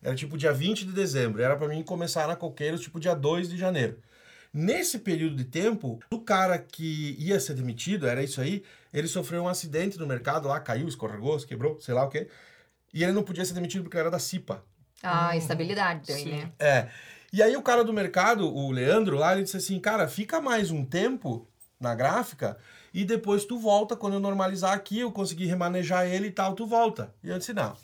Era 0.00 0.14
tipo 0.14 0.38
dia 0.38 0.52
20 0.52 0.86
de 0.86 0.92
dezembro. 0.92 1.42
Era 1.42 1.56
para 1.56 1.66
mim 1.66 1.82
começar 1.82 2.28
na 2.28 2.36
Coqueiros, 2.36 2.80
tipo 2.80 3.00
dia 3.00 3.12
2 3.12 3.48
de 3.48 3.56
janeiro. 3.56 3.98
Nesse 4.52 5.00
período 5.00 5.34
de 5.34 5.46
tempo, 5.46 5.98
o 6.12 6.20
cara 6.20 6.60
que 6.60 7.16
ia 7.18 7.40
ser 7.40 7.54
demitido, 7.54 8.06
era 8.06 8.22
isso 8.22 8.40
aí, 8.40 8.62
ele 8.92 9.08
sofreu 9.08 9.42
um 9.42 9.48
acidente 9.48 9.98
no 9.98 10.06
mercado 10.06 10.46
lá, 10.46 10.60
caiu, 10.60 10.86
escorregou, 10.86 11.40
se 11.40 11.46
quebrou, 11.46 11.80
sei 11.80 11.92
lá 11.92 12.04
o 12.04 12.08
quê. 12.08 12.28
E 12.92 13.02
ele 13.02 13.10
não 13.10 13.24
podia 13.24 13.44
ser 13.44 13.54
demitido 13.54 13.82
porque 13.82 13.96
ele 13.96 14.02
era 14.02 14.12
da 14.12 14.20
CIPA. 14.20 14.62
Ah, 15.02 15.36
estabilidade 15.36 16.02
daí, 16.06 16.22
Sim. 16.22 16.30
né? 16.30 16.52
É. 16.56 16.88
E 17.32 17.42
aí 17.42 17.56
o 17.56 17.62
cara 17.62 17.82
do 17.82 17.92
mercado, 17.92 18.46
o 18.46 18.70
Leandro, 18.70 19.16
lá, 19.16 19.32
ele 19.32 19.42
disse 19.42 19.56
assim, 19.56 19.80
cara, 19.80 20.06
fica 20.06 20.40
mais 20.40 20.70
um 20.70 20.84
tempo 20.84 21.48
na 21.80 21.96
gráfica 21.96 22.56
e 22.94 23.04
depois 23.04 23.44
tu 23.44 23.58
volta, 23.58 23.94
quando 23.96 24.14
eu 24.14 24.20
normalizar 24.20 24.72
aqui, 24.72 25.00
eu 25.00 25.10
conseguir 25.12 25.46
remanejar 25.46 26.06
ele 26.06 26.28
e 26.28 26.30
tal, 26.30 26.54
tu 26.54 26.64
volta. 26.66 27.12
E 27.22 27.28
eu 27.28 27.38
disse, 27.38 27.52
não. 27.52 27.76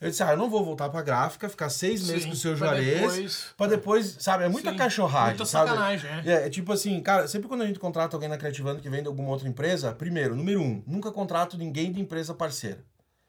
Eu 0.00 0.10
disse, 0.10 0.22
ah, 0.22 0.32
eu 0.32 0.36
não 0.36 0.50
vou 0.50 0.64
voltar 0.64 0.88
pra 0.90 1.02
gráfica, 1.02 1.48
ficar 1.48 1.68
seis 1.70 2.06
meses 2.06 2.22
Sim, 2.24 2.28
com 2.28 2.34
o 2.34 2.36
seu 2.38 2.56
Juarez, 2.56 3.00
depois- 3.00 3.46
pra 3.56 3.66
depois, 3.66 4.16
sabe, 4.20 4.44
é 4.44 4.48
muita 4.48 4.70
Sim, 4.70 4.76
cachorragem, 4.76 5.30
muita 5.30 5.46
sabe? 5.46 5.70
sacanagem, 5.70 6.10
é. 6.10 6.22
É, 6.26 6.46
é 6.46 6.50
tipo 6.50 6.72
assim, 6.72 7.00
cara, 7.00 7.26
sempre 7.26 7.48
quando 7.48 7.62
a 7.62 7.66
gente 7.66 7.78
contrata 7.78 8.14
alguém 8.16 8.28
na 8.28 8.36
Creativando 8.36 8.80
que 8.82 8.88
vem 8.90 9.02
de 9.02 9.08
alguma 9.08 9.30
outra 9.30 9.48
empresa, 9.48 9.92
primeiro, 9.92 10.36
número 10.36 10.60
um, 10.60 10.82
nunca 10.86 11.10
contrato 11.10 11.56
ninguém 11.56 11.90
de 11.92 12.00
empresa 12.00 12.34
parceira. 12.34 12.84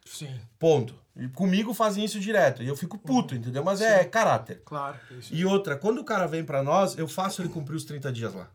Sim, 0.05 0.29
Ponto. 0.59 0.93
E 1.15 1.27
comigo 1.29 1.73
fazem 1.73 2.03
isso 2.03 2.19
direto. 2.19 2.61
E 2.61 2.67
eu 2.67 2.75
fico 2.75 2.97
puto, 2.97 3.33
entendeu? 3.33 3.63
Mas 3.63 3.79
é 3.81 4.03
caráter. 4.03 4.61
claro. 4.65 4.97
Isso. 5.11 5.33
E 5.33 5.45
outra, 5.45 5.75
quando 5.77 5.99
o 5.99 6.03
cara 6.03 6.27
vem 6.27 6.43
pra 6.43 6.61
nós, 6.61 6.97
eu 6.97 7.07
faço 7.07 7.41
ele 7.41 7.49
cumprir 7.49 7.75
os 7.77 7.85
30 7.85 8.11
dias 8.11 8.33
lá. 8.33 8.49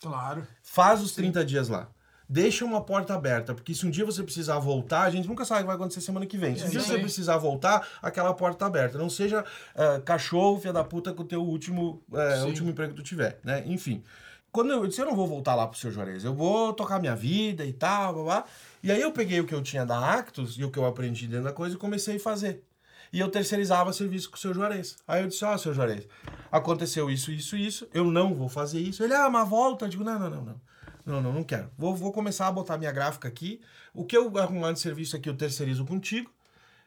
Claro. 0.00 0.46
Faz 0.62 1.02
os 1.02 1.12
30 1.12 1.44
dias 1.44 1.68
lá. 1.68 1.88
Deixa 2.28 2.64
uma 2.64 2.80
porta 2.80 3.14
aberta, 3.14 3.54
porque 3.54 3.72
se 3.72 3.86
um 3.86 3.90
dia 3.90 4.04
você 4.04 4.22
precisar 4.22 4.58
voltar, 4.58 5.02
a 5.02 5.10
gente 5.10 5.28
nunca 5.28 5.44
sabe 5.44 5.60
o 5.60 5.62
que 5.62 5.66
vai 5.68 5.76
acontecer 5.76 6.00
semana 6.00 6.26
que 6.26 6.36
vem. 6.36 6.56
Se 6.56 6.64
um 6.64 6.68
dia 6.68 6.80
você 6.80 6.98
precisar 6.98 7.36
voltar, 7.36 7.86
aquela 8.02 8.34
porta 8.34 8.58
tá 8.58 8.66
aberta. 8.66 8.98
Não 8.98 9.08
seja 9.08 9.44
ah, 9.76 10.00
cachorro, 10.04 10.58
filha 10.58 10.72
da 10.72 10.82
puta, 10.82 11.12
com 11.12 11.22
o 11.22 11.26
teu 11.26 11.42
último, 11.42 12.02
Sim. 12.10 12.46
último 12.46 12.70
emprego 12.70 12.94
que 12.94 13.00
tu 13.00 13.04
tiver, 13.04 13.38
né? 13.44 13.62
Enfim. 13.66 14.02
Quando 14.50 14.72
eu 14.72 14.86
disse, 14.86 15.00
eu 15.00 15.06
não 15.06 15.14
vou 15.14 15.26
voltar 15.26 15.54
lá 15.54 15.66
pro 15.66 15.78
seu 15.78 15.92
Juarez, 15.92 16.24
eu 16.24 16.34
vou 16.34 16.72
tocar 16.72 16.98
minha 16.98 17.14
vida 17.14 17.64
e 17.64 17.72
tal, 17.72 18.14
blá, 18.14 18.22
blá. 18.22 18.44
E 18.82 18.90
aí 18.90 19.02
eu 19.02 19.12
peguei 19.12 19.38
o 19.38 19.46
que 19.46 19.54
eu 19.54 19.62
tinha 19.62 19.84
da 19.84 19.98
Actos 19.98 20.58
e 20.58 20.64
o 20.64 20.70
que 20.70 20.78
eu 20.78 20.86
aprendi 20.86 21.28
dentro 21.28 21.44
da 21.44 21.52
coisa 21.52 21.74
e 21.74 21.78
comecei 21.78 22.16
a 22.16 22.20
fazer. 22.20 22.64
E 23.12 23.20
eu 23.20 23.28
terceirizava 23.30 23.92
serviço 23.92 24.30
com 24.30 24.36
o 24.36 24.38
seu 24.38 24.52
Juarez. 24.52 24.96
Aí 25.06 25.22
eu 25.22 25.28
disse, 25.28 25.44
ó, 25.44 25.56
seu 25.56 25.72
Juarez, 25.72 26.08
aconteceu 26.50 27.10
isso, 27.10 27.30
isso, 27.30 27.56
isso, 27.56 27.88
eu 27.92 28.04
não 28.04 28.34
vou 28.34 28.48
fazer 28.48 28.80
isso. 28.80 29.04
Ele, 29.04 29.14
ah, 29.14 29.28
mas 29.28 29.48
volta. 29.48 29.84
Eu 29.84 29.88
digo, 29.90 30.04
não, 30.04 30.18
não, 30.18 30.30
não, 30.30 30.42
não. 30.42 30.60
Não, 31.06 31.22
não, 31.22 31.32
não 31.32 31.44
quero. 31.44 31.70
Vou, 31.78 31.94
vou 31.94 32.12
começar 32.12 32.48
a 32.48 32.52
botar 32.52 32.76
minha 32.76 32.90
gráfica 32.90 33.28
aqui. 33.28 33.60
O 33.94 34.04
que 34.04 34.16
eu 34.16 34.36
arrumar 34.38 34.72
de 34.72 34.80
serviço 34.80 35.16
aqui, 35.16 35.28
eu 35.28 35.36
terceirizo 35.36 35.86
contigo. 35.86 36.28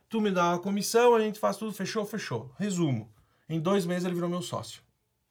Tu 0.10 0.20
me 0.20 0.30
dá 0.30 0.50
uma 0.50 0.60
comissão, 0.60 1.16
a 1.16 1.22
gente 1.22 1.40
faz 1.40 1.56
tudo, 1.56 1.72
fechou, 1.72 2.06
fechou. 2.06 2.52
Resumo. 2.60 3.10
Em 3.48 3.60
dois 3.60 3.86
meses 3.86 4.04
ele 4.04 4.16
virou 4.16 4.30
meu 4.30 4.42
sócio, 4.42 4.82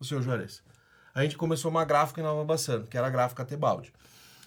o 0.01 0.05
seu 0.05 0.23
Juarez. 0.23 0.63
A 1.15 1.23
gente 1.23 1.37
começou 1.37 1.71
uma 1.71 1.85
gráfica 1.85 2.21
em 2.21 2.25
Nova 2.25 2.45
Bassano, 2.45 2.87
que 2.87 2.97
era 2.97 3.07
a 3.07 3.11
gráfica 3.11 3.45
Tebaldi. 3.45 3.93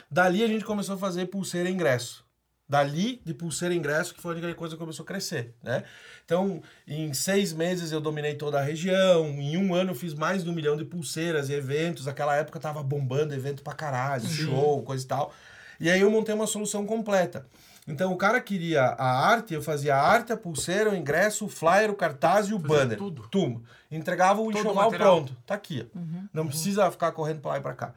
Dali 0.09 0.43
a 0.43 0.47
gente 0.47 0.65
começou 0.65 0.95
a 0.95 0.97
fazer 0.97 1.27
pulseira 1.27 1.69
ingresso. 1.69 2.25
Dali, 2.71 3.21
de 3.25 3.33
pulseira 3.33 3.73
e 3.75 3.77
ingresso, 3.77 4.13
que 4.15 4.21
foi 4.21 4.33
onde 4.33 4.45
a 4.47 4.55
coisa 4.55 4.77
começou 4.77 5.03
a 5.03 5.05
crescer, 5.05 5.53
né? 5.61 5.83
Então, 6.23 6.63
em 6.87 7.13
seis 7.13 7.51
meses 7.51 7.91
eu 7.91 7.99
dominei 7.99 8.35
toda 8.35 8.59
a 8.59 8.63
região. 8.63 9.25
Em 9.27 9.57
um 9.57 9.75
ano 9.75 9.91
eu 9.91 9.95
fiz 9.95 10.13
mais 10.13 10.41
de 10.41 10.49
um 10.49 10.53
milhão 10.53 10.77
de 10.77 10.85
pulseiras 10.85 11.49
e 11.49 11.53
eventos. 11.53 12.05
Naquela 12.05 12.33
época 12.33 12.61
tava 12.61 12.81
bombando 12.81 13.33
evento 13.33 13.61
pra 13.61 13.73
caralho, 13.73 14.25
show, 14.25 14.81
coisa 14.83 15.03
e 15.03 15.07
tal. 15.07 15.33
E 15.81 15.89
aí 15.91 15.99
eu 15.99 16.09
montei 16.09 16.33
uma 16.33 16.47
solução 16.47 16.85
completa. 16.85 17.45
Então 17.85 18.13
o 18.13 18.15
cara 18.15 18.39
queria 18.39 18.83
a 18.83 19.27
arte, 19.27 19.53
eu 19.53 19.61
fazia 19.61 19.93
a 19.93 20.01
arte, 20.01 20.31
a 20.31 20.37
pulseira, 20.37 20.91
o 20.91 20.95
ingresso, 20.95 21.43
o 21.43 21.49
flyer, 21.49 21.91
o 21.91 21.95
cartaz 21.95 22.47
e 22.47 22.53
o 22.53 22.59
Fazia 22.59 22.77
banner. 22.77 22.97
tudo. 22.97 23.27
Tudo. 23.29 23.63
Entregava 23.91 24.39
o 24.39 24.45
Todo 24.45 24.59
enxoval 24.59 24.89
pronto. 24.91 25.35
Tá 25.45 25.55
aqui. 25.55 25.85
ó. 25.93 25.99
Não 26.33 26.47
precisa 26.47 26.89
ficar 26.89 27.11
correndo 27.11 27.41
pra 27.41 27.51
lá 27.51 27.57
e 27.57 27.61
pra 27.61 27.73
cá. 27.73 27.93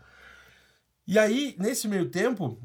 E 1.07 1.17
aí, 1.19 1.55
nesse 1.59 1.87
meio 1.87 2.09
tempo, 2.09 2.59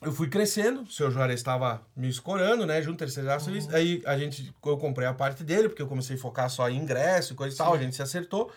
eu 0.00 0.12
fui 0.12 0.28
crescendo, 0.28 0.82
o 0.82 0.90
seu 0.90 1.10
Juarez 1.10 1.40
estava 1.40 1.82
me 1.96 2.08
escorando, 2.08 2.64
né, 2.64 2.80
junto 2.80 2.98
terceirizar 2.98 3.40
serviço. 3.40 3.74
Aí 3.74 4.02
a 4.06 4.16
gente, 4.16 4.54
eu 4.64 4.78
comprei 4.78 5.08
a 5.08 5.14
parte 5.14 5.42
dele, 5.42 5.68
porque 5.68 5.82
eu 5.82 5.88
comecei 5.88 6.16
a 6.16 6.18
focar 6.18 6.48
só 6.48 6.68
em 6.68 6.76
ingresso 6.76 7.32
e 7.32 7.36
coisa 7.36 7.54
e 7.54 7.58
tal, 7.58 7.74
a 7.74 7.78
gente 7.78 7.96
se 7.96 8.02
acertou. 8.02 8.52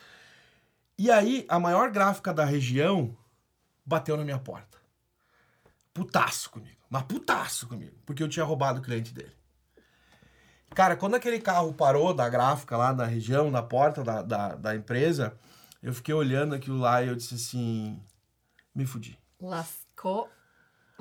E 0.98 1.10
aí, 1.10 1.46
a 1.50 1.60
maior 1.60 1.90
gráfica 1.90 2.32
da 2.32 2.46
região 2.46 3.16
bateu 3.84 4.16
na 4.16 4.24
minha 4.24 4.38
porta. 4.38 4.78
Putaço 5.94 6.52
comigo, 6.52 6.78
mas 6.90 7.04
putaço 7.04 7.68
comigo, 7.68 7.98
porque 8.06 8.22
eu 8.22 8.30
tinha 8.30 8.46
roubado 8.46 8.80
o 8.80 8.84
cliente 8.84 9.14
dele. 9.14 9.32
Cara, 10.76 10.96
quando 10.96 11.16
aquele 11.16 11.40
carro 11.40 11.74
parou 11.74 12.14
da 12.14 12.30
gráfica 12.30 12.78
lá 12.78 12.94
na 12.94 13.06
região, 13.06 13.52
na 13.52 13.62
porta 13.62 14.04
da, 14.04 14.22
da, 14.22 14.56
da 14.56 14.76
empresa, 14.76 15.38
eu 15.82 15.94
fiquei 15.94 16.14
olhando 16.14 16.56
aquilo 16.56 16.78
lá 16.78 17.04
e 17.04 17.08
eu 17.08 17.16
disse 17.16 17.36
assim: 17.36 18.00
me 18.74 18.86
fudi. 18.86 19.20
Lascou 19.42 20.30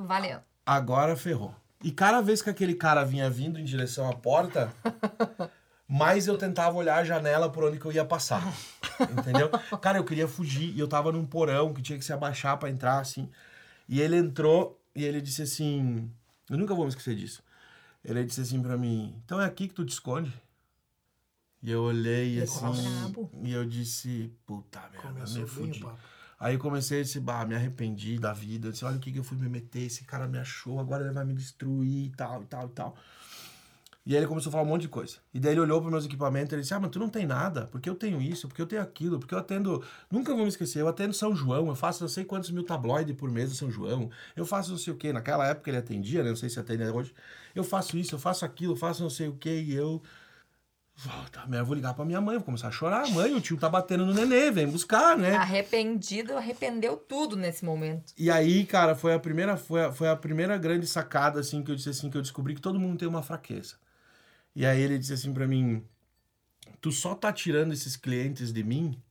valendo. 0.06 0.40
Agora 0.64 1.16
ferrou. 1.16 1.54
E 1.82 1.90
cada 1.90 2.20
vez 2.20 2.42
que 2.42 2.50
aquele 2.50 2.74
cara 2.74 3.04
vinha 3.04 3.28
vindo 3.30 3.58
em 3.58 3.64
direção 3.64 4.08
à 4.08 4.14
porta, 4.14 4.72
mais 5.88 6.26
eu 6.26 6.36
tentava 6.36 6.76
olhar 6.76 6.96
a 6.98 7.04
janela 7.04 7.50
por 7.50 7.64
onde 7.64 7.78
que 7.78 7.86
eu 7.86 7.92
ia 7.92 8.04
passar. 8.04 8.42
Entendeu? 9.18 9.48
Cara, 9.80 9.98
eu 9.98 10.04
queria 10.04 10.28
fugir 10.28 10.74
e 10.74 10.78
eu 10.78 10.86
tava 10.86 11.10
num 11.10 11.24
porão 11.26 11.72
que 11.72 11.80
tinha 11.82 11.98
que 11.98 12.04
se 12.04 12.12
abaixar 12.12 12.58
pra 12.58 12.68
entrar 12.70 12.98
assim. 13.00 13.30
E 13.88 14.00
ele 14.00 14.16
entrou 14.16 14.78
e 14.94 15.04
ele 15.04 15.20
disse 15.22 15.42
assim: 15.42 16.10
Eu 16.50 16.58
nunca 16.58 16.74
vou 16.74 16.84
me 16.84 16.90
esquecer 16.90 17.16
disso. 17.16 17.42
Ele 18.04 18.22
disse 18.24 18.42
assim 18.42 18.60
pra 18.62 18.76
mim: 18.76 19.14
Então 19.24 19.40
é 19.40 19.46
aqui 19.46 19.68
que 19.68 19.74
tu 19.74 19.84
te 19.84 19.92
esconde? 19.92 20.32
E 21.62 21.70
eu 21.70 21.82
olhei 21.82 22.40
assim. 22.42 22.60
brabo. 23.00 23.30
E 23.42 23.52
eu 23.52 23.64
disse: 23.64 24.30
Puta 24.46 24.80
merda, 24.92 24.98
Começou 25.08 25.42
me 25.42 25.46
fudi. 25.48 25.80
papo. 25.80 25.98
Aí 26.40 26.56
comecei 26.56 27.00
a 27.00 27.02
dizer, 27.02 27.20
bah, 27.20 27.44
me 27.44 27.54
arrependi 27.54 28.18
da 28.18 28.32
vida. 28.32 28.68
Eu 28.68 28.72
disse, 28.72 28.84
olha 28.84 28.96
o 28.96 28.98
que, 28.98 29.12
que 29.12 29.18
eu 29.18 29.24
fui 29.24 29.36
me 29.36 29.46
meter, 29.46 29.82
esse 29.82 30.04
cara 30.04 30.26
me 30.26 30.38
achou, 30.38 30.80
agora 30.80 31.04
ele 31.04 31.12
vai 31.12 31.24
me 31.24 31.34
destruir 31.34 32.06
e 32.06 32.10
tal, 32.16 32.42
e 32.42 32.46
tal, 32.46 32.66
e 32.66 32.70
tal. 32.70 32.96
E 34.06 34.14
aí 34.14 34.20
ele 34.20 34.26
começou 34.26 34.48
a 34.48 34.52
falar 34.52 34.64
um 34.64 34.66
monte 34.66 34.82
de 34.82 34.88
coisa. 34.88 35.18
E 35.34 35.38
daí 35.38 35.52
ele 35.52 35.60
olhou 35.60 35.80
para 35.82 35.90
meus 35.90 36.06
equipamentos 36.06 36.50
e 36.50 36.54
ele 36.54 36.62
disse, 36.62 36.72
ah, 36.72 36.80
mas 36.80 36.90
tu 36.90 36.98
não 36.98 37.10
tem 37.10 37.26
nada, 37.26 37.66
porque 37.66 37.88
eu 37.90 37.94
tenho 37.94 38.22
isso, 38.22 38.48
porque 38.48 38.62
eu 38.62 38.66
tenho 38.66 38.80
aquilo, 38.80 39.18
porque 39.20 39.34
eu 39.34 39.38
atendo... 39.38 39.84
Nunca 40.10 40.32
vou 40.32 40.44
me 40.44 40.48
esquecer, 40.48 40.80
eu 40.80 40.88
atendo 40.88 41.12
São 41.12 41.36
João, 41.36 41.68
eu 41.68 41.74
faço 41.74 42.02
não 42.02 42.08
sei 42.08 42.24
quantos 42.24 42.50
mil 42.50 42.64
tabloides 42.64 43.14
por 43.14 43.30
mês 43.30 43.50
no 43.50 43.54
São 43.54 43.70
João, 43.70 44.10
eu 44.34 44.46
faço 44.46 44.70
não 44.70 44.78
sei 44.78 44.94
o 44.94 44.96
quê. 44.96 45.12
Naquela 45.12 45.46
época 45.46 45.68
ele 45.68 45.76
atendia, 45.76 46.22
né? 46.22 46.30
Não 46.30 46.36
sei 46.36 46.48
se 46.48 46.58
atende 46.58 46.82
hoje. 46.84 47.14
Eu 47.54 47.62
faço 47.62 47.98
isso, 47.98 48.14
eu 48.14 48.18
faço 48.18 48.46
aquilo, 48.46 48.72
eu 48.72 48.76
faço 48.76 49.02
não 49.02 49.10
sei 49.10 49.28
o 49.28 49.34
quê, 49.34 49.60
e 49.60 49.74
eu... 49.74 50.02
Volta, 51.02 51.48
eu 51.50 51.64
vou 51.64 51.74
ligar 51.74 51.94
pra 51.94 52.04
minha 52.04 52.20
mãe, 52.20 52.36
vou 52.36 52.44
começar 52.44 52.68
a 52.68 52.70
chorar. 52.70 53.08
Mãe, 53.10 53.34
o 53.34 53.40
tio 53.40 53.56
tá 53.56 53.70
batendo 53.70 54.04
no 54.04 54.12
nenê, 54.12 54.50
vem 54.50 54.68
buscar, 54.68 55.16
né? 55.16 55.34
Arrependido, 55.34 56.36
arrependeu 56.36 56.94
tudo 56.94 57.36
nesse 57.36 57.64
momento. 57.64 58.12
E 58.18 58.30
aí, 58.30 58.66
cara, 58.66 58.94
foi 58.94 59.14
a 59.14 59.18
primeira 59.18 59.56
foi 59.56 59.82
a, 59.86 59.92
foi 59.92 60.08
a 60.10 60.16
primeira 60.16 60.58
grande 60.58 60.86
sacada 60.86 61.40
assim 61.40 61.62
que 61.62 61.70
eu 61.70 61.74
disse 61.74 61.88
assim 61.88 62.10
que 62.10 62.18
eu 62.18 62.20
descobri 62.20 62.54
que 62.54 62.60
todo 62.60 62.78
mundo 62.78 62.98
tem 62.98 63.08
uma 63.08 63.22
fraqueza. 63.22 63.76
E 64.54 64.66
aí 64.66 64.78
ele 64.78 64.98
disse 64.98 65.14
assim 65.14 65.32
pra 65.32 65.46
mim: 65.48 65.82
"Tu 66.82 66.92
só 66.92 67.14
tá 67.14 67.32
tirando 67.32 67.72
esses 67.72 67.96
clientes 67.96 68.52
de 68.52 68.62
mim 68.62 69.02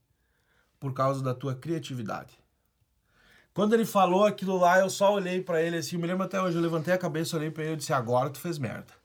por 0.78 0.94
causa 0.94 1.20
da 1.24 1.34
tua 1.34 1.56
criatividade". 1.56 2.38
Quando 3.52 3.74
ele 3.74 3.84
falou 3.84 4.24
aquilo 4.24 4.56
lá, 4.56 4.78
eu 4.78 4.88
só 4.88 5.12
olhei 5.12 5.42
pra 5.42 5.60
ele 5.60 5.78
assim, 5.78 5.96
eu 5.96 6.00
me 6.00 6.06
lembro 6.06 6.22
até 6.22 6.40
hoje, 6.40 6.56
eu 6.56 6.62
levantei 6.62 6.94
a 6.94 6.98
cabeça, 6.98 7.36
olhei 7.36 7.50
pra 7.50 7.64
ele 7.64 7.72
e 7.72 7.78
disse: 7.78 7.92
"Agora 7.92 8.30
tu 8.30 8.38
fez 8.38 8.58
merda". 8.58 8.99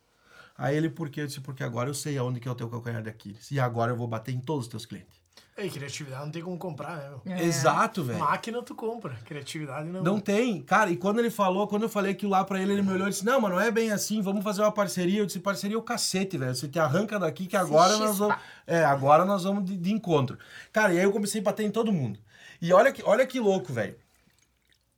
Aí 0.58 0.76
ele, 0.76 0.90
por 0.90 1.10
quê? 1.10 1.22
Eu 1.22 1.28
disse: 1.28 1.42
"Porque 1.42 1.64
agora 1.64 1.90
eu 1.90 1.94
sei 1.94 2.18
aonde 2.18 2.40
que 2.40 2.48
é 2.48 2.52
o 2.52 2.56
teu 2.56 2.70
calcanhar 2.70 3.02
de 3.02 3.10
Aquiles. 3.10 3.52
E 3.52 3.60
agora 3.60 3.92
eu 3.92 3.96
vou 3.96 4.08
bater 4.08 4.34
em 4.34 4.40
todos 4.40 4.66
os 4.66 4.70
teus 4.70 4.86
clientes". 4.86 5.26
É, 5.58 5.66
e 5.66 5.70
criatividade 5.70 6.26
não 6.26 6.32
tem 6.32 6.42
como 6.44 6.58
comprar, 6.58 6.98
né, 6.98 7.10
meu? 7.10 7.34
É. 7.34 7.44
Exato, 7.46 8.04
velho. 8.04 8.20
Máquina 8.20 8.62
tu 8.62 8.76
compra, 8.76 9.16
criatividade 9.24 9.88
não. 9.88 10.04
Não 10.04 10.20
tem. 10.20 10.62
Cara, 10.62 10.90
e 10.92 10.98
quando 10.98 11.20
ele 11.20 11.30
falou, 11.30 11.66
quando 11.66 11.84
eu 11.84 11.90
falei 11.90 12.12
aquilo 12.12 12.32
lá 12.32 12.44
pra 12.44 12.62
ele, 12.62 12.74
ele 12.74 12.82
me 12.82 12.92
olhou 12.92 13.08
e 13.08 13.12
disse: 13.12 13.24
Não, 13.24 13.40
mas 13.40 13.52
não 13.52 13.60
é 13.62 13.72
bem 13.72 13.90
assim, 13.90 14.22
vamos 14.22 14.44
fazer 14.44 14.62
uma 14.62 14.72
parceria. 14.72 15.20
Eu 15.20 15.26
disse: 15.26 15.40
Parceria 15.40 15.78
é 15.78 15.80
o 15.80 15.82
cacete, 15.82 16.38
velho. 16.38 16.54
Você 16.54 16.68
te 16.68 16.78
arranca 16.78 17.18
daqui 17.18 17.48
que 17.48 17.56
agora 17.56 17.98
nós 17.98 18.18
vamos. 18.18 18.36
É, 18.68 18.84
agora 18.84 19.24
nós 19.24 19.46
vamos 19.46 19.64
de, 19.64 19.78
de 19.78 19.94
encontro. 19.94 20.38
Cara, 20.74 20.94
e 20.94 20.98
aí 20.98 21.04
eu 21.06 21.12
comecei 21.12 21.40
a 21.40 21.44
bater 21.44 21.64
em 21.64 21.72
todo 21.72 21.92
mundo. 21.92 22.20
E 22.62 22.74
olha 22.74 22.92
que, 22.92 23.02
olha 23.04 23.26
que 23.26 23.40
louco, 23.40 23.72
velho. 23.72 23.96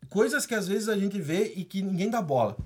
Coisas 0.10 0.48
que 0.48 0.56
às 0.56 0.68
vezes 0.68 0.90
a 0.90 0.98
gente 0.98 1.22
vê 1.22 1.54
e 1.56 1.64
que 1.64 1.84
ninguém 1.84 2.10
dá 2.10 2.22
bola. 2.22 2.58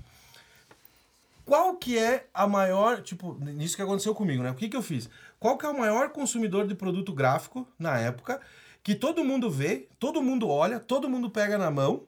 Qual 1.44 1.76
que 1.76 1.98
é 1.98 2.28
a 2.32 2.46
maior, 2.46 3.02
tipo, 3.02 3.34
nisso 3.34 3.76
que 3.76 3.82
aconteceu 3.82 4.14
comigo, 4.14 4.42
né? 4.42 4.50
O 4.50 4.54
que 4.54 4.68
que 4.68 4.76
eu 4.76 4.82
fiz? 4.82 5.08
Qual 5.38 5.58
que 5.58 5.66
é 5.66 5.68
o 5.68 5.78
maior 5.78 6.10
consumidor 6.10 6.66
de 6.66 6.74
produto 6.74 7.12
gráfico 7.12 7.66
na 7.78 7.98
época 7.98 8.40
que 8.82 8.94
todo 8.94 9.24
mundo 9.24 9.50
vê, 9.50 9.88
todo 9.98 10.22
mundo 10.22 10.48
olha, 10.48 10.80
todo 10.80 11.08
mundo 11.08 11.30
pega 11.30 11.56
na 11.56 11.70
mão 11.70 12.06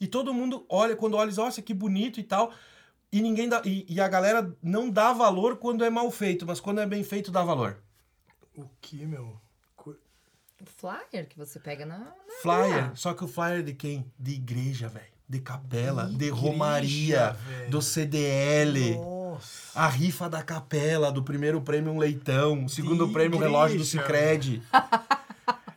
e 0.00 0.06
todo 0.06 0.34
mundo 0.34 0.66
olha, 0.68 0.96
quando 0.96 1.16
olha, 1.16 1.28
diz, 1.28 1.36
nossa, 1.36 1.62
que 1.62 1.72
bonito 1.72 2.18
e 2.18 2.24
tal, 2.24 2.52
e 3.12 3.20
ninguém 3.20 3.48
dá, 3.48 3.62
e, 3.64 3.86
e 3.88 4.00
a 4.00 4.08
galera 4.08 4.52
não 4.62 4.90
dá 4.90 5.12
valor 5.12 5.58
quando 5.58 5.84
é 5.84 5.90
mal 5.90 6.10
feito, 6.10 6.46
mas 6.46 6.60
quando 6.60 6.80
é 6.80 6.86
bem 6.86 7.04
feito 7.04 7.30
dá 7.30 7.44
valor. 7.44 7.80
O 8.56 8.68
que, 8.80 9.06
meu? 9.06 9.40
O 10.62 10.64
flyer 10.64 11.28
que 11.28 11.36
você 11.36 11.58
pega 11.58 11.84
na. 11.84 11.98
na 11.98 12.14
Flyer, 12.40 12.96
só 12.96 13.12
que 13.14 13.24
o 13.24 13.28
flyer 13.28 13.64
de 13.64 13.74
quem? 13.74 14.10
De 14.16 14.32
igreja, 14.32 14.88
velho. 14.88 15.12
De 15.32 15.40
capela, 15.40 16.04
de 16.08 16.26
Igreja, 16.26 16.34
romaria, 16.34 17.36
velho. 17.48 17.70
do 17.70 17.80
CDL. 17.80 18.96
Nossa. 18.96 19.70
A 19.74 19.88
rifa 19.88 20.28
da 20.28 20.42
capela, 20.42 21.10
do 21.10 21.22
primeiro 21.22 21.58
prêmio 21.62 21.90
um 21.90 21.96
leitão, 21.96 22.68
segundo 22.68 23.06
De 23.06 23.14
prêmio 23.14 23.38
um 23.38 23.40
relógio 23.40 23.78
do 23.78 23.82
igreja. 23.82 24.60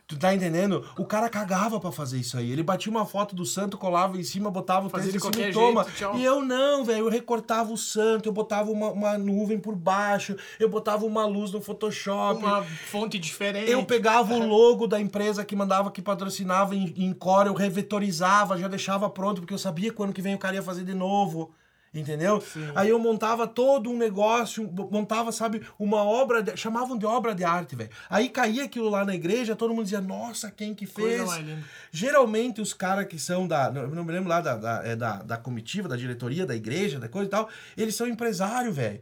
Tu 0.08 0.16
tá 0.16 0.32
entendendo? 0.32 0.84
O 0.96 1.04
cara 1.04 1.28
cagava 1.28 1.80
pra 1.80 1.90
fazer 1.90 2.18
isso 2.18 2.38
aí. 2.38 2.52
Ele 2.52 2.62
batia 2.62 2.92
uma 2.92 3.04
foto 3.04 3.34
do 3.34 3.44
santo, 3.44 3.76
colava 3.76 4.16
em 4.16 4.22
cima, 4.22 4.48
botava 4.52 4.86
o 4.86 4.90
texto 4.90 5.10
de 5.10 5.18
cima 5.18 5.48
e 5.48 5.52
toma. 5.52 5.84
jeito. 5.84 6.16
E 6.16 6.24
eu 6.24 6.40
não, 6.44 6.84
velho. 6.84 7.00
Eu 7.00 7.08
recortava 7.08 7.72
o 7.72 7.76
santo, 7.76 8.28
eu 8.28 8.32
botava 8.32 8.70
uma, 8.70 8.92
uma 8.92 9.18
nuvem 9.18 9.58
por 9.58 9.74
baixo, 9.74 10.36
eu 10.60 10.68
botava 10.68 11.04
uma 11.04 11.26
luz 11.26 11.50
no 11.50 11.60
Photoshop. 11.60 12.40
Uma 12.40 12.62
fonte 12.62 13.18
diferente. 13.18 13.68
Eu 13.68 13.84
pegava 13.84 14.32
o 14.32 14.46
logo 14.46 14.86
da 14.86 15.00
empresa 15.00 15.44
que 15.44 15.56
mandava, 15.56 15.90
que 15.90 16.00
patrocinava 16.00 16.76
em, 16.76 16.94
em 16.96 17.12
core, 17.12 17.48
eu 17.48 17.54
revetorizava, 17.54 18.56
já 18.56 18.68
deixava 18.68 19.10
pronto, 19.10 19.40
porque 19.40 19.54
eu 19.54 19.58
sabia 19.58 19.92
que 19.92 20.00
ano 20.00 20.12
que 20.12 20.22
vem 20.22 20.36
o 20.36 20.38
cara 20.38 20.54
ia 20.54 20.62
fazer 20.62 20.84
de 20.84 20.94
novo. 20.94 21.52
Entendeu? 21.98 22.42
Aí 22.74 22.90
eu 22.90 22.98
montava 22.98 23.46
todo 23.46 23.90
um 23.90 23.96
negócio, 23.96 24.70
montava, 24.90 25.32
sabe, 25.32 25.62
uma 25.78 26.04
obra, 26.04 26.42
de- 26.42 26.56
chamavam 26.56 26.96
de 26.98 27.06
obra 27.06 27.34
de 27.34 27.42
arte, 27.42 27.74
velho. 27.74 27.90
Aí 28.10 28.28
caía 28.28 28.64
aquilo 28.64 28.88
lá 28.90 29.04
na 29.04 29.14
igreja, 29.14 29.56
todo 29.56 29.70
mundo 29.72 29.84
dizia, 29.84 30.00
nossa, 30.00 30.50
quem 30.50 30.74
que 30.74 30.86
Coisa 30.86 31.16
fez? 31.18 31.26
mais 31.28 31.44
linda. 31.46 31.64
Geralmente 31.90 32.60
os 32.60 32.74
caras 32.74 33.06
que 33.06 33.18
são 33.18 33.46
da. 33.48 33.70
não- 33.70 33.82
Eu 33.82 33.88
não 33.90 34.04
me 34.04 34.12
lembro 34.12 34.28
lá 34.28 34.40
da, 34.40 34.56
da, 34.56 34.82
é 34.84 34.94
da, 34.94 35.22
da 35.22 35.36
comitiva, 35.36 35.88
da 35.88 35.96
diretoria, 35.96 36.44
da 36.44 36.54
igreja, 36.54 36.98
da 37.00 37.08
coisa 37.08 37.26
e 37.26 37.30
tal, 37.30 37.48
eles 37.76 37.94
são 37.94 38.06
empresário, 38.06 38.72
velho. 38.72 39.00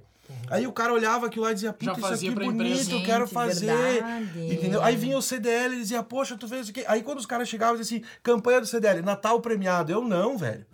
Aí 0.48 0.66
o 0.66 0.72
cara 0.72 0.92
olhava 0.92 1.26
aquilo 1.26 1.44
lá 1.44 1.50
e 1.50 1.54
dizia, 1.54 1.72
puta, 1.72 1.92
isso 1.92 2.06
aqui 2.26 2.34
pra 2.34 2.44
bonito, 2.46 2.90
eu 2.92 3.02
quero 3.04 3.26
fazer. 3.26 3.66
verdade. 3.66 4.54
Entendeu? 4.54 4.82
Aí 4.82 4.96
vinha 4.96 5.18
o 5.18 5.22
CDL 5.22 5.74
e 5.74 5.78
dizia, 5.80 6.02
poxa, 6.02 6.34
tu 6.36 6.48
fez 6.48 6.62
isso 6.62 6.70
aqui. 6.70 6.82
Aí 6.88 7.02
quando 7.02 7.18
os 7.18 7.26
caras 7.26 7.46
chegavam, 7.48 7.76
diziam 7.76 7.98
assim, 8.00 8.08
campanha 8.22 8.60
do 8.60 8.66
CDL, 8.66 9.02
Natal 9.02 9.40
premiado. 9.40 9.92
Eu 9.92 10.02
não, 10.02 10.38
velho. 10.38 10.64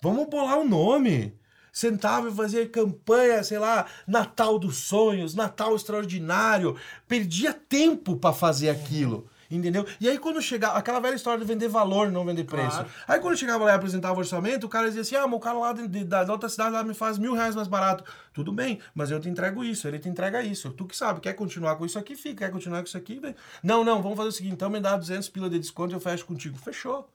Vamos 0.00 0.28
bolar 0.28 0.58
o 0.58 0.68
nome. 0.68 1.32
Sentava 1.72 2.28
e 2.28 2.34
fazia 2.34 2.68
campanha, 2.68 3.42
sei 3.42 3.58
lá, 3.58 3.86
Natal 4.06 4.58
dos 4.58 4.76
Sonhos, 4.78 5.34
Natal 5.34 5.74
Extraordinário. 5.76 6.76
Perdia 7.06 7.52
tempo 7.52 8.16
pra 8.16 8.32
fazer 8.32 8.70
aquilo. 8.70 9.26
Entendeu? 9.52 9.84
E 10.00 10.08
aí 10.08 10.16
quando 10.16 10.40
chegava, 10.40 10.78
aquela 10.78 11.00
velha 11.00 11.16
história 11.16 11.40
de 11.40 11.44
vender 11.44 11.66
valor, 11.66 12.08
não 12.12 12.24
vender 12.24 12.44
preço. 12.44 12.70
Claro. 12.70 12.88
Aí 13.08 13.18
quando 13.18 13.36
chegava 13.36 13.64
lá 13.64 13.72
e 13.72 13.74
apresentava 13.74 14.14
o 14.14 14.18
orçamento, 14.18 14.64
o 14.64 14.68
cara 14.68 14.86
dizia 14.86 15.02
assim: 15.02 15.16
ah, 15.16 15.26
mas 15.26 15.36
o 15.36 15.40
cara 15.40 15.58
lá 15.58 15.72
de, 15.72 15.88
de- 15.88 16.04
da, 16.04 16.22
da 16.22 16.32
outra 16.32 16.48
cidade 16.48 16.70
lá 16.70 16.84
me 16.84 16.94
faz 16.94 17.18
mil 17.18 17.34
reais 17.34 17.56
mais 17.56 17.66
barato. 17.66 18.04
Tudo 18.32 18.52
bem, 18.52 18.78
mas 18.94 19.10
eu 19.10 19.18
te 19.18 19.28
entrego 19.28 19.64
isso, 19.64 19.88
ele 19.88 19.98
te 19.98 20.08
entrega 20.08 20.40
isso. 20.40 20.70
Tu 20.70 20.84
que 20.86 20.96
sabe, 20.96 21.18
quer 21.18 21.32
continuar 21.32 21.74
com 21.74 21.84
isso 21.84 21.98
aqui, 21.98 22.14
fica. 22.14 22.44
Quer 22.46 22.52
continuar 22.52 22.78
com 22.78 22.86
isso 22.86 22.96
aqui, 22.96 23.18
vem. 23.18 23.34
Não, 23.60 23.82
não, 23.82 24.00
vamos 24.00 24.16
fazer 24.16 24.28
o 24.28 24.32
seguinte: 24.32 24.52
então 24.54 24.70
me 24.70 24.78
dá 24.78 24.96
200 24.96 25.28
pila 25.30 25.50
de 25.50 25.58
desconto 25.58 25.92
e 25.92 25.96
eu 25.96 26.00
fecho 26.00 26.24
contigo. 26.26 26.56
Fechou. 26.56 27.10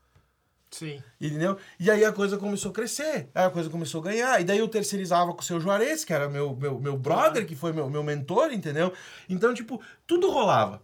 Sim. 0.75 1.01
Entendeu? 1.21 1.57
E 1.79 1.89
aí 1.89 2.03
a 2.03 2.11
coisa 2.11 2.37
começou 2.37 2.69
a 2.69 2.73
crescer, 2.73 3.29
aí 3.33 3.45
a 3.45 3.49
coisa 3.49 3.69
começou 3.69 4.01
a 4.01 4.03
ganhar. 4.03 4.41
E 4.41 4.43
daí 4.43 4.57
eu 4.57 4.67
terceirizava 4.67 5.33
com 5.33 5.39
o 5.39 5.43
seu 5.43 5.57
Juarez, 5.57 6.03
que 6.03 6.11
era 6.11 6.27
meu, 6.27 6.53
meu, 6.53 6.77
meu 6.81 6.97
brother, 6.97 7.47
que 7.47 7.55
foi 7.55 7.71
meu, 7.71 7.89
meu 7.89 8.03
mentor, 8.03 8.51
entendeu? 8.51 8.91
Então, 9.29 9.53
tipo, 9.53 9.81
tudo 10.05 10.29
rolava. 10.29 10.81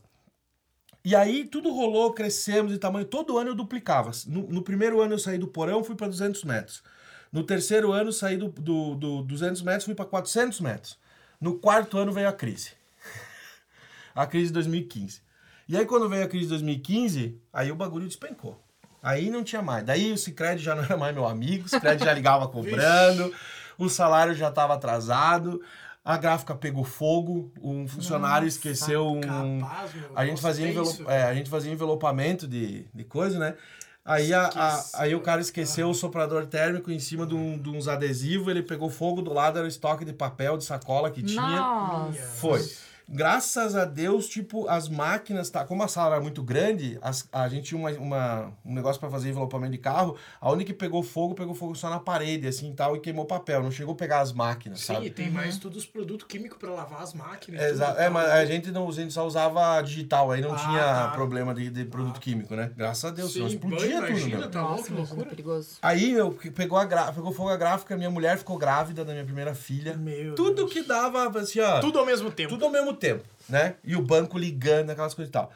E 1.04 1.14
aí 1.14 1.44
tudo 1.44 1.74
rolou, 1.74 2.14
crescemos 2.14 2.72
de 2.72 2.78
tamanho. 2.78 3.06
Todo 3.06 3.38
ano 3.38 3.50
eu 3.50 3.56
duplicava. 3.56 4.12
No, 4.28 4.48
no 4.48 4.62
primeiro 4.62 5.02
ano 5.02 5.16
eu 5.16 5.20
saí 5.20 5.38
do 5.38 5.48
porão, 5.48 5.84
fui 5.84 5.96
para 5.96 6.08
200 6.08 6.42
metros. 6.46 6.82
No 7.30 7.44
terceiro 7.44 7.92
ano 7.92 8.14
saí 8.14 8.38
do, 8.38 8.48
do, 8.48 8.96
do 8.96 9.24
200 9.24 9.62
metros, 9.62 9.84
fui 9.84 9.96
para 9.96 10.06
400 10.06 10.62
metros. 10.62 10.98
No 11.40 11.60
quarto 11.60 11.98
ano 11.98 12.14
veio 12.14 12.30
a 12.30 12.34
crise. 12.34 12.72
a 14.16 14.26
crise 14.26 14.48
de 14.48 14.54
2015. 14.54 15.22
E 15.68 15.76
aí 15.76 15.86
quando 15.86 16.08
veio 16.08 16.24
a 16.24 16.30
crise 16.30 16.46
de 16.46 16.50
2015, 16.52 17.42
aí 17.52 17.70
o 17.74 17.76
bagulho 17.76 18.08
despencou. 18.08 18.58
Aí 19.02 19.30
não 19.30 19.44
tinha 19.44 19.62
mais. 19.62 19.84
Daí 19.84 20.12
o 20.12 20.18
Cicred 20.18 20.62
já 20.62 20.76
não 20.76 20.84
era 20.84 20.96
mais 20.98 21.14
meu 21.14 21.26
amigo, 21.28 21.66
o 21.66 21.70
Cicred 21.70 22.04
já 22.04 22.14
ligava 22.14 22.48
cobrando, 22.48 23.34
o 23.78 23.90
salário 23.90 24.34
já 24.36 24.50
estava 24.50 24.74
atrasado, 24.76 25.62
a 26.06 26.18
gráfica 26.18 26.54
pegou 26.56 26.84
fogo, 26.84 27.52
um 27.62 27.88
funcionário 27.88 28.46
Nossa, 28.46 28.58
esqueceu 28.58 29.08
um... 29.12 29.60
Capaz. 29.60 29.92
A 30.16 30.26
gente, 30.26 30.42
fazia 30.42 30.68
envelo- 30.70 31.10
é, 31.10 31.24
a 31.24 31.34
gente 31.34 31.50
fazia 31.50 31.72
envelopamento 31.72 32.48
de, 32.48 32.86
de 32.94 33.04
coisa, 33.04 33.40
né? 33.40 33.56
Aí, 34.04 34.34
a, 34.34 34.48
a- 34.56 34.84
aí 34.96 35.14
o 35.14 35.22
cara 35.22 35.42
esqueceu 35.42 35.88
o 35.90 35.94
soprador 35.94 36.48
térmico 36.48 36.90
em 36.92 36.98
cima 37.00 37.26
de, 37.26 37.36
um- 37.36 37.58
de 37.58 37.70
uns 37.70 37.88
adesivos, 37.88 38.48
ele 38.48 38.64
pegou 38.64 38.90
fogo 38.90 39.22
do 39.22 39.32
lado, 39.32 39.58
era 39.60 39.66
o 39.66 39.70
estoque 39.70 40.04
de 40.04 40.12
papel, 40.14 40.58
de 40.58 40.64
sacola 40.64 41.12
que 41.12 41.22
tinha. 41.22 41.42
Nossa. 41.42 42.18
Foi. 42.36 42.68
Graças 43.08 43.76
a 43.76 43.86
Deus, 43.86 44.28
tipo, 44.28 44.68
as 44.68 44.88
máquinas, 44.88 45.50
tá? 45.50 45.66
Como 45.66 45.84
a 45.84 45.88
sala 45.88 46.16
era 46.16 46.22
muito 46.24 46.42
grande, 46.42 46.98
as- 47.02 47.28
a 47.32 47.48
gente 47.50 47.66
tinha 47.66 47.80
uma, 47.80 47.90
uma- 47.92 48.54
um 48.66 48.74
negócio 48.74 49.00
para 49.00 49.10
fazer 49.10 49.30
envelopamento 49.30 49.72
de 49.74 49.78
carro. 49.78 50.16
A 50.40 50.50
única 50.52 50.72
que 50.72 50.78
pegou 50.78 51.04
fogo, 51.04 51.36
pegou 51.36 51.54
fogo 51.54 51.76
só 51.76 51.90
na 51.90 52.00
parede, 52.00 52.48
assim 52.48 52.72
tal, 52.74 52.96
e 52.96 53.00
queimou 53.00 53.26
papel. 53.26 53.62
Não 53.64 53.72
chegou 53.72 53.94
a 53.94 53.98
pegar 53.98 54.22
as 54.22 54.32
máquinas, 54.32 54.80
Sim, 54.80 54.94
sabe? 54.94 55.08
e 55.08 55.10
tem 55.10 55.30
mais 55.30 55.58
todos 55.58 55.80
os 55.80 55.86
produtos 55.86 56.26
químicos 56.28 56.58
pra 56.58 56.70
lavar 56.72 57.02
as 57.02 57.14
máquinas. 57.14 57.62
e 57.62 57.66
Exa- 57.66 57.88
tudo, 57.88 58.00
é, 58.00 58.10
mas 58.10 58.30
a 58.30 58.46
gente, 58.46 58.72
não, 58.72 58.88
a 58.88 58.92
gente 58.92 59.14
só 59.14 59.26
usava 59.26 59.82
digital, 59.82 60.32
aí 60.32 60.42
não 60.42 60.54
Ah, 60.54 60.56
tinha 60.56 60.82
tá. 60.84 61.08
problema 61.10 61.54
de, 61.54 61.70
de 61.70 61.86
produto 61.86 62.20
químico, 62.20 62.56
né? 62.56 62.72
Graças 62.78 63.04
a 63.06 63.10
Deus, 63.14 63.34
senão 63.34 63.50
Sim, 63.50 63.56
explodia 63.56 63.80
banho, 64.02 64.08
tudo, 64.08 64.10
imagina, 64.20 64.48
tá 64.48 64.62
louco, 64.62 64.78
Nossa, 64.78 64.94
loucura. 64.94 65.30
perigoso. 65.30 65.70
Aí, 65.82 66.14
meu, 66.14 66.32
que 66.32 66.50
pegou, 66.50 66.78
a 66.78 66.86
gra- 66.86 67.12
pegou 67.12 67.32
fogo 67.34 67.50
a 67.50 67.58
gráfica, 67.58 67.98
minha 67.98 68.10
mulher 68.10 68.38
ficou 68.38 68.58
grávida 68.58 69.04
da 69.04 69.12
minha 69.12 69.26
primeira 69.26 69.54
filha. 69.54 69.96
Meu 69.98 70.36
tudo 70.36 70.56
Deus. 70.56 70.72
que 70.74 70.82
dava, 70.84 71.28
assim, 71.40 71.60
ó. 71.60 71.80
Tudo 71.80 72.00
ao 72.00 72.06
mesmo 72.06 72.32
tempo. 72.32 72.50
Tudo 72.50 72.66
ao 72.66 72.72
mesmo 72.72 72.91
tempo, 72.94 73.24
né? 73.50 73.76
E 73.84 73.96
o 73.96 74.02
banco 74.02 74.38
ligando, 74.38 74.90
aquelas 74.90 75.14
coisas 75.14 75.30
e 75.30 75.32
tal. 75.32 75.52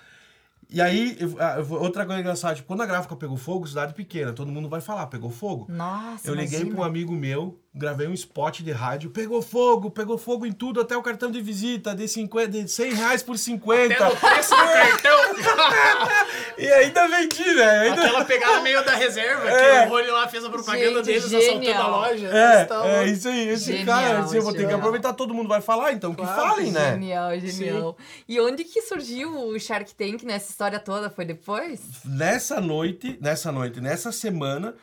E 0.70 0.82
aí, 0.82 1.16
eu- 1.20 1.36
ah, 1.40 1.58
eu 1.60 1.74
outra 1.74 2.06
coisa 2.06 2.20
engraçada, 2.22 2.56
tipo, 2.56 2.68
quando 2.68 2.82
a 2.82 2.86
gráfica 2.86 3.16
pegou 3.16 3.38
fogo, 3.38 3.68
cidade 3.68 3.94
pequena, 3.94 4.34
todo 4.34 4.52
mundo 4.52 4.68
vai 4.68 4.82
falar, 4.82 5.06
pegou 5.08 5.30
fogo. 5.30 5.66
Nossa, 5.70 6.28
Eu 6.28 6.34
liguei 6.34 6.60
imagina. 6.60 6.76
para 6.76 6.82
um 6.82 6.84
amigo 6.84 7.14
meu, 7.14 7.60
gravei 7.78 8.08
um 8.08 8.14
spot 8.14 8.62
de 8.62 8.72
rádio, 8.72 9.10
pegou 9.10 9.42
fogo, 9.42 9.92
pegou 9.92 10.18
fogo 10.18 10.46
em 10.46 10.52
tudo, 10.54 10.80
até 10.80 10.96
o 10.96 11.02
cartão 11.04 11.30
de 11.30 11.42
visita, 11.42 11.94
de, 11.94 12.08
50, 12.08 12.48
de 12.64 12.72
100 12.72 12.94
reais 12.94 13.22
por 13.22 13.38
50. 13.38 13.94
Até 13.94 14.06
no 14.10 14.16
preço 14.16 14.50
do 14.52 14.56
cartão. 14.56 15.36
E 16.58 16.68
ainda 16.72 17.06
vendi, 17.10 17.44
né? 17.54 17.80
Ainda... 17.80 18.02
Aquela 18.06 18.24
pegada 18.24 18.62
meio 18.62 18.84
da 18.86 18.96
reserva, 18.96 19.50
É. 19.50 19.82
que 19.82 19.88
o 19.88 19.90
Rony 19.90 20.08
lá 20.08 20.26
fez 20.28 20.46
a 20.46 20.50
propaganda 20.50 21.04
Gente, 21.04 21.06
deles 21.06 21.30
genial. 21.30 21.50
assaltando 21.50 21.82
a 21.82 21.88
loja. 21.88 22.28
É, 22.28 22.68
é 23.04 23.08
isso 23.08 23.28
aí. 23.28 23.50
Esse 23.50 23.78
Genial, 23.78 23.86
cara, 23.86 24.20
assim, 24.20 24.38
eu 24.38 24.42
vou 24.44 24.54
ter 24.54 24.66
que 24.66 24.74
aproveitar, 24.74 25.12
todo 25.14 25.34
mundo 25.34 25.50
vai 25.50 25.60
falar, 25.60 25.92
então 25.92 26.16
que 26.16 26.22
Claro, 26.22 26.42
falem, 26.42 26.72
né? 26.72 26.92
Genial, 26.94 27.40
genial. 27.40 27.98
E 28.28 28.40
onde 28.40 28.64
que 28.64 28.82
surgiu 28.82 29.34
o 29.50 29.60
Shark 29.60 29.94
Tank 29.94 30.24
nessa 30.24 30.50
história 30.50 30.80
toda? 30.80 31.10
Foi 31.10 31.26
depois? 31.26 31.82
Nessa 32.06 32.62
noite, 32.62 33.18
nessa 33.22 33.52
noite, 33.52 33.82
nessa 33.82 34.14
semana, 34.14 34.76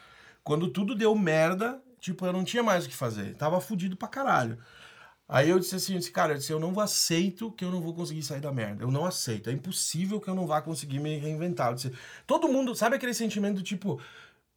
quando 0.45 0.69
tudo 0.69 0.95
deu 0.95 1.15
merda, 1.15 1.81
tipo, 2.03 2.27
eu 2.27 2.33
não 2.33 2.45
tinha 2.45 2.63
mais 2.63 2.85
o 2.85 2.89
que 2.89 2.97
fazer. 2.97 3.35
Tava 3.37 3.61
fudido 3.61 3.97
pra 3.97 4.09
caralho. 4.09 4.59
Aí 5.29 5.49
eu 5.49 5.59
disse 5.59 5.77
assim, 5.77 5.95
eu 5.95 5.99
disse, 6.01 6.11
cara, 6.11 6.35
eu, 6.35 6.39
disse, 6.39 6.53
eu 6.53 6.61
não 6.61 6.79
aceito 6.79 7.51
que 7.53 7.65
eu 7.65 7.71
não 7.71 7.81
vou 7.81 7.95
conseguir 7.95 8.23
sair 8.23 8.41
da 8.41 8.53
merda. 8.53 8.85
Eu 8.85 8.91
não 8.91 9.07
aceito. 9.07 9.49
É 9.49 9.53
impossível 9.53 10.21
que 10.21 10.29
eu 10.29 10.35
não 10.35 10.47
vá 10.47 10.61
conseguir 10.61 10.99
me 10.99 11.17
reinventar. 11.17 11.71
Eu 11.71 11.75
disse, 11.77 11.93
todo 12.27 12.49
mundo, 12.49 12.75
sabe 12.75 12.97
aquele 12.97 13.15
sentimento 13.15 13.57
do 13.57 13.63
tipo, 13.63 14.01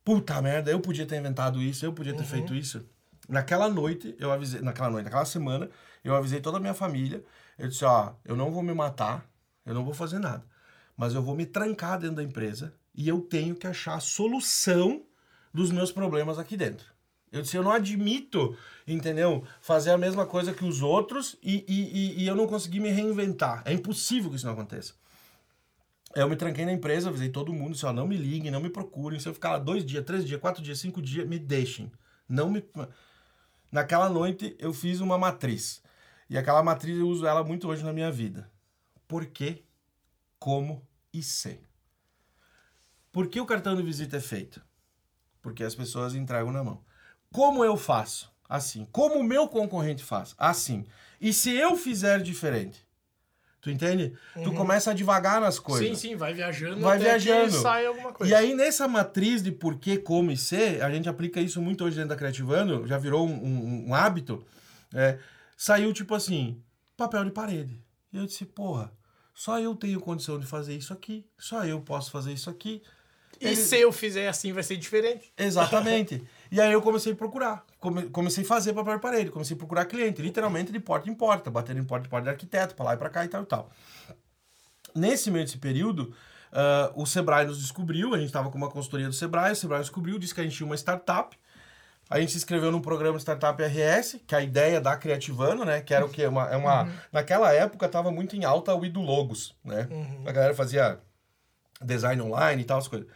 puta 0.03 0.41
merda, 0.41 0.71
eu 0.71 0.81
podia 0.81 1.05
ter 1.05 1.17
inventado 1.17 1.61
isso, 1.61 1.85
eu 1.85 1.93
podia 1.93 2.13
ter 2.13 2.25
feito 2.25 2.53
isso. 2.55 2.85
Naquela 3.29 3.69
noite, 3.69 4.15
eu 4.19 4.31
avisei, 4.31 4.61
naquela 4.61 4.89
noite, 4.89 5.05
naquela 5.05 5.25
semana, 5.25 5.69
eu 6.03 6.15
avisei 6.15 6.41
toda 6.41 6.57
a 6.57 6.59
minha 6.59 6.73
família. 6.73 7.23
Eu 7.57 7.69
disse, 7.69 7.85
ó, 7.85 8.13
eu 8.25 8.35
não 8.35 8.51
vou 8.51 8.63
me 8.63 8.73
matar, 8.73 9.25
eu 9.65 9.73
não 9.73 9.85
vou 9.85 9.93
fazer 9.93 10.19
nada. 10.19 10.43
Mas 10.97 11.13
eu 11.13 11.21
vou 11.21 11.35
me 11.35 11.45
trancar 11.45 11.99
dentro 11.99 12.17
da 12.17 12.23
empresa 12.23 12.73
e 12.93 13.07
eu 13.07 13.21
tenho 13.21 13.55
que 13.55 13.67
achar 13.67 13.95
a 13.95 13.99
solução 13.99 15.03
dos 15.53 15.71
meus 15.71 15.91
problemas 15.91 16.37
aqui 16.37 16.57
dentro. 16.57 16.94
Eu 17.31 17.41
disse, 17.41 17.57
eu 17.57 17.63
não 17.63 17.71
admito, 17.71 18.57
entendeu? 18.87 19.45
Fazer 19.59 19.91
a 19.91 19.97
mesma 19.97 20.25
coisa 20.25 20.53
que 20.53 20.63
os 20.63 20.81
outros 20.81 21.37
e, 21.43 21.65
e, 21.67 22.23
e, 22.23 22.27
eu 22.27 22.35
não 22.35 22.47
conseguir 22.47 22.79
me 22.79 22.89
reinventar. 22.89 23.61
É 23.65 23.73
impossível 23.73 24.29
que 24.29 24.37
isso 24.37 24.45
não 24.45 24.53
aconteça. 24.53 24.93
Eu 26.15 26.29
me 26.29 26.35
tranquei 26.37 26.65
na 26.65 26.71
empresa, 26.71 27.09
avisei 27.09 27.29
todo 27.29 27.51
mundo, 27.51 27.73
disse, 27.73 27.85
ó, 27.85 27.91
não 27.91 28.07
me 28.07 28.15
liguem, 28.15 28.49
não 28.49 28.61
me 28.61 28.69
procurem. 28.69 29.19
Se 29.19 29.27
eu 29.27 29.33
ficar 29.33 29.51
lá 29.51 29.59
dois 29.59 29.85
dias, 29.85 30.05
três 30.05 30.25
dias, 30.25 30.39
quatro 30.39 30.63
dias, 30.63 30.79
cinco 30.79 31.01
dias, 31.01 31.27
me 31.27 31.37
deixem. 31.37 31.91
Não 32.27 32.49
me... 32.49 32.63
Naquela 33.69 34.09
noite, 34.09 34.55
eu 34.57 34.73
fiz 34.73 35.01
uma 35.01 35.17
matriz. 35.17 35.83
E 36.29 36.37
aquela 36.37 36.63
matriz 36.63 36.97
eu 36.97 37.07
uso 37.07 37.27
ela 37.27 37.43
muito 37.43 37.67
hoje 37.67 37.83
na 37.83 37.91
minha 37.91 38.11
vida. 38.11 38.49
Por 39.07 39.25
quê? 39.25 39.63
Como 40.39 40.87
e 41.13 41.21
sem. 41.21 41.59
Por 43.11 43.27
que 43.27 43.39
o 43.39 43.45
cartão 43.45 43.75
de 43.75 43.83
visita 43.83 44.17
é 44.17 44.21
feito? 44.21 44.61
Porque 45.41 45.63
as 45.63 45.75
pessoas 45.75 46.15
entregam 46.15 46.51
na 46.51 46.63
mão. 46.63 46.83
Como 47.35 47.65
eu 47.65 47.75
faço? 47.75 48.31
Assim. 48.47 48.87
Como 48.93 49.15
o 49.15 49.23
meu 49.23 49.45
concorrente 49.49 50.01
faz? 50.01 50.33
Assim. 50.37 50.85
E 51.19 51.33
se 51.33 51.53
eu 51.53 51.75
fizer 51.75 52.21
diferente? 52.21 52.85
Tu 53.59 53.69
entende? 53.69 54.13
Uhum. 54.37 54.43
Tu 54.43 54.53
começa 54.53 54.91
a 54.91 54.93
devagar 54.93 55.41
nas 55.41 55.59
coisas. 55.59 55.85
Sim, 55.85 55.95
sim, 55.95 56.15
vai 56.15 56.33
viajando 56.33 56.79
vai 56.79 56.97
viajando. 56.97 57.51
sai 57.51 57.85
alguma 57.85 58.13
coisa. 58.13 58.31
E 58.31 58.33
aí, 58.33 58.55
nessa 58.55 58.87
matriz 58.87 59.43
de 59.43 59.51
porquê, 59.51 59.97
como 59.97 60.31
e 60.31 60.37
ser, 60.37 60.81
a 60.81 60.89
gente 60.89 61.09
aplica 61.09 61.41
isso 61.41 61.61
muito 61.61 61.83
hoje 61.83 61.97
dentro 61.97 62.09
da 62.09 62.15
Creativando, 62.15 62.87
já 62.87 62.97
virou 62.97 63.27
um, 63.27 63.33
um, 63.33 63.89
um 63.89 63.93
hábito. 63.93 64.45
É, 64.93 65.17
saiu 65.57 65.91
tipo 65.91 66.15
assim, 66.15 66.63
papel 66.95 67.25
de 67.25 67.31
parede. 67.31 67.83
E 68.13 68.17
eu 68.17 68.25
disse, 68.25 68.45
porra, 68.45 68.93
só 69.33 69.59
eu 69.59 69.75
tenho 69.75 69.99
condição 69.99 70.39
de 70.39 70.45
fazer 70.45 70.73
isso 70.73 70.93
aqui, 70.93 71.25
só 71.37 71.65
eu 71.65 71.81
posso 71.81 72.11
fazer 72.11 72.31
isso 72.31 72.49
aqui. 72.49 72.81
E 73.41 73.47
Ele... 73.47 73.55
se 73.57 73.77
eu 73.77 73.91
fizer 73.91 74.29
assim, 74.29 74.53
vai 74.53 74.63
ser 74.63 74.77
diferente. 74.77 75.33
Exatamente. 75.37 76.23
e 76.51 76.61
aí 76.61 76.71
eu 76.71 76.81
comecei 76.81 77.13
a 77.13 77.15
procurar. 77.15 77.65
Come... 77.79 78.03
Comecei 78.09 78.43
a 78.43 78.47
fazer 78.47 78.73
papel 78.73 78.95
de 78.95 79.01
parede, 79.01 79.31
comecei 79.31 79.55
a 79.55 79.57
procurar 79.57 79.85
cliente, 79.85 80.21
literalmente 80.21 80.71
de 80.71 80.79
porta 80.79 81.09
em 81.09 81.13
porta, 81.13 81.49
batendo 81.49 81.79
em 81.79 81.83
porta 81.83 82.07
em 82.07 82.09
porta 82.09 82.23
de 82.25 82.29
arquiteto, 82.29 82.75
para 82.75 82.85
lá 82.85 82.93
e 82.93 82.97
para 82.97 83.09
cá 83.09 83.25
e 83.25 83.27
tal 83.27 83.43
e 83.43 83.45
tal. 83.45 83.69
Nesse 84.93 85.29
meio 85.29 85.45
desse 85.45 85.57
período, 85.57 86.13
uh, 86.51 87.01
o 87.01 87.05
Sebrae 87.05 87.45
nos 87.45 87.59
descobriu, 87.59 88.13
a 88.13 88.17
gente 88.17 88.27
estava 88.27 88.49
com 88.49 88.57
uma 88.57 88.69
consultoria 88.69 89.07
do 89.07 89.13
Sebrae, 89.13 89.51
o 89.51 89.55
Sebrae 89.55 89.81
descobriu, 89.81 90.17
disse 90.17 90.33
que 90.33 90.41
a 90.41 90.43
gente 90.43 90.55
tinha 90.55 90.65
uma 90.65 90.75
startup, 90.75 91.37
a 92.09 92.19
gente 92.19 92.31
se 92.31 92.37
inscreveu 92.37 92.71
num 92.71 92.81
programa 92.81 93.17
Startup 93.17 93.61
RS, 93.61 94.19
que 94.27 94.35
é 94.35 94.37
a 94.37 94.41
ideia 94.41 94.79
da 94.79 94.95
Criativano, 94.95 95.65
né? 95.65 95.81
Que 95.81 95.93
era 95.93 96.05
o 96.05 96.09
quê? 96.09 96.27
Uma, 96.27 96.47
é 96.49 96.55
uma, 96.55 96.83
uhum. 96.83 96.91
Naquela 97.11 97.51
época 97.51 97.89
tava 97.89 98.11
muito 98.11 98.35
em 98.35 98.45
alta 98.45 98.75
o 98.75 98.85
Idologos, 98.85 99.55
né? 99.63 99.87
Uhum. 99.89 100.23
A 100.25 100.31
galera 100.31 100.53
fazia 100.53 100.99
design 101.81 102.21
online 102.21 102.61
e 102.61 102.65
tal, 102.65 102.77
as 102.77 102.87
coisas. 102.87 103.07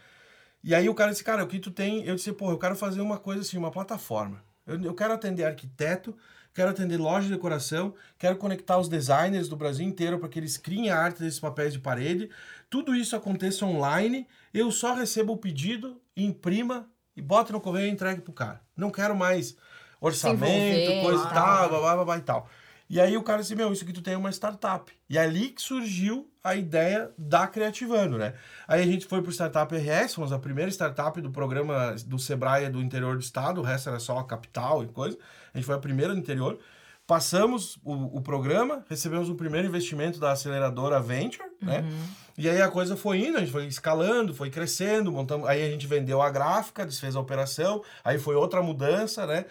E 0.62 0.74
aí 0.74 0.88
o 0.88 0.94
cara 0.94 1.10
disse, 1.10 1.24
cara, 1.24 1.42
o 1.42 1.46
que 1.46 1.58
tu 1.58 1.70
tem? 1.70 2.04
Eu 2.04 2.14
disse, 2.14 2.32
pô, 2.32 2.50
eu 2.50 2.58
quero 2.58 2.76
fazer 2.76 3.00
uma 3.00 3.18
coisa 3.18 3.40
assim, 3.40 3.56
uma 3.56 3.70
plataforma. 3.70 4.42
Eu, 4.66 4.80
eu 4.82 4.94
quero 4.94 5.14
atender 5.14 5.44
arquiteto, 5.44 6.16
quero 6.52 6.70
atender 6.70 6.98
loja 6.98 7.26
de 7.26 7.32
decoração, 7.32 7.94
quero 8.18 8.36
conectar 8.36 8.78
os 8.78 8.88
designers 8.88 9.48
do 9.48 9.56
Brasil 9.56 9.86
inteiro 9.86 10.18
para 10.18 10.28
que 10.28 10.38
eles 10.38 10.56
criem 10.56 10.90
a 10.90 10.98
arte 10.98 11.20
desses 11.20 11.40
papéis 11.40 11.72
de 11.72 11.78
parede. 11.78 12.30
Tudo 12.68 12.94
isso 12.94 13.16
aconteça 13.16 13.64
online, 13.64 14.26
eu 14.52 14.70
só 14.70 14.94
recebo 14.94 15.32
o 15.32 15.38
pedido, 15.38 16.00
imprima, 16.16 16.88
e 17.16 17.22
bota 17.22 17.52
no 17.52 17.60
correio 17.60 17.88
e 17.88 17.90
entregue 17.90 18.20
pro 18.20 18.32
cara. 18.32 18.60
Não 18.76 18.90
quero 18.90 19.16
mais 19.16 19.56
orçamento, 20.00 21.02
coisa 21.02 21.24
e 21.24 21.34
tal, 21.34 21.68
blá, 21.68 21.94
blá, 21.96 22.04
blá, 22.04 22.18
e 22.18 22.22
tal. 22.22 22.48
E 22.88 23.00
aí 23.00 23.16
o 23.16 23.22
cara 23.22 23.42
disse, 23.42 23.54
meu, 23.54 23.72
isso 23.72 23.84
aqui 23.84 23.92
tu 23.92 24.02
tem 24.02 24.16
uma 24.16 24.30
startup. 24.30 24.92
E 25.08 25.18
é 25.18 25.22
ali 25.22 25.50
que 25.50 25.62
surgiu 25.62 26.29
a 26.42 26.54
ideia 26.54 27.10
da 27.18 27.46
Criativando, 27.46 28.16
né? 28.16 28.34
Aí 28.66 28.82
a 28.82 28.86
gente 28.86 29.06
foi 29.06 29.20
pro 29.22 29.30
Startup 29.30 29.74
RS, 29.74 30.14
fomos 30.14 30.32
a 30.32 30.38
primeira 30.38 30.70
startup 30.70 31.20
do 31.20 31.30
programa 31.30 31.94
do 32.06 32.18
Sebrae 32.18 32.68
do 32.70 32.80
interior 32.80 33.16
do 33.16 33.22
estado, 33.22 33.60
o 33.60 33.64
resto 33.64 33.90
era 33.90 33.98
só 33.98 34.18
a 34.18 34.24
capital 34.24 34.82
e 34.82 34.86
coisa. 34.86 35.18
A 35.52 35.58
gente 35.58 35.66
foi 35.66 35.74
a 35.74 35.78
primeira 35.78 36.14
no 36.14 36.18
interior. 36.18 36.58
Passamos 37.06 37.76
o, 37.84 38.18
o 38.18 38.20
programa, 38.20 38.84
recebemos 38.88 39.28
o 39.28 39.34
primeiro 39.34 39.66
investimento 39.66 40.20
da 40.20 40.30
aceleradora 40.30 41.00
Venture, 41.00 41.48
né? 41.60 41.80
Uhum. 41.80 42.06
E 42.38 42.48
aí 42.48 42.62
a 42.62 42.68
coisa 42.68 42.96
foi 42.96 43.18
indo, 43.18 43.36
a 43.36 43.40
gente 43.40 43.52
foi 43.52 43.66
escalando, 43.66 44.32
foi 44.32 44.48
crescendo, 44.48 45.12
montamos, 45.12 45.46
aí 45.48 45.62
a 45.62 45.68
gente 45.68 45.86
vendeu 45.86 46.22
a 46.22 46.30
gráfica, 46.30 46.86
desfez 46.86 47.16
a 47.16 47.20
operação, 47.20 47.82
aí 48.02 48.18
foi 48.18 48.34
outra 48.34 48.62
mudança, 48.62 49.26
né? 49.26 49.44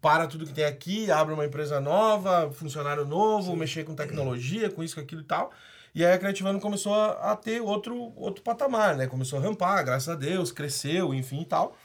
Para 0.00 0.26
tudo 0.26 0.46
que 0.46 0.52
tem 0.52 0.64
aqui, 0.64 1.10
abre 1.10 1.34
uma 1.34 1.44
empresa 1.44 1.80
nova, 1.80 2.50
funcionário 2.52 3.04
novo, 3.04 3.52
Sim. 3.52 3.58
mexer 3.58 3.84
com 3.84 3.94
tecnologia, 3.94 4.70
com 4.70 4.82
isso, 4.82 4.94
com 4.94 5.00
aquilo 5.00 5.20
e 5.20 5.24
tal. 5.24 5.52
E 5.94 6.04
aí 6.04 6.12
a 6.12 6.18
Creativano 6.18 6.60
começou 6.60 6.94
a, 6.94 7.32
a, 7.32 7.36
ter 7.36 7.60
outro, 7.60 8.12
outro 8.16 8.42
patamar, 8.42 8.96
né? 8.96 9.06
Começou 9.06 9.38
a 9.38 9.42
rampar, 9.42 9.84
graças 9.84 10.08
a 10.08 10.14
Deus, 10.14 10.52
cresceu, 10.52 11.12
enfim 11.12 11.42
e 11.42 11.44
tal. 11.44 11.76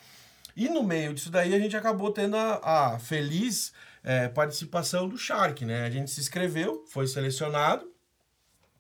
E 0.56 0.69
no 0.69 0.84
meio 0.84 1.14
disso 1.14 1.32
daí 1.32 1.53
a 1.53 1.60
gente 1.60 1.76
acabou 1.76 2.11
tendo 2.11 2.38
a, 2.38 2.94
a 2.94 2.99
feliz 2.99 3.73
é, 4.03 4.27
participação 4.27 5.10
do 5.10 5.18
Shark, 5.18 5.65
né? 5.65 5.86
A 5.86 5.90
gente 5.90 6.11
se 6.11 6.22
inscreveu, 6.22 6.86
foi 6.88 7.07
selecionado, 7.07 7.91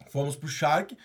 fomos 0.09 0.35
pro 0.35 0.47
Shark. 0.47 0.95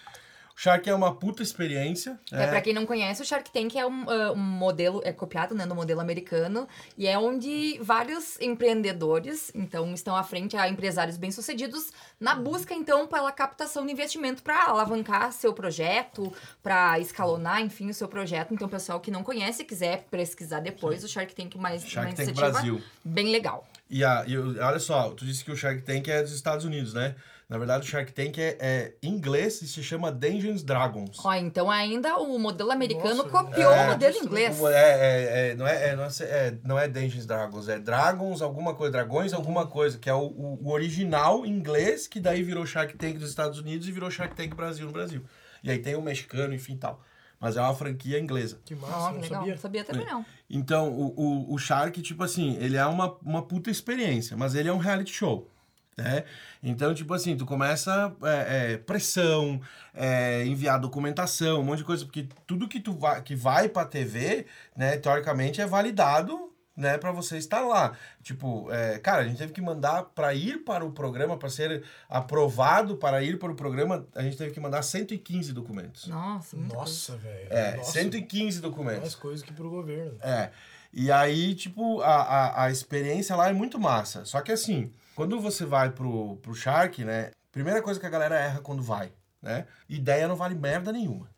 Shark 0.61 0.87
é 0.91 0.95
uma 0.95 1.15
puta 1.15 1.43
experiência. 1.43 2.21
É, 2.31 2.43
é. 2.43 2.47
Pra 2.47 2.61
quem 2.61 2.75
não 2.75 2.85
conhece, 2.85 3.23
o 3.23 3.25
Shark 3.25 3.51
Tank 3.51 3.75
é 3.77 3.87
um, 3.87 4.05
uh, 4.05 4.33
um 4.35 4.37
modelo, 4.37 5.01
é 5.03 5.11
copiado 5.11 5.55
né, 5.55 5.65
no 5.65 5.75
modelo 5.75 6.03
americano, 6.03 6.69
e 6.99 7.07
é 7.07 7.19
onde 7.19 7.79
vários 7.81 8.39
empreendedores, 8.43 9.51
então, 9.55 9.95
estão 9.95 10.15
à 10.15 10.23
frente 10.23 10.59
a 10.59 10.69
empresários 10.69 11.17
bem-sucedidos, 11.17 11.91
na 12.21 12.35
busca, 12.35 12.75
então, 12.75 13.07
pela 13.07 13.33
captação 13.33 13.87
de 13.87 13.93
investimento 13.93 14.43
para 14.43 14.67
alavancar 14.67 15.33
seu 15.33 15.55
projeto, 15.55 16.31
para 16.63 17.01
escalonar, 17.01 17.63
enfim, 17.63 17.89
o 17.89 17.95
seu 17.95 18.07
projeto. 18.07 18.53
Então, 18.53 18.69
pessoal 18.69 19.01
que 19.01 19.11
não 19.11 19.23
conhece, 19.23 19.65
quiser 19.65 20.09
pesquisar 20.11 20.61
depois, 20.61 21.01
Sim. 21.01 21.07
o 21.07 21.09
Shark 21.09 21.35
Tank 21.35 21.57
mais 21.57 21.89
Shark 21.89 22.11
uma 22.11 22.27
Tank 22.27 22.37
Brasil. 22.37 22.83
bem 23.03 23.33
legal. 23.33 23.67
E, 23.89 24.05
a, 24.05 24.25
e 24.27 24.37
olha 24.37 24.79
só, 24.79 25.09
tu 25.09 25.25
disse 25.25 25.43
que 25.43 25.51
o 25.51 25.57
Shark 25.57 25.81
Tank 25.81 26.07
é 26.07 26.23
dos 26.23 26.33
Estados 26.33 26.67
Unidos, 26.67 26.93
né? 26.93 27.17
Na 27.51 27.59
verdade, 27.59 27.85
o 27.85 27.91
Shark 27.91 28.13
Tank 28.13 28.39
é, 28.39 28.57
é 28.61 28.95
inglês 29.03 29.61
e 29.61 29.67
se 29.67 29.83
chama 29.83 30.13
Dungeons 30.13 30.63
Dragons. 30.63 31.19
Ó, 31.19 31.35
então 31.35 31.69
ainda 31.69 32.17
o 32.19 32.39
modelo 32.39 32.71
americano 32.71 33.25
Nossa, 33.25 33.29
copiou 33.29 33.73
é, 33.73 33.87
o 33.87 33.91
modelo 33.91 34.17
inglês. 34.19 34.61
É, 34.63 34.69
é, 34.69 35.51
é, 35.51 35.55
não, 35.57 35.67
é, 35.67 35.89
é, 35.89 35.97
não, 35.97 36.05
é, 36.05 36.09
é, 36.21 36.59
não 36.63 36.79
é 36.79 36.87
Dungeons 36.87 37.27
Dragons, 37.27 37.69
é 37.69 37.81
Dragons 37.81 38.41
alguma 38.41 38.73
coisa, 38.73 38.93
Dragões 38.93 39.33
alguma 39.33 39.67
coisa, 39.67 39.99
que 39.99 40.09
é 40.09 40.15
o, 40.15 40.27
o, 40.27 40.61
o, 40.63 40.71
original 40.71 41.45
inglês, 41.45 42.07
que 42.07 42.21
daí 42.21 42.41
virou 42.41 42.65
Shark 42.65 42.97
Tank 42.97 43.19
dos 43.19 43.31
Estados 43.31 43.59
Unidos 43.59 43.89
e 43.89 43.91
virou 43.91 44.09
Shark 44.13 44.37
Tank 44.37 44.55
Brasil 44.55 44.87
no 44.87 44.93
Brasil. 44.93 45.25
E 45.65 45.73
aí 45.73 45.81
tem 45.81 45.97
o 45.97 46.03
mexicano, 46.03 46.55
enfim 46.55 46.77
tal. 46.77 47.03
Mas 47.41 47.57
é 47.57 47.61
uma 47.61 47.75
franquia 47.75 48.21
inglesa. 48.21 48.61
Que 48.65 48.77
massa, 48.77 48.95
oh, 48.95 49.13
não 49.15 49.21
legal. 49.23 49.41
sabia. 49.41 49.55
Não 49.55 49.61
sabia 49.61 49.85
também 49.85 50.07
não. 50.07 50.25
Então, 50.49 50.89
o, 50.89 51.15
o, 51.17 51.55
o 51.55 51.59
Shark, 51.59 52.01
tipo 52.01 52.23
assim, 52.23 52.57
ele 52.61 52.77
é 52.77 52.87
uma, 52.87 53.17
uma 53.25 53.43
puta 53.43 53.73
experiência, 53.73 54.37
mas 54.37 54.55
ele 54.55 54.69
é 54.69 54.73
um 54.73 54.79
reality 54.79 55.13
show 55.13 55.51
né? 55.97 56.25
Então, 56.63 56.95
tipo 56.95 57.13
assim, 57.15 57.37
tu 57.37 57.47
começa 57.47 58.15
é, 58.23 58.73
é, 58.73 58.77
pressão, 58.77 59.61
é, 59.95 60.45
enviar 60.45 60.81
documentação, 60.81 61.61
um 61.61 61.65
monte 61.65 61.79
de 61.79 61.85
coisa, 61.85 62.05
porque 62.05 62.29
tudo 62.47 62.69
que 62.69 62.81
tu 62.81 62.93
vai, 62.93 63.23
que 63.23 63.35
vai 63.35 63.69
pra 63.69 63.85
TV, 63.85 64.47
né, 64.77 64.97
teoricamente 64.97 65.61
é 65.61 65.67
validado 65.67 66.51
né, 66.77 66.97
para 66.97 67.13
você 67.13 67.37
estar 67.37 67.61
lá. 67.61 67.93
Tipo, 68.23 68.73
é, 68.73 68.99
cara, 68.99 69.23
a 69.23 69.25
gente 69.25 69.37
teve 69.37 69.53
que 69.53 69.61
mandar 69.61 70.05
para 70.05 70.33
ir 70.35 70.65
para 70.65 70.85
o 70.85 70.91
programa, 70.91 71.37
para 71.37 71.51
ser 71.51 71.85
aprovado 72.09 72.97
para 72.97 73.23
ir 73.23 73.39
para 73.39 73.53
o 73.53 73.55
programa, 73.55 74.07
a 74.15 74.23
gente 74.23 74.37
teve 74.37 74.53
que 74.53 74.61
mandar 74.61 74.83
115 74.83 75.53
documentos. 75.53 76.07
Nossa, 76.07 76.57
Nossa, 76.57 77.17
velho. 77.17 77.49
É, 77.51 77.77
Nossa. 77.77 77.93
115 77.93 78.61
documentos. 78.61 79.01
Mais 79.01 79.15
coisas 79.15 79.43
que 79.45 79.53
pro 79.53 79.69
governo. 79.69 80.19
É. 80.23 80.51
E 80.93 81.13
aí, 81.13 81.55
tipo, 81.55 82.01
a, 82.01 82.15
a, 82.23 82.65
a 82.65 82.71
experiência 82.71 83.37
lá 83.37 83.49
é 83.49 83.53
muito 83.53 83.79
massa. 83.79 84.25
Só 84.25 84.41
que 84.41 84.51
assim, 84.51 84.91
quando 85.21 85.39
você 85.39 85.67
vai 85.67 85.91
pro, 85.91 86.37
pro 86.37 86.55
Shark, 86.55 87.05
né? 87.05 87.33
Primeira 87.53 87.83
coisa 87.83 88.01
que 88.01 88.07
a 88.07 88.09
galera 88.09 88.41
erra 88.41 88.61
quando 88.61 88.83
vai, 88.83 89.13
né? 89.43 89.67
Ideia 89.87 90.27
não 90.27 90.35
vale 90.35 90.55
merda 90.55 90.91
nenhuma. 90.91 91.29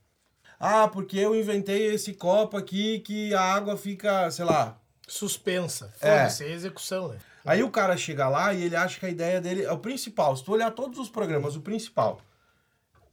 Ah, 0.56 0.86
porque 0.86 1.18
eu 1.18 1.34
inventei 1.34 1.92
esse 1.92 2.14
copo 2.14 2.56
aqui 2.56 3.00
que 3.00 3.34
a 3.34 3.40
água 3.40 3.76
fica, 3.76 4.30
sei 4.30 4.44
lá. 4.44 4.78
Suspensa. 5.08 5.92
Foda-se, 5.96 6.44
é. 6.44 6.50
é 6.50 6.52
execução, 6.52 7.08
né? 7.08 7.18
Aí 7.44 7.64
o 7.64 7.72
cara 7.72 7.96
chega 7.96 8.28
lá 8.28 8.54
e 8.54 8.62
ele 8.62 8.76
acha 8.76 9.00
que 9.00 9.06
a 9.06 9.10
ideia 9.10 9.40
dele 9.40 9.64
é 9.64 9.72
o 9.72 9.78
principal. 9.78 10.36
Se 10.36 10.44
tu 10.44 10.52
olhar 10.52 10.70
todos 10.70 11.00
os 11.00 11.10
programas, 11.10 11.56
o 11.56 11.60
principal. 11.60 12.20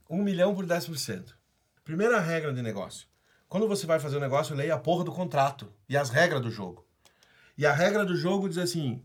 Um 0.08 0.22
milhão 0.22 0.54
por 0.54 0.64
10%. 0.64 1.34
Primeira 1.82 2.20
regra 2.20 2.52
de 2.52 2.62
negócio. 2.62 3.08
Quando 3.48 3.66
você 3.66 3.86
vai 3.86 3.98
fazer 3.98 4.14
o 4.14 4.18
um 4.20 4.22
negócio, 4.22 4.54
leia 4.54 4.74
a 4.74 4.78
porra 4.78 5.02
do 5.02 5.10
contrato 5.10 5.72
e 5.88 5.96
as 5.96 6.10
regras 6.10 6.40
do 6.40 6.48
jogo. 6.48 6.86
E 7.58 7.66
a 7.66 7.72
regra 7.72 8.04
do 8.04 8.14
jogo 8.14 8.48
diz 8.48 8.58
assim: 8.58 9.02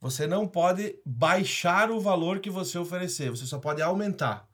você 0.00 0.26
não 0.26 0.46
pode 0.46 0.98
baixar 1.04 1.90
o 1.90 2.00
valor 2.00 2.40
que 2.40 2.50
você 2.50 2.78
oferecer, 2.78 3.30
você 3.30 3.44
só 3.44 3.58
pode 3.58 3.82
aumentar. 3.82 4.48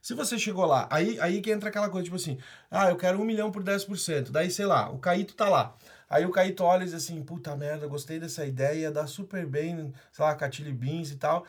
Se 0.00 0.14
você 0.14 0.38
chegou 0.38 0.64
lá, 0.64 0.86
aí, 0.90 1.18
aí 1.20 1.40
que 1.40 1.50
entra 1.50 1.68
aquela 1.68 1.88
coisa, 1.88 2.04
tipo 2.04 2.16
assim, 2.16 2.38
ah, 2.70 2.88
eu 2.88 2.96
quero 2.96 3.20
um 3.20 3.24
milhão 3.24 3.50
por 3.50 3.62
10%. 3.62 4.30
Daí, 4.30 4.50
sei 4.50 4.64
lá, 4.64 4.90
o 4.90 4.98
Caíto 4.98 5.34
tá 5.34 5.48
lá. 5.48 5.76
Aí 6.08 6.24
o 6.24 6.30
Caíto 6.30 6.64
olha 6.64 6.82
e 6.82 6.86
diz 6.86 6.94
assim, 6.94 7.22
puta 7.22 7.54
merda, 7.56 7.86
gostei 7.86 8.18
dessa 8.18 8.46
ideia, 8.46 8.90
dá 8.90 9.06
super 9.06 9.46
bem, 9.46 9.92
sei 10.12 10.24
lá, 10.24 10.34
Catile 10.34 10.72
Beans 10.72 11.10
e 11.10 11.16
tal. 11.16 11.44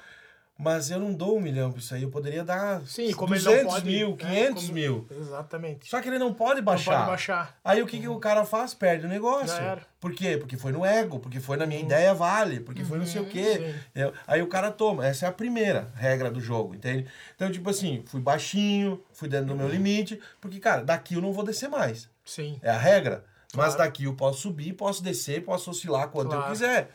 Mas 0.61 0.91
eu 0.91 0.99
não 0.99 1.13
dou 1.13 1.37
um 1.37 1.39
milhão 1.39 1.71
pra 1.71 1.79
isso 1.79 1.95
aí. 1.95 2.03
Eu 2.03 2.09
poderia 2.09 2.43
dar 2.43 2.81
Sim, 2.85 3.13
como 3.13 3.33
200 3.33 3.53
ele 3.55 3.63
não 3.63 3.69
pode... 3.71 3.85
mil, 3.85 4.09
né, 4.09 4.15
500 4.17 4.61
como- 4.63 4.73
mil. 4.73 5.07
Exatamente. 5.09 5.89
Só 5.89 6.01
que 6.01 6.09
ele 6.09 6.19
não 6.19 6.33
pode 6.33 6.61
baixar. 6.61 6.91
Não 6.91 6.97
pode 6.99 7.09
baixar. 7.11 7.57
Aí 7.63 7.81
o 7.81 7.87
que, 7.87 7.97
que 7.97 8.07
o 8.09 8.19
cara 8.19 8.43
faz? 8.43 8.73
Perde 8.73 9.05
o 9.05 9.09
negócio. 9.09 9.55
Uhum. 9.57 9.77
Por 10.01 10.13
quê? 10.13 10.35
Porque 10.37 10.57
foi 10.57 10.73
no 10.73 10.83
ego, 10.85 11.17
porque 11.17 11.39
foi 11.39 11.55
na 11.55 11.65
minha 11.65 11.79
ideia 11.79 12.13
vale, 12.13 12.59
porque 12.59 12.83
foi 12.83 12.97
não 12.97 13.05
sei 13.05 13.21
o 13.21 13.25
quê. 13.25 13.53
Sim. 13.55 13.79
Entendeu? 13.91 14.13
Aí 14.27 14.41
o 14.41 14.47
cara 14.47 14.69
toma. 14.69 15.07
Essa 15.07 15.27
é 15.27 15.29
a 15.29 15.31
primeira 15.31 15.87
regra 15.95 16.29
do 16.29 16.41
jogo, 16.41 16.75
entende? 16.75 17.07
Então, 17.37 17.49
tipo 17.49 17.69
assim, 17.69 18.03
fui 18.07 18.19
baixinho, 18.19 19.01
fui 19.13 19.29
dentro 19.29 19.45
do 19.47 19.51
Uhum. 19.53 19.59
meu 19.59 19.69
limite, 19.69 20.19
porque, 20.41 20.59
cara, 20.59 20.83
daqui 20.83 21.13
eu 21.15 21.21
não 21.21 21.31
vou 21.31 21.45
descer 21.45 21.69
mais. 21.69 22.09
Sim. 22.25 22.59
É 22.61 22.69
a 22.69 22.77
regra. 22.77 23.23
Mas 23.55 23.75
Claro. 23.75 23.77
daqui 23.89 24.03
eu 24.03 24.13
posso 24.13 24.41
subir, 24.41 24.73
posso 24.73 25.01
descer, 25.01 25.41
posso 25.43 25.71
oscilar 25.71 26.09
quanto 26.09 26.25
eu 26.27 26.31
Claro. 26.31 26.45
Uhum. 26.47 26.51
quiser. 26.51 26.89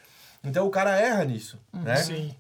Então 0.45 0.66
o 0.66 0.70
cara 0.70 0.95
erra 1.01 1.24
nisso, 1.24 1.59
né? 1.73 1.97
Sim. 1.97 2.36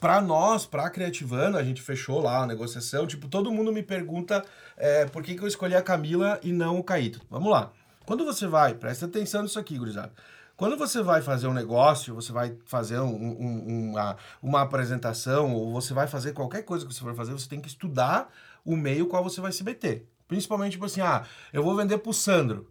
Pra 0.00 0.20
nós, 0.20 0.64
pra 0.64 0.88
Criativano, 0.90 1.58
a 1.58 1.62
gente 1.64 1.82
fechou 1.82 2.20
lá 2.20 2.42
a 2.42 2.46
negociação. 2.46 3.06
Tipo, 3.06 3.28
todo 3.28 3.50
mundo 3.50 3.72
me 3.72 3.82
pergunta 3.82 4.44
é, 4.76 5.06
por 5.06 5.22
que, 5.22 5.34
que 5.34 5.42
eu 5.42 5.48
escolhi 5.48 5.74
a 5.74 5.82
Camila 5.82 6.38
e 6.42 6.52
não 6.52 6.78
o 6.78 6.84
Caíto. 6.84 7.20
Vamos 7.30 7.50
lá. 7.50 7.72
Quando 8.06 8.24
você 8.24 8.46
vai, 8.46 8.74
presta 8.74 9.06
atenção 9.06 9.42
nisso 9.42 9.58
aqui, 9.58 9.76
gurizada. 9.76 10.12
Quando 10.56 10.76
você 10.76 11.02
vai 11.02 11.20
fazer 11.22 11.46
um 11.46 11.52
negócio, 11.52 12.14
você 12.14 12.32
vai 12.32 12.56
fazer 12.64 12.98
um- 13.00 13.14
um- 13.14 13.90
uma, 13.90 14.16
uma 14.42 14.62
apresentação, 14.62 15.52
ou 15.54 15.72
você 15.72 15.94
vai 15.94 16.06
fazer 16.08 16.32
qualquer 16.32 16.62
coisa 16.62 16.84
que 16.86 16.92
você 16.92 17.00
for 17.00 17.14
fazer, 17.14 17.32
você 17.32 17.48
tem 17.48 17.60
que 17.60 17.68
estudar 17.68 18.28
o 18.64 18.76
meio 18.76 19.06
qual 19.06 19.22
você 19.22 19.40
vai 19.40 19.52
se 19.52 19.62
meter. 19.62 20.08
Principalmente, 20.26 20.72
tipo 20.72 20.84
assim, 20.84 21.00
ah, 21.00 21.24
eu 21.52 21.62
vou 21.62 21.76
vender 21.76 21.98
pro 21.98 22.12
Sandro. 22.12 22.68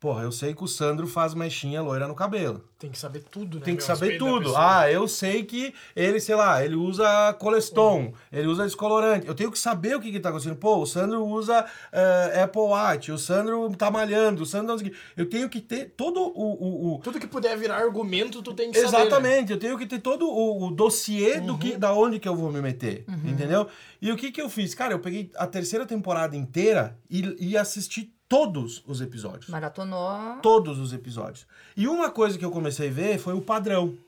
Porra, 0.00 0.22
eu 0.22 0.32
sei 0.32 0.54
que 0.54 0.64
o 0.64 0.66
Sandro 0.66 1.06
faz 1.06 1.34
mechinha 1.34 1.82
loira 1.82 2.08
no 2.08 2.14
cabelo. 2.14 2.64
Tem 2.78 2.90
que 2.90 2.98
saber 2.98 3.22
tudo, 3.30 3.58
né? 3.58 3.64
Tem 3.66 3.76
que 3.76 3.86
meu, 3.86 3.86
saber 3.96 4.16
tudo. 4.16 4.56
Ah, 4.56 4.90
eu 4.90 5.06
sei 5.06 5.42
que 5.44 5.74
ele, 5.94 6.18
sei 6.18 6.34
lá, 6.34 6.64
ele 6.64 6.74
usa 6.74 7.34
Coleston, 7.38 8.14
ele 8.32 8.46
usa 8.48 8.64
descolorante. 8.64 9.26
Eu 9.26 9.34
tenho 9.34 9.52
que 9.52 9.58
saber 9.58 9.94
o 9.94 10.00
que, 10.00 10.10
que 10.10 10.18
tá 10.18 10.30
acontecendo. 10.30 10.56
Pô, 10.56 10.78
o 10.78 10.86
Sandro 10.86 11.22
usa 11.26 11.66
eh, 11.92 12.40
Apple 12.44 12.62
Watch, 12.62 13.12
o 13.12 13.18
Sandro 13.18 13.70
tá 13.76 13.90
malhando, 13.90 14.42
o 14.42 14.46
Sandro. 14.46 14.68
não 14.68 14.78
sei 14.78 14.88
o 14.88 14.90
quê. 14.90 14.96
Eu 15.18 15.28
tenho 15.28 15.50
que 15.50 15.60
ter 15.60 15.92
todo 15.94 16.18
o. 16.18 16.32
o- 16.32 16.94
o- 16.94 16.98
Tudo 17.00 17.20
que 17.20 17.26
puder 17.26 17.54
virar 17.58 17.76
argumento, 17.76 18.40
tu 18.42 18.54
tem 18.54 18.70
que 18.72 18.80
saber. 18.80 18.96
né? 18.96 19.02
Exatamente, 19.06 19.52
eu 19.52 19.58
tenho 19.58 19.76
que 19.76 19.86
ter 19.86 19.98
todo 20.00 20.26
o, 20.26 20.68
o 20.68 20.70
dossiê 20.70 21.40
do 21.40 21.52
Uhum. 21.52 21.58
que, 21.58 21.76
da 21.76 21.92
onde 21.92 22.18
que 22.18 22.26
eu 22.26 22.34
vou 22.34 22.50
me 22.50 22.62
meter, 22.62 23.04
entendeu? 23.22 23.66
E 24.00 24.10
o 24.10 24.16
que 24.16 24.32
que 24.32 24.40
eu 24.40 24.48
fiz? 24.48 24.74
Cara, 24.74 24.94
eu 24.94 24.98
peguei 24.98 25.30
a 25.36 25.46
terceira 25.46 25.84
temporada 25.84 26.34
inteira 26.34 26.96
e, 27.10 27.36
e 27.38 27.54
assisti 27.58 28.14
todos 28.30 28.80
os 28.86 29.00
episódios 29.00 29.48
Maratonou. 29.50 30.36
todos 30.40 30.78
os 30.78 30.92
episódios. 30.92 31.46
E 31.76 31.88
uma 31.88 32.08
coisa 32.10 32.38
que 32.38 32.44
eu 32.44 32.50
comecei 32.52 32.88
a 32.88 32.92
ver 32.92 33.18
foi 33.18 33.34
o 33.34 33.40
padrão. 33.42 33.98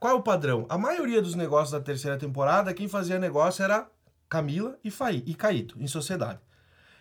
Qual 0.00 0.14
é 0.14 0.16
o 0.16 0.22
padrão? 0.22 0.64
A 0.70 0.78
maioria 0.78 1.20
dos 1.20 1.34
negócios 1.34 1.72
da 1.72 1.80
terceira 1.80 2.16
temporada, 2.16 2.72
quem 2.72 2.88
fazia 2.88 3.18
negócio 3.18 3.62
era 3.62 3.86
Camila 4.26 4.78
e 4.82 4.90
Faí, 4.90 5.22
e 5.26 5.34
Caíto, 5.34 5.76
em 5.78 5.86
sociedade. 5.86 6.40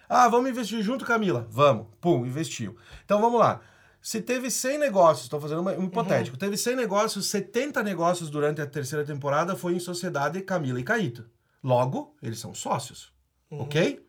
Ah, 0.09 0.27
vamos 0.27 0.49
investir 0.49 0.81
junto, 0.83 1.05
Camila? 1.05 1.47
Vamos. 1.49 1.87
Pum, 2.01 2.25
investiu. 2.25 2.75
Então 3.05 3.21
vamos 3.21 3.39
lá. 3.39 3.61
Se 4.01 4.21
teve 4.21 4.51
100 4.51 4.77
negócios, 4.77 5.23
estou 5.25 5.39
fazendo 5.39 5.61
uma- 5.61 5.71
um 5.73 5.85
hipotético, 5.85 6.35
teve 6.37 6.57
100 6.57 6.75
negócios, 6.75 7.27
70 7.27 7.81
negócios 7.81 8.29
durante 8.29 8.59
a 8.61 8.67
terceira 8.67 9.05
temporada 9.05 9.55
foi 9.55 9.73
em 9.75 9.79
sociedade 9.79 10.41
Camila 10.41 10.79
e 10.79 10.83
Caíto. 10.83 11.29
Logo, 11.63 12.13
eles 12.21 12.39
são 12.39 12.53
sócios. 12.53 13.11
Ok? 13.49 14.05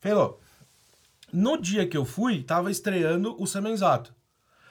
Felô, 0.00 0.38
no 1.32 1.56
dia 1.60 1.86
que 1.86 1.96
eu 1.96 2.04
fui, 2.04 2.42
tava 2.42 2.70
estreando 2.70 3.40
o 3.40 3.46
Semenzato. 3.46 4.14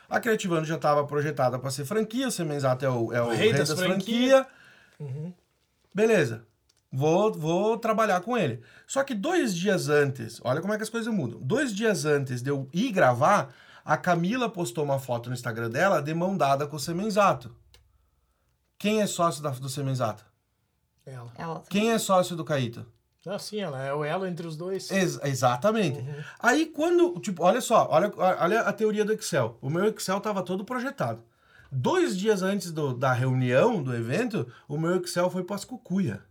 A 0.10 0.20
Criativano 0.20 0.66
já 0.66 0.76
estava 0.76 1.06
projetada 1.06 1.60
para 1.60 1.70
ser 1.70 1.86
franquia, 1.86 2.28
o 2.28 2.32
Semenzato 2.32 2.84
é 2.86 2.90
o, 2.90 3.14
é 3.14 3.22
o 3.22 3.30
rei, 3.30 3.54
das, 3.54 3.72
franquias. 3.72 4.46
Beleza. 5.94 6.46
Vou, 6.92 7.32
vou 7.32 7.78
trabalhar 7.78 8.22
com 8.22 8.36
ele. 8.36 8.64
Só 8.88 9.04
que 9.04 9.14
dois 9.14 9.56
dias 9.56 9.90
antes, 9.90 10.42
olha 10.44 10.62
como 10.62 10.74
é 10.74 10.78
que 10.78 10.84
as 10.84 10.90
coisas 10.90 11.14
mudam. 11.14 11.40
Dois 11.40 11.74
dias 11.74 12.06
antes 12.06 12.42
de 12.42 12.50
eu 12.50 12.68
ir 12.74 12.92
gravar, 12.92 13.54
a 13.86 13.96
Camila 13.96 14.50
postou 14.50 14.84
uma 14.84 15.00
foto 15.00 15.30
no 15.30 15.36
Instagram 15.36 15.70
dela 15.70 16.02
de 16.02 16.14
mão 16.14 16.36
dada 16.36 16.66
com 16.66 16.76
o 16.76 16.80
Semenzato. 16.80 17.56
Quem 18.80 19.02
é 19.02 19.08
sócio 19.08 19.44
da- 19.44 19.52
do 19.52 19.70
Semenzato? 19.70 20.26
Ela. 21.06 21.32
Ela. 21.38 21.64
Quem 21.70 21.92
é 21.92 22.00
sócio 22.00 22.36
do 22.36 22.44
Caíto? 22.44 22.86
Ah, 23.28 23.38
sim, 23.38 23.60
ela 23.60 23.84
é 23.84 23.94
o 23.94 24.04
elo 24.04 24.26
entre 24.26 24.48
os 24.48 24.56
dois. 24.56 24.90
Ex- 24.92 25.20
exatamente. 25.24 26.04
Aí 26.40 26.66
quando, 26.68 27.20
tipo, 27.20 27.44
olha 27.44 27.60
só, 27.62 27.88
olha, 27.92 28.12
olha 28.18 28.62
a 28.62 28.72
teoria 28.74 29.04
do 29.04 29.12
Excel. 29.14 29.58
O 29.62 29.70
meu 29.70 29.86
Excel 29.90 30.20
tava 30.22 30.42
todo 30.42 30.64
projetado. 30.64 31.22
Dois 31.72 32.18
dias 32.18 32.42
antes 32.42 32.72
do- 32.72 32.94
da 32.94 33.12
reunião, 33.14 33.84
do 33.84 33.94
evento, 33.96 34.48
o 34.68 34.78
meu 34.78 35.02
Excel 35.02 35.30
foi 35.30 35.44
pras 35.44 35.66
cucuia. 35.66 36.22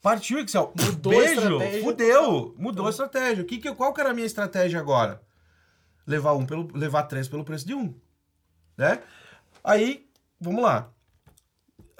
Partiu 0.00 0.36
o 0.38 0.40
Excel. 0.40 0.72
Mudou 0.78 1.12
Beijo, 1.12 1.58
fudeu. 1.82 2.54
Mudou 2.58 2.86
a 2.86 2.90
estratégia. 2.90 3.42
O 3.42 3.46
que 3.46 3.58
que, 3.58 3.74
qual 3.74 3.92
que 3.94 4.00
era 4.00 4.10
a 4.10 4.14
minha 4.14 4.26
estratégia 4.26 4.78
agora? 4.78 5.22
Levar 6.06 6.34
um 6.34 6.44
pelo, 6.44 6.68
levar 6.76 7.04
três 7.04 7.28
pelo 7.28 7.44
preço 7.44 7.66
de 7.66 7.74
um. 7.74 7.94
Né? 8.76 9.00
Aí, 9.64 10.06
vamos 10.40 10.62
lá. 10.62 10.90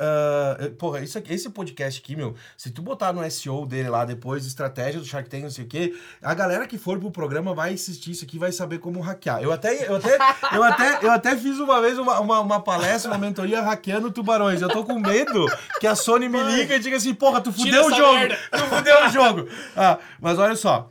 Ah, 0.05 0.57
eh, 0.59 0.69
porra, 0.71 1.01
isso 1.01 1.17
aqui, 1.17 1.33
esse 1.33 1.49
podcast 1.49 2.01
aqui, 2.01 2.17
meu, 2.17 2.35
se 2.57 2.73
tu 2.73 2.83
botar 2.83 3.13
no 3.13 3.31
SEO 3.31 3.65
dele 3.65 3.89
lá 3.89 4.05
depois, 4.05 4.45
estratégia 4.45 4.99
do 4.99 5.07
Shark 5.07 5.31
Tank, 5.31 5.45
não 5.45 5.51
sei 5.51 5.65
o 5.65 5.69
quê, 5.69 5.97
a 6.21 6.35
galera 6.35 6.67
que 6.67 6.77
for 6.77 6.99
pro 6.99 7.09
programa 7.13 7.55
vai 7.55 7.75
assistir 7.75 8.11
isso 8.11 8.25
aqui 8.25 8.37
vai 8.37 8.51
saber 8.51 8.81
como 8.81 9.01
hackear. 9.01 9.41
Eu 9.41 9.53
até, 9.53 9.89
eu 9.89 9.95
até, 9.95 10.19
eu 10.53 10.63
até, 10.65 11.07
eu 11.07 11.11
até 11.13 11.37
fiz 11.37 11.61
uma 11.61 11.81
vez 11.81 12.01
uma, 12.01 12.19
uma, 12.19 12.41
uma 12.41 12.61
palestra, 12.61 13.13
uma 13.13 13.19
mentoria 13.19 13.63
hackeando 13.63 14.11
tubarões. 14.11 14.61
Eu 14.61 14.69
tô 14.69 14.83
com 14.83 14.99
medo 14.99 15.47
que 15.79 15.87
a 15.87 15.95
Sony 15.95 16.29
me 16.29 16.43
liga 16.43 16.75
e 16.75 16.81
diga 16.81 16.97
assim, 16.97 17.15
porra, 17.15 17.41
tu 17.41 17.53
fudeu 17.53 17.87
o 17.87 17.91
jogo! 17.91 18.15
merda. 18.15 18.39
Tu 18.51 18.59
fudeu 18.59 19.05
o 19.05 19.09
jogo! 19.09 19.49
Ah, 19.77 20.01
mas 20.21 20.37
olha 20.37 20.57
só. 20.57 20.91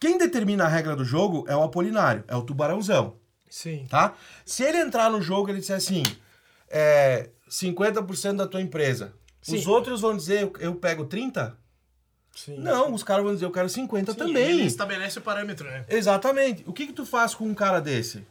Quem 0.00 0.18
determina 0.18 0.64
a 0.64 0.68
regra 0.68 0.96
do 0.96 1.04
jogo 1.04 1.44
é 1.46 1.54
o 1.54 1.62
Apolinário, 1.62 2.24
é 2.26 2.34
o 2.34 2.42
tubarãozão 2.42 3.14
Sim. 3.48 3.86
tá? 3.88 4.14
Se 4.44 4.64
ele 4.64 4.78
entrar 4.78 5.08
no 5.10 5.22
jogo 5.22 5.48
e 5.48 5.52
ele 5.52 5.60
disser 5.60 5.76
assim, 5.76 6.02
é, 6.68 7.28
50% 7.52 8.36
da 8.36 8.46
tua 8.46 8.62
empresa, 8.62 9.12
os 9.42 9.62
Sim. 9.62 9.68
outros 9.68 10.00
vão 10.00 10.16
dizer, 10.16 10.42
eu, 10.42 10.52
eu 10.58 10.74
pego 10.74 11.04
30? 11.04 11.54
Sim. 12.34 12.56
Não, 12.56 12.94
os 12.94 13.02
caras 13.02 13.22
vão 13.22 13.34
dizer, 13.34 13.44
eu 13.44 13.50
quero 13.50 13.68
50 13.68 14.12
Sim, 14.12 14.18
também. 14.18 14.50
Ele 14.50 14.62
estabelece 14.64 15.18
o 15.18 15.22
parâmetro, 15.22 15.68
né? 15.68 15.84
Exatamente. 15.88 16.64
O 16.66 16.72
que 16.72 16.86
que 16.86 16.94
tu 16.94 17.04
faz 17.04 17.34
com 17.34 17.44
um 17.44 17.54
cara 17.54 17.78
desse? 17.78 18.26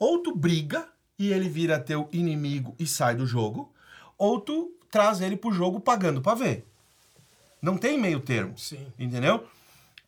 Ou 0.00 0.18
tu 0.18 0.34
briga 0.34 0.88
e 1.16 1.32
ele 1.32 1.48
vira 1.48 1.78
teu 1.78 2.08
inimigo 2.10 2.74
e 2.76 2.86
sai 2.86 3.14
do 3.14 3.24
jogo, 3.24 3.72
ou 4.18 4.40
tu 4.40 4.76
traz 4.90 5.20
ele 5.20 5.36
pro 5.36 5.52
jogo 5.52 5.78
pagando 5.78 6.20
pra 6.20 6.34
ver. 6.34 6.66
Não 7.62 7.76
tem 7.78 7.96
meio 7.96 8.18
termo. 8.18 8.58
Sim. 8.58 8.84
Entendeu? 8.98 9.46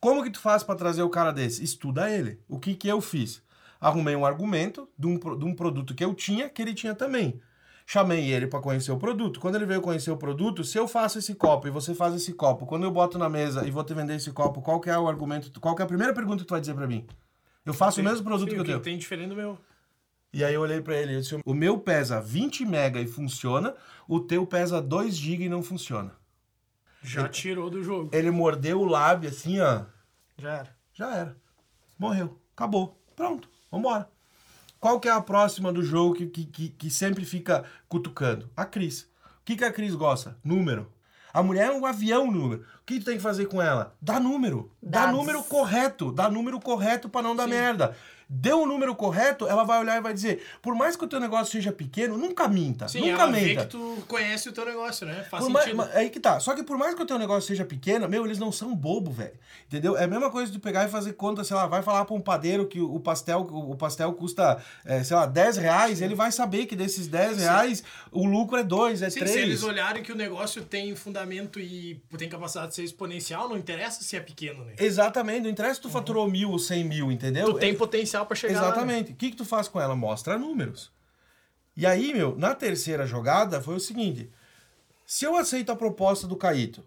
Como 0.00 0.22
que 0.22 0.30
tu 0.30 0.40
faz 0.40 0.64
pra 0.64 0.74
trazer 0.74 1.02
o 1.02 1.08
cara 1.08 1.30
desse? 1.30 1.62
Estuda 1.62 2.10
ele. 2.10 2.40
O 2.48 2.58
que 2.58 2.74
que 2.74 2.88
eu 2.88 3.00
fiz? 3.00 3.40
Arrumei 3.80 4.16
um 4.16 4.26
argumento 4.26 4.88
de 4.98 5.06
um, 5.06 5.16
de 5.16 5.44
um 5.44 5.54
produto 5.54 5.94
que 5.94 6.04
eu 6.04 6.12
tinha, 6.12 6.48
que 6.48 6.60
ele 6.60 6.74
tinha 6.74 6.94
também. 6.94 7.40
Chamei 7.90 8.30
ele 8.30 8.46
pra 8.46 8.60
conhecer 8.60 8.92
o 8.92 8.98
produto. 8.98 9.40
Quando 9.40 9.54
ele 9.54 9.64
veio 9.64 9.80
conhecer 9.80 10.10
o 10.10 10.16
produto, 10.18 10.62
se 10.62 10.76
eu 10.76 10.86
faço 10.86 11.18
esse 11.18 11.34
copo 11.34 11.66
e 11.66 11.70
você 11.70 11.94
faz 11.94 12.14
esse 12.14 12.34
copo, 12.34 12.66
quando 12.66 12.84
eu 12.84 12.90
boto 12.90 13.18
na 13.18 13.30
mesa 13.30 13.66
e 13.66 13.70
vou 13.70 13.82
te 13.82 13.94
vender 13.94 14.16
esse 14.16 14.30
copo, 14.30 14.60
qual 14.60 14.78
que 14.78 14.90
é 14.90 14.98
o 14.98 15.08
argumento? 15.08 15.58
Qual 15.58 15.74
que 15.74 15.80
é 15.80 15.86
a 15.86 15.88
primeira 15.88 16.12
pergunta 16.12 16.42
que 16.42 16.46
tu 16.46 16.50
vai 16.50 16.60
dizer 16.60 16.74
pra 16.74 16.86
mim? 16.86 17.06
Eu 17.64 17.72
faço 17.72 18.02
o 18.02 18.04
mesmo 18.04 18.22
produto 18.22 18.50
Sim, 18.50 18.56
que 18.56 18.60
o 18.60 18.60
eu 18.60 18.66
tenho. 18.66 18.80
tem 18.80 18.98
diferente 18.98 19.30
do 19.30 19.36
meu. 19.36 19.58
E 20.34 20.44
aí 20.44 20.52
eu 20.52 20.60
olhei 20.60 20.82
pra 20.82 20.98
ele 20.98 21.14
e 21.14 21.20
disse: 21.20 21.40
"O 21.42 21.54
meu 21.54 21.78
pesa 21.78 22.20
20 22.20 22.66
mega 22.66 23.00
e 23.00 23.06
funciona, 23.06 23.74
o 24.06 24.20
teu 24.20 24.46
pesa 24.46 24.82
2 24.82 25.16
GB 25.16 25.44
e 25.44 25.48
não 25.48 25.62
funciona". 25.62 26.12
Já 27.02 27.26
tirou 27.26 27.70
do 27.70 27.82
jogo. 27.82 28.10
Ele 28.12 28.30
mordeu 28.30 28.82
o 28.82 28.84
lábio 28.84 29.30
assim, 29.30 29.60
ó. 29.60 29.86
Já 30.36 30.52
era. 30.56 30.76
Já 30.92 31.16
era. 31.16 31.36
Morreu. 31.98 32.38
Acabou. 32.54 33.00
Pronto. 33.16 33.48
Vambora. 33.72 34.10
Qual 34.80 35.00
que 35.00 35.08
é 35.08 35.12
a 35.12 35.20
próxima 35.20 35.72
do 35.72 35.82
jogo 35.82 36.14
que, 36.14 36.26
que, 36.26 36.68
que, 36.68 36.90
sempre 36.90 37.24
fica 37.24 37.64
cutucando? 37.88 38.48
A 38.56 38.64
Cris. 38.64 39.02
O 39.02 39.44
que, 39.44 39.56
que 39.56 39.64
a 39.64 39.72
Cris 39.72 39.94
gosta? 39.94 40.36
Número. 40.44 40.92
A 41.32 41.42
mulher 41.42 41.68
é 41.68 41.72
um 41.72 41.84
avião 41.84 42.30
número. 42.30 42.62
O 42.80 42.84
que 42.86 42.98
tu 42.98 43.04
tem 43.04 43.16
que 43.16 43.22
fazer 43.22 43.46
com 43.46 43.60
ela? 43.60 43.94
Dá 44.00 44.18
número. 44.20 44.70
Dá 44.82 45.06
Dados. 45.06 45.18
número 45.18 45.42
correto. 45.42 46.12
Dá 46.12 46.30
número 46.30 46.60
correto 46.60 47.08
pra 47.08 47.22
não 47.22 47.34
dar 47.34 47.46
merda. 47.46 47.96
Deu 48.30 48.60
o 48.62 48.66
número 48.66 48.94
correto, 48.94 49.46
ela 49.46 49.64
vai 49.64 49.80
olhar 49.80 49.96
e 49.96 50.00
vai 50.02 50.12
dizer: 50.12 50.42
por 50.60 50.74
mais 50.74 50.96
que 50.96 51.04
o 51.04 51.08
teu 51.08 51.18
negócio 51.18 51.50
seja 51.52 51.72
pequeno, 51.72 52.18
nunca 52.18 52.46
minta. 52.46 52.86
Sim, 52.86 53.00
nunca 53.10 53.22
ela 53.22 53.32
vê 53.32 53.40
minta. 53.40 53.64
que 53.64 53.70
tu 53.70 53.96
conhece 54.06 54.48
o 54.50 54.52
teu 54.52 54.66
negócio, 54.66 55.06
né? 55.06 55.24
Faz 55.30 55.44
Por 55.44 55.50
mais- 55.50 55.64
sentido. 55.64 55.78
ma- 55.78 55.88
aí 55.94 56.10
que 56.10 56.20
tá. 56.20 56.38
Só 56.38 56.54
que 56.54 56.62
por 56.62 56.76
mais 56.76 56.94
que 56.94 57.02
o 57.02 57.06
teu 57.06 57.18
negócio 57.18 57.48
seja 57.48 57.64
pequeno, 57.64 58.06
meu, 58.06 58.26
eles 58.26 58.38
não 58.38 58.52
são 58.52 58.74
bobo, 58.76 59.10
velho. 59.10 59.32
Entendeu? 59.66 59.96
É 59.96 60.04
a 60.04 60.06
mesma 60.06 60.30
coisa 60.30 60.52
de 60.52 60.58
pegar 60.58 60.84
e 60.84 60.88
fazer 60.90 61.14
conta, 61.14 61.42
sei 61.42 61.56
lá, 61.56 61.66
vai 61.66 61.82
falar 61.82 62.04
pra 62.04 62.14
um 62.14 62.20
padeiro 62.20 62.66
que 62.66 62.80
o 62.80 63.00
pastel, 63.00 63.40
o 63.50 63.74
pastel 63.76 64.12
custa, 64.12 64.62
é, 64.84 65.02
sei 65.02 65.16
lá, 65.16 65.24
10 65.26 65.56
reais, 65.56 66.00
ele 66.02 66.14
vai 66.14 66.30
saber 66.30 66.66
que 66.66 66.76
desses 66.76 67.06
10 67.06 67.38
reais 67.38 67.82
o 68.12 68.26
lucro 68.26 68.58
é 68.58 68.62
2, 68.62 69.00
é 69.02 69.08
Sim, 69.10 69.20
3. 69.20 69.32
se 69.32 69.38
eles 69.38 69.62
olharem 69.62 70.02
que 70.02 70.12
o 70.12 70.16
negócio 70.16 70.62
tem 70.62 70.94
fundamento 70.94 71.58
e 71.58 71.98
tem 72.18 72.28
capacidade 72.28 72.68
de 72.68 72.74
ser 72.76 72.84
exponencial, 72.84 73.48
não 73.48 73.56
interessa 73.56 74.02
se 74.02 74.16
é 74.16 74.20
pequeno, 74.20 74.64
né? 74.64 74.72
Exatamente, 74.78 75.42
não 75.44 75.50
interessa 75.50 75.76
se 75.76 75.80
tu 75.80 75.88
faturou 75.90 76.30
mil 76.30 76.50
ou 76.50 76.58
100 76.58 76.84
mil, 76.84 77.10
entendeu? 77.10 77.46
Tu 77.52 77.58
tem 77.58 77.70
É- 77.70 77.74
potencial 78.24 78.26
pra 78.26 78.36
chegar 78.36 78.54
lá. 78.54 78.60
né? 78.60 78.68
Exatamente. 78.72 79.12
O 79.12 79.16
que, 79.16 79.30
que 79.30 79.36
tu 79.36 79.44
faz 79.44 79.68
com 79.68 79.80
ela? 79.80 79.94
Mostra 79.96 80.38
números. 80.38 80.92
E 81.76 81.86
aí, 81.86 82.12
meu, 82.12 82.36
na 82.36 82.54
terceira 82.54 83.06
jogada 83.06 83.60
foi 83.60 83.74
o 83.76 83.80
seguinte: 83.80 84.30
Se 85.06 85.24
eu 85.24 85.36
aceito 85.36 85.70
a 85.72 85.76
proposta 85.76 86.26
do 86.26 86.36
Caíto, 86.36 86.84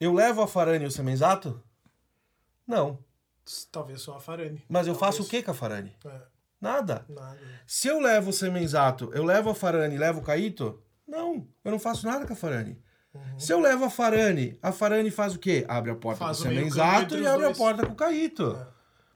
eu 0.00 0.12
levo 0.12 0.42
a 0.42 0.48
Farani 0.48 0.84
e 0.84 0.88
o 0.88 0.90
Semenzato? 0.90 1.62
Não. 2.66 2.98
Talvez 3.72 4.02
só 4.02 4.16
a 4.16 4.20
Farani. 4.20 4.62
Mas 4.68 4.86
eu 4.86 4.94
Talvez. 4.94 5.16
faço 5.16 5.26
o 5.26 5.30
que 5.30 5.42
com 5.42 5.50
a 5.50 5.54
Farani? 5.54 5.96
É, 6.04 6.20
Nada. 6.60 7.06
nada. 7.08 7.38
Se 7.66 7.88
eu 7.88 7.98
levo 8.00 8.30
o 8.30 8.32
Semenzato, 8.32 9.10
eu 9.14 9.24
levo 9.24 9.50
a 9.50 9.54
Farani 9.54 9.94
e 9.94 9.98
levo 9.98 10.20
o 10.20 10.22
Caíto? 10.22 10.82
Não, 11.06 11.46
eu 11.64 11.70
não 11.70 11.78
faço 11.78 12.06
nada 12.06 12.26
com 12.26 12.32
a 12.34 12.36
Farani. 12.36 12.78
Se 13.38 13.52
eu 13.52 13.58
levo 13.58 13.84
a 13.86 13.90
Farani, 13.90 14.58
a 14.62 14.70
Farani 14.70 15.10
faz 15.10 15.34
o 15.34 15.38
quê? 15.38 15.64
Abre 15.66 15.90
a 15.90 15.94
porta 15.96 16.18
Faz 16.24 16.36
com 16.38 16.44
o 16.44 16.48
Semenzato 16.48 17.16
e 17.16 17.26
abre 17.26 17.44
a 17.44 17.46
dois. 17.48 17.56
porta 17.58 17.86
com 17.86 17.92
o 17.92 17.96
Caíto. 17.96 18.54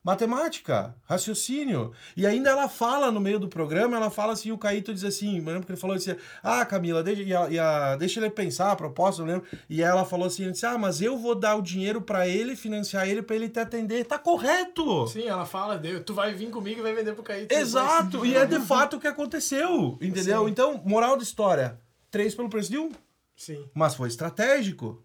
Matemática, 0.04 0.96
raciocínio. 1.04 1.92
E 2.16 2.26
ainda 2.26 2.50
ela 2.50 2.68
fala 2.68 3.10
no 3.12 3.20
meio 3.20 3.38
do 3.38 3.46
programa, 3.48 3.96
ela 3.96 4.10
fala 4.10 4.32
assim, 4.32 4.50
o 4.50 4.58
Caíto 4.58 4.92
diz 4.92 5.04
assim, 5.04 5.38
eu 5.38 5.44
lembro 5.44 5.64
que 5.64 5.70
ele 5.72 5.80
falou 5.80 5.94
assim, 5.94 6.16
ah, 6.42 6.66
Camila, 6.66 7.02
deixa, 7.04 7.22
e 7.22 7.32
a- 7.34 7.48
e 7.50 7.58
a- 7.58 7.96
deixa 7.96 8.18
ele 8.18 8.28
pensar 8.28 8.72
a 8.72 8.76
proposta, 8.76 9.22
eu 9.22 9.26
lembro. 9.26 9.46
E 9.70 9.80
ela 9.80 10.04
falou 10.04 10.26
assim, 10.26 10.50
disse, 10.50 10.66
ah, 10.66 10.76
mas 10.76 11.00
eu 11.00 11.16
vou 11.16 11.36
dar 11.36 11.54
o 11.54 11.62
dinheiro 11.62 12.02
pra 12.02 12.26
ele, 12.26 12.56
financiar 12.56 13.08
ele, 13.08 13.22
pra 13.22 13.36
ele 13.36 13.48
te 13.48 13.60
atender. 13.60 14.04
Tá 14.04 14.18
correto! 14.18 15.06
Sim, 15.06 15.26
ela 15.28 15.46
fala, 15.46 15.78
"Deu, 15.78 16.02
tu 16.02 16.12
vai 16.14 16.34
vir 16.34 16.50
comigo 16.50 16.80
e 16.80 16.82
vai 16.82 16.94
vender 16.94 17.12
pro 17.14 17.22
Caíto. 17.22 17.54
Exato! 17.54 18.26
E 18.26 18.34
é 18.34 18.44
de 18.44 18.58
fato 18.66 18.96
o 18.96 19.00
que 19.00 19.06
aconteceu, 19.06 19.98
entendeu? 20.00 20.44
Sim. 20.44 20.50
Então, 20.50 20.82
moral 20.84 21.16
da 21.16 21.22
história, 21.22 21.78
três 22.10 22.34
pelo 22.34 22.48
preço 22.48 22.70
de 22.70 22.78
um. 22.78 22.90
Sim. 23.36 23.64
Mas 23.72 23.94
foi 23.94 24.08
estratégico. 24.08 25.02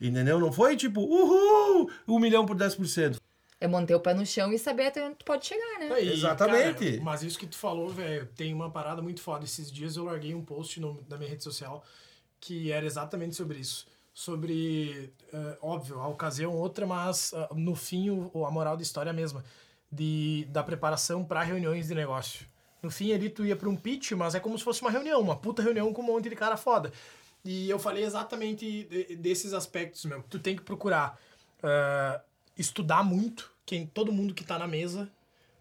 Entendeu? 0.00 0.38
Não 0.38 0.52
foi 0.52 0.76
tipo, 0.76 1.00
uhul, 1.00 1.90
um 2.06 2.20
milhão 2.20 2.46
por 2.46 2.56
10%. 2.56 3.18
É 3.60 3.66
manter 3.66 3.94
o 3.94 4.00
pé 4.00 4.14
no 4.14 4.24
chão 4.24 4.52
e 4.52 4.58
saber 4.58 4.86
até 4.86 5.04
onde 5.04 5.16
tu 5.16 5.24
pode 5.24 5.44
chegar, 5.46 5.80
né? 5.80 5.88
Exatamente. 6.12 6.92
cara, 6.92 7.02
mas 7.02 7.22
isso 7.22 7.38
que 7.38 7.46
tu 7.46 7.56
falou, 7.56 7.88
velho, 7.88 8.26
tem 8.36 8.54
uma 8.54 8.70
parada 8.70 9.02
muito 9.02 9.20
foda. 9.20 9.44
Esses 9.44 9.70
dias 9.72 9.96
eu 9.96 10.04
larguei 10.04 10.34
um 10.34 10.44
post 10.44 10.78
no- 10.80 11.04
na 11.08 11.16
minha 11.16 11.28
rede 11.30 11.42
social 11.42 11.82
que 12.40 12.70
era 12.70 12.86
exatamente 12.86 13.34
sobre 13.34 13.58
isso. 13.58 13.86
Sobre, 14.14 15.12
eh, 15.32 15.58
óbvio, 15.60 15.98
a 16.00 16.06
ocasião 16.08 16.54
outra, 16.54 16.86
mas 16.86 17.32
ah, 17.34 17.48
no 17.54 17.74
fim 17.74 18.10
o, 18.10 18.44
a 18.46 18.50
moral 18.50 18.76
da 18.76 18.82
história 18.82 19.10
é 19.10 19.12
a 19.12 19.14
mesma. 19.14 19.44
De, 19.90 20.46
da 20.50 20.62
preparação 20.62 21.24
para 21.24 21.42
reuniões 21.42 21.88
de 21.88 21.94
negócio. 21.94 22.46
No 22.82 22.90
fim 22.90 23.12
ali 23.12 23.28
tu 23.30 23.44
ia 23.44 23.56
para 23.56 23.68
um 23.68 23.74
pitch, 23.76 24.12
mas 24.12 24.34
é 24.34 24.40
como 24.40 24.56
se 24.58 24.62
fosse 24.62 24.82
uma 24.82 24.90
reunião, 24.90 25.20
uma 25.20 25.34
puta 25.34 25.62
reunião 25.62 25.92
com 25.92 26.02
um 26.02 26.04
monte 26.04 26.28
de 26.28 26.36
cara 26.36 26.56
foda. 26.56 26.92
E 27.44 27.68
eu 27.70 27.78
falei 27.78 28.04
exatamente 28.04 28.84
de- 28.84 29.16
desses 29.16 29.52
aspectos 29.52 30.04
mesmo. 30.04 30.22
Tu 30.28 30.38
tem 30.38 30.54
que 30.54 30.62
procurar 30.62 31.18
ah, 31.62 32.20
estudar 32.58 33.02
muito, 33.04 33.50
quem 33.64 33.86
todo 33.86 34.12
mundo 34.12 34.34
que 34.34 34.44
tá 34.44 34.58
na 34.58 34.66
mesa, 34.66 35.08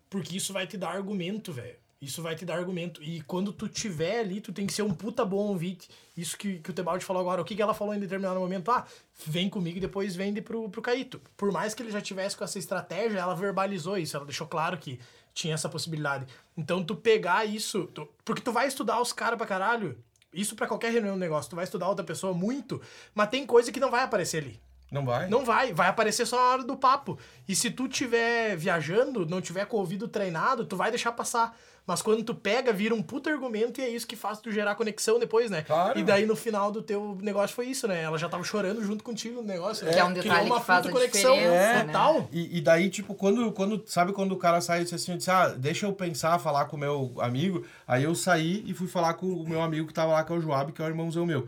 porque 0.09 0.35
isso 0.35 0.51
vai 0.51 0.65
te 0.67 0.77
dar 0.77 0.89
argumento, 0.89 1.53
velho. 1.53 1.75
Isso 1.99 2.21
vai 2.21 2.35
te 2.35 2.45
dar 2.45 2.57
argumento. 2.57 3.01
E 3.01 3.21
quando 3.23 3.51
tu 3.51 3.67
tiver 3.67 4.19
ali, 4.19 4.39
tu 4.39 4.53
tem 4.53 4.67
que 4.67 4.73
ser 4.73 4.83
um 4.83 4.93
puta 4.93 5.25
bom 5.25 5.47
ouvinte. 5.47 5.89
Isso 6.15 6.37
que, 6.37 6.59
que 6.59 6.69
o 6.69 6.73
Tebaldi 6.73 7.03
falou 7.03 7.19
agora. 7.19 7.41
O 7.41 7.45
que, 7.45 7.55
que 7.55 7.61
ela 7.61 7.73
falou 7.73 7.91
em 7.93 7.99
determinado 7.99 8.39
momento? 8.39 8.69
Ah, 8.69 8.85
vem 9.25 9.49
comigo 9.49 9.77
e 9.77 9.81
depois 9.81 10.15
vende 10.15 10.39
pro, 10.39 10.69
pro 10.69 10.79
Caíto. 10.81 11.19
Por 11.35 11.51
mais 11.51 11.73
que 11.73 11.81
ele 11.81 11.89
já 11.89 11.99
tivesse 11.99 12.37
com 12.37 12.43
essa 12.43 12.59
estratégia, 12.59 13.17
ela 13.17 13.33
verbalizou 13.33 13.97
isso. 13.97 14.15
Ela 14.15 14.25
deixou 14.27 14.45
claro 14.45 14.77
que 14.77 14.99
tinha 15.33 15.55
essa 15.55 15.67
possibilidade. 15.67 16.27
Então, 16.55 16.83
tu 16.83 16.95
pegar 16.95 17.45
isso... 17.45 17.87
tu- 17.87 18.07
porque 18.23 18.43
tu 18.43 18.51
vai 18.51 18.67
estudar 18.67 19.01
os 19.01 19.11
caras 19.11 19.35
pra 19.37 19.47
caralho. 19.47 19.97
Isso 20.31 20.55
pra 20.55 20.67
qualquer 20.67 20.91
reunião 20.91 21.15
de 21.15 21.19
negócio. 21.19 21.49
Tu 21.49 21.55
vai 21.55 21.65
estudar 21.65 21.89
outra 21.89 22.05
pessoa 22.05 22.31
muito, 22.31 22.79
mas 23.15 23.29
tem 23.29 23.43
coisa 23.43 23.71
que 23.71 23.79
não 23.79 23.89
vai 23.89 24.03
aparecer 24.03 24.43
ali. 24.43 24.59
Não 24.91 25.05
vai? 25.05 25.27
Não 25.27 25.43
vai, 25.43 25.73
vai 25.73 25.89
aparecer 25.89 26.25
só 26.25 26.37
na 26.37 26.49
hora 26.53 26.63
do 26.63 26.77
papo. 26.77 27.19
E 27.47 27.55
se 27.55 27.69
tu 27.69 27.87
tiver 27.87 28.55
viajando, 28.55 29.25
não 29.25 29.41
tiver 29.41 29.65
com 29.65 29.77
o 29.77 29.79
ouvido 29.81 30.07
treinado, 30.07 30.65
tu 30.65 30.77
vai 30.77 30.89
deixar 30.89 31.11
passar. 31.11 31.57
Mas 31.85 32.01
quando 32.01 32.21
tu 32.21 32.35
pega, 32.35 32.73
vira 32.73 32.93
um 32.93 33.01
puta 33.01 33.29
argumento 33.29 33.79
e 33.79 33.83
é 33.83 33.87
isso 33.87 34.05
que 34.05 34.17
faz 34.17 34.39
tu 34.39 34.51
gerar 34.51 34.75
conexão 34.75 35.17
depois, 35.17 35.49
né? 35.49 35.61
Claro. 35.61 35.97
E 35.97 36.03
daí 36.03 36.25
no 36.25 36.35
final 36.35 36.69
do 36.69 36.81
teu 36.81 37.17
negócio 37.21 37.55
foi 37.55 37.67
isso, 37.67 37.87
né? 37.87 38.01
Ela 38.01 38.17
já 38.17 38.27
tava 38.27 38.43
chorando 38.43 38.83
junto 38.83 39.05
contigo 39.05 39.41
no 39.41 39.47
negócio. 39.47 39.85
né? 39.85 39.93
Que 39.93 39.99
é 39.99 40.03
um 40.03 40.09
Criou 40.09 40.23
detalhe 40.23 40.49
uma 40.49 40.59
que 40.59 40.65
faz 40.65 40.85
puta 40.85 40.89
a 40.89 40.99
conexão 40.99 41.35
né? 41.37 41.83
total. 41.85 42.27
E, 42.29 42.57
e 42.57 42.61
daí, 42.61 42.89
tipo, 42.89 43.15
quando, 43.15 43.53
quando. 43.53 43.81
Sabe 43.85 44.11
quando 44.11 44.33
o 44.33 44.37
cara 44.37 44.59
sai 44.59 44.81
e 44.81 44.83
disse 44.83 44.95
assim, 44.95 45.13
eu 45.13 45.17
disse, 45.17 45.31
ah, 45.31 45.47
deixa 45.47 45.85
eu 45.85 45.93
pensar, 45.93 46.37
falar 46.39 46.65
com 46.65 46.75
o 46.75 46.79
meu 46.79 47.13
amigo. 47.19 47.65
Aí 47.87 48.03
eu 48.03 48.13
saí 48.13 48.65
e 48.67 48.73
fui 48.73 48.87
falar 48.89 49.13
com 49.13 49.25
o 49.25 49.47
meu 49.47 49.61
amigo 49.61 49.87
que 49.87 49.93
tava 49.93 50.11
lá, 50.11 50.25
que 50.25 50.33
é 50.33 50.35
o 50.35 50.41
Joab, 50.41 50.73
que 50.73 50.81
é 50.81 50.85
o 50.85 50.89
irmãozão 50.89 51.25
meu. 51.25 51.47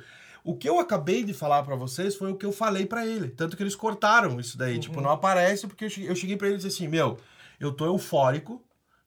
O 0.49 0.55
que 0.55 0.67
eu 0.67 0.79
acabei 0.79 1.23
de 1.23 1.31
falar 1.31 1.61
pra 1.61 1.75
vocês 1.75 2.15
foi 2.15 2.31
o 2.31 2.35
que 2.35 2.43
eu 2.43 2.51
falei 2.51 2.83
pra 2.83 3.05
ele. 3.05 3.29
Tanto 3.29 3.55
que 3.55 3.61
eles 3.61 3.75
cortaram 3.75 4.39
isso 4.39 4.57
daí. 4.57 4.79
Tipo, 4.79 4.99
não 4.99 5.11
aparece, 5.11 5.67
porque 5.67 5.85
eu 5.85 5.89
cheguei, 5.91 6.09
eu 6.09 6.15
cheguei 6.15 6.37
pra 6.37 6.47
ele 6.47 6.55
e 6.55 6.57
disse 6.57 6.75
assim, 6.75 6.87
meu, 6.87 7.19
eu 7.59 7.71
tô 7.71 7.85
eufórico. 7.85 8.59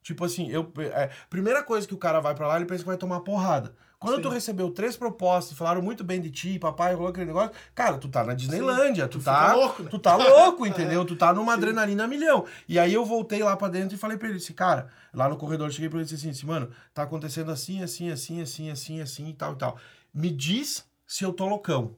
Tipo 0.05 0.24
assim, 0.24 0.48
eu. 0.52 0.73
É, 0.78 1.10
primeira 1.28 1.60
coisa 1.60 1.85
que 1.85 1.94
o 1.94 1.98
cara 1.98 2.20
vai 2.20 2.32
pra 2.32 2.47
lá, 2.47 2.55
ele 2.55 2.64
pensa 2.64 2.85
que 2.85 2.89
vai 2.89 2.97
tomar 2.97 3.23
porrada. 3.23 3.74
Quando 3.98 4.16
Sim. 4.16 4.23
tu 4.23 4.28
recebeu 4.28 4.70
três 4.70 4.97
propostas, 4.97 5.59
falaram 5.59 5.82
muito 5.82 6.05
bem 6.05 6.20
de 6.20 6.31
ti, 6.31 6.60
papai 6.60 6.94
rolou 6.94 7.10
aquele 7.10 7.27
negócio, 7.27 7.51
cara, 7.74 7.98
tu 7.98 8.09
tá 8.09 8.23
na 8.23 8.35
Disneylândia, 8.35 9.09
tu, 9.09 9.19
Tu 9.19 9.24
tá. 9.24 9.52
louco, 9.52 9.82
né? 9.82 9.90
Tu 9.90 9.98
tá 9.98 10.14
louco, 10.14 10.64
entendeu? 10.66 11.05
Tu 11.05 11.16
tá 11.16 11.32
numa 11.32 11.55
adrenalina 11.55 12.05
a 12.05 12.06
milhão. 12.06 12.47
E 12.69 12.78
aí 12.78 12.94
eu 12.94 13.05
voltei 13.05 13.43
lá 13.43 13.56
pra 13.56 13.66
dentro 13.66 13.97
e 13.97 13.98
falei 13.98 14.16
pra 14.16 14.28
ele, 14.28 14.39
disse, 14.39 14.55
cara, 14.55 14.86
lá 15.12 15.28
no 15.28 15.36
corredor, 15.36 15.66
eu 15.66 15.73
cheguei 15.73 15.89
pra 15.89 15.98
ele 15.98 16.06
e 16.06 16.09
disse 16.14 16.28
assim, 16.28 16.47
mano, 16.47 16.70
tá 16.94 17.02
acontecendo 17.02 17.51
assim, 17.51 17.82
assim, 17.82 18.12
assim, 18.12 18.40
assim, 18.40 18.70
assim, 18.70 19.01
assim 19.01 19.28
e 19.28 19.35
tal 19.35 19.55
e 19.55 19.56
tal. 19.56 19.77
Me 20.14 20.31
diz 20.31 20.85
se 21.12 21.24
eu 21.24 21.32
tô 21.34 21.47
loucão. 21.47 21.94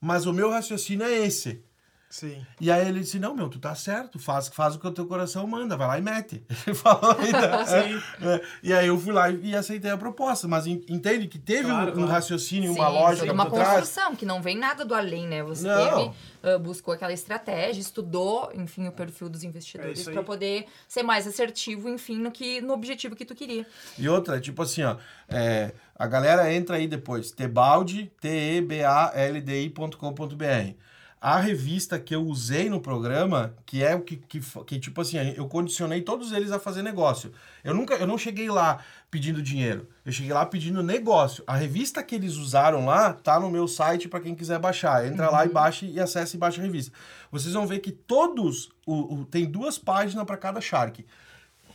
Mas 0.00 0.26
o 0.26 0.32
meu 0.32 0.50
raciocínio 0.50 1.06
é 1.06 1.24
esse. 1.24 1.64
Sim. 2.10 2.40
E 2.58 2.70
aí 2.70 2.88
ele 2.88 3.00
disse, 3.00 3.18
não, 3.18 3.34
meu, 3.34 3.50
tu 3.50 3.58
tá 3.58 3.74
certo, 3.74 4.18
faz, 4.18 4.48
faz 4.48 4.74
o 4.74 4.78
que 4.78 4.86
o 4.86 4.90
teu 4.90 5.04
coração 5.06 5.46
manda, 5.46 5.76
vai 5.76 5.86
lá 5.86 5.98
e 5.98 6.00
mete. 6.00 6.42
Ele 6.66 6.74
falou 6.74 7.14
ainda. 7.18 7.64
Sim. 7.68 8.00
É, 8.26 8.40
e 8.62 8.72
aí 8.72 8.86
eu 8.86 8.98
fui 8.98 9.12
lá 9.12 9.28
e, 9.30 9.54
aceitei 9.54 9.90
a 9.90 9.96
proposta. 9.98 10.48
Mas 10.48 10.66
en- 10.66 10.82
entende 10.88 11.28
que 11.28 11.38
teve 11.38 11.68
Claro, 11.68 11.88
um, 11.90 11.92
um 11.92 11.94
claro. 11.96 12.10
raciocínio, 12.12 12.72
Sim, 12.72 12.78
uma 12.78 12.88
lógica 12.88 13.30
uma 13.30 13.44
por 13.44 13.56
trás. 13.56 13.80
construção, 13.80 14.16
que 14.16 14.24
não 14.24 14.40
vem 14.40 14.56
nada 14.56 14.86
do 14.86 14.94
além, 14.94 15.26
né? 15.28 15.42
Você 15.42 15.66
Não. 15.66 15.98
teve, 15.98 16.10
ah, 16.44 16.58
buscou 16.58 16.94
aquela 16.94 17.12
estratégia, 17.12 17.78
estudou, 17.80 18.50
enfim, 18.54 18.88
o 18.88 18.92
perfil 18.92 19.28
dos 19.28 19.44
É 19.44 19.46
investidores 19.46 20.08
aí. 20.08 20.14
pra 20.14 20.22
poder 20.22 20.64
ser 20.88 21.02
mais 21.02 21.26
assertivo, 21.26 21.90
enfim, 21.90 22.16
no, 22.18 22.30
que, 22.30 22.62
no 22.62 22.72
objetivo 22.72 23.14
que 23.14 23.26
tu 23.26 23.34
queria. 23.34 23.66
E 23.98 24.08
outra, 24.08 24.40
tipo 24.40 24.62
assim, 24.62 24.82
ó, 24.82 24.96
é, 25.28 25.72
a 25.94 26.06
galera 26.06 26.50
entra 26.54 26.76
aí 26.76 26.88
depois, 26.88 27.30
tebaldi, 27.32 28.10
T-E-B-A-L-D-I.com.br. 28.18 30.74
A 31.20 31.40
revista 31.40 31.98
que 31.98 32.14
eu 32.14 32.22
usei 32.24 32.70
no 32.70 32.80
programa, 32.80 33.52
que 33.66 33.82
é 33.82 33.92
o 33.94 34.02
que, 34.02 34.16
que, 34.16 34.40
que, 34.64 34.78
tipo 34.78 35.00
assim, 35.00 35.16
eu 35.36 35.48
condicionei 35.48 36.00
todos 36.00 36.30
eles 36.30 36.52
a 36.52 36.60
fazer 36.60 36.80
negócio. 36.82 37.32
Eu 37.64 37.74
nunca, 37.74 37.94
eu 37.94 38.06
não 38.06 38.16
cheguei 38.16 38.48
lá 38.48 38.78
pedindo 39.10 39.42
dinheiro, 39.42 39.88
eu 40.06 40.12
cheguei 40.12 40.32
lá 40.32 40.46
pedindo 40.46 40.80
negócio. 40.80 41.42
A 41.44 41.56
revista 41.56 42.04
que 42.04 42.14
eles 42.14 42.36
usaram 42.36 42.84
lá 42.86 43.12
tá 43.12 43.40
no 43.40 43.50
meu 43.50 43.66
site 43.66 44.06
para 44.08 44.20
quem 44.20 44.34
quiser 44.34 44.60
baixar. 44.60 45.06
Entra 45.06 45.28
lá 45.28 45.44
e 45.44 45.48
baixa 45.48 45.86
e 45.86 45.98
acessa 45.98 46.36
e 46.36 46.38
baixa 46.38 46.60
a 46.60 46.64
revista. 46.64 46.92
Vocês 47.32 47.52
vão 47.52 47.66
ver 47.66 47.80
que 47.80 47.90
todos, 47.90 48.70
o, 48.86 49.14
o- 49.22 49.24
tem 49.24 49.44
duas 49.44 49.76
páginas 49.76 50.24
para 50.24 50.36
cada 50.36 50.60
Shark. 50.60 51.04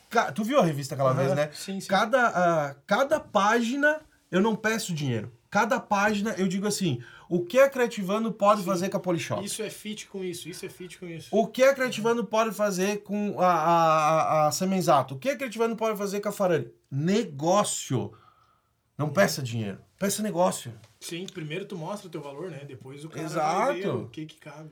Ca- 0.10 0.32
Tu 0.32 0.44
viu 0.44 0.60
a 0.60 0.64
revista 0.64 0.94
aquela 0.96 1.12
Aham, 1.12 1.20
vez, 1.22 1.36
né? 1.36 1.50
sim, 1.54 1.80
sim. 1.80 1.88
Cada, 1.88 2.28
ah, 2.28 2.76
cada 2.88 3.20
página 3.20 4.00
eu 4.32 4.42
não 4.42 4.56
peço 4.56 4.94
dinheiro. 4.94 5.32
Cada 5.50 5.80
página 5.80 6.34
eu 6.38 6.48
digo 6.48 6.66
assim: 6.68 7.00
o 7.34 7.44
que 7.44 7.60
a 7.60 7.68
Creativando 7.68 8.32
pode 8.32 8.62
fazer 8.62 8.90
com 8.90 8.98
a 8.98 9.00
Polishop? 9.00 9.44
Isso 9.44 9.64
é 9.64 9.70
fit 9.72 10.06
com 10.06 10.24
isso, 10.24 10.48
isso 10.48 10.64
é 10.68 10.70
fit 10.70 11.00
com 11.00 11.08
isso. 11.08 11.30
O 11.32 11.48
que 11.48 11.64
a 11.64 11.74
Creativando 11.74 12.24
pode 12.24 12.54
fazer 12.54 13.02
com 13.02 13.42
a, 13.42 13.48
a, 13.48 14.22
a, 14.22 14.48
a 14.50 14.52
Semenzato? 14.52 15.16
O 15.16 15.18
que 15.18 15.30
a 15.30 15.36
Creativando 15.36 15.76
pode 15.76 15.98
fazer 15.98 16.22
com 16.22 16.30
a 16.30 16.32
Farani? 16.32 16.70
Negócio. 16.92 18.14
Não 18.96 19.10
peça 19.10 19.42
dinheiro. 19.42 19.80
Peça 19.98 20.22
negócio. 20.22 20.72
Sim, 21.00 21.26
primeiro 21.26 21.66
tu 21.66 21.76
mostra 21.76 22.08
o 22.08 22.12
teu 22.12 22.22
valor, 22.22 22.52
né? 22.52 22.66
Depois 22.68 23.04
o 23.04 23.10
cara 23.10 23.28
vai 23.28 23.80
Exato. 23.80 23.98
ver 23.98 24.04
o 24.04 24.08
que 24.10 24.26
que 24.28 24.38
cabe. 24.38 24.70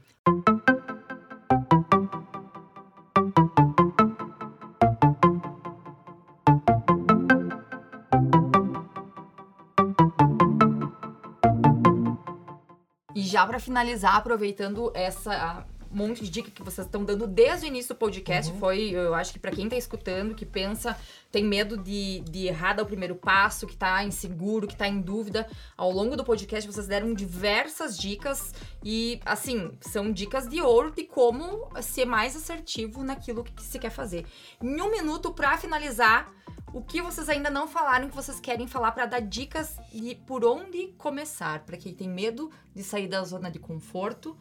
Já 13.32 13.48
pra 13.48 13.60
finalizar, 13.60 14.18
aproveitando 14.18 14.92
essa 14.94 15.66
monte 15.92 16.24
de 16.24 16.30
dica 16.30 16.52
que 16.52 16.64
vocês 16.64 16.86
estão 16.86 17.04
dando 17.04 17.28
desde 17.28 17.66
o 17.66 17.68
início 17.68 17.94
do 17.94 17.98
podcast, 17.98 18.52
foi, 18.60 18.92
eu 18.92 19.14
acho 19.14 19.34
que 19.34 19.40
pra 19.40 19.52
quem 19.52 19.68
tá 19.68 19.76
escutando, 19.76 20.36
que 20.36 20.46
pensa, 20.46 20.98
tem 21.32 21.44
medo 21.44 21.78
de, 21.78 22.22
de 22.22 22.48
errar 22.48 22.74
dar 22.74 22.84
o 22.84 22.86
primeiro 22.86 23.16
passo, 23.16 23.68
que 23.68 23.76
tá 23.76 24.04
inseguro, 24.04 24.68
que 24.68 24.76
tá 24.76 24.88
em 24.88 25.02
dúvida, 25.02 25.48
ao 25.78 25.92
longo 25.92 26.16
do 26.16 26.24
podcast 26.24 26.70
vocês 26.70 26.88
deram 26.88 27.14
diversas 27.14 27.98
dicas 27.98 28.54
e, 28.84 29.20
assim, 29.26 29.72
são 29.82 30.12
dicas 30.12 30.48
de 30.48 30.62
ouro 30.62 30.92
de 30.92 31.04
como 31.04 31.70
ser 31.82 32.06
mais 32.06 32.36
assertivo 32.36 33.04
naquilo 33.04 33.44
que 33.44 33.64
se 33.64 33.80
quer 33.80 33.92
fazer. 33.92 34.26
Em 34.62 34.82
um 34.82 34.92
minuto, 34.92 35.34
pra 35.34 35.58
finalizar, 35.58 36.32
o 36.74 36.82
que 36.82 37.02
vocês 37.02 37.28
ainda 37.28 37.50
não 37.50 37.68
falaram 37.68 38.10
que 38.10 38.16
vocês 38.16 38.40
querem 38.40 38.66
falar 38.66 38.94
pra 38.94 39.06
dar 39.06 39.20
dicas 39.20 39.78
de 39.92 40.16
por 40.16 40.46
onde 40.46 40.88
começar, 40.98 41.66
Pra 41.66 41.78
quem 41.78 41.94
tem 41.94 42.08
medo 42.08 42.50
de 42.74 42.84
sair 42.84 43.08
da 43.08 43.24
zona 43.24 43.52
de 43.52 43.60
conforto? 43.60 44.38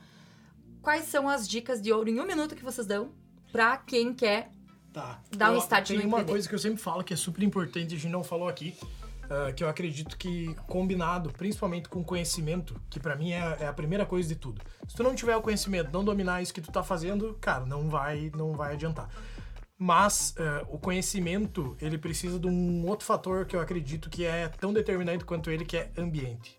Quais 0.82 1.04
são 1.04 1.28
as 1.28 1.46
dicas 1.48 1.80
de 1.80 1.92
ouro 1.92 2.08
em 2.08 2.18
um 2.20 2.26
minuto 2.26 2.54
que 2.54 2.64
vocês 2.64 2.86
dão 2.86 3.12
pra 3.52 3.76
quem 3.76 4.14
quer? 4.14 4.50
Tá. 4.92 5.20
Dá 5.36 5.50
um 5.50 5.54
Eu- 5.54 5.60
start 5.60 5.88
Tem 5.88 5.96
no 5.98 6.02
uma 6.04 6.08
empreender. 6.08 6.32
coisa 6.32 6.48
que 6.48 6.54
eu 6.54 6.58
sempre 6.58 6.80
falo 6.82 7.04
que 7.04 7.14
é 7.14 7.16
super 7.16 7.42
importante, 7.44 7.94
a 7.94 7.98
gente 7.98 8.10
não 8.10 8.24
falou 8.24 8.48
aqui. 8.48 8.74
uh, 9.30 9.54
que 9.54 9.62
eu 9.62 9.68
acredito 9.68 10.18
que 10.18 10.52
combinado, 10.66 11.30
principalmente 11.32 11.88
com 11.88 12.02
conhecimento, 12.02 12.74
que 12.90 12.98
para 12.98 13.14
mim 13.14 13.30
é, 13.30 13.58
é, 13.60 13.66
a 13.68 13.72
primeira 13.72 14.04
coisa 14.04 14.28
de 14.28 14.34
tudo. 14.34 14.60
Se 14.88 14.96
tu 14.96 15.04
não 15.04 15.14
tiver 15.14 15.36
o 15.36 15.40
conhecimento, 15.40 15.88
não 15.92 16.02
dominar 16.04 16.42
isso 16.42 16.52
que 16.52 16.60
tu 16.60 16.72
tá 16.72 16.82
fazendo, 16.82 17.38
cara, 17.40 17.64
não 17.64 17.88
vai, 17.88 18.32
não 18.36 18.54
vai 18.54 18.72
adiantar. 18.72 19.08
Mas 19.78 20.34
uh, 20.36 20.66
o 20.74 20.80
conhecimento, 20.80 21.76
ele 21.80 21.96
precisa 21.96 22.40
de 22.40 22.48
um 22.48 22.84
outro 22.88 23.06
fator 23.06 23.46
que 23.46 23.54
eu 23.54 23.60
acredito 23.60 24.10
que 24.10 24.24
é 24.24 24.48
tão 24.48 24.72
determinante 24.72 25.24
quanto 25.24 25.48
ele, 25.48 25.64
que 25.64 25.76
é 25.76 25.92
ambiente. 25.96 26.58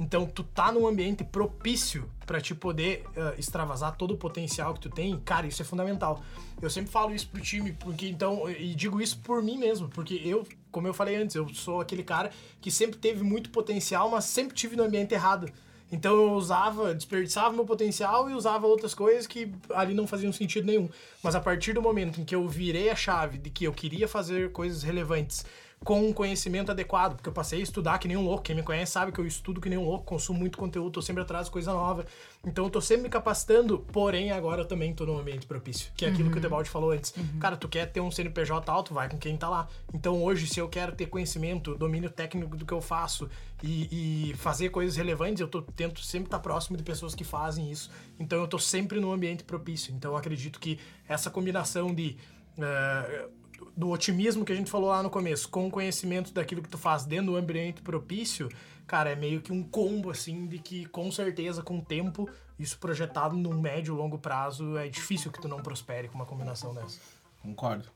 Então, 0.00 0.26
tu 0.26 0.42
tá 0.42 0.72
num 0.72 0.86
ambiente 0.86 1.22
propício 1.22 2.08
para 2.26 2.40
te 2.40 2.54
poder 2.54 3.04
uh, 3.16 3.38
extravasar 3.38 3.96
todo 3.96 4.14
o 4.14 4.16
potencial 4.16 4.74
que 4.74 4.80
tu 4.80 4.90
tem, 4.90 5.18
cara, 5.20 5.46
isso 5.46 5.62
é 5.62 5.64
fundamental. 5.64 6.22
Eu 6.60 6.70
sempre 6.70 6.90
falo 6.90 7.14
isso 7.14 7.28
pro 7.28 7.40
time, 7.40 7.72
porque 7.72 8.08
então, 8.08 8.48
e 8.48 8.74
digo 8.74 9.00
isso 9.00 9.18
por 9.18 9.42
mim 9.42 9.58
mesmo, 9.58 9.88
porque 9.88 10.20
eu, 10.24 10.46
como 10.70 10.86
eu 10.86 10.94
falei 10.94 11.16
antes, 11.16 11.36
eu 11.36 11.48
sou 11.50 11.80
aquele 11.80 12.02
cara 12.02 12.30
que 12.60 12.70
sempre 12.70 12.98
teve 12.98 13.22
muito 13.22 13.50
potencial, 13.50 14.08
mas 14.08 14.24
sempre 14.24 14.56
tive 14.56 14.76
no 14.76 14.84
ambiente 14.84 15.12
errado. 15.12 15.46
Então 15.92 16.14
eu 16.14 16.32
usava, 16.32 16.94
desperdiçava 16.94 17.54
meu 17.54 17.66
potencial 17.66 18.30
e 18.30 18.32
usava 18.32 18.66
outras 18.66 18.94
coisas 18.94 19.26
que 19.26 19.52
ali 19.74 19.92
não 19.92 20.06
faziam 20.06 20.32
sentido 20.32 20.66
nenhum. 20.66 20.88
Mas 21.22 21.34
a 21.34 21.40
partir 21.40 21.74
do 21.74 21.82
momento 21.82 22.18
em 22.18 22.24
que 22.24 22.34
eu 22.34 22.48
virei 22.48 22.88
a 22.88 22.96
chave 22.96 23.36
de 23.36 23.50
que 23.50 23.64
eu 23.64 23.74
queria 23.74 24.08
fazer 24.08 24.50
coisas 24.52 24.82
relevantes 24.82 25.44
com 25.84 26.08
um 26.08 26.12
conhecimento 26.12 26.70
adequado, 26.70 27.16
porque 27.16 27.28
eu 27.28 27.32
passei 27.32 27.60
a 27.60 27.62
estudar 27.62 27.98
que 27.98 28.06
nem 28.06 28.16
um 28.16 28.24
louco. 28.24 28.42
Quem 28.42 28.54
me 28.54 28.62
conhece 28.62 28.92
sabe 28.92 29.12
que 29.12 29.18
eu 29.18 29.26
estudo 29.26 29.60
que 29.60 29.68
nem 29.68 29.78
um 29.78 29.84
louco, 29.84 30.04
consumo 30.04 30.38
muito 30.38 30.56
conteúdo, 30.56 30.92
tô 30.92 31.02
sempre 31.02 31.22
atrás 31.22 31.46
de 31.46 31.50
coisa 31.50 31.72
nova. 31.72 32.04
Então 32.44 32.64
eu 32.64 32.70
tô 32.70 32.80
sempre 32.80 33.04
me 33.04 33.08
capacitando, 33.08 33.80
porém 33.92 34.30
agora 34.30 34.62
eu 34.62 34.64
também 34.64 34.94
tô 34.94 35.04
num 35.04 35.18
ambiente 35.18 35.46
propício, 35.46 35.92
que 35.96 36.04
é 36.04 36.08
aquilo 36.08 36.26
uhum. 36.26 36.32
que 36.32 36.38
o 36.38 36.40
Debalde 36.40 36.70
falou 36.70 36.92
antes. 36.92 37.14
Uhum. 37.16 37.38
Cara, 37.40 37.56
tu 37.56 37.68
quer 37.68 37.86
ter 37.86 38.00
um 38.00 38.10
CNPJ 38.10 38.70
alto, 38.70 38.94
vai 38.94 39.08
com 39.08 39.18
quem 39.18 39.36
tá 39.36 39.48
lá. 39.48 39.68
Então 39.92 40.22
hoje, 40.22 40.46
se 40.46 40.60
eu 40.60 40.68
quero 40.68 40.92
ter 40.92 41.06
conhecimento, 41.06 41.74
domínio 41.74 42.10
técnico 42.10 42.56
do 42.56 42.64
que 42.64 42.72
eu 42.72 42.80
faço 42.80 43.28
e, 43.62 44.30
e 44.30 44.34
fazer 44.34 44.68
coisas 44.70 44.96
relevantes, 44.96 45.40
eu 45.40 45.48
tô, 45.48 45.62
tento 45.62 46.00
sempre 46.00 46.26
estar 46.26 46.38
tá 46.38 46.42
próximo 46.42 46.76
de 46.76 46.82
pessoas 46.82 47.14
que 47.14 47.24
fazem 47.24 47.70
isso. 47.70 47.90
Então 48.18 48.38
eu 48.40 48.46
tô 48.46 48.58
sempre 48.58 49.00
num 49.00 49.12
ambiente 49.12 49.42
propício. 49.42 49.92
Então 49.94 50.12
eu 50.12 50.16
acredito 50.16 50.60
que 50.60 50.78
essa 51.08 51.30
combinação 51.30 51.94
de. 51.94 52.16
Uh, 52.58 53.41
do 53.76 53.90
otimismo 53.90 54.44
que 54.44 54.52
a 54.52 54.56
gente 54.56 54.70
falou 54.70 54.90
lá 54.90 55.02
no 55.02 55.10
começo, 55.10 55.48
com 55.48 55.66
o 55.66 55.70
conhecimento 55.70 56.32
daquilo 56.32 56.62
que 56.62 56.68
tu 56.68 56.78
faz 56.78 57.04
dentro 57.04 57.32
do 57.32 57.36
ambiente 57.36 57.82
propício, 57.82 58.48
cara, 58.86 59.10
é 59.10 59.16
meio 59.16 59.40
que 59.40 59.52
um 59.52 59.62
combo, 59.62 60.10
assim, 60.10 60.46
de 60.46 60.58
que 60.58 60.86
com 60.86 61.10
certeza, 61.10 61.62
com 61.62 61.78
o 61.78 61.82
tempo, 61.82 62.28
isso 62.58 62.78
projetado 62.78 63.36
num 63.36 63.60
médio, 63.60 63.94
longo 63.94 64.18
prazo, 64.18 64.76
é 64.76 64.88
difícil 64.88 65.30
que 65.30 65.40
tu 65.40 65.48
não 65.48 65.62
prospere 65.62 66.08
com 66.08 66.14
uma 66.14 66.26
combinação 66.26 66.74
dessa. 66.74 66.98
Concordo. 67.42 67.88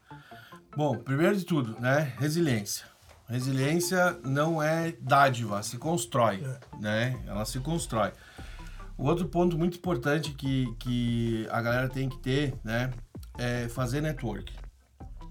Bom, 0.77 0.99
primeiro 0.99 1.37
de 1.37 1.45
tudo, 1.45 1.81
né, 1.81 2.15
resiliência. 2.19 2.85
Resiliência 3.29 4.19
não 4.23 4.63
é 4.63 4.93
dádiva, 5.01 5.63
se 5.63 5.79
constrói, 5.79 6.45
é. 6.45 6.81
né? 6.81 7.23
Ela 7.27 7.45
se 7.45 7.59
constrói. 7.59 8.13
O 8.97 9.05
outro 9.05 9.27
ponto 9.29 9.59
muito 9.59 9.77
importante 9.77 10.33
que, 10.33 10.73
que 10.79 11.47
a 11.51 11.61
galera 11.61 11.89
tem 11.89 12.09
que 12.09 12.19
ter, 12.19 12.55
né, 12.65 12.91
é 13.37 13.69
fazer 13.69 14.01
network. 14.01 14.53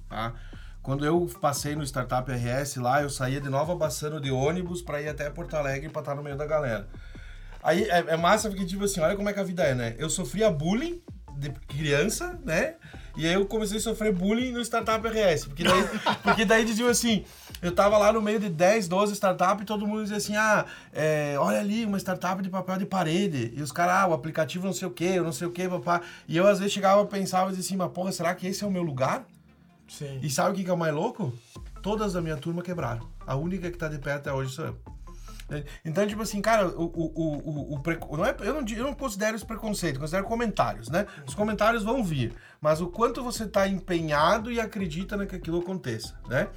Tá? 0.10 0.34
Quando 0.82 1.04
eu 1.04 1.28
passei 1.42 1.76
no 1.76 1.84
Startup 1.84 2.32
RS 2.32 2.76
lá, 2.76 3.02
eu 3.02 3.10
saía 3.10 3.42
de 3.42 3.50
Nova 3.50 3.76
Bassano 3.76 4.22
de 4.22 4.30
ônibus 4.30 4.84
para 4.84 5.02
ir 5.02 5.10
até 5.10 5.30
Porto 5.32 5.56
Alegre 5.56 5.90
para 5.90 6.02
estar 6.02 6.14
no 6.14 6.22
meio 6.22 6.38
da 6.38 6.46
galera. 6.46 6.88
Aí 7.64 7.86
é, 7.86 8.06
é, 8.10 8.18
massa 8.18 8.48
porque, 8.50 8.64
tipo 8.66 8.84
assim, 8.84 9.00
olha 9.00 9.16
como 9.16 9.28
é 9.28 9.34
que 9.34 9.40
a 9.40 9.44
vida 9.44 9.64
é, 9.64 9.74
né? 9.74 9.96
Eu 9.98 10.08
sofria 10.08 10.52
bullying 10.52 11.02
de 11.36 11.50
criança, 11.68 12.40
né? 12.46 12.76
E 13.18 13.26
aí 13.26 13.34
eu 13.34 13.46
comecei 13.48 13.78
a 13.78 13.82
sofrer 13.82 14.14
bullying 14.14 14.52
no 14.52 14.62
Startup 14.62 15.04
RS. 15.08 15.46
Porque 15.46 15.64
daí, 15.64 15.90
porque 16.22 16.46
daí 16.46 16.64
diziam 16.64 16.88
assim, 16.88 17.26
eu 17.64 17.74
tava 17.74 17.98
lá 17.98 18.14
no 18.14 18.22
meio 18.22 18.40
de 18.40 18.50
10, 18.50 18.88
12 18.88 19.14
startups 19.14 19.64
e 19.64 19.66
todo 19.66 19.88
mundo 19.88 20.04
dizia 20.04 20.18
assim, 20.18 20.36
ah, 20.36 20.66
é, 20.94 21.36
olha 21.40 21.60
ali, 21.60 21.84
uma 21.84 21.98
startup 21.98 22.44
de 22.44 22.50
papel 22.50 22.78
de 22.78 22.86
parede. 22.86 23.52
E 23.56 23.62
os 23.64 23.72
caras, 23.72 24.04
ah, 24.04 24.08
o 24.08 24.14
aplicativo 24.14 24.68
não 24.68 24.74
sei 24.74 24.88
o 24.88 24.92
que, 24.92 25.06
eu 25.06 25.24
não 25.24 25.32
sei 25.32 25.48
o 25.48 25.52
que, 25.52 25.68
papá. 25.68 26.02
E 26.28 26.38
eu 26.38 26.46
às 26.46 26.60
vezes 26.60 26.74
chegava 26.74 27.02
e 27.02 27.08
pensava 27.08 27.50
assim, 27.50 27.76
mas 27.76 27.92
porra, 27.92 28.12
será 28.12 28.36
que 28.36 28.46
esse 28.46 28.64
é 28.64 28.68
o 28.68 28.72
meu 28.72 28.84
lugar? 28.84 29.26
Sim. 29.88 30.20
E 30.22 30.30
sabe 30.30 30.52
o 30.52 30.64
que 30.64 30.70
é 30.70 30.74
o 30.74 30.78
mais 30.78 30.94
louco? 30.94 31.34
Todas 31.82 32.14
da 32.14 32.22
minha 32.22 32.38
turma 32.38 32.62
quebraram. 32.62 33.08
A 33.26 33.36
única 33.36 33.70
que 33.70 33.78
tá 33.78 33.88
de 33.88 34.00
pé 34.00 34.14
até 34.14 34.32
hoje 34.34 34.54
sou 34.54 34.66
eu. 34.66 34.96
Então, 35.84 36.08
tipo 36.08 36.24
assim, 36.24 36.42
cara, 36.42 36.68
o, 36.68 36.86
o, 36.86 37.74
o, 37.74 37.76
o, 37.76 38.18
não 38.18 38.26
é, 38.26 38.36
eu, 38.40 38.54
não, 38.62 38.68
eu 38.68 38.84
não 38.84 38.96
considero 38.96 39.36
isso 39.36 39.46
preconceito, 39.46 40.00
considero 40.00 40.26
comentários, 40.26 40.90
né? 40.90 41.06
Os 41.28 41.36
comentários 41.36 41.84
vão 41.84 42.04
vir, 42.04 42.34
mas 42.60 42.82
o 42.82 42.88
quanto 42.88 43.24
você 43.24 43.46
tá 43.48 43.68
empenhado 43.68 44.52
e 44.52 44.60
acredita 44.60 45.24
que 45.28 45.36
aquilo 45.36 45.60
aconteça, 45.60 46.20
né? 46.28 46.48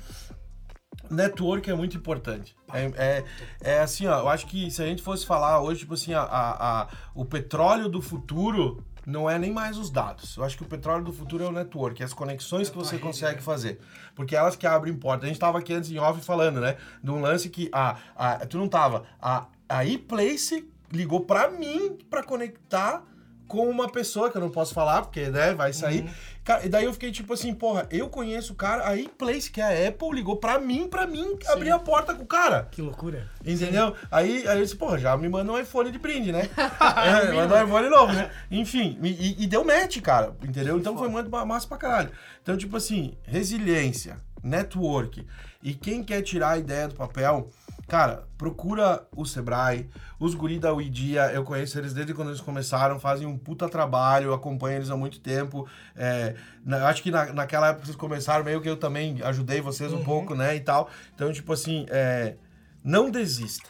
Network 1.10 1.70
é 1.70 1.74
muito 1.74 1.96
importante. 1.96 2.56
É, 2.72 2.84
é, 2.96 3.24
é, 3.60 3.80
assim, 3.80 4.06
ó, 4.06 4.20
eu 4.20 4.28
acho 4.28 4.46
que 4.46 4.70
se 4.70 4.82
a 4.82 4.86
gente 4.86 5.02
fosse 5.02 5.26
falar 5.26 5.60
hoje, 5.60 5.80
tipo 5.80 5.94
assim, 5.94 6.14
a, 6.14 6.22
a, 6.22 6.82
a 6.82 6.88
o 7.14 7.24
petróleo 7.24 7.88
do 7.88 8.00
futuro 8.00 8.84
não 9.08 9.28
é 9.28 9.38
nem 9.38 9.50
mais 9.50 9.78
os 9.78 9.88
dados. 9.88 10.36
Eu 10.36 10.44
acho 10.44 10.54
que 10.54 10.62
o 10.62 10.66
petróleo 10.66 11.02
do 11.02 11.14
futuro 11.14 11.42
é 11.42 11.48
o 11.48 11.50
network, 11.50 12.02
é 12.02 12.04
as 12.04 12.12
conexões 12.12 12.68
que 12.68 12.76
você 12.76 12.98
consegue 12.98 13.42
fazer. 13.42 13.80
Porque 14.14 14.36
elas 14.36 14.54
que 14.54 14.66
abrem 14.66 14.94
porta. 14.94 15.24
A 15.24 15.28
gente 15.28 15.36
estava 15.36 15.58
aqui 15.58 15.72
antes 15.72 15.90
em 15.90 15.98
off 15.98 16.20
falando, 16.20 16.60
né? 16.60 16.76
De 17.02 17.10
um 17.10 17.18
lance 17.18 17.48
que 17.48 17.70
a, 17.72 17.96
a 18.14 18.44
tu 18.44 18.58
não 18.58 18.68
tava. 18.68 19.04
A, 19.18 19.46
a 19.66 19.86
ePlace 19.86 20.68
ligou 20.92 21.22
para 21.22 21.50
mim 21.50 21.96
para 22.10 22.22
conectar 22.22 23.02
com 23.46 23.66
uma 23.70 23.90
pessoa 23.90 24.30
que 24.30 24.36
eu 24.36 24.42
não 24.42 24.50
posso 24.50 24.74
falar, 24.74 25.00
porque, 25.00 25.30
né, 25.30 25.54
vai 25.54 25.72
sair. 25.72 26.02
Uhum. 26.02 26.10
Cara, 26.48 26.64
e 26.64 26.68
daí 26.70 26.86
eu 26.86 26.94
fiquei 26.94 27.12
tipo 27.12 27.34
assim, 27.34 27.52
porra, 27.52 27.86
eu 27.90 28.08
conheço 28.08 28.54
o 28.54 28.56
cara, 28.56 28.90
a 28.90 29.08
Place, 29.18 29.50
que 29.50 29.60
é 29.60 29.64
a 29.64 29.88
Apple, 29.90 30.12
ligou 30.14 30.36
pra 30.36 30.58
mim, 30.58 30.88
pra 30.88 31.06
mim, 31.06 31.36
Sim. 31.42 31.52
abrir 31.52 31.70
a 31.70 31.78
porta 31.78 32.14
com 32.14 32.22
o 32.22 32.26
cara. 32.26 32.66
Que 32.70 32.80
loucura. 32.80 33.28
Entendeu? 33.44 33.94
Aí, 34.10 34.48
aí 34.48 34.56
eu 34.56 34.62
disse, 34.62 34.74
porra, 34.74 34.96
já 34.96 35.14
me 35.14 35.28
manda 35.28 35.52
um 35.52 35.58
iPhone 35.58 35.90
de 35.92 35.98
brinde, 35.98 36.32
né? 36.32 36.48
é, 36.56 37.32
manda 37.32 37.54
um 37.54 37.66
iPhone 37.66 37.90
novo, 37.90 38.14
né? 38.14 38.30
Enfim, 38.50 38.98
e, 39.02 39.44
e 39.44 39.46
deu 39.46 39.62
match, 39.62 40.00
cara, 40.00 40.34
entendeu? 40.42 40.78
Então 40.78 40.96
foi 40.96 41.10
muito 41.10 41.28
massa 41.28 41.68
pra 41.68 41.76
caralho. 41.76 42.12
Então, 42.42 42.56
tipo 42.56 42.78
assim, 42.78 43.18
resiliência, 43.24 44.16
network. 44.42 45.26
E 45.62 45.74
quem 45.74 46.02
quer 46.02 46.22
tirar 46.22 46.52
a 46.52 46.58
ideia 46.58 46.88
do 46.88 46.94
papel, 46.94 47.50
cara, 47.88 48.28
procura 48.36 49.08
o 49.16 49.24
Sebrae, 49.24 49.88
os 50.20 50.34
guri 50.34 50.58
da 50.58 50.74
Uidia, 50.74 51.32
eu 51.32 51.42
conheço 51.42 51.78
eles 51.78 51.94
desde 51.94 52.12
quando 52.12 52.28
eles 52.28 52.40
começaram, 52.40 53.00
fazem 53.00 53.26
um 53.26 53.38
puta 53.38 53.66
trabalho, 53.66 54.34
acompanho 54.34 54.76
eles 54.76 54.90
há 54.90 54.96
muito 54.96 55.18
tempo. 55.20 55.66
É, 55.96 56.36
na, 56.62 56.86
acho 56.86 57.02
que 57.02 57.10
na, 57.10 57.32
naquela 57.32 57.68
época 57.68 57.86
vocês 57.86 57.96
começaram, 57.96 58.44
meio 58.44 58.60
que 58.60 58.68
eu 58.68 58.76
também 58.76 59.22
ajudei 59.22 59.62
vocês 59.62 59.90
um 59.90 59.96
uhum. 59.96 60.04
pouco, 60.04 60.34
né, 60.34 60.54
e 60.54 60.60
tal. 60.60 60.90
Então, 61.14 61.32
tipo 61.32 61.50
assim, 61.50 61.86
é, 61.88 62.36
não 62.84 63.10
desista. 63.10 63.68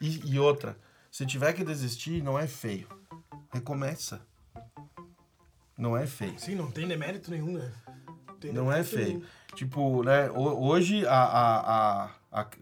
E, 0.00 0.32
e 0.32 0.38
outra, 0.38 0.76
se 1.08 1.24
tiver 1.24 1.52
que 1.52 1.62
desistir, 1.62 2.22
não 2.22 2.36
é 2.36 2.48
feio. 2.48 2.88
Recomeça. 3.52 4.20
Não 5.78 5.96
é 5.96 6.04
feio. 6.04 6.38
Sim, 6.38 6.56
não 6.56 6.70
tem 6.70 6.86
demérito 6.86 7.30
nenhum, 7.30 7.52
né? 7.52 7.70
Não 8.52 8.72
é 8.72 8.82
feio. 8.82 9.06
Nenhum. 9.06 9.22
Tipo, 9.54 10.02
né, 10.02 10.30
hoje 10.30 11.06
a, 11.06 11.22
a 11.22 12.04
a, 12.04 12.10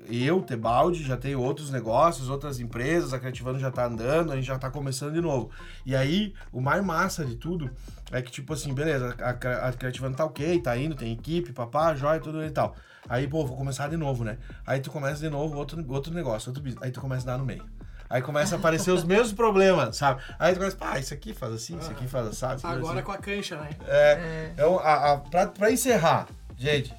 eu, 0.08 0.40
Tebaldi, 0.40 1.04
já 1.04 1.16
tenho 1.16 1.42
outros 1.42 1.70
negócios, 1.70 2.30
outras 2.30 2.58
empresas, 2.58 3.12
a 3.12 3.18
Creativano 3.18 3.58
já 3.58 3.70
tá 3.70 3.84
andando, 3.84 4.32
a 4.32 4.36
gente 4.36 4.46
já 4.46 4.58
tá 4.58 4.70
começando 4.70 5.12
de 5.12 5.20
novo. 5.20 5.50
E 5.84 5.94
aí, 5.94 6.32
o 6.50 6.60
mais 6.60 6.82
massa 6.82 7.22
de 7.22 7.36
tudo 7.36 7.70
é 8.10 8.22
que, 8.22 8.30
tipo 8.30 8.54
assim, 8.54 8.72
beleza, 8.72 9.14
a, 9.20 9.68
a 9.68 9.72
Creativano 9.72 10.16
tá 10.16 10.24
ok, 10.24 10.58
tá 10.60 10.74
indo, 10.74 10.94
tem 10.94 11.12
equipe, 11.12 11.52
papá, 11.52 11.94
jóia, 11.94 12.18
tudo 12.18 12.42
e 12.42 12.50
tal. 12.50 12.74
Aí, 13.06 13.28
pô, 13.28 13.44
vou 13.44 13.58
começar 13.58 13.88
de 13.88 13.96
novo, 13.96 14.24
né? 14.24 14.38
Aí 14.66 14.80
tu 14.80 14.90
começa 14.90 15.20
de 15.20 15.28
novo 15.28 15.58
outro, 15.58 15.84
outro 15.92 16.14
negócio, 16.14 16.48
outro 16.48 16.62
business. 16.62 16.82
Aí 16.82 16.90
tu 16.90 17.00
começa 17.00 17.28
a 17.28 17.32
dar 17.32 17.38
no 17.38 17.44
meio. 17.44 17.64
Aí 18.08 18.22
começa 18.22 18.56
a 18.56 18.58
aparecer 18.58 18.90
os 18.90 19.04
mesmos 19.04 19.34
problemas, 19.34 19.98
sabe? 19.98 20.22
Aí 20.38 20.54
tu 20.54 20.58
começa, 20.60 20.76
pá, 20.78 20.98
isso 20.98 21.12
aqui 21.12 21.34
faz 21.34 21.52
assim, 21.52 21.76
isso 21.76 21.90
aqui 21.90 22.08
faz 22.08 22.26
assim. 22.26 22.66
Agora 22.66 22.94
assim. 22.94 23.02
com 23.02 23.12
a 23.12 23.18
cancha, 23.18 23.60
né? 23.60 23.68
É. 23.86 24.12
é. 24.12 24.50
Então, 24.54 24.78
a, 24.78 25.12
a, 25.12 25.18
pra, 25.18 25.46
pra 25.48 25.70
encerrar, 25.70 26.26
gente, 26.56 26.94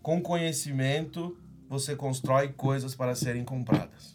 com 0.00 0.20
conhecimento 0.20 1.36
você 1.72 1.96
constrói 1.96 2.48
coisas 2.48 2.94
para 2.94 3.14
serem 3.14 3.46
compradas. 3.46 4.14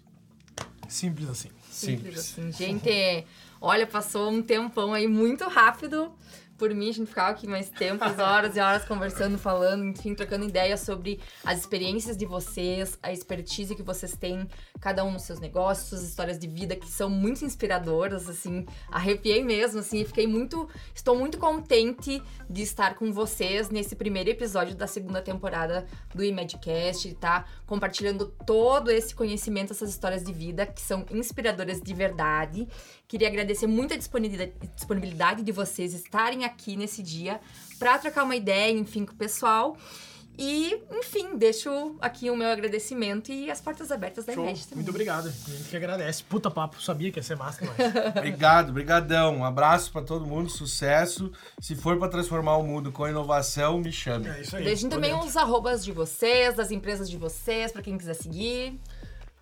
Simples 0.87 1.27
assim. 1.27 1.49
Simples, 1.71 2.19
Simples. 2.19 2.19
assim. 2.19 2.51
Gente, 2.51 3.25
olha, 3.59 3.87
passou 3.87 4.29
um 4.29 4.43
tempão 4.43 4.93
aí 4.93 5.07
muito 5.07 5.43
rápido 5.45 6.13
por 6.57 6.73
mim, 6.73 6.89
a 6.89 6.93
gente 6.93 7.07
ficava 7.07 7.29
aqui 7.29 7.47
mais 7.47 7.69
tempo, 7.69 8.03
horas 8.21 8.55
e 8.55 8.59
horas 8.59 8.83
conversando, 8.85 9.37
falando, 9.37 9.85
enfim, 9.85 10.15
trocando 10.15 10.45
ideias 10.45 10.79
sobre 10.79 11.19
as 11.45 11.59
experiências 11.59 12.17
de 12.17 12.25
vocês, 12.25 12.97
a 13.01 13.11
expertise 13.11 13.75
que 13.75 13.83
vocês 13.83 14.15
têm, 14.15 14.47
cada 14.79 15.03
um 15.03 15.11
nos 15.11 15.23
seus 15.23 15.39
negócios, 15.39 15.89
suas 15.89 16.03
histórias 16.03 16.39
de 16.39 16.47
vida 16.47 16.75
que 16.75 16.89
são 16.89 17.09
muito 17.09 17.45
inspiradoras, 17.45 18.27
assim, 18.27 18.65
arrepiei 18.91 19.43
mesmo, 19.43 19.79
assim, 19.79 20.03
fiquei 20.03 20.25
muito, 20.25 20.67
estou 20.93 21.15
muito 21.15 21.37
contente 21.37 22.21
de 22.49 22.61
estar 22.61 22.95
com 22.95 23.13
vocês 23.13 23.69
nesse 23.69 23.95
primeiro 23.95 24.29
episódio 24.29 24.75
da 24.75 24.87
segunda 24.87 25.21
temporada 25.21 25.85
do 26.13 26.23
Imedcast, 26.23 27.13
tá? 27.15 27.45
Compartilhando 27.65 28.33
todo 28.45 28.89
esse 28.89 29.13
conhecimento, 29.13 29.73
essas 29.73 29.89
histórias 29.89 30.23
de 30.23 30.33
vida 30.33 30.65
que 30.65 30.81
são 30.81 31.05
inspiradoras 31.11 31.81
de 31.81 31.93
verdade. 31.93 32.67
Queria 33.07 33.29
agradecer 33.29 33.67
muito 33.67 33.93
a 33.93 33.97
disponibilidade 33.97 35.41
de 35.41 35.51
vocês 35.51 35.93
estarem 35.93 36.43
aqui 36.43 36.75
nesse 36.75 37.01
dia 37.01 37.39
para 37.79 37.97
trocar 37.97 38.23
uma 38.23 38.35
ideia, 38.35 38.71
enfim, 38.71 39.05
com 39.05 39.13
o 39.13 39.15
pessoal. 39.15 39.77
E, 40.37 40.79
enfim, 40.91 41.35
deixo 41.35 41.95
aqui 41.99 42.29
o 42.29 42.35
meu 42.35 42.49
agradecimento 42.49 43.31
e 43.31 43.49
as 43.49 43.59
portas 43.59 43.91
abertas 43.91 44.23
da. 44.23 44.33
Imed 44.33 44.61
também. 44.67 44.75
Muito 44.75 44.89
obrigado. 44.89 45.29
A 45.29 45.49
gente 45.49 45.67
que 45.67 45.75
agradece. 45.75 46.23
Puta 46.23 46.51
papo, 46.51 46.79
sabia 46.79 47.11
que 47.11 47.17
ia 47.17 47.23
ser 47.23 47.35
massa 47.35 47.61
demais. 47.61 47.79
Obrigado, 48.15 48.71
brigadão. 48.71 49.37
Um 49.37 49.43
abraço 49.43 49.91
pra 49.91 50.03
todo 50.03 50.27
mundo, 50.27 50.49
sucesso. 50.49 51.31
Se 51.59 51.75
for 51.75 51.97
pra 51.97 52.07
transformar 52.07 52.57
o 52.57 52.63
mundo 52.63 52.91
com 52.91 53.07
inovação, 53.07 53.79
me 53.79 53.91
chame. 53.91 54.27
É 54.27 54.41
isso 54.41 54.55
aí. 54.55 54.63
Deixem 54.63 54.89
também 54.89 55.11
dentro. 55.11 55.27
os 55.27 55.35
arrobas 55.35 55.83
de 55.83 55.91
vocês, 55.91 56.55
das 56.55 56.69
empresas 56.69 57.09
de 57.09 57.17
vocês, 57.17 57.71
pra 57.71 57.81
quem 57.81 57.97
quiser 57.97 58.13
seguir. 58.13 58.79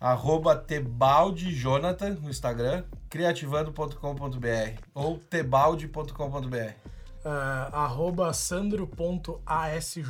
Arroba 0.00 0.54
Tebalde 0.54 1.50
Jonathan 1.52 2.10
no 2.20 2.28
Instagram, 2.28 2.84
criativando.com.br 3.08 4.80
ou 4.94 5.18
tebalde.com.br. 5.18 6.74
Ah, 7.24 7.70
arroba 7.84 8.32
sandro.asj, 8.32 10.02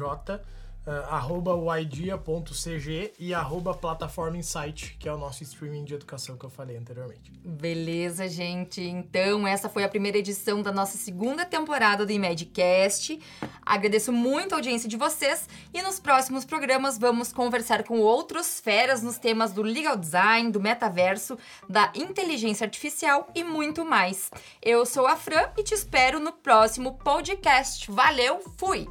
ah, 0.87 1.17
arroba 1.17 1.55
waidia.cg 1.55 3.13
e 3.19 3.35
arroba 3.35 3.75
plataforma 3.75 4.37
insight, 4.37 4.97
que 4.99 5.09
é 5.09 5.13
o 5.13 5.19
nosso 5.19 5.43
streaming 5.43 5.85
de 5.85 5.95
educação 5.95 6.37
que 6.37 6.47
eu 6.47 6.51
falei 6.51 6.77
anteriormente. 6.77 7.33
Beleza, 7.45 8.29
gente. 8.29 8.81
Então, 8.81 9.47
essa 9.47 9.69
foi 9.69 9.83
a 9.83 9.89
primeira 9.89 10.19
edição 10.19 10.63
da 10.63 10.71
nossa 10.71 10.97
segunda 10.97 11.45
temporada 11.45 12.07
do 12.07 12.13
IMEDcast. 12.13 13.19
Agradeço 13.65 14.13
muito 14.13 14.53
a 14.53 14.59
audiência 14.59 14.89
de 14.89 14.97
vocês 14.97 15.49
e 15.75 15.83
nos 15.83 15.99
próximos 15.99 16.45
programas 16.45 16.99
vamos 16.99 17.33
conversar 17.33 17.83
com 17.83 17.99
outros 17.99 18.61
feras 18.61 19.03
nos 19.03 19.19
temas 19.19 19.53
do 19.53 19.63
legal 19.63 19.97
design, 19.97 20.53
do 20.53 20.61
metaverso, 20.61 21.37
da 21.69 21.93
inteligência 21.97 22.65
artificial 22.65 23.29
e 23.35 23.43
muito 23.43 23.85
mais. 23.85 24.31
Eu 24.63 24.87
sou 24.87 25.07
a 25.07 25.17
Fran 25.17 25.49
e 25.59 25.65
te 25.65 25.75
espero 25.75 26.21
no 26.21 26.33
próximo 26.33 26.97
podcast. 26.99 27.91
Valeu, 27.91 28.41
fui! 28.57 28.87